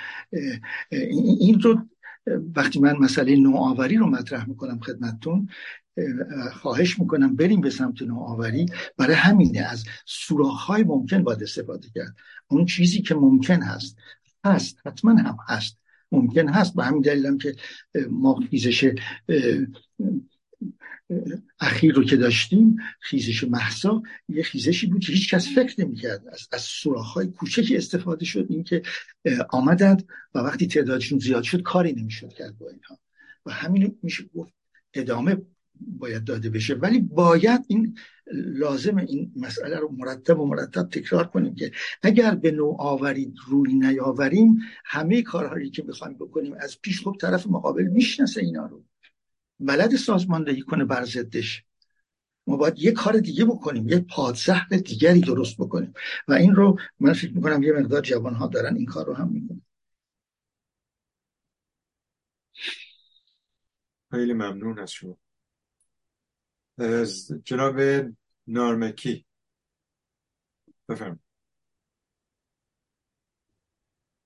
این 1.41 1.61
رو 1.61 1.81
وقتی 2.57 2.81
من 2.81 2.97
مسئله 2.97 3.37
نوآوری 3.37 3.97
رو 3.97 4.07
مطرح 4.07 4.49
می‌کنم 4.49 4.81
خدمتتون 4.81 5.49
خواهش 6.53 6.99
می‌کنم 6.99 7.37
بریم 7.37 7.61
به 7.61 7.71
سمت 7.71 8.03
نوآوری. 8.03 8.67
برای 8.97 9.15
همینه 9.15 9.61
از 9.61 9.85
سوراخ‌های 10.07 10.85
ممکن 10.85 11.23
باید 11.23 11.43
استفاده 11.43 11.89
کرد. 11.95 12.17
اون 12.49 12.67
چیزی 12.67 13.03
که 13.03 13.15
ممکن 13.15 13.63
هست 13.63 13.97
هست 14.45 14.79
حتما 14.87 15.15
هم 15.15 15.37
هست. 15.49 15.79
ممکن 16.13 16.49
هست. 16.49 16.75
به 16.75 16.85
همین 16.85 17.03
دلیلم 17.03 17.39
که 17.39 17.57
ما 18.11 18.41
خیزش 18.51 18.95
اخیر 21.61 21.95
رو 21.95 22.05
که 22.05 22.17
داشتیم 22.17 22.77
خیزش 23.01 23.45
محسا 23.45 24.03
یه 24.29 24.43
خیزشی 24.43 24.87
بود 24.87 25.05
که 25.05 25.13
هیچ 25.13 25.35
کس 25.35 25.49
فکر 25.55 25.81
نمی‌کرد. 25.81 26.29
از, 26.29 26.49
از 26.53 26.95
های 27.15 27.27
کوچکی 27.27 27.77
استفاده 27.77 28.25
شد 28.25 28.47
اینکه 28.49 28.83
آمدند 29.51 30.09
و 30.35 30.39
وقتی 30.39 30.67
تعدادشون 30.67 31.19
زیاد 31.19 31.43
شد 31.43 31.63
کاری 31.63 31.93
نمی‌شد 31.93 32.33
کرد 32.33 32.59
با 32.59 32.69
اینها. 32.69 32.99
و 33.47 33.53
همین 33.53 33.99
میشه 34.03 34.25
گفت 34.35 34.53
ادامه 34.95 35.37
باید 35.81 36.25
داده 36.25 36.51
بشه. 36.51 36.75
ولی 36.75 36.99
باید 37.01 37.61
این 37.69 37.99
لازم 38.33 38.97
این 38.97 39.33
مسئله 39.37 39.79
رو 39.79 39.95
مرتب 39.99 40.41
و 40.41 40.47
مرتب 40.47 40.89
تکرار 40.89 41.27
کنیم 41.27 41.55
که 41.55 41.73
اگر 42.03 42.35
به 42.35 42.57
آوری 42.79 43.35
روی 43.49 43.75
نیاوریم 43.75 44.59
همه 44.85 45.23
کارهایی 45.23 45.71
که 45.71 45.83
می‌خوایم 45.83 46.15
بکنیم 46.15 46.55
از 46.61 46.81
پیش 46.83 47.01
خوب 47.01 47.17
طرف 47.21 47.47
مقابل 47.47 47.85
می‌شناسه 47.85 48.41
اینا 48.41 48.67
رو. 48.67 48.85
بلد 49.63 49.97
سازماندهی 49.97 50.63
کنه 50.63 50.85
بر 50.85 51.05
ضدش. 51.05 51.65
ما 52.47 52.57
باید 52.57 52.79
یه 52.79 52.93
کار 52.93 53.19
دیگه 53.19 53.45
بکنیم 53.45 53.89
یه 53.89 54.01
پادزهر 54.01 54.69
دیگری 54.69 55.21
درست 55.21 55.57
بکنیم. 55.57 55.95
و 56.29 56.33
این 56.33 56.55
رو 56.55 56.79
من 57.01 57.13
فکر 57.13 57.33
می‌کنم 57.33 57.63
یه 57.63 57.73
مقدار 57.73 58.01
جوان 58.01 58.35
ها 58.35 58.47
دارن 58.47 58.77
این 58.77 58.87
کار 58.87 59.07
رو 59.07 59.15
هم 59.15 59.29
می‌کنن. 59.29 59.63
خیلی 64.11 64.33
ممنون 64.33 64.79
از 64.79 64.93
شما. 64.93 65.19
جناب 67.45 67.81
نارمکی. 68.47 69.27
بفرم 70.89 71.21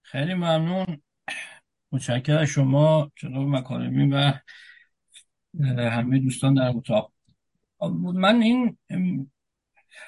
خیلی 0.03 0.35
ممنون. 0.35 1.03
متشکرم 1.93 2.45
شما 2.45 3.13
جناب 3.17 3.49
مکارمی 3.49 4.11
و 4.13 4.33
همه 5.65 6.19
دوستان 6.19 6.55
در 6.55 6.69
اتاق. 6.69 7.12
من 8.15 8.43
این 8.43 8.78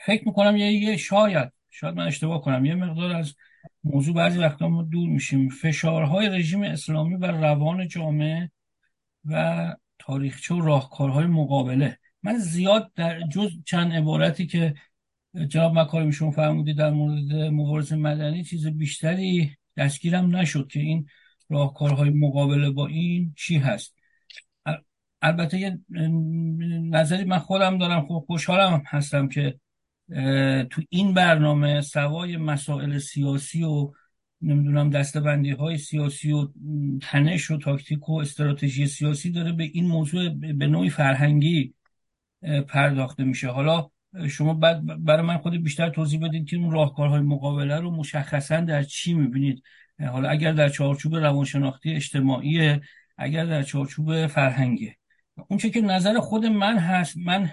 فکر 0.07 0.29
می‌کنم 0.29 0.57
یه 0.57 0.97
شاید 0.97 1.53
شاید 1.70 1.95
من 1.95 2.07
اشتباه 2.07 2.43
کنم 2.43 2.65
یه 2.65 2.75
مقدار 2.75 3.12
از 3.12 3.35
موضوع 3.85 4.15
بعضی 4.15 4.39
وقتا 4.39 4.69
ما 4.69 4.83
دور 4.83 5.09
میشیم. 5.09 5.49
فشارهای 5.49 6.29
رژیم 6.29 6.62
اسلامی 6.62 7.16
بر 7.16 7.31
روان 7.31 7.89
جامعه 7.89 8.51
و 9.25 9.75
تاریخچه 9.99 10.55
و 10.55 10.61
راهکارهای 10.61 11.27
مقابله. 11.27 11.99
من 12.23 12.39
زیاد 12.39 12.93
در 12.95 13.20
جز 13.20 13.51
چند 13.65 13.93
عبارتی 13.93 14.47
که 14.47 14.75
جناب 15.49 15.79
مکارمی 15.79 16.12
شما 16.12 16.31
فرمودید 16.31 16.77
در 16.77 16.91
مورد 16.91 17.33
مبارزه 17.33 17.97
مدنی 17.97 18.45
چیز 18.45 18.66
بیشتری 18.66 19.57
دستگیرم 19.77 20.37
نشد 20.37 20.69
که 20.69 20.81
این 20.81 21.07
راهکارهای 21.49 22.11
مقابله 22.11 22.70
با 22.70 22.87
این 22.87 23.35
چی 23.37 23.57
هست. 23.57 23.98
البته 25.23 25.59
یه 25.59 25.78
نظری 26.90 27.24
من 27.24 27.39
خودم 27.39 27.78
دارم 27.78 28.07
خب 28.07 28.24
خوشحالم 28.27 28.82
هستم 28.86 29.28
که 29.28 29.61
تو 30.70 30.82
این 30.89 31.15
برنامه 31.15 31.81
سوای 31.81 32.36
مسائل 32.36 32.99
سیاسی 32.99 33.62
و 33.62 33.93
نمی‌دونم 34.43 34.90
دستبندی 34.90 35.51
های 35.51 35.78
سیاسی 35.78 36.32
و 36.32 36.49
تنش 37.03 37.51
و 37.51 37.59
تاکتیک 37.59 38.09
و 38.09 38.12
استراتژی 38.12 38.86
سیاسی 38.86 39.31
داره 39.31 39.53
به 39.53 39.65
این 39.65 39.86
موضوع 39.86 40.28
به 40.28 40.66
نوعی 40.66 40.90
فرهنگی 40.90 41.74
پرداخته 42.69 43.24
میشه. 43.24 43.49
حالا 43.49 43.90
شما 44.28 44.55
بعد 44.55 45.05
برای 45.05 45.27
من 45.27 45.39
خود 45.39 45.62
بیشتر 45.62 45.90
توضیح 45.90 46.20
بدید 46.20 46.49
که 46.49 46.57
اون 46.57 46.70
راهکارهای 46.70 47.20
مقابله 47.20 47.81
رو 47.81 47.90
مشخصا 47.90 48.61
در 48.61 48.82
چی 48.82 49.15
می‌بینید؟ 49.15 49.62
حالا 50.01 50.28
اگر 50.28 50.53
در 50.53 50.69
چارچوب 50.69 51.16
روانشناختی 51.16 51.95
اجتماعی 51.95 52.81
اگر 53.19 53.45
در 53.45 53.62
چارچوب 53.62 54.27
فرهنگی 54.27 54.93
اونچه 55.48 55.70
که 55.70 55.81
نظر 55.81 56.19
خود 56.20 56.47
من 56.47 56.78
هست 56.78 57.16
من 57.16 57.51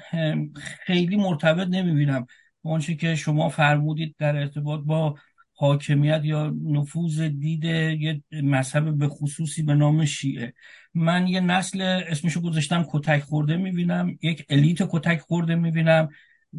خیلی 0.85 1.15
مرتبط 1.15 1.67
نمی‌بینم. 1.67 2.25
اونچه 2.61 2.95
که 2.95 3.15
شما 3.15 3.49
فرمودید 3.49 4.15
در 4.19 4.35
ارتباط 4.35 4.81
با 4.85 5.15
حاکمیت 5.53 6.21
یا 6.23 6.53
نفوذ 6.63 7.21
دید 7.21 7.63
یه 7.63 8.23
مذهب 8.31 8.97
به 8.97 9.07
خصوصی 9.07 9.63
به 9.63 9.73
نام 9.73 10.05
شیعه. 10.05 10.53
من 10.93 11.27
یه 11.27 11.39
نسل 11.39 11.81
اسمشو 11.81 12.41
گذاشتم 12.41 12.85
کتک 12.89 13.19
خورده 13.19 13.57
می‌بینم 13.57 14.17
یک 14.21 14.45
الیت 14.49 14.77
کتک 14.89 15.19
خورده 15.19 15.55
می‌بینم 15.55 16.09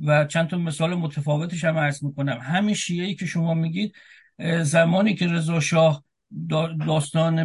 و 0.04 0.24
چند 0.24 0.48
تا 0.48 0.58
مثال 0.58 0.94
متفاوتش 0.94 1.64
هم 1.64 1.78
عرض 1.78 2.04
می‌کنم. 2.04 2.38
همین 2.42 2.74
شیعه 2.74 3.06
ای 3.06 3.14
که 3.14 3.26
شما 3.26 3.54
میگید 3.54 3.94
زمانی 4.62 5.14
که 5.14 5.26
رضا 5.26 5.60
شاه 5.60 6.04
داستان 6.86 7.38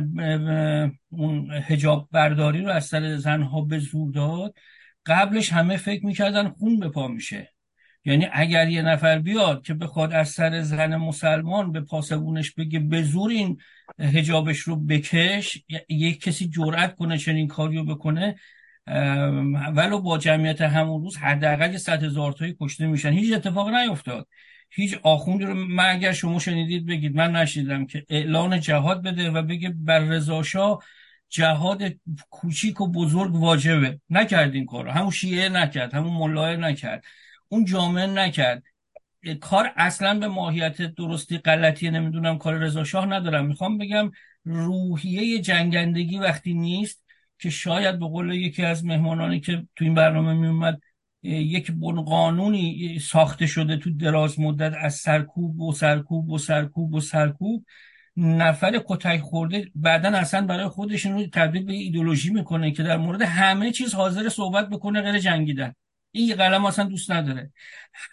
اون 1.09 1.51
هجاب 1.51 2.09
برداری 2.11 2.61
رو 2.61 2.69
از 2.69 2.85
سر 2.85 3.15
زنها 3.15 3.61
به 3.61 3.79
زور 3.79 4.11
داد. 4.11 4.55
قبلش 5.05 5.53
همه 5.53 5.77
فکر 5.77 6.05
می‌کردن 6.05 6.49
خون 6.49 6.79
به 6.79 6.89
پا 6.89 7.07
میشه. 7.07 7.53
یعنی 8.05 8.27
اگر 8.33 8.69
یه 8.69 8.81
نفر 8.81 9.19
بیاد 9.19 9.63
که 9.63 9.73
بخواد 9.73 10.13
از 10.13 10.29
سر 10.29 10.61
زن 10.61 10.95
مسلمان 10.95 11.71
به 11.71 11.81
پاسبونش 11.81 12.51
بگه 12.51 12.79
به 12.79 13.03
زور 13.03 13.31
این 13.31 13.57
هجابش 13.99 14.59
رو 14.59 14.75
بکش 14.75 15.63
یک 15.89 16.21
کسی 16.21 16.49
جرأت 16.49 16.95
کنه 16.95 17.17
چنین 17.17 17.47
کاریو 17.47 17.83
بکنه 17.83 18.35
ولو 19.75 20.01
با 20.01 20.17
جمعیت 20.17 20.61
همون 20.61 21.01
روز 21.01 21.17
حداقل 21.17 21.77
صد 21.77 22.03
هزار 22.03 22.31
تایی 22.31 22.55
کشته 22.61 22.87
میشن. 22.87 23.11
هیچ 23.11 23.33
اتفاق 23.33 23.69
نیفتاد. 23.69 24.27
هیچ 24.73 24.99
آخوندی 25.03 25.45
رو 25.45 25.53
من 25.53 25.89
اگر 25.89 26.11
شما 26.11 26.39
شنیدید 26.39 26.85
بگید 26.85 27.15
من 27.15 27.35
نشیدم 27.35 27.85
که 27.85 28.05
اعلان 28.09 28.59
جهاد 28.59 29.03
بده 29.03 29.31
و 29.31 29.41
بگه 29.41 29.69
بر 29.69 29.99
رضا 29.99 30.43
جهاد 31.29 31.83
کوچیک 32.29 32.81
و 32.81 32.91
بزرگ 32.91 33.35
واجبه. 33.35 33.99
نکرد 34.09 34.53
این 34.53 34.65
کار 34.65 34.87
همون 34.87 35.11
شیعه 35.11 35.49
نکرد 35.49 35.93
همون 35.93 36.13
ملاه 36.13 36.55
نکرد 36.55 37.03
اون 37.49 37.65
جامعه 37.65 38.05
نکرد. 38.05 38.63
کار 39.41 39.73
اصلا 39.75 40.19
به 40.19 40.27
ماهیت 40.27 40.81
درستی 40.81 41.37
غلطی 41.37 41.89
نمی‌دونم 41.89 42.37
کار 42.37 42.57
رضا 42.57 42.83
شاه 42.83 43.05
ندارم. 43.05 43.45
می‌خوام 43.45 43.77
بگم 43.77 44.11
روحیه 44.43 45.39
جنگندگی 45.39 46.17
وقتی 46.17 46.53
نیست 46.53 47.03
که 47.39 47.49
شاید 47.49 47.99
به 47.99 48.05
قول 48.05 48.31
یکی 48.31 48.63
از 48.63 48.85
مهمانانی 48.85 49.39
که 49.39 49.67
تو 49.75 49.85
این 49.85 49.93
برنامه 49.93 50.33
میومد 50.33 50.81
یک 51.23 51.71
قانونی 52.05 52.99
ساخته 52.99 53.47
شده 53.47 53.77
تو 53.77 53.89
دراز 53.89 54.39
مدت 54.39 54.73
از 54.81 54.95
سرکوب 54.95 55.59
و 55.61 55.73
سرکوب 55.73 56.29
و 56.29 56.37
سرکوب 56.37 56.93
و 56.93 56.99
سرکوب. 56.99 57.65
نفر 58.17 58.81
کتک 58.85 59.19
خورده 59.19 59.71
بعدا 59.75 60.09
اصلا 60.09 60.45
برای 60.45 60.67
خودش 60.67 61.05
رو 61.05 61.27
تبدیل 61.27 61.65
به 61.65 61.73
ایدولوژی 61.73 62.29
می‌کنه 62.29 62.71
که 62.71 62.83
در 62.83 62.97
مورد 62.97 63.21
همه 63.21 63.71
چیز 63.71 63.93
حاضر 63.93 64.29
صحبت 64.29 64.69
بکنه 64.69 65.01
غیر 65.01 65.19
جنگیدن. 65.19 65.73
این 66.11 66.35
قلم 66.35 66.65
اصلا 66.65 66.85
دوست 66.85 67.11
نداره. 67.11 67.51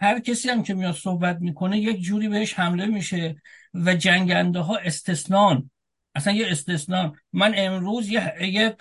هر 0.01 0.21
کسی 0.21 0.49
هم 0.49 0.63
که 0.63 0.75
میاد 0.75 0.95
صحبت 0.95 1.39
می‌کنه 1.41 1.79
یک 1.79 2.01
جوری 2.01 2.29
بهش 2.29 2.55
حمله 2.55 2.87
میشه 2.87 3.37
و 3.75 3.95
جنگنده 3.95 4.61
ها 4.61 4.77
استثنان. 4.77 5.71
اصلا 6.15 6.33
یه 6.33 6.47
استثنا 6.51 7.15
من 7.33 7.55
امروز 7.57 8.09
یه, 8.09 8.33
یه 8.41 8.77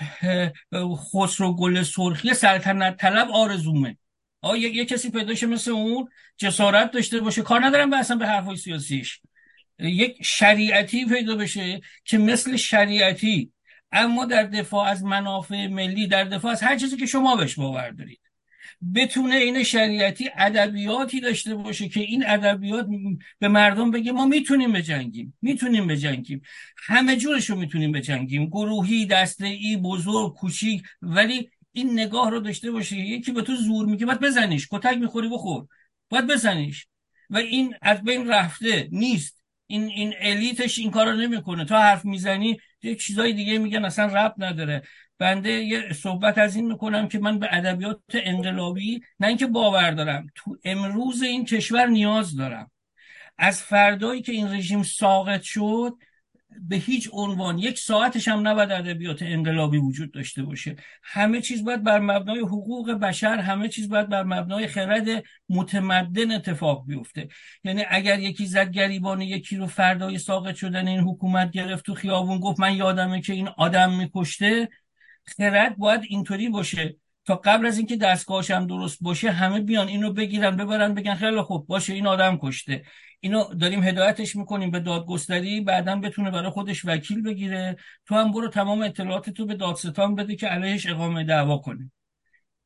خسرو 0.95 1.55
گل 1.55 1.83
سرخی 1.83 2.33
سلطنت 2.33 2.97
طلب 2.97 3.27
آرزومه. 3.33 3.97
آه 4.41 4.59
یه, 4.59 4.85
کسی 4.85 5.11
پیدا 5.11 5.47
مثل 5.47 5.71
اون 5.71 6.09
جسارت 6.37 6.91
داشته 6.91 7.19
باشه. 7.19 7.41
کار 7.41 7.65
ندارم 7.65 7.89
به 7.89 7.97
اصلا 7.97 8.17
به 8.17 8.27
حرفای 8.27 8.55
سیاسیش. 8.55 9.19
یک 9.79 10.17
شریعتی 10.23 11.05
پیدا 11.05 11.35
بشه 11.35 11.81
که 12.05 12.17
مثل 12.17 12.55
شریعتی 12.55 13.51
اما 13.91 14.25
در 14.25 14.43
دفاع 14.43 14.87
از 14.87 15.03
منافع 15.03 15.67
ملی 15.67 16.07
در 16.07 16.23
دفاع 16.23 16.51
از 16.51 16.63
هر 16.63 16.77
چیزی 16.77 16.97
که 16.97 17.05
شما 17.05 17.35
بهش 17.35 17.55
باور 17.55 17.89
دارید. 17.89 18.19
بتونه 18.95 19.35
این 19.35 19.63
شریعتی 19.63 20.29
ادبیاتی 20.35 21.19
داشته 21.21 21.55
باشه 21.55 21.89
که 21.89 21.99
این 21.99 22.23
ادبیات 22.27 22.87
به 23.39 23.47
مردم 23.47 23.91
بگه 23.91 24.11
ما 24.11 24.25
می‌تونیم 24.25 24.73
بجنگیم. 24.73 25.37
می‌تونیم 25.41 25.87
بجنگیم. 25.87 26.41
همه 26.77 27.15
جورش 27.15 27.49
می‌تونیم 27.49 27.91
بجنگیم. 27.91 28.45
گروهی 28.45 29.05
دسته 29.05 29.45
ای 29.45 29.77
بزرگ 29.77 30.33
کوچیک 30.33 30.83
ولی 31.01 31.49
این 31.77 31.99
نگاه 31.99 32.29
رو 32.31 32.39
داشته 32.39 32.71
باشه 32.71 32.95
یکی 32.95 33.31
به 33.31 33.41
تو 33.41 33.55
زور 33.55 33.85
میگه 33.85 34.05
باید 34.05 34.19
بزنیش 34.19 34.67
کتک 34.71 34.97
می‌خوری 34.97 35.29
بخور 35.29 35.67
باید 36.09 36.27
بزنیش. 36.27 36.87
و 37.29 37.37
این 37.37 37.75
از 37.81 38.03
بین 38.03 38.27
رفته 38.27 38.89
نیست. 38.91 39.43
این 39.67 39.83
این 39.83 40.13
الیتش 40.19 40.77
این 40.79 40.91
کارو 40.91 41.15
نمی‌کنه. 41.15 41.65
تا 41.65 41.79
حرف 41.81 42.05
می‌زنی 42.05 42.57
یه 42.83 42.95
چیزای 42.95 43.33
دیگه 43.33 43.57
میگن 43.57 43.85
اصلا 43.85 44.05
رب 44.05 44.35
نداره. 44.37 44.81
بنده 45.19 45.49
یه 45.49 45.93
صحبت 45.93 46.37
از 46.37 46.55
این 46.55 46.71
می‌کنم 46.71 47.07
که 47.07 47.19
من 47.19 47.39
به 47.39 47.47
ادبیات 47.51 47.99
انقلابی 48.13 49.01
نه 49.19 49.27
اینکه 49.27 49.47
باور 49.47 49.91
دارم 49.91 50.27
تو 50.35 50.57
امروز 50.63 51.21
این 51.21 51.45
کشور 51.45 51.85
نیاز 51.85 52.35
دارم. 52.35 52.71
از 53.37 53.61
فردایی 53.63 54.21
که 54.21 54.31
این 54.31 54.53
رژیم 54.53 54.83
ساقط 54.83 55.41
شد 55.41 55.93
به 56.61 56.75
هیچ 56.75 57.09
عنوان 57.13 57.57
یک 57.57 57.79
ساعتش 57.79 58.27
هم 58.27 58.47
نباید 58.47 58.71
ادبیات 58.71 59.21
انقلابی 59.21 59.77
وجود 59.77 60.11
داشته 60.11 60.43
باشه. 60.43 60.75
همه 61.03 61.41
چیز 61.41 61.63
باید 61.63 61.83
بر 61.83 61.99
مبنای 61.99 62.39
حقوق 62.39 62.91
بشر 62.91 63.37
همه 63.37 63.69
چیز 63.69 63.89
باید 63.89 64.09
بر 64.09 64.23
مبنای 64.23 64.67
خرد 64.67 65.07
متمدن 65.49 66.31
اتفاق 66.31 66.85
بیفته. 66.87 67.27
یعنی 67.63 67.85
اگر 67.89 68.19
یکی 68.19 68.45
زد 68.45 68.71
گریبان 68.71 69.21
یکی 69.21 69.57
رو 69.57 69.67
فردای 69.67 70.17
ساقط 70.17 70.55
شدن 70.55 70.87
این 70.87 70.99
حکومت 70.99 71.51
گرفت 71.51 71.85
تو 71.85 71.93
خیابون 71.93 72.39
گفت 72.39 72.59
من 72.59 72.75
یادمه 72.75 73.21
که 73.21 73.33
این 73.33 73.47
آدم 73.47 73.93
میکشته. 73.93 74.69
خرد 75.37 75.77
باید 75.77 76.01
اینطوری 76.09 76.49
باشه. 76.49 76.95
تا 77.25 77.35
قبل 77.35 77.65
از 77.65 77.77
اینکه 77.77 77.95
دستگاهش 77.95 78.51
هم 78.51 78.67
درست 78.67 78.97
باشه 79.01 79.31
همه 79.31 79.61
بیان 79.61 79.87
اینو 79.87 80.13
بگیرن 80.13 80.55
ببرن 80.55 80.93
بگن 80.93 81.15
خیلی 81.15 81.41
خوب 81.41 81.67
باشه 81.67 81.93
این 81.93 82.07
آدم 82.07 82.37
کشته. 82.41 82.83
اینو 83.19 83.53
داریم 83.53 83.83
هدایتش 83.83 84.35
می‌کنیم 84.35 84.71
به 84.71 84.79
دادگستری 84.79 85.61
بعدا 85.61 85.95
بتونه 85.95 86.31
برای 86.31 86.49
خودش 86.49 86.85
وکیل 86.85 87.21
بگیره. 87.23 87.75
تو 88.05 88.15
هم 88.15 88.31
برو 88.31 88.47
تمام 88.47 88.81
اطلاعات 88.81 89.29
تو 89.29 89.45
به 89.45 89.55
دادستان 89.55 90.15
بده 90.15 90.35
که 90.35 90.47
علیهش 90.47 90.87
اقامه 90.87 91.23
دعوا 91.23 91.57
کنه. 91.57 91.91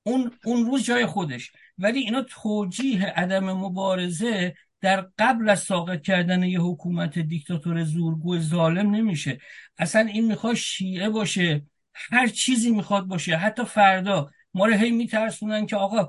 اون 0.03 0.31
اون 0.45 0.65
روز 0.65 0.83
جای 0.83 1.05
خودش. 1.05 1.51
ولی 1.77 1.99
اینا 1.99 2.21
توجیه 2.21 3.05
عدم 3.05 3.53
مبارزه 3.53 4.55
در 4.81 5.07
قبل 5.19 5.49
از 5.49 5.59
ساقط 5.59 6.01
کردن 6.01 6.43
یه 6.43 6.59
حکومت 6.59 7.19
دیکتاتور 7.19 7.83
زورگو 7.83 8.39
ظالم 8.39 8.95
نمیشه. 8.95 9.39
اصلا 9.77 10.01
این 10.01 10.25
می‌خواد 10.25 10.53
شیعه 10.55 11.09
باشه 11.09 11.65
هر 11.93 12.27
چیزی 12.27 12.71
می‌خواد 12.71 13.05
باشه 13.05 13.35
حتی 13.35 13.65
فردا. 13.65 14.31
ما 14.53 14.65
رو 14.65 14.73
هی 14.73 14.91
میترسونن 14.91 15.65
که 15.65 15.75
آقا 15.75 16.07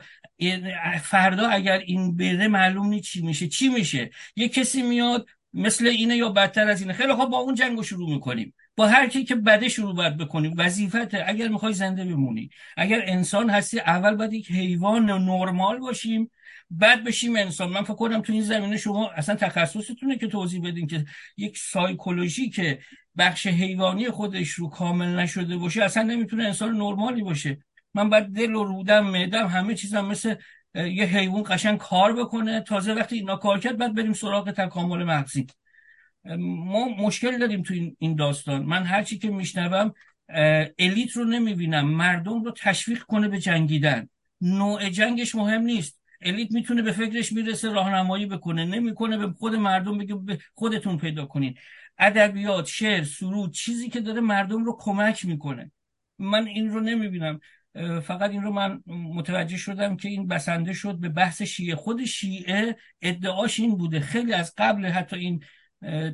فردا 1.03 1.49
اگر 1.49 1.79
این 1.79 2.17
بره 2.17 2.49
معلوم 2.49 2.87
نیست 2.87 3.05
چی 3.05 3.23
میشه. 3.23 3.49
چی 3.49 3.69
میشه؟ 3.69 4.11
یه 4.37 4.49
کسی 4.49 4.83
میاد 4.83 5.27
مثل 5.55 5.87
اینه 5.87 6.17
یا 6.17 6.29
بدتر 6.29 6.69
از 6.69 6.81
اینه. 6.81 6.93
خیلی 6.93 7.15
خوب 7.15 7.31
با 7.31 7.39
اون 7.39 7.55
جنگ 7.55 7.77
رو 7.77 7.83
شروع 7.83 8.11
می‌کنیم. 8.11 8.55
با 8.77 8.87
هر 8.87 9.09
کی 9.09 9.25
که 9.25 9.35
بده 9.35 9.69
شروع 9.69 9.95
باید 9.95 10.17
بکنیم. 10.17 10.55
وظیفته. 10.57 11.25
اگر 11.27 11.49
می‌خوای 11.49 11.73
زنده 11.73 12.05
بمونی. 12.05 12.51
اگر 12.77 13.03
انسان 13.07 13.51
هستی 13.51 13.81
اول 13.81 14.15
باید 14.15 14.33
یک 14.33 14.51
حیوان 14.51 15.05
نرمال 15.07 15.79
باشیم. 15.79 16.31
بعد 16.71 17.05
بشیم 17.05 17.37
انسان. 17.37 17.71
من 17.71 17.83
فکر 17.83 17.95
کنم 17.95 18.21
تو 18.23 18.33
این 18.33 18.43
زمینه 18.43 18.77
شما 18.77 19.11
اصلا 19.11 19.35
تخصصتونه 19.35 20.19
که 20.19 20.27
توضیح 20.27 20.63
بدین 20.63 20.87
که 20.87 21.05
یک 21.37 21.59
سایکولوژی 21.59 22.51
که 22.51 22.79
بخش 23.19 23.47
حیوانی 23.47 24.11
خودش 24.11 24.49
رو 24.49 24.69
کامل 24.69 25.19
نشده 25.19 25.57
باشه 25.57 25.85
اصلا 25.85 26.03
نمی‌تونه 26.03 26.45
انسان 26.45 26.77
نرمالی 26.77 27.23
باشه. 27.23 27.59
من 27.95 28.11
باید 28.11 28.27
دل 28.27 28.55
و 28.55 28.65
رودم 28.65 29.07
معدم 29.07 29.47
همه 29.47 29.75
چیزم 29.75 30.05
مثل 30.05 30.35
یه 30.75 31.05
حیوان 31.05 31.43
قشنگ 31.43 31.79
کار 31.79 32.13
بکنه. 32.13 32.61
تازه 32.61 32.93
وقتی 32.93 33.17
اینا 33.17 33.37
کار 33.37 33.59
کرد 33.59 33.79
بعد 33.79 33.95
بریم 33.95 34.13
سراغ 34.13 34.51
تکامل 34.51 35.05
مغزی. 35.05 35.47
ما 36.39 36.89
مشکل 36.89 37.39
داریم 37.39 37.63
تو 37.63 37.75
این 37.99 38.15
داستان. 38.17 38.63
من 38.63 38.83
هرچی 38.85 39.19
که 39.19 39.31
میشنوم 39.31 39.93
الیت 40.79 41.17
رو 41.17 41.25
نمی‌بینم. 41.25 41.89
مردم 41.89 42.45
رو 42.45 42.51
تشویق 42.51 43.03
کنه 43.03 43.29
به 43.29 43.39
جنگیدن. 43.39 44.09
نوع 44.41 44.89
جنگش 44.89 45.35
مهم 45.35 45.63
نیست. 45.63 46.01
الیت 46.21 46.53
می‌تونه 46.53 46.83
به 46.83 46.93
فکرش 46.93 47.33
می‌رسه 47.33 47.71
راهنمایی 47.73 48.27
بکنه. 48.27 48.65
نمی‌کنه 48.65 49.19
به 49.19 49.33
خود 49.33 49.55
مردم 49.55 49.99
بگه 49.99 50.15
به 50.15 50.39
خودتون 50.55 50.99
پیدا 50.99 51.27
کنین. 51.27 51.55
ادبیات 51.99 52.67
شعر 52.67 53.05
سرود 53.05 53.53
چیزی 53.53 53.89
که 53.89 54.01
داره 54.01 54.21
مردم 54.21 54.65
رو 54.65 54.77
کمک 54.81 55.25
می‌کنه. 55.25 55.71
من 56.19 56.47
این 56.47 56.71
رو 56.71 56.81
نمی‌بینم. 56.81 57.41
فقط 58.03 58.31
این 58.31 58.43
رو 58.43 58.53
من 58.53 58.83
متوجه 58.87 59.57
شدم 59.57 59.97
که 59.97 60.09
این 60.09 60.27
بسنده 60.27 60.73
شد 60.73 60.95
به 60.95 61.09
بحث 61.09 61.43
شیعه. 61.43 61.77
خود 61.77 62.05
شیعه 62.05 62.77
ادعاش 63.03 63.61
این 63.61 63.77
بوده. 63.77 64.01
خیلی 64.01 64.33
از 64.33 64.55
قبل 64.59 64.87
حتی 64.87 65.17
این 65.17 65.45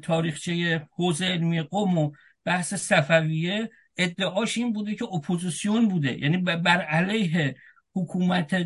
تاریخچه 0.02 0.86
حوزه 0.90 1.24
علمی 1.24 1.62
قوم 1.62 1.98
و 1.98 2.12
بحث 2.44 2.74
صفویه 2.74 3.70
ادعاش 3.96 4.58
این 4.58 4.72
بوده 4.72 4.94
که 4.94 5.04
اپوزیسیون 5.04 5.88
بوده. 5.88 6.18
یعنی 6.18 6.36
بر 6.36 6.80
علیه 6.80 7.56
حکومت 7.94 8.56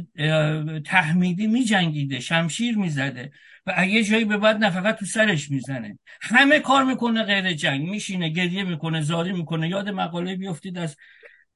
تحمیدی 0.84 1.46
می 1.46 1.64
جنگیده 1.64 2.20
شمشیر 2.20 2.78
می 2.78 2.90
زده 2.90 3.32
و 3.66 3.74
اگه 3.76 4.04
جایی 4.04 4.24
به 4.24 4.36
بعد 4.36 4.64
نفقت 4.64 4.98
تو 4.98 5.06
سرش 5.06 5.50
می‌زنه. 5.50 5.98
همه 6.20 6.60
کار 6.60 6.84
می‌کنه 6.84 7.22
غیر 7.22 7.52
جنگ. 7.52 7.88
میشینه 7.88 8.28
گریه 8.28 8.64
می‌کنه 8.64 9.00
زاری 9.00 9.32
می‌کنه. 9.32 9.68
یاد 9.68 9.88
مقاله 9.88 10.36
بیفتید 10.36 10.78
از 10.78 10.96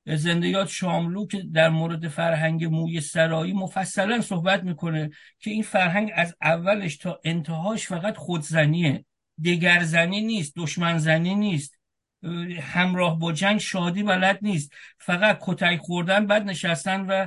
زندگیات 0.06 0.68
شاملو 0.68 1.26
که 1.26 1.42
در 1.52 1.68
مورد 1.68 2.08
فرهنگ 2.08 2.64
موی 2.64 3.00
سرایی 3.00 3.52
مفصلا 3.52 4.20
صحبت 4.20 4.62
می‌کنه 4.62 5.10
که 5.40 5.50
این 5.50 5.62
فرهنگ 5.62 6.12
از 6.14 6.36
اولش 6.42 6.96
تا 6.96 7.20
انتهاش 7.24 7.86
فقط 7.86 8.16
خودزنیه. 8.16 9.04
دگرزنی 9.44 10.20
نیست 10.20 10.52
دشمن 10.56 10.98
زنی 10.98 11.34
نیست 11.34 11.78
همراه 12.60 13.18
با 13.18 13.32
جنگ 13.32 13.58
شادی 13.58 14.02
بلد 14.02 14.38
نیست. 14.42 14.72
فقط 14.98 15.38
کتک 15.40 15.78
خوردن 15.78 16.26
بعد 16.26 16.42
نشستن 16.42 17.00
و 17.00 17.26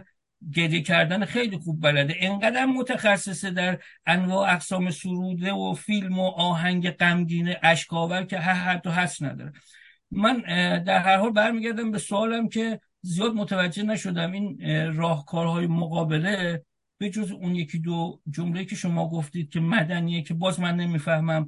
گریه 0.54 0.82
کردن 0.82 1.26
خیلی 1.26 1.58
خوب 1.58 1.82
بلده. 1.82 2.16
انقدر 2.20 2.66
متخصصه 2.66 3.52
در 3.52 3.80
انواع 4.06 4.54
اقسام 4.54 4.92
سروده 4.92 5.52
و 5.52 5.74
فیلم 5.74 6.20
و 6.20 6.28
آهنگ 6.28 6.92
غمگین 6.92 7.56
اشکاور 7.64 8.24
که 8.24 8.40
و 8.86 8.90
هست 8.92 9.24
نداره. 9.24 9.54
من 10.12 10.38
در 10.84 11.00
هر 11.00 11.18
حال 11.18 11.32
برمیگردم 11.32 11.92
به 11.92 11.98
سوالم 11.98 12.50
که 12.50 12.80
زیاد 13.02 13.34
متوجه 13.34 13.84
نشدم. 13.84 14.32
این 14.32 14.58
راهکارهای 14.96 15.68
مقابله 15.68 16.64
به 16.98 17.10
جز 17.10 17.32
اون 17.32 17.56
یکی 17.56 17.80
دو 17.80 18.22
جمله 18.30 18.66
که 18.66 18.76
شما 18.76 19.10
گفتید 19.10 19.50
که 19.50 19.60
مدنیه 19.60 20.22
که 20.22 20.34
باز 20.34 20.60
من 20.60 20.76
نمی‌فهمم 20.76 21.46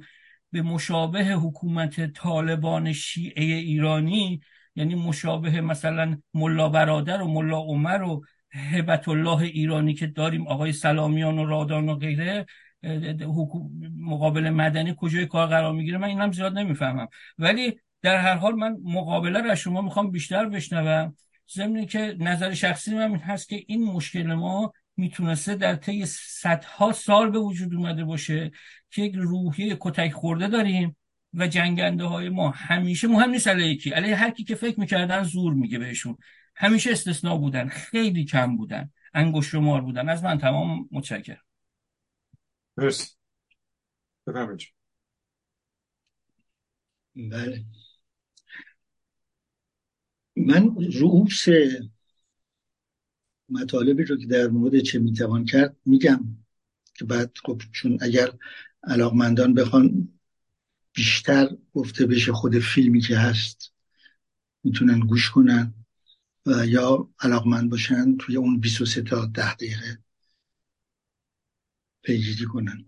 به 0.52 0.62
مشابه 0.62 1.24
حکومت 1.24 2.12
طالبان 2.12 2.92
شیعه 2.92 3.44
ایرانی 3.44 4.40
یعنی 4.76 4.94
مشابه 4.94 5.60
مثلا 5.60 6.18
ملا 6.34 6.68
برادر 6.68 7.22
و 7.22 7.28
ملا 7.28 7.58
عمر 7.58 8.02
و 8.02 8.24
هبت 8.52 9.08
الله 9.08 9.42
ایرانی 9.42 9.94
که 9.94 10.06
داریم 10.06 10.46
آقای 10.46 10.72
سلامیان 10.72 11.38
و 11.38 11.46
رادان 11.46 11.88
و 11.88 11.94
غیره 11.94 12.46
مقابل 14.00 14.50
مدنی 14.50 14.94
کجای 14.98 15.26
کار 15.26 15.46
قرار 15.46 15.72
می‌گیره؟ 15.72 15.98
من 15.98 16.08
اینم 16.08 16.32
زیاد 16.32 16.58
نمی‌فهمم. 16.58 17.08
ولی 17.38 17.80
در 18.02 18.16
هر 18.16 18.34
حال 18.34 18.54
من 18.54 18.76
مقابله 18.84 19.40
رو 19.40 19.50
از 19.50 19.58
شما 19.58 19.80
می‌خوام 19.80 20.10
بیشتر 20.10 20.48
بشنوم. 20.48 21.16
ضمن 21.54 21.86
که 21.86 22.16
نظر 22.18 22.54
شخصی 22.54 22.94
من 22.94 23.16
هست 23.16 23.48
که 23.48 23.64
این 23.66 23.84
مشکل 23.84 24.34
ما 24.34 24.72
می‌تونسته 24.96 25.54
در 25.54 25.74
طی 25.74 26.06
صدها 26.06 26.92
سال 26.92 27.30
به 27.30 27.38
وجود 27.38 27.74
اومده 27.74 28.04
باشه 28.04 28.50
که 28.90 29.02
یک 29.02 29.14
روحیه 29.14 29.76
کتک 29.80 30.12
خورده 30.12 30.48
داریم 30.48 30.96
و 31.34 31.46
جنگنده 31.46 32.04
های 32.04 32.28
ما 32.28 32.50
همیشه 32.50 33.08
مهم 33.08 33.30
نیست 33.30 33.48
علیه 33.48 33.66
یکی 33.66 33.90
علیه 33.90 34.16
هر 34.16 34.30
کی 34.30 34.44
که 34.44 34.54
فکر 34.54 34.80
می‌کردن 34.80 35.22
زور 35.22 35.54
میگه 35.54 35.78
بهشون. 35.78 36.18
همیشه 36.56 36.90
استثناء 36.92 37.36
بودن 37.36 37.68
خیلی 37.68 38.24
کم 38.24 38.56
بودن 38.56 38.90
انگشت 39.14 39.50
شمار 39.50 39.80
بودن. 39.80 40.08
از 40.08 40.24
من 40.24 40.38
تمام 40.38 40.88
متشکرم. 40.92 41.42
مرسی. 42.76 43.10
بله. 47.16 47.64
من 50.36 50.76
رؤوس 50.94 51.44
مطالبی 53.48 54.04
رو 54.04 54.16
که 54.16 54.26
در 54.26 54.46
مورد 54.46 54.80
چه 54.80 54.98
می‌توان 54.98 55.44
کرد 55.44 55.76
میگم 55.84 56.36
که 56.94 57.04
بعد 57.04 57.32
خب 57.44 57.62
چون 57.72 57.98
اگر 58.00 58.32
علاقمندان 58.84 59.54
بخوان 59.54 60.08
بیشتر 60.94 61.56
گفته 61.74 62.06
بشه 62.06 62.32
خود 62.32 62.58
فیلمی 62.58 63.00
که 63.00 63.16
هست 63.18 63.72
می‌تونن 64.64 65.00
گوش 65.00 65.30
کنن 65.30 65.74
و 66.46 66.66
یا 66.66 67.10
علاقمند 67.20 67.70
باشن 67.70 68.16
توی 68.16 68.36
اون 68.36 68.60
23 68.60 69.02
تا 69.02 69.26
10 69.26 69.54
دقیقه 69.54 69.98
پیگیری 72.02 72.44
کنن. 72.44 72.84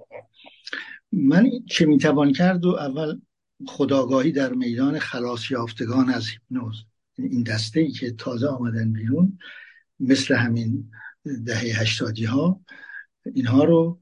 من 1.12 1.50
چه 1.70 1.86
می‌توان 1.86 2.32
کرد 2.32 2.64
و 2.64 2.68
اول 2.68 3.20
خداگاهی 3.66 4.32
در 4.32 4.52
میدان 4.52 4.98
خلاص 4.98 5.50
یافتگان 5.50 6.10
از 6.10 6.28
هیپنوز. 6.28 6.84
این 7.18 7.42
دسته 7.42 7.80
ای 7.80 7.90
که 7.90 8.10
تازه 8.10 8.46
آمدن 8.46 8.92
بیرون 8.92 9.38
مثل 10.00 10.34
همین 10.34 10.90
دهه 11.46 11.80
هشتادی 11.80 12.24
ها 12.24 12.60
اینها 13.34 13.64
رو 13.64 14.00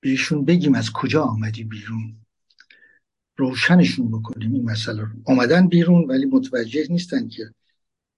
بهشون 0.00 0.44
بگیم 0.44 0.74
از 0.74 0.90
کجا 0.90 1.22
آمدی 1.22 1.64
بیرون. 1.64 2.16
روشنشون 3.36 4.10
بکنیم 4.10 4.54
این 4.54 4.70
مسئله 4.70 5.02
رو. 5.02 5.22
آمدن 5.24 5.68
بیرون 5.68 6.04
ولی 6.04 6.26
متوجه 6.26 6.86
نیستن 6.90 7.28
که 7.28 7.54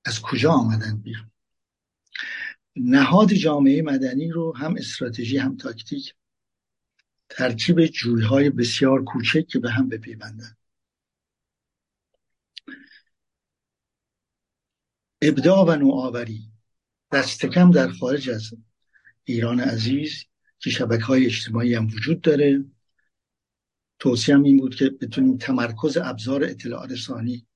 از 0.05 0.20
کجا 0.20 0.52
آمدن 0.52 0.97
بیرون. 0.97 1.31
نهاد 2.77 3.32
جامعه 3.32 3.82
مدنی 3.82 4.31
رو 4.31 4.56
هم 4.56 4.74
استراتژی 4.77 5.39
هم 5.39 5.56
تاکتیک 5.56 6.15
ترکیب 7.28 7.86
جویهای 7.86 8.51
بسیار 8.51 9.05
کوچک 9.05 9.47
که 9.47 9.59
به 9.59 9.70
هم 9.70 9.89
بپیوندن. 9.89 10.56
ابداع 15.23 15.66
و 15.66 15.77
نوآوری. 15.77 16.51
دست 17.12 17.47
کم 17.47 17.70
در 17.70 17.89
خارج 17.89 18.31
از 18.31 18.51
ایران 19.24 19.61
عزیز 19.61 20.24
که 20.59 20.70
شبکه 20.70 21.05
های 21.05 21.27
اجتماعی 21.27 21.74
هم 21.74 21.86
وجود 21.86 22.20
داره. 22.20 22.65
توصیه 23.99 24.41
این 24.41 24.57
بود 24.57 24.74
که 24.74 24.91
بتونیم 24.91 25.36
تمرکز 25.36 25.97
ابزار 25.97 26.45
اطلاعات 26.45 26.91
رسانی 26.91 27.47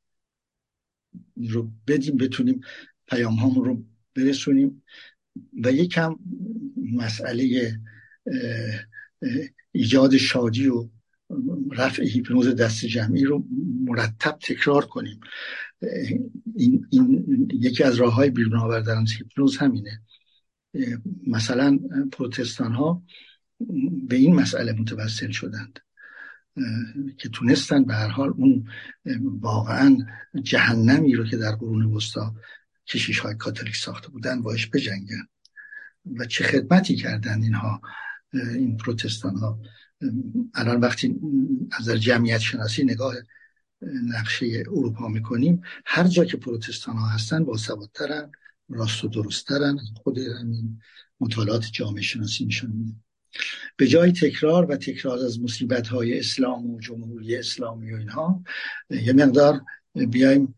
رو 1.36 1.70
بدیم 1.86 2.16
بتونیم 2.16 2.60
پیام 3.06 3.34
هامون 3.34 3.64
رو 3.64 3.84
برسونیم. 4.14 4.82
و 5.64 5.72
یکم 5.72 6.16
مسئله 6.92 7.72
ایجاد 9.72 10.16
شادی 10.16 10.68
و 10.68 10.88
رفع 11.72 12.02
هیپنوز 12.02 12.56
دست 12.56 12.84
جمعی 12.84 13.24
رو 13.24 13.44
مرتب 13.84 14.38
تکرار 14.42 14.86
کنیم. 14.86 15.20
این, 16.56 16.86
این 16.90 17.48
یکی 17.52 17.84
از 17.84 17.94
راه 17.94 18.14
های 18.14 18.30
بیرون 18.30 18.58
آوردن 18.58 19.02
از 19.02 19.12
هیپنوز 19.18 19.56
همینه. 19.56 20.02
مثلا 21.26 21.78
پروتستان 22.12 22.72
ها 22.72 23.02
به 24.08 24.16
این 24.16 24.34
مسئله 24.34 24.72
متوسل 24.72 25.30
شدند 25.30 25.78
که 27.18 27.28
تونستن 27.28 27.84
به 27.84 27.94
هر 27.94 28.08
حال 28.08 28.28
اون 28.28 28.68
واقعا 29.40 29.96
جهنمی 30.42 31.14
رو 31.14 31.24
که 31.24 31.36
در 31.36 31.52
قرون 31.52 31.84
وسطا 31.84 32.34
کشیش 32.86 33.18
های 33.18 33.34
کاتولیک 33.34 33.76
ساخته 33.76 34.08
بودن 34.08 34.42
باش 34.42 34.70
بجنگن 34.70 35.26
و 36.16 36.24
چه 36.24 36.44
خدمتی 36.44 36.96
کردن 36.96 37.42
اینها 37.42 37.80
این 38.32 38.76
پروتستان 38.76 39.36
ها 39.36 39.60
الان 40.54 40.80
وقتی 40.80 41.20
از 41.72 41.88
جمعیت 41.88 42.38
شناسی 42.38 42.84
نگاه 42.84 43.14
نقشه 43.82 44.46
اروپا 44.66 45.08
می‌کنیم. 45.08 45.62
هر 45.84 46.08
جا 46.08 46.24
که 46.24 46.36
پروتستان 46.36 46.96
ها 46.96 47.08
هستن 47.08 47.44
با 47.44 47.56
سوادترن 47.56 48.32
راست 48.68 49.04
و 49.04 49.08
درستترن. 49.08 49.78
خود 50.02 50.18
همین 50.18 50.80
مطالعات 51.20 51.64
جامعه 51.72 52.02
شناسی 52.02 52.44
نشون 52.44 52.70
میده. 52.70 52.92
به 53.76 53.86
جای 53.86 54.12
تکرار 54.12 54.66
و 54.66 54.76
تکرار 54.76 55.18
از 55.18 55.40
مصیبت 55.40 55.88
های 55.88 56.18
اسلام 56.18 56.70
و 56.70 56.80
جمهوری 56.80 57.36
اسلامی 57.36 57.92
و 57.92 57.96
اینها 57.96 58.42
یه 58.90 59.12
مقدار 59.12 59.60
بیایم 59.94 60.54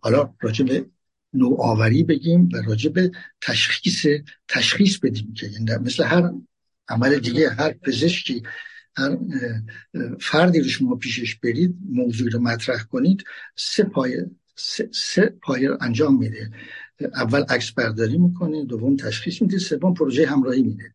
حالا 0.00 0.34
راجع 0.40 0.64
به 0.64 0.86
نوآوری 1.34 2.02
بگیم 2.02 2.48
و 2.52 2.56
راجع 2.56 2.90
به 2.90 3.10
تشخیص 3.40 4.06
تشخیص 4.48 4.98
بدیم 4.98 5.34
که 5.34 5.50
مثل 5.82 6.04
هر 6.04 6.30
عمل 6.88 7.18
دیگه 7.18 7.50
هر 7.50 7.72
پزشکی 7.72 8.42
هر 8.96 9.18
فردی 10.20 10.60
رو 10.60 10.68
شما 10.68 10.96
پیشش 10.96 11.34
برید 11.34 11.76
موضوعی 11.88 12.30
رو 12.30 12.40
مطرح 12.40 12.82
کنید 12.82 13.24
سه 13.56 13.84
پایه 13.84 14.30
سه, 14.56 14.88
سه 14.92 15.26
پایه 15.42 15.70
انجام 15.80 16.18
میده. 16.18 16.50
اول 17.14 17.42
عکس 17.42 17.72
برداری 17.72 18.18
می‌کنه 18.18 18.64
دوم 18.64 18.96
تشخیص 18.96 19.42
میده 19.42 19.58
سوم 19.58 19.94
پروژه 19.94 20.26
همراهی 20.26 20.62
میده. 20.62 20.94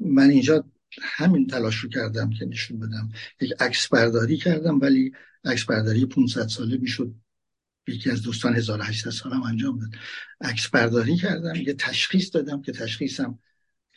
من 0.00 0.30
اینجا 0.30 0.64
همین 1.02 1.46
تلاش 1.46 1.76
رو 1.76 1.88
کردم 1.88 2.30
که 2.30 2.44
نشون 2.44 2.78
بدم. 2.78 3.08
یک 3.40 3.52
عکس 3.60 3.88
برداری 3.88 4.36
کردم 4.36 4.80
ولی 4.80 5.12
عکس 5.44 5.64
برداری 5.64 6.06
500 6.06 6.48
ساله 6.48 6.76
می‌شد. 6.76 7.14
یکی 7.88 8.10
از 8.10 8.22
دوستان 8.22 8.56
1800 8.56 9.10
سالم 9.10 9.42
انجام 9.42 9.78
داد. 9.78 9.90
عکس 10.40 10.68
برداری 10.68 11.16
کردم 11.16 11.54
یه 11.54 11.74
تشخیص 11.74 12.34
دادم 12.34 12.62
که 12.62 12.72
تشخیصم 12.72 13.38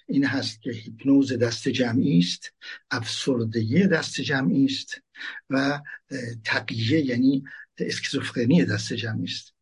این 0.10 0.26
هست 0.26 0.62
که 0.62 0.72
هیپنوز 0.72 1.34
دست 1.34 1.70
جمعی 1.70 2.20
است 2.20 2.54
افسردگی 2.92 3.88
دست 3.88 4.22
جمعی 4.22 4.66
است 4.66 5.02
و 5.50 5.82
تقیه 6.44 7.06
یعنی 7.06 7.44
اسکیزوفرنی 7.78 8.66
دست 8.66 8.94
جمعی 8.94 9.24
است. 9.24 9.54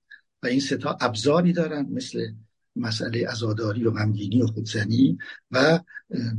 و 0.44 0.48
این 0.48 0.60
ستا 0.60 0.98
ابزاری 1.02 1.54
دارن 1.54 1.86
مثل 1.90 2.32
مسئله 2.76 3.26
ازاداری 3.30 3.84
و 3.84 3.92
غمگینی 3.92 4.42
و 4.42 4.48
خودزنی 4.48 5.18
و 5.52 5.80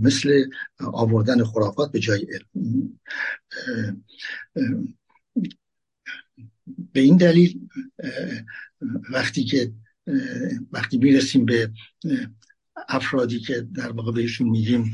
مثل 0.00 0.44
آوردن 0.78 1.44
خرافات 1.44 1.92
به 1.92 2.00
جای 2.00 2.26
علم. 2.32 3.00
به 6.92 7.00
این 7.00 7.16
دلیل 7.16 7.68
وقتی 9.10 9.44
که 9.44 9.72
وقتی 10.72 10.98
می‌رسیم 10.98 11.44
به 11.44 11.70
افرادی 12.88 13.40
که 13.40 13.60
در 13.74 13.92
واقع 13.92 14.12
بهشون 14.12 14.48
میگیم 14.48 14.92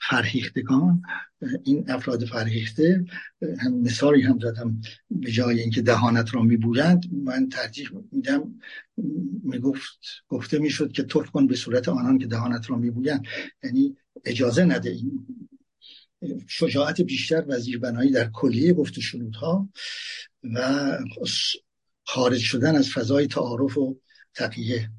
فرهیختگان 0.00 1.02
این 1.64 1.90
افراد 1.90 2.24
فرهیخته 2.24 3.04
هم 3.58 3.74
مثالی 3.74 4.22
هم 4.22 4.38
زدم 4.38 4.80
به 5.10 5.30
جای 5.30 5.60
اینکه 5.60 5.82
دهانت 5.82 6.34
را 6.34 6.42
میبویند 6.42 7.04
من 7.12 7.48
ترجیح 7.48 7.88
میدم 8.12 8.54
می‌گفت 9.44 9.98
گفته 10.28 10.58
می‌شد 10.58 10.92
که 10.92 11.02
توف 11.02 11.30
کن 11.30 11.46
به 11.46 11.56
صورت 11.56 11.88
آنان 11.88 12.18
که 12.18 12.26
دهانت 12.26 12.70
را 12.70 12.76
میبویند. 12.76 13.24
یعنی 13.64 13.96
اجازه 14.24 14.64
نده 14.64 14.90
این 14.90 15.26
شجاعت 16.48 17.00
بیشتر 17.00 17.44
و 17.48 17.58
زیربنایی 17.58 18.10
در 18.10 18.30
کلیه 18.32 18.72
گفت 18.72 19.00
شنودها 19.00 19.68
و 20.54 20.88
خارج 22.04 22.40
شدن 22.40 22.76
از 22.76 22.90
فضای 22.90 23.26
تعارف 23.26 23.78
و 23.78 24.00
تقیه 24.34 24.90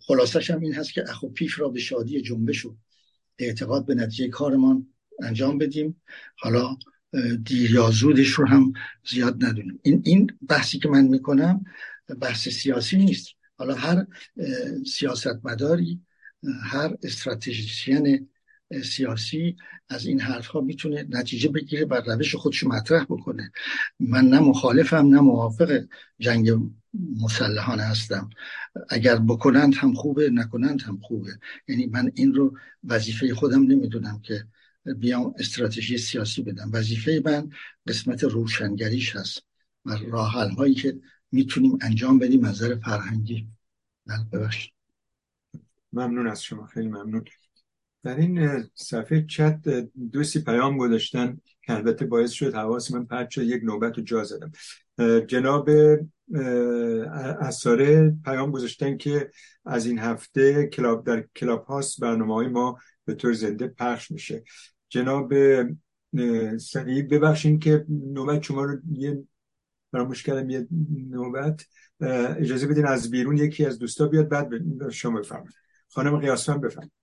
خلاصش 0.00 0.50
هم 0.50 0.60
این 0.60 0.74
هست 0.74 0.92
که 0.92 1.10
اخو 1.10 1.28
پیف 1.28 1.60
را 1.60 1.68
به 1.68 1.80
شادی 1.80 2.22
جنبش 2.22 2.64
و 2.64 2.76
اعتقاد 3.38 3.86
به 3.86 3.94
نتیجه 3.94 4.28
کارمان 4.28 4.86
انجام 5.22 5.58
بدیم. 5.58 6.02
حالا 6.38 6.76
دیر 7.44 7.70
یا 7.70 7.90
زودش 7.90 8.28
رو 8.28 8.46
هم 8.46 8.72
زیاد 9.10 9.44
ندونیم. 9.44 9.80
این 9.82 10.02
این 10.04 10.30
بحثی 10.48 10.78
که 10.78 10.88
من 10.88 11.04
می‌کنم 11.04 11.64
بحث 12.20 12.48
سیاسی 12.48 12.96
نیست. 12.96 13.28
حالا 13.56 13.74
هر 13.74 14.06
سیاستمداری 14.86 16.00
هر 16.62 16.96
استراتژیسین 17.02 18.28
سیاسی 18.82 19.56
از 19.88 20.06
این 20.06 20.20
حرف 20.20 20.46
ها 20.46 20.60
می‌تونه 20.60 21.06
نتیجه 21.10 21.48
بگیره 21.48 21.84
بر 21.84 22.00
روش 22.00 22.34
خودش 22.34 22.64
مطرح 22.64 23.04
بکنه. 23.04 23.52
من 24.00 24.24
نه 24.24 24.40
مخالفم 24.40 25.06
نه 25.06 25.20
موافق 25.20 25.84
جنگ 26.18 26.50
مسلحانه 27.22 27.82
هستم. 27.82 28.30
اگر 28.88 29.16
بکنند 29.16 29.74
هم 29.74 29.94
خوبه 29.94 30.30
نکنند 30.30 30.82
هم 30.82 30.98
خوبه. 31.02 31.38
یعنی 31.68 31.86
من 31.86 32.12
این 32.14 32.34
رو 32.34 32.58
وظیفه 32.84 33.34
خودم 33.34 33.62
نمی‌دونم 33.62 34.20
که 34.20 34.44
بیام 34.96 35.34
استراتژی 35.38 35.98
سیاسی 35.98 36.42
بدم. 36.42 36.70
وظیفه 36.72 37.22
من 37.24 37.50
قسمت 37.86 38.24
روشنگریش 38.24 39.16
هست 39.16 39.42
و 39.84 39.96
راه 40.10 40.32
هایی 40.32 40.74
که 40.74 40.98
می‌تونیم 41.32 41.78
انجام 41.80 42.18
بدیم 42.18 42.44
از 42.44 42.62
نظر 42.62 42.74
فرهنگی. 42.74 43.48
بله، 44.06 44.24
ببخشید. 44.32 44.72
ممنون 45.92 46.28
از 46.28 46.42
شما. 46.42 46.66
خیلی 46.66 46.88
ممنون. 46.88 47.24
در 48.04 48.16
این 48.16 48.64
صفحه 48.74 49.26
چت 49.26 49.68
دوستی 50.12 50.40
پیام 50.40 50.78
گذاشتن 50.78 51.38
که 51.62 51.72
البته 51.72 52.06
باعث 52.06 52.30
شد 52.30 52.54
حواس 52.54 52.92
من 52.92 53.04
پرچ 53.04 53.38
یک 53.38 53.64
نوبت 53.64 53.98
رو 53.98 54.04
جا 54.04 54.24
زدم. 54.24 54.52
جناب 55.26 55.70
اثاره 57.40 58.16
پیام 58.24 58.50
گذاشتن 58.50 58.96
که 58.96 59.30
از 59.64 59.86
این 59.86 59.98
هفته 59.98 60.66
کلاب 60.66 61.06
در 61.06 61.24
کلاب 61.36 61.64
هاست 61.64 62.00
برنامه 62.00 62.34
های 62.34 62.48
ما 62.48 62.78
به 63.04 63.14
طور 63.14 63.32
زنده 63.32 63.68
پخش 63.68 64.10
میشه. 64.10 64.44
جناب 64.88 65.34
سریع 66.56 67.02
ببخشین 67.02 67.58
که 67.58 67.84
نوبت 67.88 68.42
شما 68.42 68.64
رو 68.64 68.78
یه 68.92 69.22
فراموش 69.92 70.22
کردم 70.22 70.50
یه 70.50 70.66
نوبت. 71.10 71.66
اجازه 72.00 72.66
بدین 72.66 72.86
از 72.86 73.10
بیرون 73.10 73.36
یکی 73.36 73.66
از 73.66 73.78
دوستا 73.78 74.06
بیاد 74.06 74.28
بعد 74.28 74.48
شما 74.90 75.20
بفرمایید. 75.20 75.54
خانم 75.88 76.16
قیاسفن 76.18 76.60
بفرمایید. 76.60 77.01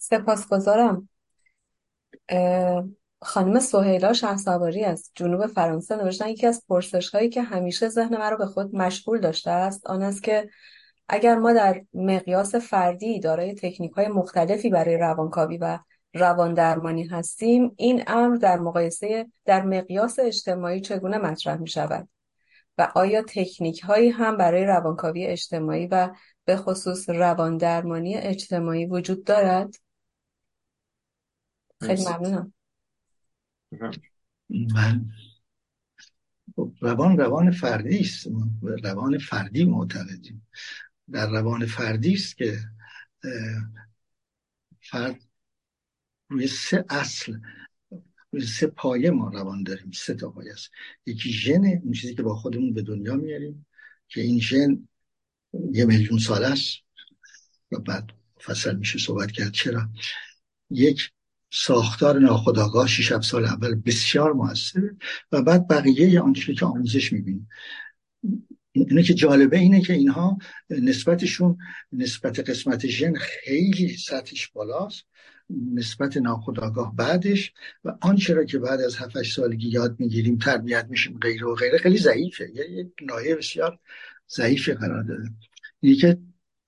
سپاسگزارم 0.00 1.08
خانم 3.22 3.58
سهیلا 3.58 4.12
شهسواری 4.12 4.84
از 4.84 5.10
جنوب 5.14 5.46
فرانسه 5.46 5.96
نوشتن 5.96 6.28
یکی 6.28 6.46
از 6.46 6.62
پرسش 6.68 7.10
هایی 7.10 7.28
که 7.28 7.42
همیشه 7.42 7.88
ذهن 7.88 8.16
مرا 8.16 8.36
به 8.36 8.46
خود 8.46 8.76
مشغول 8.76 9.20
داشته 9.20 9.50
است 9.50 9.86
آن 9.86 10.02
است 10.02 10.22
که 10.22 10.48
اگر 11.08 11.34
ما 11.34 11.52
در 11.52 11.82
مقیاس 11.94 12.54
فردی 12.54 13.20
دارای 13.20 13.54
تکنیک 13.54 13.92
های 13.92 14.08
مختلفی 14.08 14.70
برای 14.70 14.96
روانکاوی 14.96 15.58
و 15.58 15.78
روان 16.14 16.54
درمانی 16.54 17.06
هستیم 17.06 17.74
این 17.76 18.02
امر 18.06 18.36
در 18.36 18.58
مقایسه 18.58 19.26
در 19.44 19.62
مقیاس 19.62 20.18
اجتماعی 20.18 20.80
چگونه 20.80 21.18
مطرح 21.18 21.56
می 21.56 21.68
شود 21.68 22.08
و 22.78 22.92
آیا 22.94 23.22
تکنیک 23.22 23.80
هایی 23.80 24.10
هم 24.10 24.36
برای 24.36 24.64
روانکاوی 24.64 25.26
اجتماعی 25.26 25.86
و 25.86 26.10
به 26.44 26.56
خصوص 26.56 27.08
روان 27.08 27.56
درمانی 27.56 28.16
اجتماعی 28.16 28.86
وجود 28.86 29.24
دارد؟ 29.24 29.74
خیلی 31.80 32.04
ممنونم. 32.04 32.52
من 34.50 35.10
روان 36.80 37.18
روان 37.18 37.50
فردی 37.50 37.98
است. 37.98 38.26
روان 38.62 39.18
فردی 39.18 39.64
معتقدیم. 39.64 40.46
در 41.10 41.30
روان 41.30 41.66
فردی 41.66 42.14
است 42.14 42.36
که 42.36 42.58
فرد 44.80 45.20
روی 46.28 46.46
سه 46.46 46.84
اصل 46.88 47.38
روی 48.32 48.46
سه 48.46 48.66
پایه 48.66 49.10
ما 49.10 49.28
روان 49.28 49.62
داریم. 49.62 49.90
سه 49.90 50.14
تا 50.14 50.30
پایه 50.30 50.52
است. 50.52 50.70
یکی 51.06 51.32
ژن 51.32 51.64
اون 51.64 51.92
چیزی 51.92 52.14
که 52.14 52.22
با 52.22 52.36
خودمون 52.36 52.74
به 52.74 52.82
دنیا 52.82 53.16
میاریم 53.16 53.66
که 54.08 54.20
این 54.20 54.40
ژن 54.40 54.88
یه 55.72 55.84
میلیون 55.84 56.18
سال 56.18 56.44
است. 56.44 56.76
و 57.72 57.78
بعد 57.78 58.10
فصل 58.44 58.76
میشه 58.76 58.98
صحبت 58.98 59.30
کرد. 59.30 59.52
چرا؟ 59.52 59.88
یک 60.70 61.12
ساختار 61.52 62.18
ناخداگاه 62.18 62.86
شیش 62.88 63.12
سال 63.14 63.44
اول 63.44 63.74
بسیار 63.74 64.32
موثره 64.32 64.96
و 65.32 65.42
بعد 65.42 65.68
بقیه 65.68 66.20
آنچه 66.20 66.54
که 66.54 66.66
آموزش 66.66 67.12
می‌بینیم. 67.12 67.48
اینه 68.72 69.02
که 69.02 69.14
جالبه 69.14 69.58
اینه 69.58 69.80
که 69.80 69.92
اینها 69.92 70.38
نسبتشون 70.70 71.58
نسبت 71.92 72.50
قسمت 72.50 72.86
ژن 72.86 73.14
خیلی 73.14 73.96
سطحش 73.96 74.48
بالاست 74.48 75.04
نسبت 75.74 76.16
ناخداگاه 76.16 76.96
بعدش 76.96 77.52
و 77.84 77.96
آنچه 78.00 78.34
را 78.34 78.44
که 78.44 78.58
بعد 78.58 78.80
از 78.80 78.96
7 78.96 79.22
سالگی 79.22 79.68
یاد 79.68 80.00
می‌گیریم 80.00 80.38
تربیت 80.38 80.86
میشیم 80.90 81.18
غیره 81.18 81.46
و 81.46 81.54
غیره 81.54 81.78
خیلی 81.78 81.98
ضعیفه. 81.98 82.50
یک 82.54 82.88
نایه 83.02 83.36
بسیار 83.36 83.78
ضعیفی 84.30 84.74
قرار 84.74 85.02
داره 85.02 85.30
اینه 85.80 85.96
که 85.96 86.18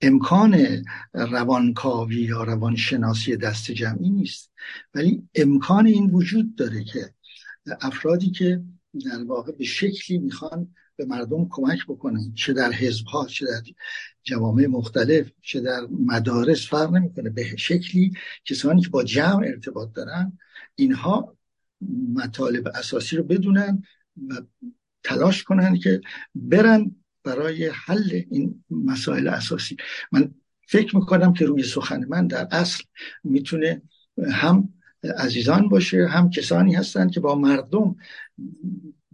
امکان 0.03 0.83
روانکاوی 1.13 2.15
یا 2.15 2.43
روانشناسی 2.43 3.37
دست 3.37 3.71
جمعی 3.71 4.09
نیست. 4.09 4.51
ولی 4.93 5.27
امکان 5.35 5.85
این 5.85 6.09
وجود 6.09 6.55
داره 6.55 6.83
که 6.83 7.13
افرادی 7.81 8.31
که 8.31 8.61
در 9.05 9.23
واقع 9.23 9.51
به 9.51 9.63
شکلی 9.63 10.17
می‌خوان 10.17 10.75
به 10.95 11.05
مردم 11.05 11.47
کمک 11.49 11.85
بکنن 11.87 12.33
چه 12.35 12.53
در 12.53 12.71
حزب 12.71 13.05
ها 13.05 13.25
چه 13.25 13.45
در 13.45 13.61
جوامع 14.23 14.67
مختلف 14.67 15.31
چه 15.41 15.59
در 15.59 15.81
مدارس 15.91 16.67
فرق 16.67 16.93
نمی‌کنه. 16.93 17.29
به 17.29 17.55
شکلی 17.57 18.11
کسانی 18.45 18.81
که 18.81 18.89
با 18.89 19.03
جمع 19.03 19.47
ارتباط 19.47 19.93
دارن 19.93 20.37
اینها 20.75 21.37
مطالب 22.13 22.67
اساسی 22.67 23.15
رو 23.15 23.23
بدونن 23.23 23.83
و 24.29 24.41
تلاش 25.03 25.43
کنن 25.43 25.79
که 25.79 26.01
برن 26.35 27.02
برای 27.23 27.67
حل 27.67 28.21
این 28.31 28.63
مسائل 28.71 29.27
اساسی. 29.27 29.77
من 30.11 30.31
فکر 30.67 30.95
می‌کنم 30.95 31.33
که 31.33 31.45
روی 31.45 31.63
سخن 31.63 32.05
من 32.09 32.27
در 32.27 32.47
اصل 32.51 32.83
می‌تونه 33.23 33.81
هم 34.31 34.69
عزیزان 35.17 35.69
باشه 35.69 36.07
هم 36.07 36.29
کسانی 36.29 36.75
هستند 36.75 37.11
که 37.11 37.19
با 37.19 37.35
مردم 37.35 37.95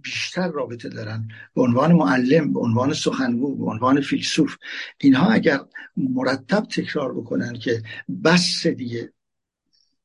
بیشتر 0.02 0.48
رابطه 0.48 0.90
دارن. 0.90 1.28
به 1.56 1.62
عنوان 1.62 1.92
معلم 1.92 2.54
به 2.54 2.60
عنوان 2.60 2.94
سخنگو 2.94 3.56
به 3.56 3.66
عنوان 3.66 4.02
فیلسوف 4.02 4.56
اینها 4.98 5.32
اگر 5.32 5.60
مرتب 5.98 6.64
تکرار 6.64 7.14
بکنن 7.14 7.54
که 7.54 7.84
بس 8.24 8.68
دیگه 8.68 9.14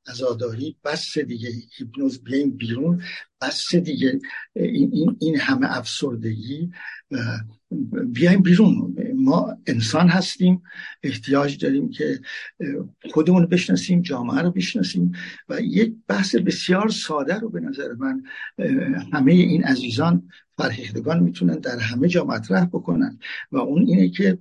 ازاداری 0.06 0.76
بس 0.84 1.18
دیگه 1.18 1.50
هیپنوز 1.78 2.24
بیایم 2.24 2.50
بیرون 2.50 3.02
بس 3.40 3.74
دیگه 3.74 4.20
این, 4.56 4.90
این, 4.92 5.16
این 5.20 5.40
همه 5.40 5.76
افسردگی 5.78 6.70
بیایم 8.06 8.42
بیرون. 8.42 8.96
ما 9.14 9.56
انسان 9.66 10.08
هستیم 10.08 10.62
احتیاج 11.02 11.58
داریم 11.58 11.90
که 11.90 12.20
خودمون 13.12 13.46
بشناسیم 13.46 14.02
جامعه 14.02 14.42
رو 14.42 14.50
بشناسیم 14.50 15.12
و 15.48 15.60
یک 15.60 15.94
بحث 16.08 16.34
بسیار 16.34 16.88
ساده 16.88 17.38
رو 17.38 17.48
به 17.48 17.60
نظر 17.60 17.92
من 17.92 18.22
همه 19.12 19.32
این 19.32 19.64
عزیزان 19.64 20.28
فرهیختگان 20.56 21.22
می‌تونن 21.22 21.58
در 21.58 21.78
همه 21.78 22.08
جا 22.08 22.24
مطرح 22.24 22.64
بکنن. 22.64 23.18
و 23.52 23.58
اون 23.58 23.82
اینه 23.86 24.08
که 24.08 24.38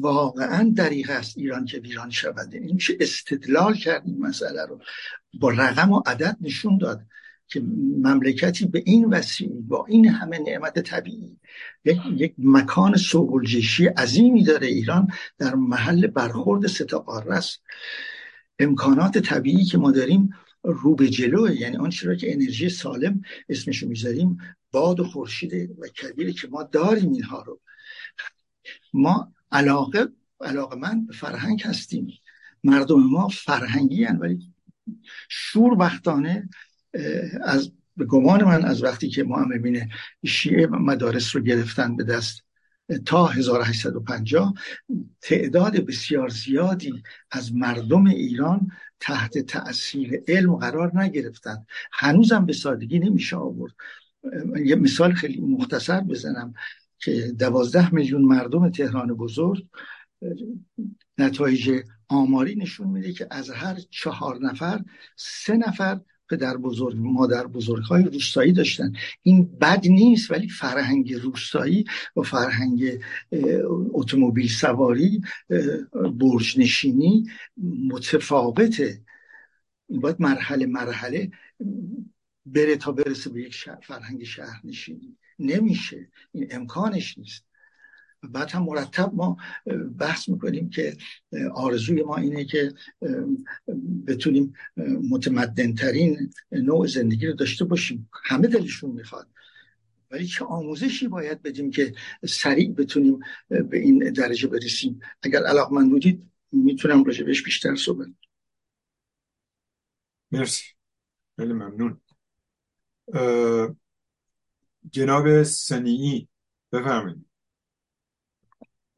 واقعا 0.00 0.72
دریغ 0.76 1.10
است 1.10 1.38
ایران 1.38 1.64
که 1.64 1.78
ویران 1.78 2.10
شود. 2.10 2.54
این 2.54 2.74
میشه 2.74 2.96
استدلال 3.00 3.74
کرد 3.74 4.02
این 4.06 4.18
مسئله 4.18 4.66
رو. 4.66 4.80
با 5.40 5.50
رقم 5.50 5.92
و 5.92 6.02
عدد 6.06 6.36
نشون 6.40 6.78
داد 6.78 7.00
که 7.46 7.60
مملکتی 8.02 8.66
به 8.66 8.82
این 8.86 9.04
وسیع 9.04 9.48
با 9.68 9.86
این 9.88 10.08
همه 10.08 10.38
نعمت 10.38 10.78
طبیعی 10.78 11.36
یک, 11.84 11.98
یک 12.16 12.34
مکان 12.38 12.96
سوگلجشی 12.96 13.86
عظیمی 13.86 14.44
داره 14.44 14.66
ایران 14.66 15.08
در 15.38 15.54
محل 15.54 16.06
برخورد 16.06 16.66
ستا 16.66 17.04
است 17.30 17.62
امکانات 18.58 19.18
طبیعی 19.18 19.64
که 19.64 19.78
ما 19.78 19.90
داریم 19.90 20.30
رو 20.62 20.94
به 20.94 21.08
جلوه. 21.08 21.60
یعنی 21.60 21.76
آن 21.76 21.90
چرا 21.90 22.14
که 22.14 22.32
انرژی 22.32 22.68
سالم 22.68 23.22
اسمشو 23.48 23.88
می‌ذاریم 23.88 24.38
باد 24.72 25.00
و 25.00 25.04
خورشید 25.04 25.54
و 25.54 25.88
کبیره 25.88 26.32
که 26.32 26.48
ما 26.48 26.62
داریم 26.62 27.12
اینها 27.12 27.42
رو. 27.42 27.60
ما 28.92 29.32
علاقه 29.52 30.08
علاقه 30.40 30.76
من 30.76 31.06
به 31.06 31.12
فرهنگ 31.12 31.62
هستیم. 31.62 32.08
مردم 32.64 33.00
ما 33.00 33.28
فرهنگی 33.28 34.04
هن 34.04 34.16
ولی 34.16 34.52
شور 35.28 35.78
وقتانه 35.78 36.48
از 37.44 37.72
به 37.96 38.04
گمان 38.04 38.44
من 38.44 38.64
از 38.64 38.82
وقتی 38.82 39.08
که 39.08 39.24
معممین 39.24 39.88
شیعه 40.26 40.66
مدارس 40.66 41.36
رو 41.36 41.42
گرفتن 41.42 41.96
به 41.96 42.04
دست 42.04 42.44
تا 43.06 43.26
1850 43.26 44.54
تعداد 45.20 45.76
بسیار 45.76 46.28
زیادی 46.28 47.02
از 47.30 47.54
مردم 47.54 48.06
ایران 48.06 48.70
تحت 49.00 49.38
تاثیر 49.38 50.22
علم 50.28 50.56
قرار 50.56 51.02
نگرفتن 51.02 51.66
هنوزم 51.92 52.46
به 52.46 52.52
سادگی 52.52 52.98
نمیشه 52.98 53.36
آورد. 53.36 53.72
یه 54.64 54.74
مثال 54.76 55.12
خیلی 55.12 55.40
مختصر 55.40 56.00
بزنم. 56.00 56.54
که 57.00 57.32
دوازده 57.38 57.94
میلیون 57.94 58.22
مردم 58.22 58.70
تهران 58.70 59.14
بزرگ 59.14 59.66
نتایج 61.18 61.82
آماری 62.08 62.54
نشون 62.54 62.88
میده 62.88 63.12
که 63.12 63.26
از 63.30 63.50
هر 63.50 63.80
چهار 63.90 64.38
نفر 64.42 64.84
سه 65.16 65.56
نفر 65.56 66.00
پدر 66.30 66.56
بزرگ 66.56 66.96
مادر 66.96 67.46
بزرگ 67.46 67.82
های 67.82 68.02
روستایی 68.02 68.52
داشتن. 68.52 68.92
این 69.22 69.58
بد 69.58 69.86
نیست 69.86 70.30
ولی 70.30 70.48
فرهنگ 70.48 71.14
روستایی 71.14 71.84
و 72.16 72.22
فرهنگ 72.22 72.98
اتومبیل 73.92 74.48
سواری 74.48 75.20
برج 76.18 76.58
نشینی 76.58 77.26
متفاوته 77.88 79.02
باید 79.88 80.16
مرحله 80.18 80.66
مرحله 80.66 81.30
بره 82.46 82.76
تا 82.76 82.92
برسه 82.92 83.30
به 83.30 83.42
یک 83.42 83.68
فرهنگ 83.82 84.24
شهر 84.24 84.60
نشینی. 84.64 85.16
نمیشه. 85.40 86.08
این 86.32 86.46
امکانش 86.50 87.18
نیست. 87.18 87.44
بعد 88.22 88.50
هم 88.50 88.62
مرتب 88.62 89.14
ما 89.14 89.36
بحث 89.98 90.28
می‌کنیم 90.28 90.70
که 90.70 90.96
آرزوی 91.54 92.02
ما 92.02 92.16
اینه 92.16 92.44
که 92.44 92.72
بتونیم 94.06 94.52
متمدنترین 95.10 96.32
نوع 96.52 96.86
زندگی 96.86 97.26
رو 97.26 97.32
داشته 97.32 97.64
باشیم. 97.64 98.10
همه 98.24 98.48
دلشون 98.48 98.90
می‌خواد. 98.90 99.28
ولی 100.10 100.26
چه 100.26 100.44
آموزشی 100.44 101.08
باید 101.08 101.42
بدیم 101.42 101.70
که 101.70 101.94
سریع 102.28 102.72
بتونیم 102.72 103.18
به 103.48 103.78
این 103.78 104.12
درجه 104.12 104.48
برسیم؟ 104.48 105.00
اگر 105.22 105.40
من 105.72 105.90
بودید 105.90 106.30
می‌تونم 106.52 107.04
راجبش 107.04 107.42
بیشتر 107.42 107.74
صحبت 107.74 108.08
مرسی. 110.32 110.64
خیلی 111.36 111.52
ممنون. 111.52 112.00
جناب 114.90 115.42
سنیعی 115.42 116.28
بفرمایید. 116.72 117.26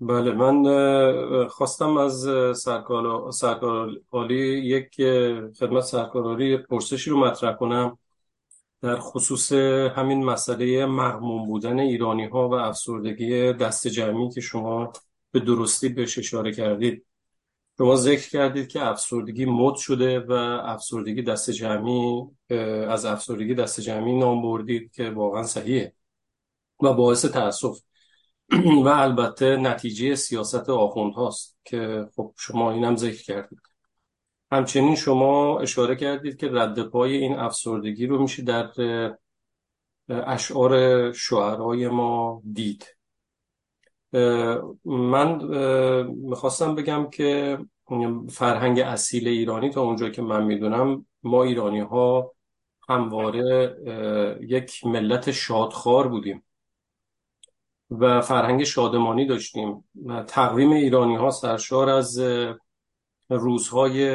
بله 0.00 0.32
من 0.32 1.48
خواستم 1.48 1.96
از 1.96 2.26
سرکار 3.34 3.92
عالی 4.10 4.58
یک 4.58 4.96
خدمت 5.58 5.80
سرکار 5.80 6.56
پرسشی 6.56 7.10
رو 7.10 7.18
مطرح 7.18 7.52
کنم. 7.56 7.98
در 8.80 8.96
خصوص 8.98 9.52
همین 9.96 10.24
مسئله 10.24 10.86
مغموم 10.86 11.46
بودن 11.46 11.78
ایرانی 11.78 12.24
ها 12.24 12.48
و 12.48 12.54
افسردگی 12.54 13.52
دست 13.52 13.88
جمعی 13.88 14.30
که 14.30 14.40
شما 14.40 14.92
به 15.30 15.40
درستی 15.40 15.88
بهش 15.88 16.18
اشاره 16.18 16.52
کردید. 16.52 17.06
شما 17.78 17.96
ذکر 17.96 18.30
کردید 18.30 18.68
که 18.68 18.86
افسردگی 18.86 19.44
مد 19.44 19.74
شده 19.76 20.20
و 20.20 20.32
افسردگی 20.32 21.22
دست 21.22 21.50
جمعی 21.50 22.22
از 22.88 23.04
افسردگی 23.04 23.54
دست 23.54 23.80
جمعی 23.80 24.18
نام 24.18 24.42
بردید 24.42 24.92
که 24.92 25.10
واقعا 25.10 25.42
صحیحه 25.42 25.92
و 26.82 26.92
باعث 26.92 27.24
تاسف 27.24 27.78
و 28.84 28.88
البته 28.88 29.56
نتیجه 29.56 30.14
سیاست 30.14 30.70
آخوند 30.70 31.14
هاست 31.14 31.58
که 31.64 32.08
خب 32.16 32.34
شما 32.38 32.72
اینم 32.72 32.96
ذکر 32.96 33.22
کردید. 33.22 33.58
همچنین 34.52 34.94
شما 34.94 35.60
اشاره 35.60 35.96
کردید 35.96 36.36
که 36.36 36.48
رد 36.52 36.82
پای 36.82 37.16
این 37.16 37.34
افسردگی 37.34 38.06
رو 38.06 38.22
میشه 38.22 38.42
در 38.42 38.70
اشعار 40.08 41.12
شعرهای 41.12 41.88
ما 41.88 42.42
دید. 42.52 42.86
من 44.84 45.44
می‌خواستم 46.06 46.74
بگم 46.74 47.10
که 47.10 47.58
فرهنگ 48.28 48.80
اصیل 48.80 49.28
ایرانی 49.28 49.70
تا 49.70 49.82
اونجا 49.82 50.08
که 50.08 50.22
من 50.22 50.44
می‌دونم 50.44 51.06
ما 51.22 51.42
ایرانی 51.42 51.80
ها 51.80 52.32
همواره 52.88 53.76
یک 54.40 54.86
ملت 54.86 55.30
شادخوار 55.30 56.08
بودیم 56.08 56.44
و 57.90 58.20
فرهنگ 58.20 58.64
شادمانی 58.64 59.26
داشتیم. 59.26 59.84
تقویم 60.26 60.72
ایرانی 60.72 61.16
ها 61.16 61.30
سرشار 61.30 61.88
از 61.88 62.20
روزهای 63.28 64.06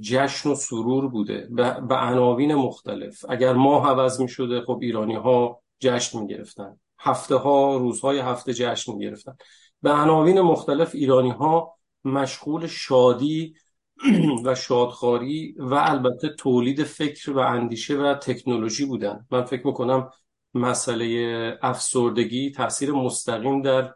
جشن 0.00 0.50
و 0.50 0.54
سرور 0.54 1.08
بوده 1.08 1.48
به 1.88 1.94
عناوین 1.94 2.54
مختلف. 2.54 3.24
اگر 3.28 3.52
ماه 3.52 3.88
عوض 3.88 4.20
می 4.20 4.28
شده 4.28 4.60
خب 4.60 4.78
ایرانی 4.82 5.14
ها 5.14 5.60
جشن 5.80 6.20
می 6.20 6.26
گرفتن 6.26 6.76
هفته 7.02 7.34
ها 7.34 7.76
روزهای 7.76 8.18
هفته 8.18 8.54
جشن 8.54 8.94
می 8.94 9.04
گرفتن 9.04 9.36
به 9.82 9.90
عناوین 9.90 10.40
مختلف 10.40 10.94
ایرانی 10.94 11.30
ها 11.30 11.74
مشغول 12.04 12.66
شادی 12.66 13.54
و 14.44 14.54
شادخاری 14.54 15.54
و 15.58 15.74
البته 15.74 16.28
تولید 16.28 16.84
فکر 16.84 17.30
و 17.30 17.38
اندیشه 17.38 17.96
و 17.96 18.14
تکنولوژی 18.14 18.84
بودن. 18.84 19.26
من 19.30 19.44
فکر 19.44 19.66
می‌کنم 19.66 20.10
مسئله 20.54 21.58
افسردگی 21.62 22.50
تاثیر 22.50 22.92
مستقیم 22.92 23.62
در 23.62 23.94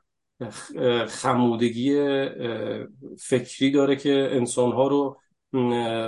خمودگی 1.06 1.94
فکری 3.18 3.70
داره 3.70 3.96
که 3.96 4.28
انسانها 4.32 4.88
رو 4.88 5.20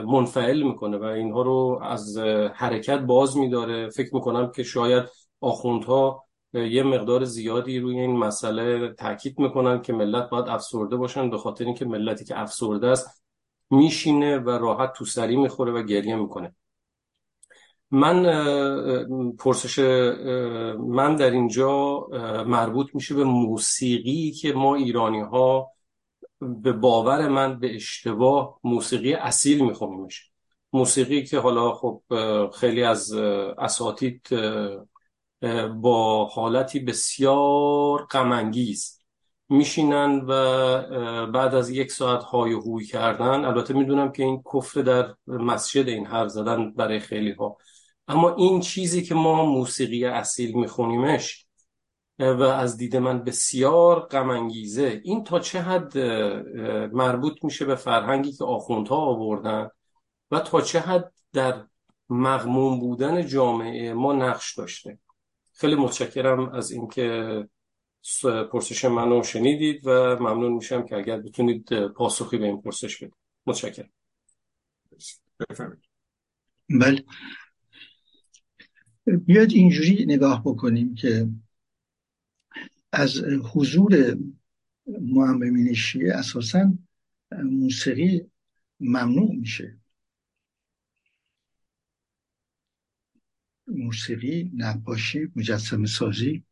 منفعل 0.06 0.62
می‌کنه 0.62 0.96
و 0.96 1.04
اینها 1.04 1.42
رو 1.42 1.80
از 1.82 2.18
حرکت 2.54 2.98
باز 2.98 3.36
میداره. 3.36 3.90
فکر 3.90 4.14
می‌کنم 4.14 4.52
که 4.52 4.62
شاید 4.62 5.04
آخوندها 5.40 6.27
یه 6.54 6.82
مقدار 6.82 7.24
زیادی 7.24 7.78
روی 7.78 8.00
این 8.00 8.16
مسئله 8.16 8.94
تاکید 8.94 9.38
می‌کنن 9.38 9.82
که 9.82 9.92
ملت 9.92 10.30
باید 10.30 10.48
افسرده 10.48 10.96
باشن 10.96 11.30
به 11.30 11.38
خاطر 11.38 11.64
اینکه 11.64 11.84
ملتی 11.84 12.24
که 12.24 12.40
افسرده 12.40 12.86
است 12.86 13.24
میشینه 13.70 14.38
و 14.38 14.50
راحت 14.50 14.92
تو 14.92 15.04
سری 15.04 15.36
می‌خوره 15.36 15.72
و 15.72 15.82
گریه 15.82 16.16
می‌کنه. 16.16 16.54
من 17.90 18.22
پرسش 19.38 19.78
من 20.78 21.16
در 21.16 21.30
اینجا 21.30 22.06
مربوط 22.46 22.94
میشه 22.94 23.14
به 23.14 23.24
موسیقی 23.24 24.30
که 24.30 24.52
ما 24.52 24.74
ایرانی 24.74 25.20
ها 25.20 25.70
به 26.40 26.72
باور 26.72 27.28
من 27.28 27.58
به 27.58 27.74
اشتباه 27.74 28.60
موسیقی 28.64 29.14
اصیل 29.14 29.64
میخونیمش. 29.64 30.30
موسیقی 30.72 31.24
که 31.24 31.38
حالا 31.38 31.72
خب 31.72 32.02
خیلی 32.54 32.82
از 32.82 33.12
اساتید 33.58 34.28
با 35.82 36.24
حالتی 36.24 36.80
بسیار 36.80 38.06
غمانگیز 38.06 39.02
میشینن 39.48 40.20
و 40.28 40.32
بعد 41.26 41.54
از 41.54 41.70
یک 41.70 41.92
ساعت 41.92 42.22
های 42.22 42.52
هوی 42.52 42.84
کردن 42.84 43.44
البته 43.44 43.74
می‌دونم 43.74 44.12
که 44.12 44.22
این 44.22 44.42
کفر 44.54 44.82
در 44.82 45.14
مسجد 45.26 45.88
این 45.88 46.06
حرف 46.06 46.28
زدن 46.28 46.72
برای 46.72 47.00
خیلی 47.00 47.32
ها 47.32 47.56
اما 48.08 48.34
این 48.34 48.60
چیزی 48.60 49.02
که 49.02 49.14
ما 49.14 49.44
موسیقی 49.44 50.04
اصیل 50.04 50.54
میخونیمش 50.54 51.46
و 52.18 52.42
از 52.42 52.76
دید 52.76 52.96
من 52.96 53.24
بسیار 53.24 54.00
غمانگیزه. 54.00 55.00
این 55.04 55.24
تا 55.24 55.38
چه 55.38 55.60
حد 55.60 55.98
مربوط 56.92 57.44
میشه 57.44 57.64
به 57.64 57.74
فرهنگی 57.74 58.32
که 58.32 58.44
آخوندها 58.44 58.96
آوردن 58.96 59.68
و 60.30 60.40
تا 60.40 60.60
چه 60.60 60.80
حد 60.80 61.12
در 61.32 61.66
مغموم 62.10 62.80
بودن 62.80 63.26
جامعه 63.26 63.94
ما 63.94 64.12
نقش 64.12 64.58
داشته. 64.58 64.98
خیلی 65.58 65.74
متشکرم 65.74 66.48
از 66.48 66.70
اینکه 66.70 67.44
پرسش 68.52 68.84
منو 68.84 69.22
شنیدید 69.22 69.86
و 69.86 70.16
ممنون 70.20 70.52
میشم 70.52 70.86
که 70.86 70.96
اگر 70.96 71.20
بتونید 71.20 71.86
پاسخی 71.86 72.38
به 72.38 72.44
این 72.44 72.62
پرسش 72.62 72.96
بدید. 72.96 73.14
متشکرم. 73.46 73.90
بله. 76.70 77.04
بیاید 79.06 79.52
اینجوری 79.52 80.06
نگاه 80.08 80.42
بکنیم 80.44 80.94
که 80.94 81.28
از 82.92 83.24
حضور 83.52 84.16
معممین 84.86 85.74
شیعه 85.74 86.14
اساسا 86.14 86.72
موسیقی 87.32 88.30
ممنوع 88.80 89.34
میشه. 89.34 89.78
موسیقی 93.68 94.52
نقاشی 94.56 95.28
مجسم 95.36 95.84
سازی 95.84 96.44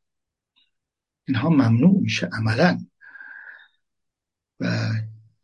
اینها 1.28 1.48
ممنوع 1.48 2.00
میشه 2.00 2.26
عملا. 2.32 2.78
و 4.60 4.90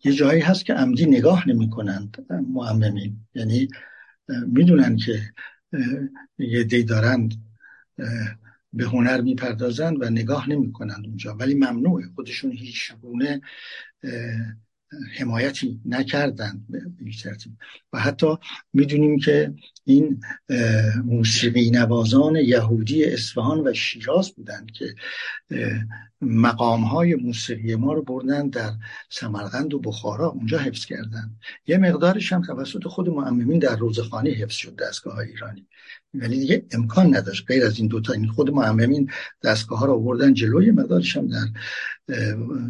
یه 0.04 0.12
جایی 0.12 0.40
هست 0.40 0.64
که 0.64 0.74
عمدی 0.74 1.06
نگاه 1.06 1.48
نمی 1.48 1.70
کنند 1.70 2.26
معممین. 2.48 3.26
یعنی 3.34 3.68
می‌دونن 4.46 4.96
که 4.96 5.32
یه 6.38 6.64
دی 6.64 6.84
دارند 6.84 7.34
به 8.72 8.84
هنر 8.84 9.20
می‌پردازند 9.20 10.02
و 10.02 10.10
نگاه 10.10 10.50
نمی 10.50 10.72
کنند 10.72 11.06
اونجا. 11.06 11.34
ولی 11.34 11.54
ممنوعه. 11.54 12.06
خودشون 12.14 12.52
هیچ 12.52 12.92
گونه 12.92 13.40
حمایتی 15.18 15.80
نکردند 15.84 16.66
و 17.92 18.00
حتی 18.00 18.36
می‌دونیم 18.72 19.18
که 19.18 19.54
این 19.84 20.20
موسیقی 21.04 21.70
نوازان 21.70 22.36
یهودی 22.36 23.04
اصفهان 23.04 23.66
و 23.66 23.74
شیراز 23.74 24.34
بودند 24.34 24.70
که 24.70 24.94
مقام 26.20 26.82
های 26.84 27.14
موسیقی 27.14 27.74
ما 27.74 27.92
رو 27.92 28.02
بردن 28.02 28.48
در 28.48 28.72
سمرقند 29.10 29.74
و 29.74 29.78
بخارا 29.78 30.28
اونجا 30.28 30.58
حفظ 30.58 30.84
کردن. 30.84 31.36
یه 31.66 31.78
مقدارش 31.78 32.32
هم 32.32 32.42
توسط 32.42 32.84
خود 32.84 33.08
معممین 33.08 33.58
در 33.58 33.76
روزخانی 33.76 34.30
حفظ 34.30 34.54
شد 34.54 34.76
دستگاه 34.76 35.18
ایرانی. 35.18 35.66
ولی 36.14 36.38
دیگه 36.38 36.66
امکان 36.70 37.16
نداشت. 37.16 37.46
غیر 37.46 37.64
از 37.64 37.78
این 37.78 37.88
دوتا 37.88 38.12
این 38.12 38.28
خود 38.28 38.50
معممین 38.50 39.10
دستگاه 39.42 39.78
ها 39.78 39.86
رو 39.86 40.00
بردن 40.00 40.34
جلوی 40.34 40.70
مقدارش 40.70 41.16
هم 41.16 41.26
در 41.26 41.46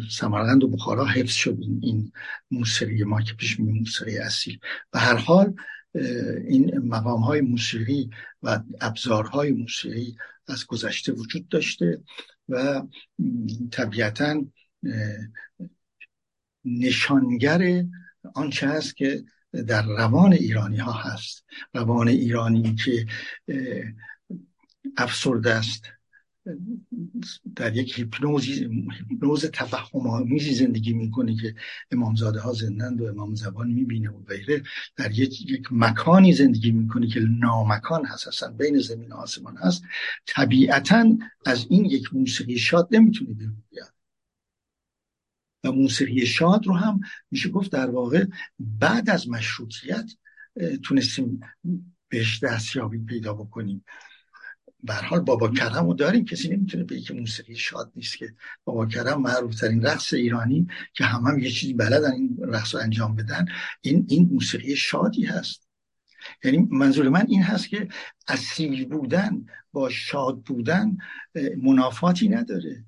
سمرقند 0.09 0.63
و 0.63 0.67
بخارا 0.67 1.05
حفظ 1.05 1.33
شد. 1.33 1.57
این 1.81 2.11
موسیقی 2.51 3.03
ما 3.03 3.21
که 3.21 3.33
پیش 3.33 3.59
می 3.59 3.79
موسیقی 3.79 4.17
اصیل. 4.17 4.59
و 4.93 4.99
هر 4.99 5.15
حال 5.15 5.53
این 6.47 6.77
مقام 6.77 7.21
های 7.21 7.41
موسیقی 7.41 8.09
و 8.43 8.59
ابزارهای 8.81 9.51
موسیقی 9.51 10.15
از 10.47 10.65
گذشته 10.65 11.11
وجود 11.11 11.47
داشته 11.47 12.01
و 12.49 12.81
طبیعتا 13.71 14.45
نشانگر 16.65 17.83
آنچه 18.35 18.67
هست 18.67 18.95
که 18.95 19.23
در 19.67 19.85
روان 19.85 20.33
ایرانی 20.33 20.77
ها 20.77 20.91
هست. 20.91 21.45
روان 21.73 22.07
ایرانی 22.07 22.75
که 22.75 23.05
افسرده 24.97 25.53
است. 25.53 25.83
در 27.55 27.75
یک 27.75 27.99
هیپنوز 27.99 29.45
تفهم 29.53 30.07
آمیزی 30.07 30.53
زندگی 30.53 30.93
می‌کنه 30.93 31.35
که 31.35 31.55
امامزاده 31.91 32.39
ها 32.39 32.53
زندند 32.53 33.01
و 33.01 33.05
امام 33.05 33.35
زبان 33.35 33.71
می‌بینه 33.71 34.09
و 34.09 34.23
غیره. 34.23 34.63
در 34.95 35.11
یک, 35.11 35.41
یک 35.51 35.67
مکانی 35.71 36.33
زندگی 36.33 36.71
می‌کنه 36.71 37.07
که 37.07 37.19
نامکان 37.19 38.05
هست 38.05 38.27
اصلا 38.27 38.51
بین 38.51 38.79
زمین 38.79 39.11
و 39.11 39.15
آسمان 39.15 39.57
هست. 39.57 39.83
طبیعتا 40.27 41.17
از 41.45 41.65
این 41.69 41.85
یک 41.85 42.13
موسیقی 42.13 42.57
شاد 42.57 42.87
نمی‌تونه 42.91 43.33
بیرون 43.33 43.63
بیاد. 43.69 43.92
و 45.63 45.71
موسیقی 45.71 46.25
شاد 46.25 46.67
رو 46.67 46.75
هم 46.75 46.99
میشه 47.31 47.49
گفت 47.49 47.71
در 47.71 47.89
واقع 47.89 48.25
بعد 48.59 49.09
از 49.09 49.29
مشروطیت 49.29 50.11
تونستیم 50.83 51.39
بهش 52.07 52.43
دستیابی 52.43 52.99
پیدا 52.99 53.33
بکنیم. 53.33 53.85
به 54.83 54.93
حال 54.93 55.19
بابا 55.19 55.49
کرم 55.49 55.85
رو 55.85 55.93
داریم. 55.93 56.25
کسی 56.25 56.49
نمی‌تونه 56.49 56.83
بگه 56.83 57.01
که 57.01 57.13
موسیقی 57.13 57.55
شاد 57.55 57.91
نیست 57.95 58.17
که 58.17 58.33
بابا 58.63 58.85
کرم 58.85 59.21
معروف 59.21 59.55
ترین 59.55 59.85
رقص 59.85 60.13
ایرانی 60.13 60.67
که 60.93 61.03
همه 61.03 61.29
هم 61.29 61.39
یه 61.39 61.51
چیزی 61.51 61.73
بلدن 61.73 62.11
این 62.11 62.37
رقص 62.41 62.75
رو 62.75 62.81
انجام 62.81 63.15
بدن. 63.15 63.45
این 63.81 64.05
این 64.09 64.29
موسیقی 64.31 64.75
شادی 64.75 65.25
هست. 65.25 65.67
یعنی 66.43 66.67
منظور 66.71 67.09
من 67.09 67.25
این 67.27 67.43
هست 67.43 67.69
که 67.69 67.87
اصیل 68.27 68.85
بودن 68.85 69.45
با 69.71 69.89
شاد 69.89 70.41
بودن 70.41 70.97
منافاتی 71.57 72.29
نداره. 72.29 72.85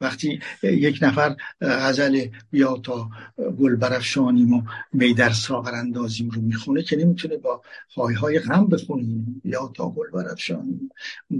وقتی 0.00 0.40
یک 0.62 0.98
نفر 1.02 1.36
غزل 1.60 2.26
بیا 2.50 2.76
تا 2.76 3.10
گل 3.58 3.76
برفشانیم 3.76 4.52
و 4.52 4.62
می 4.92 5.14
در 5.14 5.30
ساغر 5.30 5.74
اندازیم 5.74 6.30
رو 6.30 6.40
می‌خونه 6.40 6.82
که 6.82 6.96
نمی‌تونه 6.96 7.36
با 7.36 7.62
های 7.96 8.14
های 8.14 8.38
غم 8.38 8.66
بخونیم 8.66 9.42
یا 9.44 9.72
تا 9.76 9.90
گل 9.90 10.10
برفشانیم 10.10 10.90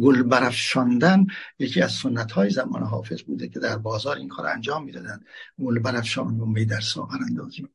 گل 0.02 0.22
برفشاندن 0.22 1.26
یکی 1.58 1.82
از 1.82 1.92
سنت 1.92 2.32
های 2.32 2.50
زمان 2.50 2.82
حافظ 2.82 3.22
بوده 3.22 3.48
که 3.48 3.60
در 3.60 3.78
بازار 3.78 4.16
این 4.16 4.28
کار 4.28 4.46
انجام 4.46 4.84
می‌دادن. 4.84 5.20
گل 5.62 5.78
برفشانیم 5.78 6.40
و 6.40 6.46
می 6.46 6.64
در 6.64 6.80
ساغر 6.80 7.18
اندازیم. 7.28 7.68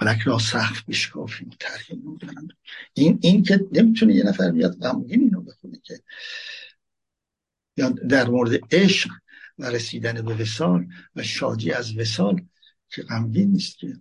فلک 0.00 0.20
را 0.20 0.38
سخت 0.38 0.86
بشکافیم 0.86 1.50
ترهیم 1.60 2.18
این 2.94 3.18
این 3.22 3.42
که 3.42 3.66
نمی‌تونه 3.72 4.14
یه 4.14 4.24
نفر 4.24 4.50
میاد 4.50 4.78
غمگین 4.78 5.20
اینو 5.20 5.40
بخونه 5.40 5.80
که. 5.84 6.00
یا 7.76 7.88
در 7.88 8.28
مورد 8.28 8.74
عشق 8.74 9.10
و 9.58 9.70
رسیدن 9.70 10.22
به 10.22 10.34
وسال 10.34 10.86
و 11.16 11.22
شادی 11.22 11.72
از 11.72 11.98
وسال 11.98 12.42
که 12.88 13.02
غمگین 13.02 13.50
نیست 13.50 13.78
که. 13.78 13.96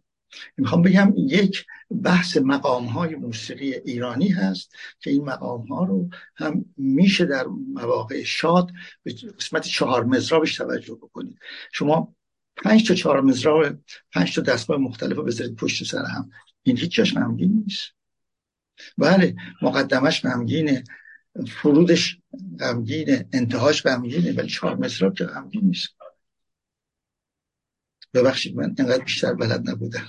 می‌خوام 0.57 0.81
بگم 0.81 1.13
یک 1.17 1.65
بحث 2.03 2.37
مقام 2.37 2.85
های 2.85 3.15
موسیقی 3.15 3.73
ایرانی 3.73 4.27
هست 4.27 4.75
که 4.99 5.09
این 5.09 5.23
مقام 5.25 5.67
ها 5.67 5.83
رو 5.83 6.09
هم 6.35 6.65
میشه 6.77 7.25
در 7.25 7.45
مواقع 7.73 8.23
شاد 8.23 8.71
به 9.03 9.13
قسمت 9.39 9.67
چهار 9.67 10.03
مزرابش 10.03 10.55
توجه 10.55 10.95
بکنید. 10.95 11.37
شما 11.71 12.15
پنج 12.55 12.87
تا 12.87 12.93
چهار 12.93 13.21
مزراب 13.21 13.65
پنج 14.11 14.35
تا 14.35 14.41
دستگاه 14.41 14.77
مختلف 14.77 15.17
رو 15.17 15.23
بذارید 15.23 15.55
پشت 15.55 15.83
سر 15.83 16.05
هم. 16.05 16.29
این 16.63 16.77
هیچ 16.77 16.91
جاش 16.91 17.13
غمگین 17.13 17.63
نیست. 17.65 17.91
بله 18.97 19.35
مقدمش 19.61 20.21
غمگینه. 20.21 20.83
فرودش 21.41 22.19
غمگینه 22.59 23.29
انتهاش 23.33 23.83
غمگینه 23.83 24.33
ولی 24.33 24.47
چهار 24.47 24.75
مصراب 24.75 25.13
که 25.13 25.25
غمگین 25.25 25.65
نیست. 25.65 25.89
ببخشید 28.13 28.55
من 28.55 28.75
اینقدر 28.77 29.03
بیشتر 29.03 29.33
بلد 29.33 29.69
نبودم. 29.69 30.07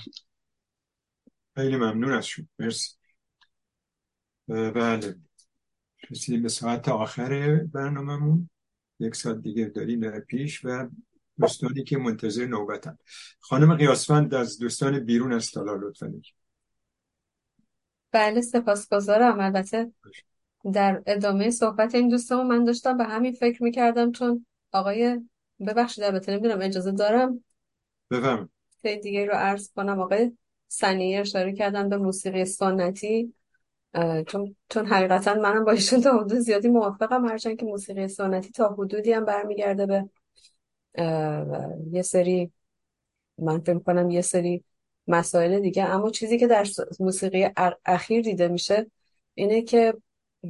خیلی 1.55 1.75
ممنون 1.75 2.11
از 2.11 2.25
شما. 2.27 2.45
مرسی. 2.59 2.95
بله. 4.47 5.15
رسیدیم 6.11 6.41
به 6.41 6.49
ساعت 6.49 6.89
آخر 6.89 7.55
برنامهمون. 7.55 8.49
یک 8.99 9.15
ساعت 9.15 9.41
دیگه 9.41 9.65
داریم 9.65 9.99
در 9.99 10.19
پیش 10.19 10.65
و 10.65 10.89
دوستانی 11.39 11.83
که 11.83 11.97
منتظر 11.97 12.45
نوبتن. 12.45 12.97
خانم 13.39 13.75
قیاسفند 13.75 14.33
از 14.33 14.59
دوستان 14.59 14.99
بیرون 14.99 15.33
از 15.33 15.51
تالار 15.51 15.79
لطفا. 15.79 16.13
بله 18.11 18.41
سپاسگزارم. 18.41 19.39
البته 19.39 19.91
در 20.73 21.03
ادامه 21.05 21.49
صحبت 21.49 21.95
این 21.95 22.09
دوستمون 22.09 22.47
من 22.47 22.63
داشتم 22.63 22.97
به 22.97 23.03
همین 23.03 23.31
فکر 23.31 23.63
می‌کردم 23.63 24.11
چون 24.11 24.45
آقای 24.71 25.19
ببخشید 25.67 26.03
البته 26.03 26.31
نمی‌دونم 26.31 26.61
اجازه 26.61 26.91
دارم؟ 26.91 27.43
بفهم 28.11 28.49
دیگه 28.83 29.25
رو 29.25 29.33
عرض 29.33 29.71
کنم 29.75 29.99
آقای 29.99 30.31
سنی 30.67 31.17
اشاره 31.17 31.53
کردن 31.53 31.89
به 31.89 31.97
موسیقی 31.97 32.45
سنتی. 32.45 33.33
چون 34.27 34.55
چون 34.69 34.85
حقیقتا 34.85 35.33
منم 35.33 35.65
با 35.65 35.71
ایشون 35.71 36.01
تا 36.01 36.17
حدود 36.17 36.39
زیادی 36.39 36.67
موافقم 36.67 37.25
هرچند 37.25 37.57
که 37.57 37.65
موسیقی 37.65 38.07
سنتی 38.07 38.51
تا 38.51 38.75
حدودی 38.79 39.11
هم 39.13 39.25
برمیگرده 39.25 39.85
به 39.85 40.09
یه 41.91 42.01
سری 42.01 42.51
من 43.37 43.59
فکر 43.59 43.79
کنم 43.79 44.09
یه 44.09 44.21
سری 44.21 44.63
مسائل 45.07 45.59
دیگه. 45.59 45.85
اما 45.85 46.09
چیزی 46.09 46.37
که 46.37 46.47
در 46.47 46.67
موسیقی 46.99 47.47
اخیر 47.85 48.21
دیده 48.21 48.47
میشه 48.47 48.91
اینه 49.33 49.61
که 49.61 49.93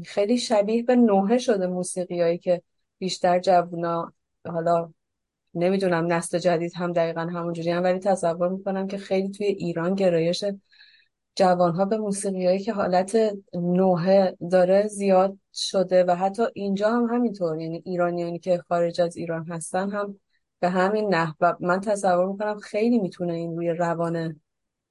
خیلی 0.03 0.38
شبیه 0.38 0.84
به 0.84 0.95
نوحه 0.95 1.38
شده 1.38 1.67
موسیقیایی 1.67 2.38
که 2.38 2.61
بیشتر 2.97 3.39
جوونا 3.39 4.13
حالا 4.45 4.93
نمی‌دونم 5.53 6.13
نسل 6.13 6.39
جدید 6.39 6.73
هم 6.76 6.91
دقیقا 6.91 7.22
همونجوری 7.22 7.72
هم 7.72 7.84
ولی 7.84 7.99
تصور 7.99 8.49
می‌کنم 8.49 8.88
که 8.88 8.97
خیلی 8.97 9.30
توی 9.31 9.45
ایران 9.45 9.95
گرایش 9.95 10.45
جوانها 11.35 11.85
به 11.85 11.97
موسیقیایی 11.97 12.59
که 12.59 12.73
حالت 12.73 13.17
نوحه 13.53 14.38
داره 14.51 14.88
زیاد 14.88 15.38
شده 15.53 16.03
و 16.03 16.15
حتی 16.15 16.43
اینجا 16.53 16.89
هم 16.89 17.05
همینطور 17.05 17.59
یعنی 17.59 17.84
ایرانیانی 17.85 18.39
که 18.39 18.63
خارج 18.69 19.01
از 19.01 19.17
ایران 19.17 19.45
هستن 19.47 19.91
هم 19.91 20.19
به 20.59 20.69
همین 20.69 21.15
نحو. 21.15 21.53
من 21.59 21.80
تصور 21.80 22.26
می‌کنم 22.26 22.59
خیلی 22.59 22.99
می‌تونه 22.99 23.34
این 23.34 23.55
روی 23.55 23.69
روان 23.69 24.41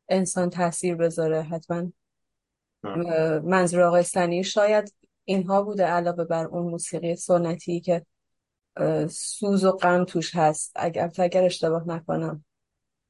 انسان 0.09 0.51
تاثیر 0.51 0.95
بذاره 0.95 1.43
حتما. 1.43 1.93
منظور 3.45 3.83
آقای 3.83 4.03
سنی 4.03 4.45
شاید 4.45 4.95
اینها 5.25 5.63
بوده 5.63 5.85
علاوه 5.85 6.25
بر 6.25 6.47
اون 6.47 6.71
موسیقی 6.71 7.17
سنتی 7.17 7.81
که 7.81 8.07
سوز 9.11 9.65
و 9.65 9.73
غم 9.73 10.05
توش 10.05 10.35
هست. 10.35 10.73
اگر 10.77 11.11
اگر 11.19 11.45
اشتباه 11.45 11.89
نکنم. 11.89 12.45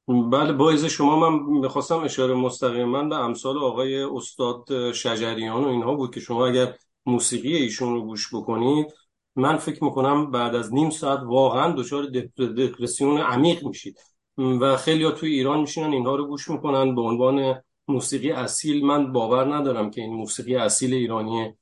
بله 0.07 0.53
با 0.53 0.77
شما 0.77 1.29
من 1.29 1.59
می‌خواستم 1.59 1.99
اشاره 1.99 2.33
مستقیما 2.33 3.03
به 3.03 3.15
امثال 3.15 3.57
آقای 3.57 4.03
استاد 4.03 4.91
شجریان 4.91 5.63
و 5.63 5.67
اینها 5.67 5.95
بود 5.95 6.13
که 6.13 6.19
شما 6.19 6.47
اگر 6.47 6.75
موسیقی 7.05 7.55
ایشون 7.55 7.93
رو 7.93 8.01
گوش 8.01 8.35
بکنید 8.35 8.93
من 9.35 9.57
فکر 9.57 9.83
می‌کنم 9.83 10.31
بعد 10.31 10.55
از 10.55 10.73
نیم 10.73 10.89
ساعت 10.89 11.19
واقعا 11.19 11.71
دچار 11.71 12.05
دپرسیون 12.37 13.17
عمیق 13.17 13.65
میشید. 13.65 13.99
و 14.37 14.77
خیلی 14.77 15.03
ها 15.03 15.11
توی 15.11 15.33
ایران 15.33 15.59
میشینن 15.59 15.93
اینها 15.93 16.15
رو 16.15 16.27
گوش 16.27 16.49
می‌کنن 16.49 16.95
به 16.95 17.01
عنوان 17.01 17.61
موسیقی 17.87 18.31
اصیل 18.31 18.85
من 18.85 19.11
باور 19.11 19.55
ندارم 19.55 19.91
که 19.91 20.01
این 20.01 20.13
موسیقی 20.13 20.55
اصیل 20.55 20.93
ایرانیه. 20.93 21.57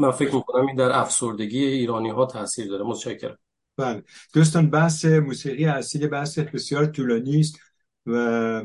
من 0.00 0.10
فکر 0.10 0.34
می‌کنم 0.34 0.66
این 0.66 0.76
در 0.76 0.98
افسردگی 0.98 1.64
ایرانی 1.64 2.10
ها 2.10 2.26
تاثیر 2.26 2.68
داره. 2.68 2.84
متشکرم. 2.84 3.38
بله. 3.76 4.02
دوستان 4.34 4.70
بحث 4.70 5.04
موسیقی 5.04 5.64
اصیل 5.64 6.06
بحث 6.06 6.38
بسیار 6.38 6.86
طولانی 6.86 7.40
است 7.40 7.58
و 8.06 8.64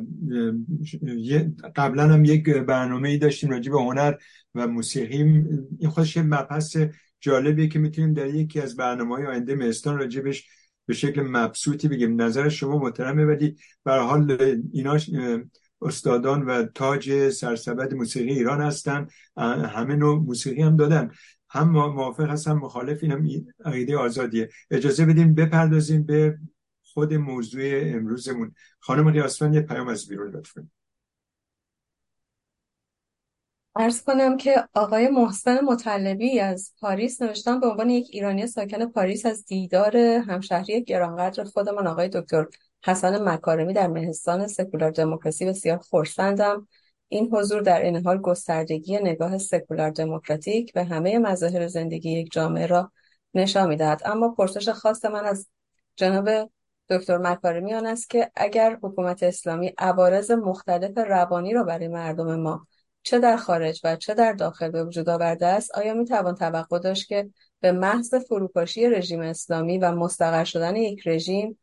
قبلا 1.75 2.07
هم 2.07 2.25
یک 2.25 2.49
برنامه 2.49 3.09
ای 3.09 3.17
داشتیم 3.17 3.49
راجع 3.49 3.71
به 3.71 3.81
هنر 3.81 4.13
و 4.55 4.67
موسیقی. 4.67 5.17
این 5.79 5.89
خودش 5.89 6.17
مبحث 6.17 6.77
جالبیه 7.19 7.67
که 7.67 7.79
می‌تونیم 7.79 8.13
در 8.13 8.27
یکی 8.27 8.59
از 8.59 8.75
برنامه 8.75 9.15
های 9.15 9.25
آینده 9.25 9.55
مهستان 9.55 9.97
راجبش 9.97 10.47
به 10.85 10.93
شکل 10.93 11.21
مبسوطی 11.21 11.87
بگیم. 11.87 12.21
نظر 12.21 12.49
شما 12.49 12.77
محترمه 12.77 13.25
ولی 13.25 13.55
به 13.83 13.91
حال 13.91 14.37
اینا 14.73 14.97
استادان 15.81 16.45
و 16.45 16.65
تاج 16.65 17.29
سرسبد 17.29 17.93
موسیقی 17.93 18.31
ایران 18.31 18.61
هستن. 18.61 19.07
همه 19.37 19.95
نوع 19.95 20.19
موسیقی 20.19 20.61
هم 20.61 20.75
دادن. 20.75 21.11
هم 21.49 21.69
موافق 21.69 22.29
هستم 22.29 22.53
مخالف 22.53 22.99
اینم 23.03 23.27
عقیده 23.65 23.97
آزادیه. 23.97 24.49
اجازه 24.71 25.05
بدیم 25.05 25.35
بپردازیم 25.35 26.03
به 26.03 26.37
خود 26.83 27.13
موضوع 27.13 27.63
امروزمون. 27.83 28.55
خانم 28.79 29.11
قیاسفند 29.11 29.55
یه 29.55 29.61
پیام 29.61 29.87
از 29.87 30.07
بیرون 30.07 30.35
لطفا. 30.35 30.67
ارز 33.75 34.03
کنم 34.03 34.37
که 34.37 34.67
آقای 34.73 35.07
محسن 35.07 35.61
مطلبی 35.61 36.39
از 36.39 36.73
پاریس 36.79 37.21
نوشتن 37.21 37.59
به 37.59 37.67
عنوان 37.67 37.89
یک 37.89 38.07
ایرانی 38.11 38.47
ساکن 38.47 38.85
پاریس 38.85 39.25
از 39.25 39.45
دیدار 39.45 39.97
همشهری 39.97 40.83
گرانقدر 40.83 41.43
خودمان 41.43 41.87
آقای 41.87 42.09
دکتر 42.09 42.45
حسن 42.85 43.29
مکارمی 43.29 43.73
در 43.73 43.87
مهستان 43.87 44.47
سکولار 44.47 44.91
دموکراسی 44.91 45.45
بسیار 45.45 45.77
خورسندم. 45.77 46.67
این 47.07 47.29
حضور 47.33 47.61
در 47.61 47.81
این 47.81 48.05
حال 48.05 48.17
گستردگی 48.17 48.97
نگاه 48.97 49.37
سکولار 49.37 49.89
دموکراتیک 49.89 50.73
به 50.73 50.83
همه 50.83 51.19
مظاهر 51.19 51.67
زندگی 51.67 52.11
یک 52.11 52.31
جامعه 52.31 52.65
را 52.65 52.91
نشان 53.33 53.69
می‌دهد. 53.69 54.01
اما 54.05 54.29
پرسش 54.29 54.69
خاص 54.69 55.05
من 55.05 55.25
از 55.25 55.49
جناب 55.95 56.49
دکتر 56.89 57.17
مکارمی 57.17 57.73
آن 57.73 57.85
است 57.85 58.09
که 58.09 58.31
اگر 58.35 58.77
حکومت 58.83 59.23
اسلامی 59.23 59.73
عوارض 59.77 60.31
مختلف 60.31 60.97
روانی 60.97 61.53
را 61.53 61.63
برای 61.63 61.87
مردم 61.87 62.39
ما 62.39 62.67
چه 63.03 63.19
در 63.19 63.37
خارج 63.37 63.81
و 63.83 63.95
چه 63.95 64.13
در 64.13 64.33
داخل 64.33 64.71
به 64.71 64.83
وجود 64.83 65.09
آورده 65.09 65.47
است 65.47 65.75
آیا 65.75 65.93
می 65.93 66.05
توان 66.05 66.35
توقع 66.35 66.79
داشت 66.79 67.07
که 67.07 67.29
به 67.59 67.71
محض 67.71 68.15
فروپاشی 68.15 68.89
رژیم 68.89 69.21
اسلامی 69.21 69.77
و 69.77 69.91
مستقر 69.91 70.43
شدن 70.43 70.75
یک 70.75 71.07
رژیم 71.07 71.59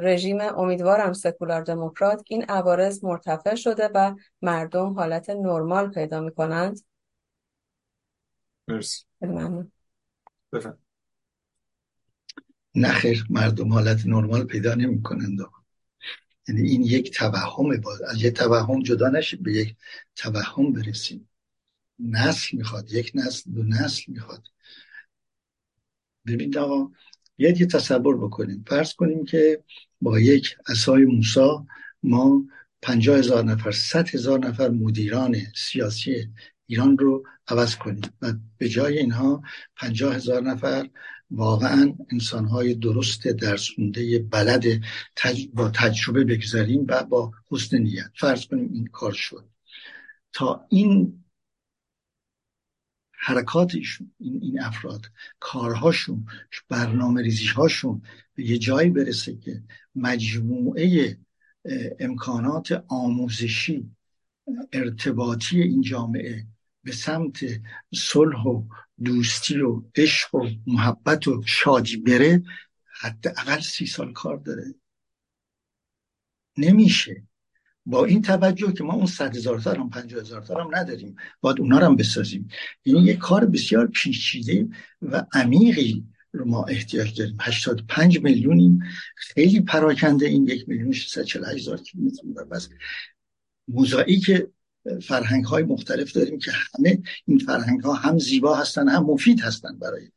رژیم 0.00 0.40
امیدوارم 0.40 1.12
سکولار 1.12 1.62
دموکرات 1.62 2.22
این 2.26 2.44
عوارض 2.44 3.04
مرتفع 3.04 3.54
شده 3.54 3.88
و 3.94 4.14
مردم 4.42 4.94
حالت 4.94 5.30
نرمال 5.30 5.90
پیدا 5.90 6.20
می 6.20 6.30
کنند 6.30 6.80
مرسی 8.68 9.04
نخیر 12.74 13.26
مردم 13.30 13.72
حالت 13.72 14.06
نرمال 14.06 14.44
پیدا 14.44 14.74
نمی 14.74 15.02
کنند 15.02 15.38
یعنی 16.48 16.62
این 16.62 16.82
یک 16.82 17.14
توهم 17.14 17.80
باز 17.80 18.02
از 18.02 18.22
یک 18.22 18.34
توهم 18.34 18.82
جدا 18.82 19.08
نشیم 19.08 19.42
به 19.42 19.52
یک 19.52 19.76
توهم 20.16 20.72
برسیم. 20.72 21.28
نسل 21.98 22.56
می‌خواد 22.56 22.92
یک 22.92 23.12
نسل 23.14 23.50
دو 23.50 23.62
نسل 23.62 24.02
می‌خواد. 24.08 24.42
ببینید 26.26 26.58
آقا 26.58 26.90
یه 27.38 27.66
تصور 27.66 28.16
بکنیم. 28.16 28.64
فرض 28.68 28.94
کنیم 28.94 29.24
که 29.24 29.64
با 30.00 30.20
یک 30.20 30.56
اسای 30.68 31.04
موسا 31.04 31.66
ما 32.02 32.44
پنجاه 32.82 33.18
هزار 33.18 33.44
نفر 33.44 33.70
صد 33.70 34.08
هزار 34.08 34.38
نفر 34.38 34.68
مدیران 34.68 35.36
سیاسی 35.56 36.28
ایران 36.66 36.98
رو 36.98 37.24
عوض 37.48 37.76
کنیم 37.76 38.02
و 38.22 38.32
به 38.58 38.68
جای 38.68 38.98
اینها 38.98 39.42
پنجاه 39.76 40.14
هزار 40.14 40.42
نفر 40.42 40.88
واقعا 41.30 41.94
انسانهای 42.12 42.74
درست 42.74 43.28
درسونده 43.28 44.18
بلد 44.18 44.64
با 45.54 45.70
تجربه 45.70 46.24
بگذاریم 46.24 46.86
و 46.88 47.04
با 47.04 47.32
حسن 47.50 47.78
نیت. 47.78 48.10
فرض 48.14 48.46
کنیم 48.46 48.70
این 48.72 48.86
کار 48.86 49.12
شد. 49.12 49.44
تا 50.32 50.66
این 50.68 51.24
حرکات 53.26 53.74
این, 54.18 54.40
این 54.42 54.60
افراد 54.60 55.06
کارهاشون 55.40 56.26
برنامه 56.68 57.22
ریزیهاشون 57.22 58.02
به 58.34 58.44
یه 58.44 58.58
جایی 58.58 58.90
برسه 58.90 59.36
که 59.36 59.62
مجموعه 59.94 61.16
امکانات 61.98 62.84
آموزشی 62.88 63.90
ارتباطی 64.72 65.62
این 65.62 65.80
جامعه 65.80 66.46
به 66.84 66.92
سمت 66.92 67.38
صلح 67.94 68.42
و 68.42 68.62
دوستی 69.04 69.60
و 69.60 69.82
عشق 69.94 70.34
و 70.34 70.48
محبت 70.66 71.28
و 71.28 71.42
شادی 71.46 71.96
بره 71.96 72.42
حداقل 73.00 73.60
سی 73.60 73.86
سال 73.86 74.12
کار 74.12 74.36
داره. 74.36 74.74
نمیشه. 76.56 77.22
با 77.86 78.04
این 78.04 78.22
توجه 78.22 78.72
که 78.72 78.84
ما 78.84 78.94
اون 78.94 79.06
صد 79.06 79.36
هزار 79.36 79.60
تا 79.60 79.72
هم 79.72 79.90
پنجاه 79.90 80.20
هزار 80.20 80.42
تا 80.42 80.64
هم 80.64 80.76
نداریم 80.76 81.16
باید 81.40 81.60
اونا 81.60 81.78
هم 81.78 81.96
بسازیم. 81.96 82.48
این 82.82 82.96
یک 82.96 83.18
کار 83.18 83.46
بسیار 83.46 83.86
پیچیده 83.86 84.68
و 85.02 85.26
عمیقی 85.32 86.04
رو 86.32 86.44
ما 86.48 86.64
احتیاج 86.64 87.18
داریم. 87.18 87.36
85 87.40 88.22
میلیونیم. 88.22 88.78
خیلی 89.16 89.60
پراکنده 89.60 90.26
این 90.26 90.46
یک 90.46 90.68
میلیون 90.68 90.92
648 90.92 91.62
هزار 91.62 91.80
بس 92.44 92.68
که 94.26 94.50
فرهنگ 95.02 95.44
های 95.44 95.62
مختلف 95.62 96.12
داریم 96.12 96.38
که 96.38 96.50
همه 96.50 97.02
این 97.26 97.38
فرهنگ 97.38 97.80
ها 97.80 97.92
هم 97.92 98.18
زیبا 98.18 98.56
هستن 98.56 98.88
هم 98.88 99.02
مفید 99.02 99.40
هستن 99.40 99.78
برای 99.78 100.10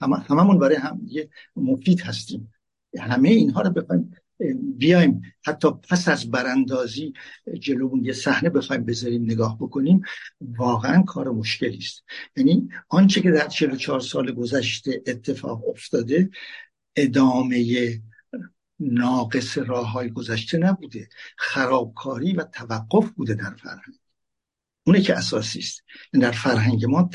همه 0.00 0.16
هممون 0.16 0.58
برای 0.58 0.76
هم 0.76 1.00
مفید 1.56 2.00
هستیم. 2.00 2.52
همه 2.98 3.28
اینها 3.28 3.62
رو 3.62 3.70
بخوایم 3.70 4.10
بیایم 4.76 5.22
حتی 5.44 5.68
پس 5.90 6.08
از 6.08 6.30
براندازی 6.30 7.12
جلومون 7.60 8.04
یه 8.04 8.12
صحنه 8.12 8.50
بخوایم 8.50 8.84
بذاریم 8.84 9.22
نگاه 9.22 9.58
بکنیم 9.58 10.02
واقعا 10.40 11.02
کار 11.02 11.30
مشکلی 11.30 11.78
است. 11.78 12.04
یعنی 12.36 12.68
آنچه 12.88 13.20
که 13.20 13.30
در 13.30 13.48
44 13.48 14.00
سال 14.00 14.32
گذشته 14.32 15.02
اتفاق 15.06 15.68
افتاده 15.68 16.30
ادامه 16.96 17.90
ناقص 18.80 19.58
راه 19.58 19.92
های 19.92 20.10
گذشته 20.10 20.58
نبوده. 20.58 21.08
خرابکاری 21.36 22.32
و 22.32 22.44
توقف 22.44 23.10
بوده 23.10 23.34
در 23.34 23.54
فرهنگ. 23.54 23.94
اونه 24.86 25.00
که 25.00 25.14
اساسی 25.14 25.58
است. 25.58 25.82
در 26.12 26.30
فرهنگ 26.30 26.84
ما 26.84 27.10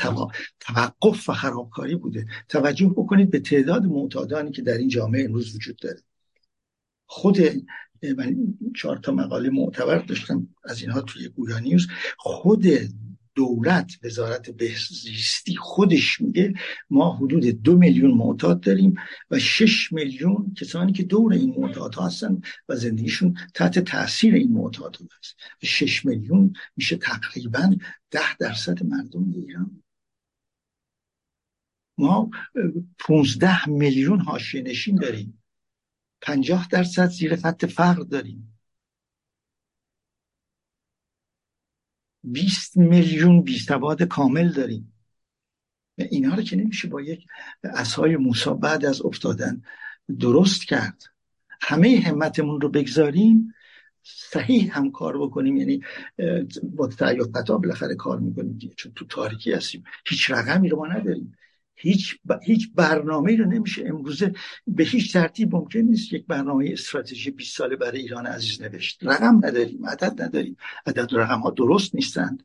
توقف 0.59 1.29
و 1.29 1.33
خرابکاری 1.33 1.95
بوده. 1.95 2.25
توجه 2.49 2.87
بکنید 2.87 3.29
به 3.29 3.39
تعداد 3.39 3.85
معتادانی 3.85 4.51
که 4.51 4.61
در 4.61 4.77
این 4.77 4.87
جامعه 4.87 5.25
امروز 5.25 5.55
وجود 5.55 5.77
داره. 5.77 6.01
خود 7.09 7.37
من 8.17 8.37
چهار 8.75 8.97
تا 8.97 9.11
مقاله 9.11 9.49
معتبر 9.49 9.97
داشتم 9.97 10.47
از 10.63 10.81
اینها 10.81 11.01
توی 11.01 11.27
گویا 11.27 11.59
نیوز. 11.59 11.87
خود 12.17 12.65
دولت 13.35 13.91
وزارت 14.03 14.49
بهزیستی 14.49 15.55
خودش 15.55 16.21
میگه 16.21 16.53
ما 16.89 17.15
حدود 17.15 17.45
دو 17.45 17.77
میلیون 17.77 18.11
معتاد 18.11 18.59
داریم 18.59 18.95
و 19.31 19.39
شش 19.39 19.93
میلیون 19.93 20.53
کسانی 20.57 20.91
که 20.91 21.03
دور 21.03 21.33
این 21.33 21.55
معتاد 21.57 21.95
هستن 21.95 22.41
و 22.69 22.75
زندگیشون 22.75 23.37
تحت 23.53 23.79
تاثیر 23.79 24.33
این 24.33 24.51
معتاد 24.51 24.97
هست 25.19 25.35
و 25.63 25.65
شش 25.65 26.05
میلیون 26.05 26.53
میشه 26.77 26.95
تقریبا 26.95 27.75
ده 28.11 28.37
درصد 28.39 28.83
مردم 28.83 29.33
ایران. 29.33 29.83
ما 31.97 32.29
15 32.99 33.69
میلیون 33.69 34.19
حاشیه 34.19 34.61
نشین 34.61 34.95
داریم. 34.95 35.38
50 36.21 36.67
درصد 36.67 37.07
زیر 37.07 37.35
خط 37.35 37.65
فقر 37.65 38.03
داریم. 38.03 38.59
20 42.23 42.77
میلیون 42.77 43.41
بیستواد 43.41 44.03
کامل 44.03 44.53
داریم. 44.53 44.93
و 45.97 46.01
اینا 46.01 46.35
رو 46.35 46.41
که 46.41 46.55
نمیشه 46.55 46.87
با 46.87 47.01
یک 47.01 47.25
اسای 47.63 48.17
موسا 48.17 48.53
بعد 48.53 48.85
از 48.85 49.01
افتادن 49.01 49.61
درست 50.19 50.65
کرد. 50.65 51.03
همه 51.61 52.03
همتمون 52.05 52.61
رو 52.61 52.69
بگذاریم 52.69 53.53
صحیح 54.03 54.77
هم 54.77 54.91
کار 54.91 55.21
بکنیم. 55.21 55.57
یعنی 55.57 55.83
با 56.63 56.87
تعیق 56.87 57.23
قطع 57.35 57.53
بالاخره 57.53 57.95
کار 57.95 58.19
می‌کنیم 58.19 58.59
چون 58.77 58.91
تو 58.95 59.05
تاریکی 59.05 59.51
هستیم. 59.51 59.83
هیچ 60.07 60.31
رقمی 60.31 60.69
رو 60.69 60.77
ما 60.77 60.87
نداریم. 60.87 61.37
هیچ, 61.79 62.19
ب... 62.25 62.33
هیچ 62.43 62.71
برنامه 62.75 63.35
رو 63.35 63.45
نمیشه 63.45 63.83
امروزه 63.87 64.33
به 64.67 64.83
هیچ 64.83 65.13
ترتیب 65.13 65.55
ممکن 65.55 65.79
نیست 65.79 66.13
یک 66.13 66.25
برنامه 66.27 66.69
استراتژی 66.71 67.31
20 67.31 67.57
ساله 67.57 67.75
برای 67.75 67.99
ایران 67.99 68.25
عزیز 68.25 68.61
نوشت. 68.61 68.99
رقم 69.01 69.45
نداریم 69.45 69.85
عدد 69.85 70.21
نداریم. 70.21 70.57
عدد 70.85 71.07
رقم 71.11 71.39
ها 71.39 71.49
درست 71.49 71.95
نیستند. 71.95 72.43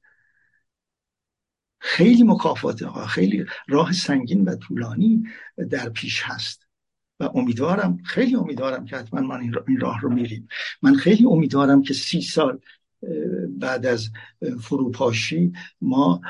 خیلی 1.78 2.22
مکافات 2.22 2.82
ها 2.82 3.06
خیلی 3.06 3.44
راه 3.68 3.92
سنگین 3.92 4.44
و 4.44 4.56
طولانی 4.56 5.22
در 5.70 5.88
پیش 5.88 6.22
هست. 6.24 6.66
و 7.20 7.30
امیدوارم 7.34 7.96
خیلی 8.04 8.34
امیدوارم 8.34 8.84
که 8.84 8.96
حتما 8.96 9.20
من 9.20 9.40
این 9.68 9.80
راه 9.80 10.00
رو 10.00 10.10
میریم. 10.10 10.48
من 10.82 10.94
خیلی 10.94 11.26
امیدوارم 11.26 11.82
که 11.82 11.94
سی 11.94 12.20
سال 12.20 12.60
بعد 13.48 13.86
از 13.86 14.10
فروپاشی 14.60 15.52
ما 15.80 16.20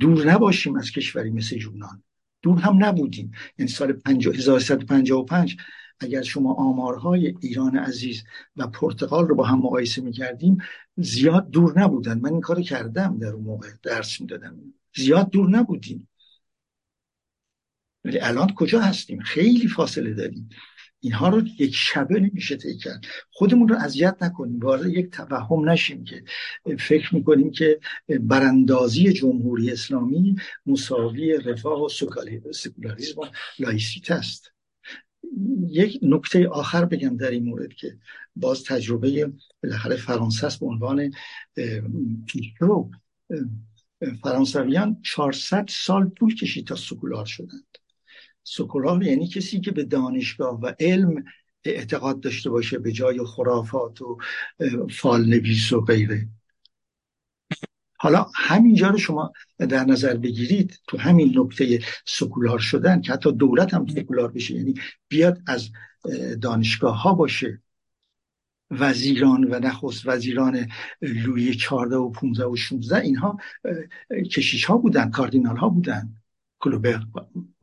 دور 0.00 0.30
نباشیم 0.32 0.76
از 0.76 0.90
کشوری 0.90 1.30
مثل 1.30 1.56
یونان. 1.56 2.02
دور 2.42 2.58
هم 2.58 2.84
نبودیم. 2.84 3.30
یعنی 3.58 3.70
سال 3.70 4.00
1355 4.06 5.56
اگر 6.00 6.22
شما 6.22 6.54
آمارهای 6.54 7.34
ایران 7.40 7.76
عزیز 7.76 8.24
و 8.56 8.66
پرتغال 8.66 9.28
رو 9.28 9.34
با 9.34 9.44
هم 9.44 9.58
مقایسه 9.58 10.02
می‌کردیم 10.02 10.58
زیاد 10.96 11.50
دور 11.50 11.80
نبودن. 11.80 12.18
من 12.18 12.32
این 12.32 12.40
کار 12.40 12.62
کردم 12.62 13.18
در 13.18 13.28
اون 13.28 13.44
موقع 13.44 13.68
درس 13.82 14.20
می‌دادم. 14.20 14.74
زیاد 14.96 15.30
دور 15.30 15.50
نبودیم. 15.50 16.08
ولی 18.04 18.20
الان 18.20 18.54
کجا 18.54 18.80
هستیم؟ 18.80 19.20
خیلی 19.20 19.68
فاصله 19.68 20.14
داریم. 20.14 20.48
اینها 21.04 21.28
رو 21.28 21.42
یک 21.58 21.74
شبه 21.74 22.20
نمیشه 22.20 22.56
طی 22.56 22.76
کرد. 22.76 23.06
خودمون 23.30 23.68
رو 23.68 23.76
اذیت 23.76 24.16
نکنیم. 24.20 24.60
وارد 24.60 24.86
یک 24.86 25.10
توهم 25.10 25.70
نشیم 25.70 26.04
که 26.04 26.24
فکر 26.78 27.14
می‌کنیم 27.14 27.50
که 27.50 27.80
براندازی 28.20 29.12
جمهوری 29.12 29.70
اسلامی 29.70 30.36
مساوی 30.66 31.32
رفاه 31.32 31.84
و 31.84 31.88
سکولاریزم 31.88 33.20
و 33.20 33.24
لائیسیته 33.58 34.10
است. 34.10 34.52
یک 35.68 35.98
نکته 36.02 36.48
آخر 36.48 36.84
بگم 36.84 37.16
در 37.16 37.30
این 37.30 37.44
مورد 37.44 37.72
که 37.72 37.98
باز 38.36 38.64
تجربه 38.64 39.32
بالاخره 39.62 39.96
فرانسه 39.96 40.46
است 40.46 40.60
به 40.60 40.66
عنوان 40.66 41.12
فرانسویان 44.22 45.00
400 45.02 45.66
سال 45.68 46.10
طول 46.18 46.34
کشید 46.34 46.66
تا 46.66 46.76
سکولار 46.76 47.26
شدند 47.26 47.71
سکولار 48.44 49.02
یعنی 49.02 49.28
کسی 49.28 49.60
که 49.60 49.70
به 49.70 49.84
دانشگاه 49.84 50.60
و 50.60 50.72
علم 50.80 51.24
اعتقاد 51.64 52.20
داشته 52.20 52.50
باشه 52.50 52.78
به 52.78 52.92
جای 52.92 53.24
خرافات 53.24 54.02
و 54.02 54.18
فال 54.90 55.24
نویس 55.24 55.72
و 55.72 55.80
غیره. 55.80 56.28
حالا 57.98 58.26
همینجا 58.34 58.88
رو 58.88 58.98
شما 58.98 59.32
در 59.58 59.84
نظر 59.84 60.16
بگیرید 60.16 60.80
تو 60.86 60.98
همین 60.98 61.38
نکته 61.38 61.80
سکولار 62.06 62.58
شدن 62.58 63.00
که 63.00 63.12
حتی 63.12 63.32
دولت 63.32 63.74
هم 63.74 63.86
سکولار 63.86 64.32
بشه 64.32 64.54
یعنی 64.54 64.74
بیاد 65.08 65.42
از 65.46 65.70
دانشگاه 66.42 67.02
ها 67.02 67.14
باشه. 67.14 67.62
وزیران 68.70 69.44
و 69.44 69.58
نخست 69.58 70.06
وزیران 70.06 70.68
لوی 71.02 71.54
14 71.54 71.96
و 71.96 72.10
15 72.10 72.44
و 72.44 72.56
16 72.56 72.96
اینها 72.96 73.38
کشیش 74.30 74.64
ها 74.64 74.76
بودن 74.76 75.10
کاردینال 75.10 75.56
ها 75.56 75.68
بودن. 75.68 76.16
کلوبر 76.58 77.02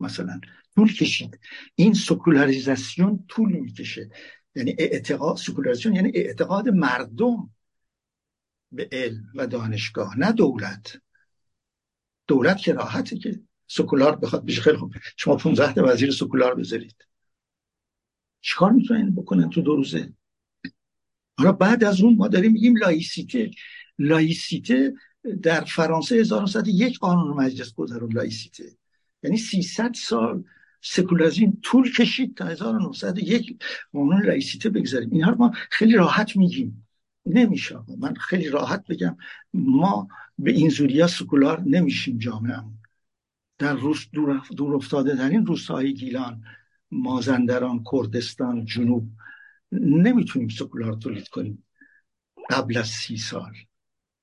مثلا. 0.00 0.40
طول 0.80 0.94
کشید 0.94 1.40
این 1.74 1.94
سکولاریزاسیون 1.94 3.24
طول 3.28 3.52
می‌کشه 3.52 4.10
یعنی 4.54 4.74
اعتقاد 4.78 5.36
سکولاریزاسیون 5.36 5.94
یعنی 5.94 6.12
اعتقاد 6.14 6.68
مردم 6.68 7.50
به 8.72 8.88
علم 8.92 9.24
و 9.34 9.46
دانشگاه 9.46 10.18
نه 10.18 10.32
دولت 10.32 11.00
دولت 12.26 12.58
که 12.58 12.72
راحته 12.72 13.18
که 13.18 13.40
سکولار 13.66 14.16
بخواد 14.16 14.44
بشه 14.44 14.62
خیلی 14.62 14.76
خوب 14.76 14.94
شما 15.16 15.36
15 15.36 15.72
تا 15.72 15.84
وزیر 15.86 16.10
سکولار 16.10 16.54
بذارید 16.54 17.06
چیکار 18.40 18.72
می‌تونن 18.72 19.14
بکنن 19.14 19.50
تو 19.50 19.60
دو 19.62 19.76
روزه 19.76 20.12
حالا 21.38 21.52
بعد 21.52 21.84
از 21.84 22.00
اون 22.00 22.16
ما 22.16 22.28
داریم 22.28 22.52
میگیم 22.52 22.76
لایسیته 22.76 23.50
لایسیته 23.98 24.94
در 25.42 25.60
فرانسه 25.60 26.16
1901 26.16 26.98
قانون 26.98 27.36
مجلس 27.36 27.74
گذرون 27.74 28.12
لایسیته 28.12 28.76
یعنی 29.22 29.36
300 29.36 29.94
سال 29.94 30.44
سکولاریزم 30.80 31.52
طول 31.62 31.92
کشید 31.92 32.36
تا 32.36 32.46
1901 32.46 33.62
قانون 33.92 34.26
لایسیته 34.26 34.70
بگذاریم. 34.70 35.10
اینها 35.12 35.34
ما 35.34 35.52
خیلی 35.70 35.94
راحت 35.94 36.36
میگیم. 36.36 36.86
نمیشه. 37.26 37.78
من 37.98 38.14
خیلی 38.14 38.48
راحت 38.48 38.86
بگم 38.86 39.16
ما 39.54 40.08
به 40.38 40.52
این 40.52 40.68
زودیا 40.68 41.06
سکولار 41.06 41.60
نمیشیم 41.60 42.18
جامعه 42.18 42.62
در 43.58 43.74
روز 43.74 44.06
دور, 44.12 44.42
دور 44.56 44.74
افتاده 44.74 45.14
در 45.14 45.30
این 45.30 45.46
روستاهای 45.46 45.94
گیلان 45.94 46.44
مازندران 46.90 47.84
کردستان 47.92 48.64
جنوب 48.64 49.10
نمی‌تونیم 49.72 50.48
سکولار 50.48 50.94
تولید 50.94 51.28
کنیم. 51.28 51.64
قبل 52.50 52.76
از 52.76 52.88
سی 52.88 53.16
سال. 53.16 53.52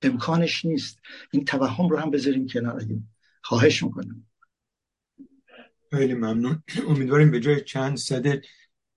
امکانش 0.01 0.65
نیست. 0.65 0.99
این 1.31 1.45
توهم 1.45 1.89
رو 1.89 1.97
هم 1.97 2.11
بذاریم 2.11 2.47
کنار. 2.47 2.85
خواهش 3.41 3.83
می‌کنم. 3.83 4.25
خیلی 5.91 6.13
ممنون. 6.13 6.63
امیدواریم 6.87 7.31
به 7.31 7.39
جای 7.39 7.61
چند 7.61 7.97
صده 7.97 8.41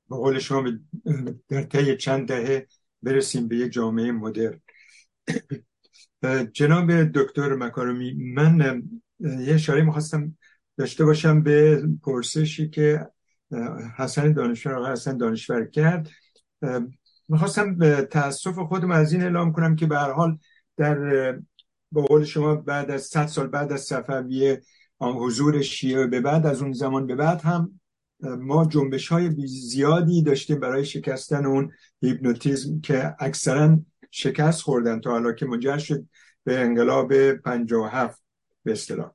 به 0.09 0.17
قول 0.17 0.39
شما 0.39 0.71
در 1.49 1.62
طی 1.62 1.97
چند 1.97 2.29
دهه 2.29 2.67
برسیم 3.03 3.49
به 3.49 3.57
یک 3.57 3.73
جامعه 3.73 4.12
مدرن. 4.12 4.61
جناب 6.53 6.93
دکتر 7.03 7.55
مکارمی 7.55 8.12
من 8.12 8.83
یه 9.21 9.55
اشاره 9.55 9.83
می‌خواستم 9.83 10.37
داشته 10.77 11.05
باشم 11.05 11.43
به 11.43 11.83
پرسشی 12.03 12.69
که 12.69 13.07
حسن 13.97 14.33
دانشور 14.33 14.75
آقای 14.75 14.93
حسن 14.93 15.17
دانشور 15.17 15.65
کرد. 15.65 16.11
می‌خواستم 17.29 17.75
به 17.75 18.03
تاسف 18.03 18.59
خودم 18.59 18.91
از 18.91 19.12
این 19.12 19.23
اعلام 19.23 19.53
کنم 19.53 19.77
که 19.77 19.87
به 19.87 19.99
هر 19.99 20.12
حال 20.12 20.39
در 20.77 20.99
به 21.93 22.03
قول 22.03 22.25
شما 22.25 22.55
بعد 22.55 22.91
از 22.91 23.03
100 23.03 23.27
سال 23.27 23.47
بعد 23.47 23.73
از 23.73 23.81
صفویه 23.81 24.62
حضور 25.01 25.62
شیعه 25.62 26.06
به 26.06 26.20
بعد 26.20 26.47
از 26.47 26.62
اون 26.62 26.72
زمان 26.72 27.06
به 27.06 27.14
بعد 27.14 27.40
هم 27.40 27.81
ما 28.22 28.64
جنبش 28.64 29.09
های 29.09 29.47
زیادی 29.47 30.22
داشتیم 30.22 30.60
برای 30.60 30.85
شکستن 30.85 31.47
اون 31.47 31.72
هیپنوتیزم 32.02 32.81
که 32.81 33.14
اکثرا 33.18 33.78
شکست 34.10 34.62
خوردن 34.62 35.01
تا 35.01 35.10
حالا 35.10 35.32
که 35.32 35.47
منجر 35.47 35.78
شد 35.78 36.05
به 36.44 36.60
انقلاب 36.60 37.32
57 37.32 38.22
به 38.64 38.72
اصطلاح. 38.72 39.10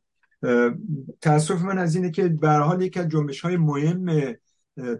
تاسف 1.21 1.61
من 1.61 1.77
از 1.77 1.95
اینه 1.95 2.11
که 2.11 2.27
به 2.27 2.49
حال 2.49 2.81
یکی 2.81 2.99
از 2.99 3.07
جنبش 3.07 3.41
های 3.41 3.57
مهم 3.57 4.35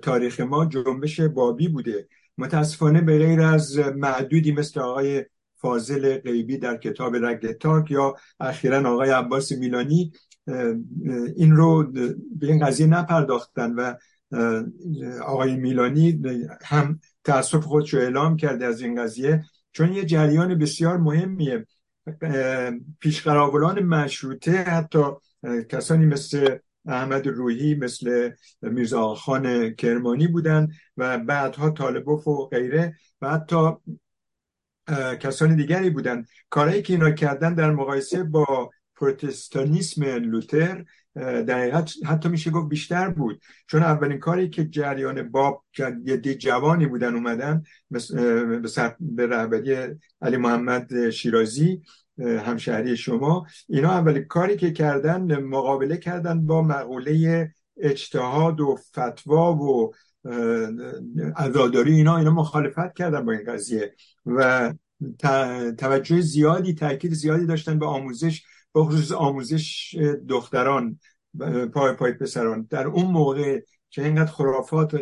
تاریخ 0.01 0.39
ما 0.39 0.65
جنبش 0.65 1.19
بابی 1.19 1.67
بوده. 1.67 2.07
متاسفانه 2.37 3.01
به 3.01 3.17
غیر 3.17 3.41
از 3.41 3.77
معدودی 3.77 4.51
مثل 4.51 4.79
آقای 4.79 5.25
فاضل 5.55 6.17
غیبی 6.17 6.57
در 6.57 6.77
کتاب 6.77 7.15
رگ 7.15 7.51
تاک 7.51 7.91
یا 7.91 8.15
اخیرا 8.39 8.93
آقای 8.93 9.09
عباس 9.09 9.51
میلانی 9.51 10.11
این 11.35 11.55
رو 11.55 11.91
به 12.39 12.47
این 12.47 12.65
قضیه 12.65 12.87
نپرداختن 12.87 13.73
و 13.73 13.93
آقای 15.23 15.55
میلانی 15.55 16.21
هم 16.65 16.99
تاسف 17.23 17.63
خودش 17.63 17.93
رو 17.93 17.99
اعلام 17.99 18.37
کرده 18.37 18.65
از 18.65 18.81
این 18.81 19.03
قضیه. 19.03 19.43
چون 19.71 19.93
یه 19.93 20.05
جریان 20.05 20.57
بسیار 20.57 20.97
مهمیه. 20.97 21.65
پیشقراولان 22.99 23.79
مشروطه 23.79 24.51
حتی 24.51 25.03
کسانی 25.69 26.05
مثل 26.05 26.57
احمد 26.85 27.27
روحی 27.27 27.75
مثل 27.75 28.31
میرزا 28.61 29.15
خان 29.15 29.69
کرمانی 29.69 30.27
بودن 30.27 30.67
و 30.97 31.19
بعدها 31.19 31.69
طالبوف 31.69 32.27
و 32.27 32.45
غیره 32.45 32.95
و 33.21 33.29
حتی 33.29 33.71
کسان 35.19 35.55
دیگری 35.55 35.89
بودن. 35.89 36.25
کارهایی 36.49 36.81
که 36.81 36.93
اینا 36.93 37.11
کردن 37.11 37.53
در 37.53 37.71
مقایسه 37.71 38.23
با 38.23 38.71
پروتستانیسم 38.95 40.03
لوتر 40.03 40.85
در 41.15 41.59
حقیقت 41.59 41.93
حتی 42.05 42.29
میشه 42.29 42.51
گفت 42.51 42.69
بیشتر 42.69 43.09
بود. 43.09 43.41
چون 43.67 43.83
اولین 43.83 44.19
کاری 44.19 44.49
که 44.49 44.65
جریان 44.65 45.29
باب 45.29 45.63
یه 46.05 46.17
جوانی 46.17 46.85
بودن 46.85 47.15
اومدن 47.15 47.63
به 48.99 49.27
رهبری 49.27 49.95
علی 50.21 50.37
محمد 50.37 51.09
شیرازی 51.09 51.81
همشهری 52.19 52.97
شما. 52.97 53.45
اینا 53.69 53.91
اولین 53.91 54.23
کاری 54.23 54.55
که 54.55 54.71
کردن 54.71 55.39
مقابله 55.39 55.97
کردن 55.97 56.45
با 56.45 56.61
مقوله 56.61 57.53
اجتهاد 57.77 58.61
و 58.61 58.75
فتوا 58.75 59.55
و 59.55 59.91
عزاداری 61.37 61.95
اینا 61.95 62.17
اینا 62.17 62.31
مخالفت 62.31 62.93
کردن 62.93 63.25
با 63.25 63.31
این 63.31 63.43
قضیه. 63.47 63.95
و 64.25 64.73
توجه 65.77 66.21
زیادی 66.21 66.73
تاکید 66.73 67.13
زیادی 67.13 67.45
داشتن 67.45 67.79
به 67.79 67.85
آموزش 67.85 68.43
به 68.75 68.83
خصوص 68.83 69.11
آموزش 69.11 69.95
دختران 70.29 70.99
پای 71.73 71.93
پای 71.93 72.11
پسران. 72.11 72.67
در 72.69 72.87
اون 72.87 73.05
موقع 73.05 73.59
که 73.89 74.05
اینقدر 74.05 74.31
خرافات 74.31 74.95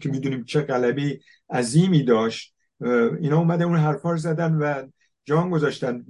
که 0.00 0.08
می‌دونیم 0.08 0.44
چه 0.44 0.60
قلبی 0.60 1.20
عظیمی 1.50 2.04
داشت 2.04 2.54
اینا 3.20 3.38
اومده 3.38 3.64
اون 3.64 3.76
حرفا 3.76 4.16
زدن 4.16 4.54
و 4.54 4.86
جان 5.24 5.50
گذاشتن. 5.50 6.04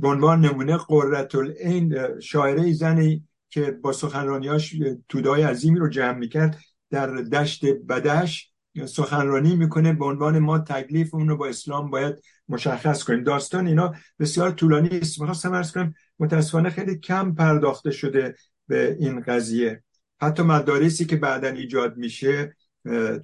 به 0.00 0.08
عنوان 0.08 0.40
نمونه 0.40 0.76
قررت 0.76 1.34
این 1.34 2.20
شاعره 2.20 2.72
زنی 2.72 3.24
که 3.50 3.70
با 3.70 3.92
سخنرانیاش 3.92 4.76
تودای 5.08 5.42
عظیمی 5.42 5.78
رو 5.78 5.88
جمع 5.88 6.18
می‌کرد 6.18 6.58
در 6.90 7.06
دشت 7.06 7.64
بدش. 7.88 8.47
سخنرانی 8.86 9.56
می‌کنه 9.56 9.92
به 9.92 10.04
عنوان 10.04 10.38
ما 10.38 10.58
تکلیف 10.58 11.14
اون 11.14 11.28
رو 11.28 11.36
با 11.36 11.46
اسلام 11.46 11.90
باید 11.90 12.14
مشخص 12.48 13.04
کنیم. 13.04 13.24
داستان 13.24 13.66
اینا 13.66 13.94
بسیار 14.18 14.50
طولانی 14.50 14.98
است. 14.98 15.20
می‌خواستم 15.20 15.52
ارز 15.52 15.72
کنم 15.72 15.94
متاسفانه 16.18 16.70
خیلی 16.70 16.98
کم 16.98 17.34
پرداخته 17.34 17.90
شده 17.90 18.34
به 18.66 18.96
این 19.00 19.20
قضیه. 19.20 19.82
حتی 20.20 20.42
مدارسی 20.42 21.04
که 21.04 21.16
بعدا 21.16 21.48
ایجاد 21.48 21.96
میشه 21.96 22.56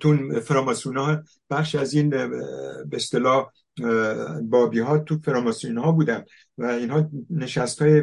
تو 0.00 0.40
فراماسون 0.40 0.96
ها 0.96 1.22
بخش 1.50 1.74
از 1.74 1.94
این 1.94 2.10
به 2.10 2.28
اصطلاح 2.92 3.50
بابی 4.42 4.78
ها 4.78 4.98
تو 4.98 5.18
فراماسون 5.24 5.78
ها 5.78 5.92
بودن 5.92 6.24
و 6.58 6.64
اینها 6.64 7.10
نشست 7.30 7.82
های 7.82 8.02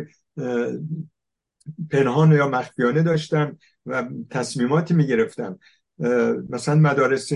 پنهان 1.91 2.31
یا 2.31 2.49
مخفیانه 2.49 3.03
داشتن 3.03 3.57
و 3.85 4.09
تصمیماتی 4.29 4.93
می‌گرفتن. 4.93 5.57
مثلا 6.49 6.75
مدارس 6.75 7.31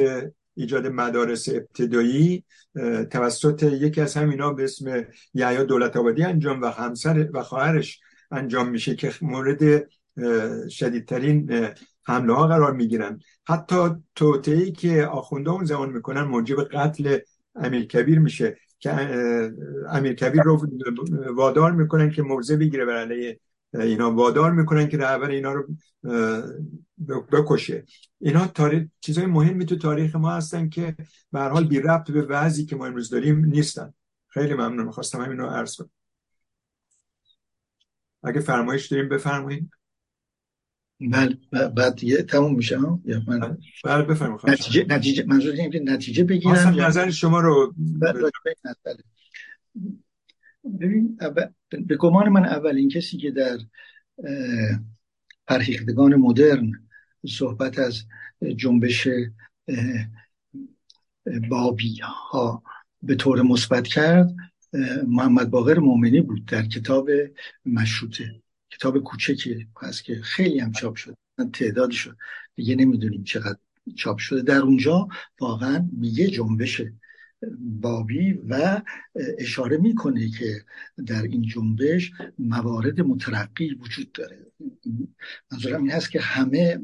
ایجاد 0.54 0.88
مدارس 0.88 1.50
ابتدایی 1.50 2.44
توسط 3.12 3.64
یکی 3.64 4.02
از 4.02 4.18
همینا 4.18 4.54
به 4.54 4.64
اسم 4.64 5.06
یحیی 5.34 5.66
دولت 5.66 5.98
آبادی 5.98 6.24
انجام 6.24 6.62
و 6.62 6.66
همسر 6.66 7.30
و 7.34 7.44
خواهرش 7.44 8.00
انجام 8.32 8.70
میشه 8.70 8.96
که 8.96 9.12
مورد 9.22 9.90
شدیدترین 10.70 11.68
حمله 12.08 12.34
ها 12.34 12.48
قرار 12.48 12.74
می‌گیرن. 12.74 13.20
حتی 13.48 13.76
توطئه‌ای 14.16 14.72
که 14.72 15.06
آخونده 15.06 15.50
اون 15.50 15.66
زمان 15.66 15.90
می‌کنن 15.90 16.22
موجب 16.22 16.64
قتل 16.64 17.18
امیر 17.56 17.86
کبیر 17.86 18.20
میشه 18.20 18.58
که 18.80 18.92
امیر 19.90 20.14
کبیر 20.14 20.42
رو 20.42 20.68
وادار 21.36 21.72
می‌کنن 21.72 22.12
که 22.12 22.22
موضع 22.22 22.56
بگیره 22.56 22.86
بر 22.86 22.98
علیه 22.98 23.40
اینا. 23.74 24.12
وادار 24.12 24.52
می‌کنن 24.52 24.88
که 24.90 24.98
رهبر 24.98 25.30
اینا 25.30 25.54
رو 25.54 25.68
بکشه. 27.32 27.86
اینا 28.20 28.48
تاریخ 28.48 28.88
چیزای 29.02 29.26
مهمی 29.26 29.66
تو 29.66 29.76
تاریخ 29.76 30.16
ما 30.16 30.32
هستن 30.32 30.70
که 30.70 30.96
به 31.32 31.40
هر 31.40 31.50
حال 31.50 31.68
بی 31.68 31.80
ربط 31.80 32.12
به 32.12 32.22
وضعی 32.22 32.66
که 32.66 32.76
ما 32.76 32.86
امروز 32.86 33.10
داریم 33.10 33.46
نیستن. 33.46 33.94
خیلی 34.28 34.54
ممنون 34.54 34.92
خواستم 34.92 35.22
همین 35.22 35.38
رو 35.38 35.48
عرض 35.48 35.76
کنم. 35.76 35.90
اگه 38.24 38.40
فرمایش 38.40 38.88
داریم 38.88 39.10
بفرمایید. 39.10 39.70
بله 41.00 41.38
بعد 41.52 41.96
دیگه 41.96 42.24
تموم 42.24 42.56
میشه 42.56 42.78
یا 43.06 43.22
من؟ 43.28 43.58
بله 43.84 44.04
بفرمایید 44.04 44.50
نتیجه 44.50 44.86
نتیجه 44.90 45.26
منظور 45.28 45.54
اینه 45.54 45.94
نتیجه 45.94 46.24
بگیرم 46.24 46.74
یا... 46.74 46.88
نظر 46.88 47.10
شما 47.10 47.40
رو 47.40 47.74
بله 47.78 48.32
بله. 48.86 49.04
ببین 50.82 51.18
به 51.88 51.96
گمان 51.96 52.30
من 52.30 52.46
اولین 52.46 52.90
کسی 52.90 53.18
که 53.18 53.32
در 53.32 53.58
فرهیختگان 55.48 56.16
مدرن 56.16 56.72
صحبت 57.28 57.80
از 57.80 58.04
جنبش 58.56 59.08
بابی 61.50 62.00
ها 62.00 62.64
به 63.04 63.16
طور 63.16 63.42
مثبت 63.42 63.88
کرد. 63.88 64.36
محمد 65.08 65.50
باقر 65.50 65.80
مومنی 65.80 66.22
بود 66.22 66.46
در 66.46 66.66
کتاب 66.66 67.10
مشروطه 67.66 68.42
کتاب 68.72 69.00
کوچکی 69.00 69.68
هست 69.82 70.04
که 70.04 70.22
خیلی 70.24 70.60
هم 70.60 70.72
چاپ 70.72 70.96
شد 70.96 71.18
تعدادی 71.54 71.96
شد. 71.96 72.18
دیگه 72.56 72.76
نمی‌دونیم 72.76 73.24
چقدر 73.24 73.58
چاپ 73.96 74.18
شده. 74.18 74.42
در 74.42 74.58
اونجا 74.58 75.08
واقعا 75.40 75.90
میگه 75.92 76.28
جنبش 76.28 76.82
بابی 77.60 78.34
و 78.34 78.82
اشاره 79.38 79.78
می‌کنه 79.78 80.30
که 80.30 80.66
در 81.06 81.24
این 81.24 81.42
جنبش 81.42 82.12
موارد 82.40 83.02
مترقی 83.02 83.74
وجود 83.74 84.12
داره. 84.12 84.46
منظورم 85.52 85.82
این 85.82 85.92
هست 85.92 86.12
که 86.12 86.22
همه 86.22 86.80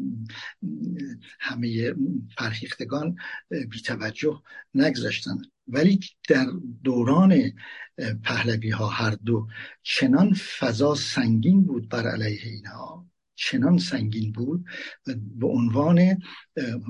همه 1.39 1.95
فرهیختگان 2.37 3.15
بی 3.69 3.81
توجه 3.81 4.41
نگذاشتن 4.73 5.37
ولی 5.67 5.99
در 6.29 6.47
دوران 6.83 7.51
پهلوی 8.23 8.69
ها 8.69 8.87
هر 8.87 9.11
دو 9.11 9.47
چنان 9.83 10.33
فضا 10.33 10.95
سنگین 10.95 11.63
بود 11.63 11.89
بر 11.89 12.07
علیه 12.07 12.39
اینها 12.43 13.07
چنان 13.35 13.77
سنگین 13.77 14.31
بود 14.31 14.65
به 15.39 15.47
عنوان 15.47 16.21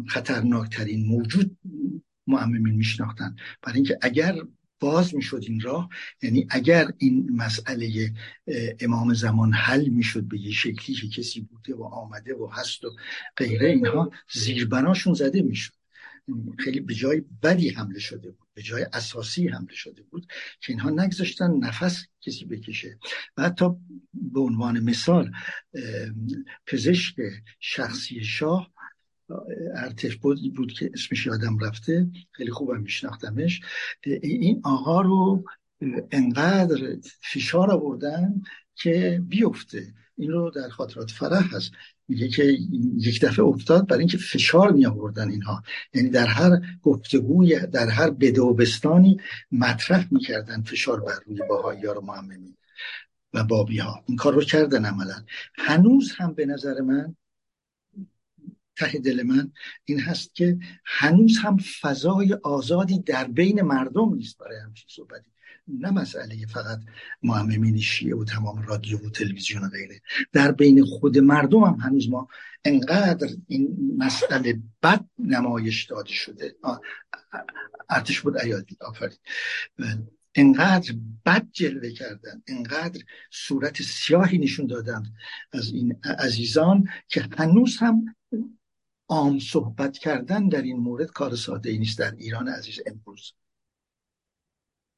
خطرناکترین 0.08 1.08
موجود 1.08 1.58
معممین 2.28 2.76
میشناختن. 2.76 3.36
برای 3.62 3.76
اینکه 3.76 3.98
اگر 4.02 4.36
باز 4.80 5.16
می‌شد 5.16 5.44
این 5.48 5.60
راه 5.60 5.90
یعنی 6.22 6.48
اگر 6.50 6.92
این 6.98 7.32
مسئله 7.32 8.14
امام 8.80 9.14
زمان 9.14 9.54
حل 9.54 9.88
می‌شد 9.88 10.24
به 10.24 10.40
یه 10.40 10.52
شکلی 10.52 10.96
که 10.96 11.08
کسی 11.08 11.42
بوده 11.42 11.76
و 11.76 11.84
آمده 11.84 12.36
و 12.36 12.48
هست 12.48 12.84
و 12.84 12.96
غیره 13.38 13.70
اینها 13.70 14.12
زیربناشون 14.34 15.14
زده 15.14 15.42
می‌شد. 15.42 15.74
خیلی 16.60 16.80
به 16.80 16.94
جای 16.94 17.22
بدی 17.44 17.70
حمله 17.70 18.00
شده 18.00 18.32
بود 18.32 18.48
به 18.54 18.62
جای 18.62 18.86
اساسی 18.94 19.48
حمله 19.48 19.74
شده 19.74 20.02
بود 20.02 20.28
که 20.62 20.74
اینها 20.74 20.90
نگذاشتن 20.90 21.52
نفس 21.52 22.06
کسی 22.22 22.46
بکشه. 22.46 23.00
و 23.38 23.44
حتی 23.44 23.66
به 24.14 24.40
عنوان 24.40 24.80
مثال 24.80 25.32
پزشک 26.66 27.16
شخصی 27.60 28.24
شاه 28.24 28.72
ارتش 29.76 30.16
بود, 30.16 30.56
بود 30.56 30.74
که 30.74 30.92
اسمش 30.94 31.26
یادم 31.26 31.58
رفته. 31.60 32.08
خیلی 32.32 32.52
خوبم 32.52 32.82
میشناختمش. 32.82 33.62
این 34.24 34.62
آقا 34.64 35.02
رو 35.02 35.44
انقدر 36.12 36.98
فشار 37.22 37.72
آوردن 37.72 38.42
که 38.76 39.22
بیفته. 39.28 39.94
این 40.18 40.32
رو 40.32 40.52
در 40.56 40.70
خاطرات 40.70 41.12
فرح 41.12 41.56
هست. 41.56 41.72
میگه 42.08 42.28
که 42.28 42.44
یک 42.98 43.22
دفعه 43.22 43.46
افتاد 43.46 43.88
برای 43.88 44.00
اینکه 44.00 44.18
فشار 44.18 44.72
می 44.72 44.86
آوردن 44.86 45.30
اینها. 45.30 45.64
یعنی 45.94 46.10
در 46.10 46.28
هر 46.28 46.62
گفتگوی 46.82 47.60
در 47.60 47.90
هر 47.90 48.10
بدوبستانی 48.10 49.18
مطرح 49.52 50.08
می‌کردن 50.12 50.62
فشار 50.62 51.00
بر 51.00 51.20
روی 51.26 51.40
باهایی 51.50 51.86
ها 51.86 51.94
رو 51.94 52.02
معممی 52.02 52.58
و 53.34 53.44
بابی 53.44 53.78
ها 53.78 54.04
این 54.06 54.18
کار 54.18 54.34
رو 54.34 54.42
کردن 54.42 54.86
عملا. 54.86 55.24
هنوز 55.56 56.12
هم 56.18 56.34
به 56.34 56.46
نظر 56.46 56.82
من 56.82 57.16
ته 58.82 59.00
دل 59.00 59.24
من 59.24 59.52
این 59.86 60.00
هست 60.00 60.36
که 60.36 60.58
هنوز 60.86 61.38
هم 61.38 61.58
فضای 61.82 62.34
آزادی 62.34 63.00
در 63.00 63.28
بین 63.28 63.62
مردم 63.62 64.14
نیست 64.14 64.38
برای 64.38 64.60
همچین 64.60 64.88
صحبتی. 64.90 65.32
نه 65.68 65.92
مسئله 65.92 66.46
فقط 66.46 66.80
معممین 67.24 67.80
شیعه 67.80 68.16
و 68.16 68.24
تمام 68.24 68.62
رادیو 68.62 68.98
و 68.98 69.10
تلویزیون 69.10 69.64
و 69.64 69.70
غیره. 69.70 70.02
در 70.32 70.52
بین 70.52 70.86
خود 70.86 71.18
مردم 71.18 71.64
هم 71.64 71.78
هنوز 71.80 72.10
ما 72.10 72.28
انقدر 72.66 73.30
این 73.48 73.96
مسئله 73.98 74.62
بد 74.84 75.06
نمایش 75.20 75.86
داده 75.86 76.14
شده. 76.14 76.56
ارتش 77.90 78.22
بود 78.22 78.38
ایادی 78.38 78.78
آفرین. 78.82 79.18
انقدر 80.36 80.94
بد 81.26 81.48
جلوه 81.52 81.90
کردن 81.90 82.44
انقدر 82.48 83.02
صورت 83.32 83.82
سیاهی 83.82 84.38
نشون 84.38 84.68
دادند 84.68 85.14
از 85.54 85.72
این 85.72 86.00
عزیزان 86.20 86.90
که 87.08 87.30
هنوز 87.38 87.78
هم 87.78 88.16
عام 89.12 89.40
صحبت 89.40 89.98
کردن 89.98 90.48
در 90.48 90.62
این 90.62 90.78
مورد 90.78 91.12
کار 91.12 91.36
ساده 91.36 91.70
ای 91.70 91.78
نیست 91.78 92.00
در 92.00 92.12
ایران 92.12 92.48
عزیز 92.48 92.80
امروز. 92.86 93.34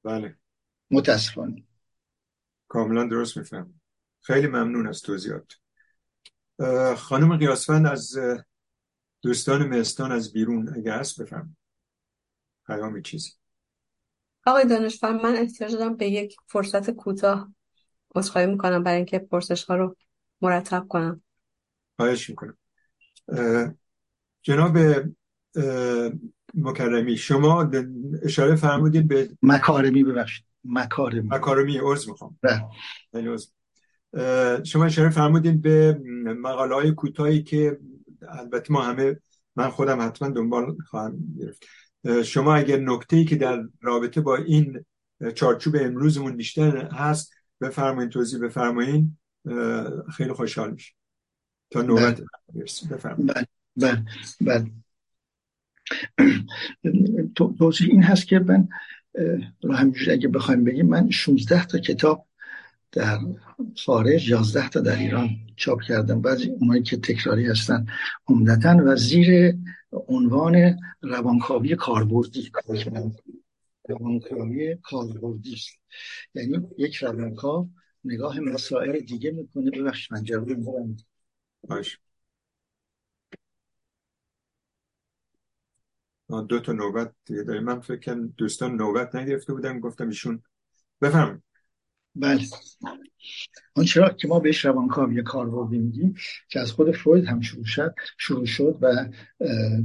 بله. 0.03 0.37
متاسفانه. 0.91 1.63
کاملا 2.67 3.03
درست 3.03 3.37
میفهم. 3.37 3.81
خیلی 4.21 4.47
ممنون 4.47 4.87
از 4.87 5.01
توضیحات. 5.01 5.53
خانم 6.97 7.37
قیاسفند 7.37 7.85
از 7.85 8.17
دوستان 9.21 9.67
مهستان 9.67 10.11
از 10.11 10.33
بیرون 10.33 10.77
اگر 10.77 10.99
هست 10.99 11.21
بفهم. 11.21 11.57
پیامی 12.67 13.01
چیزی؟ 13.01 13.31
آقای 14.45 14.65
دانشفر 14.65 15.11
من 15.11 15.35
احتیاج 15.35 15.71
دارم 15.75 15.95
به 15.95 16.09
یک 16.09 16.35
فرصت 16.47 16.89
کوتاه 16.89 17.53
عذرخواهی 18.15 18.47
می‌کنم 18.47 18.83
برای 18.83 18.97
اینکه 18.97 19.19
پرسش 19.19 19.63
ها 19.63 19.75
رو 19.75 19.97
مرتب 20.41 20.87
کنم. 20.89 21.23
خواهش 21.95 22.29
می‌کنم. 22.29 22.57
جناب 24.43 24.77
مکرمی 26.53 27.17
شما 27.17 27.71
اشاره 28.23 28.55
فرمودید 28.55 29.07
به 29.07 29.29
مکارمی 29.41 30.03
ببخشید. 30.03 30.45
مکارمی. 30.63 31.27
مکارمی 31.27 31.77
عرض 31.77 32.09
می‌خوام. 32.09 32.39
بله. 32.41 33.37
شما 34.63 34.85
اشاره 34.85 35.09
فرمودید 35.09 35.61
به 35.61 36.01
مقاله 36.41 36.75
های 36.75 36.91
کوتاهی 36.91 37.43
که 37.43 37.79
البته 38.29 38.73
ما 38.73 38.81
همه 38.81 39.19
من 39.55 39.69
خودم 39.69 40.01
حتما 40.01 40.29
دنبال 40.29 40.77
خواهم 40.89 41.17
گرفت. 41.39 41.63
شما 42.23 42.55
اگر 42.55 42.77
نکته 42.77 43.15
ای 43.15 43.25
که 43.25 43.35
در 43.35 43.63
رابطه 43.81 44.21
با 44.21 44.35
این 44.35 44.85
چارچوب 45.35 45.75
امروزمون 45.79 46.37
بیشتر 46.37 46.77
هست 46.77 47.33
بفرمایید 47.61 48.11
توضیح 48.11 48.39
بفرمایید. 48.39 49.17
خیلی 50.17 50.33
خوشحال 50.33 50.71
میشه 50.71 50.93
تا 51.71 51.81
نوبت 51.81 52.21
بفرمایید. 52.91 53.47
بله 53.75 54.05
بله. 54.41 54.71
بله 56.83 57.29
توضیح 57.57 57.89
این 57.89 58.03
هست 58.03 58.27
که 58.27 58.39
من 58.39 58.67
همینجوری 59.73 60.11
اگه 60.11 60.27
بخوایم 60.27 60.63
بگیم 60.63 60.85
من 60.85 61.09
16 61.09 61.65
تا 61.65 61.79
کتاب 61.79 62.27
در 62.91 63.19
خارج 63.85 64.29
11 64.29 64.69
تا 64.69 64.79
در 64.79 64.99
ایران 64.99 65.29
چاپ 65.55 65.81
کردم. 65.81 66.21
بعضی 66.21 66.49
اونایی 66.49 66.83
که 66.83 66.97
تکراری 66.97 67.45
هستن 67.45 67.85
عمدتا 68.27 68.77
و 68.85 68.95
زیر 68.95 69.57
عنوان 70.07 70.79
روانکاوی 71.01 71.75
کاربردی. 71.75 72.51
روانکاوی 73.89 74.77
کاربردی 74.83 75.53
است. 75.53 75.79
یعنی 76.35 76.67
یک 76.77 76.95
روانکاو 76.95 77.69
نگاه 78.03 78.39
مسائل 78.39 78.99
دیگه 78.99 79.31
می‌کنه. 79.31 79.71
ببخش 79.71 80.11
من 80.11 80.23
جواب 80.23 80.49
میدم. 80.49 80.95
دو 86.49 86.59
تا 86.59 86.71
نوبت 86.71 87.11
دیگه 87.25 87.43
داریم. 87.43 87.63
من 87.63 87.79
فکر 87.79 88.13
دوستان 88.13 88.75
نوبت 88.75 89.15
نگرفته 89.15 89.53
بودم 89.53 89.79
گفتم 89.79 90.07
ایشون 90.07 90.43
بفرمایید. 91.01 91.43
بله. 92.15 92.41
اون 93.75 93.85
چرا 93.85 94.09
که 94.09 94.27
ما 94.27 94.39
بهش 94.39 94.65
روانکاوی 94.65 95.23
کاربردی 95.23 95.77
میگیم 95.77 96.15
که 96.49 96.59
از 96.59 96.71
خود 96.71 96.91
فروید 96.91 97.25
هم 97.25 97.41
شروع 97.41 97.65
شد 97.65 97.95
شروع 98.17 98.45
شد 98.45 98.77
و 98.81 99.09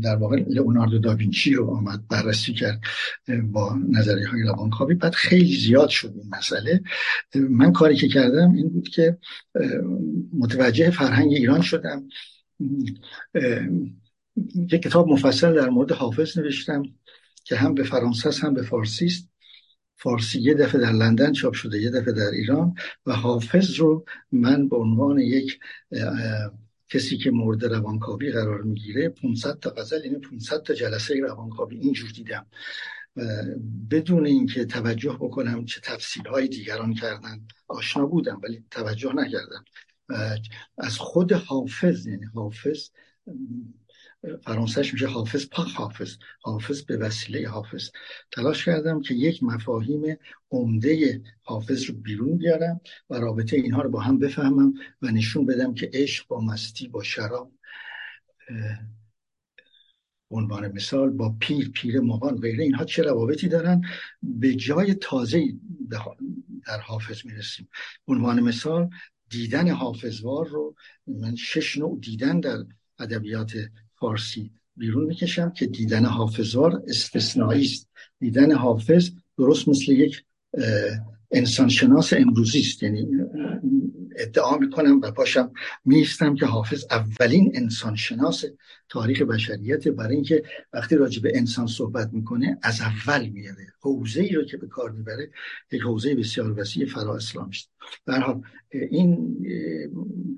در 0.02 0.16
واقع 0.16 0.36
لئوناردو 0.36 0.98
داوینچی 0.98 1.54
رو 1.54 1.70
آمد 1.70 2.08
بررسی 2.08 2.52
کرد 2.52 2.80
با 3.42 3.76
نظریه 3.90 4.28
های 4.28 4.42
روانکاوی. 4.42 4.94
بعد 4.94 5.14
خیلی 5.14 5.56
زیاد 5.56 5.88
شد 5.88 6.12
این 6.16 6.28
مسئله. 6.38 6.82
من 7.34 7.72
کاری 7.72 7.96
که 7.96 8.08
کردم 8.08 8.52
این 8.52 8.68
بود 8.68 8.88
که 8.88 9.18
متوجه 10.38 10.90
فرهنگ 10.90 11.32
ایران 11.32 11.60
شدم. 11.60 12.08
یک 14.72 14.82
کتاب 14.82 15.08
مفصل 15.08 15.54
در 15.54 15.68
مورد 15.68 15.92
حافظ 15.92 16.38
نوشتم 16.38 16.82
که 17.44 17.56
هم 17.56 17.74
به 17.74 17.84
فرانسه 17.84 18.30
هم 18.46 18.54
به 18.54 18.62
فارسی 18.62 19.06
است. 19.06 19.28
فارسی 19.96 20.40
یه 20.40 20.54
دفعه 20.54 20.80
در 20.80 20.92
لندن 20.92 21.32
چاپ 21.32 21.54
شده 21.54 21.80
یه 21.82 21.90
دفعه 21.90 22.12
در 22.12 22.30
ایران 22.30 22.74
و 23.06 23.12
حافظ 23.12 23.74
رو 23.74 24.04
من 24.32 24.68
به 24.68 24.76
عنوان 24.76 25.18
یک 25.18 25.58
کسی 26.88 27.18
که 27.18 27.30
مورد 27.30 27.64
روانکاوی 27.64 28.32
قرار 28.32 28.62
می‌گیره 28.62 29.08
500 29.08 29.58
تا 29.58 29.70
غزل 29.70 30.04
یعنی 30.04 30.18
500 30.18 30.62
تا 30.62 30.74
جلسه 30.74 31.20
روانکاوی 31.20 31.76
اینجور 31.76 32.10
دیدم. 32.10 32.46
بدون 33.90 34.26
اینکه 34.26 34.64
توجه 34.64 35.12
بکنم 35.20 35.64
چه 35.64 35.80
تفسیرهای 35.80 36.48
دیگران 36.48 36.94
کردن 36.94 37.46
آشنا 37.68 38.06
بودم 38.06 38.40
ولی 38.44 38.64
توجه 38.70 39.12
نکردم. 39.14 39.64
از 40.78 40.98
خود 40.98 41.32
حافظ 41.32 42.06
یعنی 42.06 42.24
حافظ 42.24 42.88
فرانسهش 44.44 44.92
میشه 44.92 45.06
حافظ 45.06 45.46
پا 45.48 45.62
حافظ. 45.62 46.16
حافظ 46.40 46.82
به 46.82 46.96
وسیله 46.96 47.48
حافظ. 47.48 47.90
تلاش 48.32 48.64
کردم 48.64 49.00
که 49.00 49.14
یک 49.14 49.42
مفاهیم 49.42 50.16
عمده 50.50 51.22
حافظ 51.42 51.84
رو 51.84 51.94
بیرون 51.94 52.38
بیارم 52.38 52.80
و 53.10 53.14
رابطه 53.14 53.56
اینها 53.56 53.82
رو 53.82 53.90
با 53.90 54.00
هم 54.00 54.18
بفهمم 54.18 54.74
و 55.02 55.10
نشون 55.10 55.46
بدم 55.46 55.74
که 55.74 55.90
عشق 55.92 56.26
با 56.26 56.40
مستی 56.40 56.88
با 56.88 57.02
شراب 57.02 57.52
عنوان 60.30 60.72
مثال 60.72 61.10
با 61.10 61.36
پیر 61.40 61.70
پیر 61.70 62.00
مغان 62.00 62.36
غیره 62.40 62.64
اینها 62.64 62.84
چه 62.84 63.02
روابطی 63.02 63.48
دارن؟ 63.48 63.82
به 64.22 64.54
جای 64.54 64.94
تازه 64.94 65.44
در 66.66 66.80
حافظ 66.80 67.26
می‌رسیم. 67.26 67.68
عنوان 68.08 68.40
مثال 68.40 68.90
دیدن 69.30 69.68
حافظوار 69.68 70.46
رو 70.46 70.74
من 71.06 71.36
شش 71.36 71.78
نوع 71.78 72.00
دیدن 72.00 72.40
در 72.40 72.64
ادبیات 72.98 73.52
فارسی 74.00 74.50
بیرون 74.76 75.04
می‌کشم 75.04 75.50
که 75.50 75.66
دیدن 75.66 76.04
حافظوار 76.04 76.82
استثنایی 76.88 77.64
است. 77.64 77.88
دیدن 78.20 78.52
حافظ 78.52 79.10
درست 79.38 79.68
مثل 79.68 79.92
یک 79.92 80.24
انسانشناس 81.30 82.12
امروزی 82.12 82.60
است. 82.60 82.82
یعنی 82.82 83.06
ادعا 84.16 84.58
می‌کنم 84.58 85.00
و 85.00 85.10
پاشم 85.10 85.52
میستم 85.84 86.34
که 86.34 86.46
حافظ 86.46 86.84
اولین 86.90 87.52
انسانشناس 87.54 88.44
تاریخ 88.88 89.22
بشریت. 89.22 89.88
برای 89.88 90.14
اینکه 90.14 90.42
وقتی 90.72 90.96
راجع 90.96 91.22
به 91.22 91.32
انسان 91.34 91.66
صحبت 91.66 92.12
می‌کنه 92.12 92.58
از 92.62 92.80
اول 92.80 93.28
میاره 93.28 93.66
حوزه 93.80 94.20
ای 94.20 94.32
رو 94.32 94.44
که 94.44 94.56
به 94.56 94.66
کار 94.66 94.90
می‌بره 94.90 95.30
یک 95.72 95.82
حوزه 95.82 96.14
بسیار 96.14 96.60
وسیع 96.60 96.86
فرا 96.86 97.16
اسلام 97.16 97.48
است. 97.48 97.70
حال 98.06 98.42
این 98.72 99.36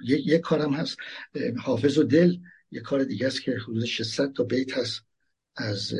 یک 0.09 0.41
کارم 0.41 0.73
هست. 0.73 0.97
حافظ 1.59 1.99
و 1.99 2.03
دل 2.03 2.37
یک 2.73 2.83
کار 2.83 3.05
دیگه 3.05 3.27
است 3.27 3.43
که 3.43 3.53
حدود 3.53 3.85
600 3.85 4.33
تا 4.33 4.45
بیت 4.45 4.79
هست 4.79 5.03
از 5.57 5.95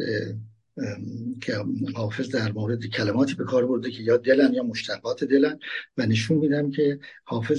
که 1.43 1.65
حافظ 1.95 2.29
در 2.29 2.53
مورد 2.53 2.87
کلماتی 2.87 3.35
به 3.35 3.45
کار 3.45 3.67
برده 3.67 3.91
که 3.91 4.03
یا 4.03 4.17
دلن 4.17 4.55
یا 4.55 4.63
مشتقات 4.63 5.25
دلن 5.25 5.59
و 5.97 6.07
نشون 6.07 6.39
میدم 6.39 6.71
که 6.71 7.01
حافظ 7.25 7.59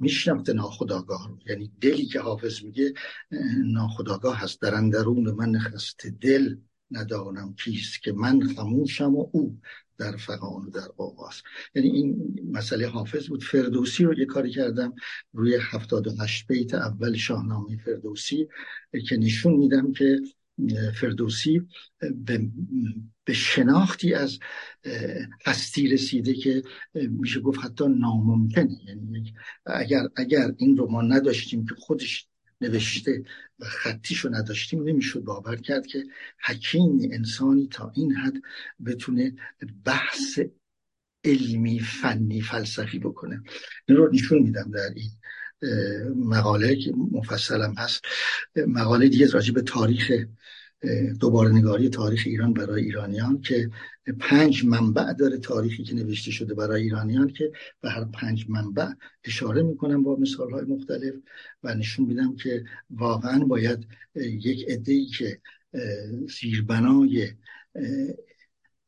میشناخت 0.00 0.50
ناخداگاه 0.50 1.28
رو. 1.28 1.38
یعنی 1.46 1.72
دلی 1.80 2.06
که 2.06 2.20
حافظ 2.20 2.62
میگه 2.62 2.94
ناخداگاه 3.64 4.38
هست. 4.38 4.62
در 4.62 4.74
اندرون 4.74 5.30
من 5.30 5.50
نخست 5.50 6.06
دل 6.06 6.56
ندانم 6.90 7.54
کیست 7.54 8.02
که 8.02 8.12
من 8.12 8.40
خموشم 8.40 9.16
و 9.16 9.28
او. 9.32 9.58
در 10.00 10.16
فقان 10.16 10.66
و 10.66 10.70
در 10.70 10.88
آواز. 10.96 11.42
یعنی 11.74 11.88
این 11.88 12.38
مسئله 12.52 12.86
حافظ 12.86 13.28
بود. 13.28 13.42
فردوسی 13.42 14.04
رو 14.04 14.18
یه 14.18 14.26
کاری 14.26 14.50
کردم 14.50 14.94
روی 15.32 15.58
78 15.60 16.46
بیت 16.46 16.74
اول 16.74 17.16
شاهنامه 17.16 17.76
فردوسی 17.76 18.48
که 19.08 19.16
نشون 19.16 19.52
میدم 19.52 19.92
که 19.92 20.20
فردوسی 20.94 21.62
به, 22.26 22.50
شناختی 23.34 24.14
از 24.14 24.38
هستی 25.46 25.88
رسیده 25.88 26.34
که 26.34 26.62
میشه 26.94 27.40
گفت 27.40 27.60
حتی 27.64 27.84
ناممکنه. 27.88 28.76
یعنی 28.86 29.34
اگر 29.66 30.08
اگر 30.16 30.54
این 30.56 30.76
رو 30.76 30.90
ما 30.90 31.02
نداشتیم 31.02 31.66
که 31.66 31.74
خودش 31.74 32.29
نوشته 32.60 33.22
و 33.58 33.64
خطیشو 33.64 34.28
نداشتیم 34.28 34.82
نمی‌شد 34.82 35.20
باور 35.20 35.56
کرد 35.56 35.86
که 35.86 36.04
حکیم 36.44 36.98
انسانی 37.12 37.68
تا 37.68 37.92
این 37.94 38.12
حد 38.12 38.34
بتونه 38.86 39.32
بحث 39.84 40.38
علمی 41.24 41.80
فنی 41.80 42.40
فلسفی 42.40 42.98
بکنه. 42.98 43.42
این 43.88 43.98
رو 43.98 44.10
نشون 44.12 44.42
میدم 44.42 44.70
در 44.70 44.90
این 44.94 45.10
مقاله 46.16 46.76
که 46.76 46.92
مفصلم 47.12 47.74
هست. 47.78 48.04
مقاله 48.66 49.08
دیگه 49.08 49.26
راجع 49.30 49.54
به 49.54 49.62
تاریخ 49.62 50.12
دوباره 51.20 51.52
نگاری 51.52 51.88
تاریخ 51.88 52.22
ایران 52.26 52.52
برای 52.52 52.84
ایرانیان 52.84 53.40
که 53.40 53.70
پنج 54.12 54.64
منبع 54.64 55.12
داره 55.12 55.38
تاریخی 55.38 55.84
که 55.84 55.94
نوشته 55.94 56.30
شده 56.30 56.54
برای 56.54 56.82
ایرانیان 56.82 57.28
که 57.28 57.52
به 57.80 57.90
هر 57.90 58.04
پنج 58.04 58.46
منبع 58.48 58.88
اشاره 59.24 59.62
می‌کنم 59.62 60.02
با 60.02 60.16
مثال 60.16 60.50
های 60.50 60.64
مختلف 60.64 61.14
و 61.62 61.74
نشون 61.74 62.06
میدم 62.06 62.36
که 62.36 62.64
واقعا 62.90 63.38
باید 63.38 63.86
یک 64.14 64.68
عده 64.68 65.04
که 65.06 65.40
زیربنای 66.40 67.28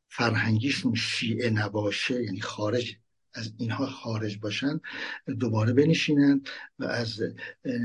فرهنگیشون 0.07 0.95
شیعه 0.95 1.49
نباشه 1.49 2.23
یعنی 2.23 2.41
خارج 2.41 2.97
از 3.33 3.53
اینها 3.57 3.85
خارج 3.85 4.39
باشن 4.39 4.79
دوباره 5.39 5.73
بنشینن 5.73 6.41
و 6.79 6.85
از 6.85 7.21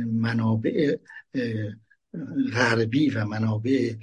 منابع 0.06 0.96
غربی 2.52 3.10
و 3.10 3.24
منابع 3.24 3.94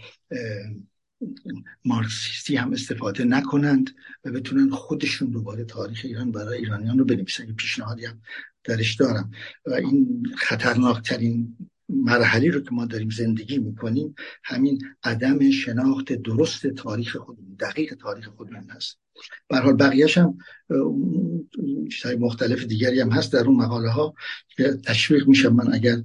مارکسیستی 1.86 2.56
هم 2.56 2.74
استفاده 2.74 3.24
نکنند 3.24 3.96
و 4.26 4.32
بتونن 4.32 4.70
خودشون 4.70 5.30
دوباره 5.30 5.64
تاریخ 5.66 6.02
ایران 6.04 6.32
برای 6.32 6.58
ایرانیان 6.58 7.00
رو 7.00 7.06
بنویسن. 7.06 7.54
پیشنهادی 7.54 8.06
هم 8.06 8.22
درش 8.64 8.96
دارم. 8.96 9.32
و 9.66 9.74
این 9.74 10.24
خطرناکترین 10.38 11.58
مرحله 11.90 12.50
رو 12.50 12.62
که 12.62 12.70
ما 12.72 12.86
داریم 12.86 13.10
زندگی 13.10 13.58
می‌کنیم 13.58 14.16
همین 14.44 14.82
عدم 15.04 15.52
شناخت 15.52 16.14
درست 16.14 16.68
تاریخ 16.68 17.16
خودمون 17.18 17.56
دقیق 17.60 17.94
تاریخ 17.94 18.28
خودمون 18.28 18.70
هست. 18.70 18.98
به 19.48 19.58
حال 19.58 19.74
بقیهش 19.74 20.18
هم 20.18 20.38
چیزهای 21.92 22.16
مختلف 22.16 22.64
دیگری 22.64 23.00
هم 23.00 23.10
هست 23.10 23.34
در 23.34 23.40
اون 23.40 23.56
مقاله 23.56 23.90
ها 23.90 24.14
که 24.50 24.80
تشویق 24.86 25.28
میشم 25.28 25.54
من 25.54 25.74
اگر 25.74 25.98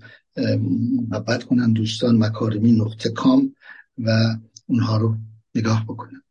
محبت 1.10 1.44
کنن 1.44 1.72
دوستان 1.72 2.16
مکارمی 2.16 2.72
نقطه 2.72 3.10
کام 3.10 3.54
و 3.98 4.36
اونها 4.70 4.96
رو 4.96 5.16
نگاه 5.54 5.84
بکنن 5.84 6.22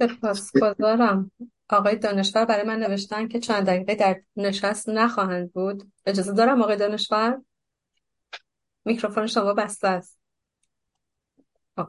سپاسگزارم. 0.00 1.30
آقای 1.68 1.96
دانشور 1.96 2.44
برای 2.44 2.66
من 2.66 2.78
نوشتن 2.78 3.28
که 3.28 3.40
چند 3.40 3.66
دقیقه 3.66 3.94
در 3.94 4.22
نشست 4.36 4.88
نخواهند 4.88 5.52
بود. 5.52 5.92
اجازه 6.06 6.32
دارم 6.32 6.62
آقای 6.62 6.76
دانشور؟ 6.76 7.42
میکروفون 8.84 9.26
شما 9.26 9.54
بسته 9.54 9.88
است. 9.88 10.18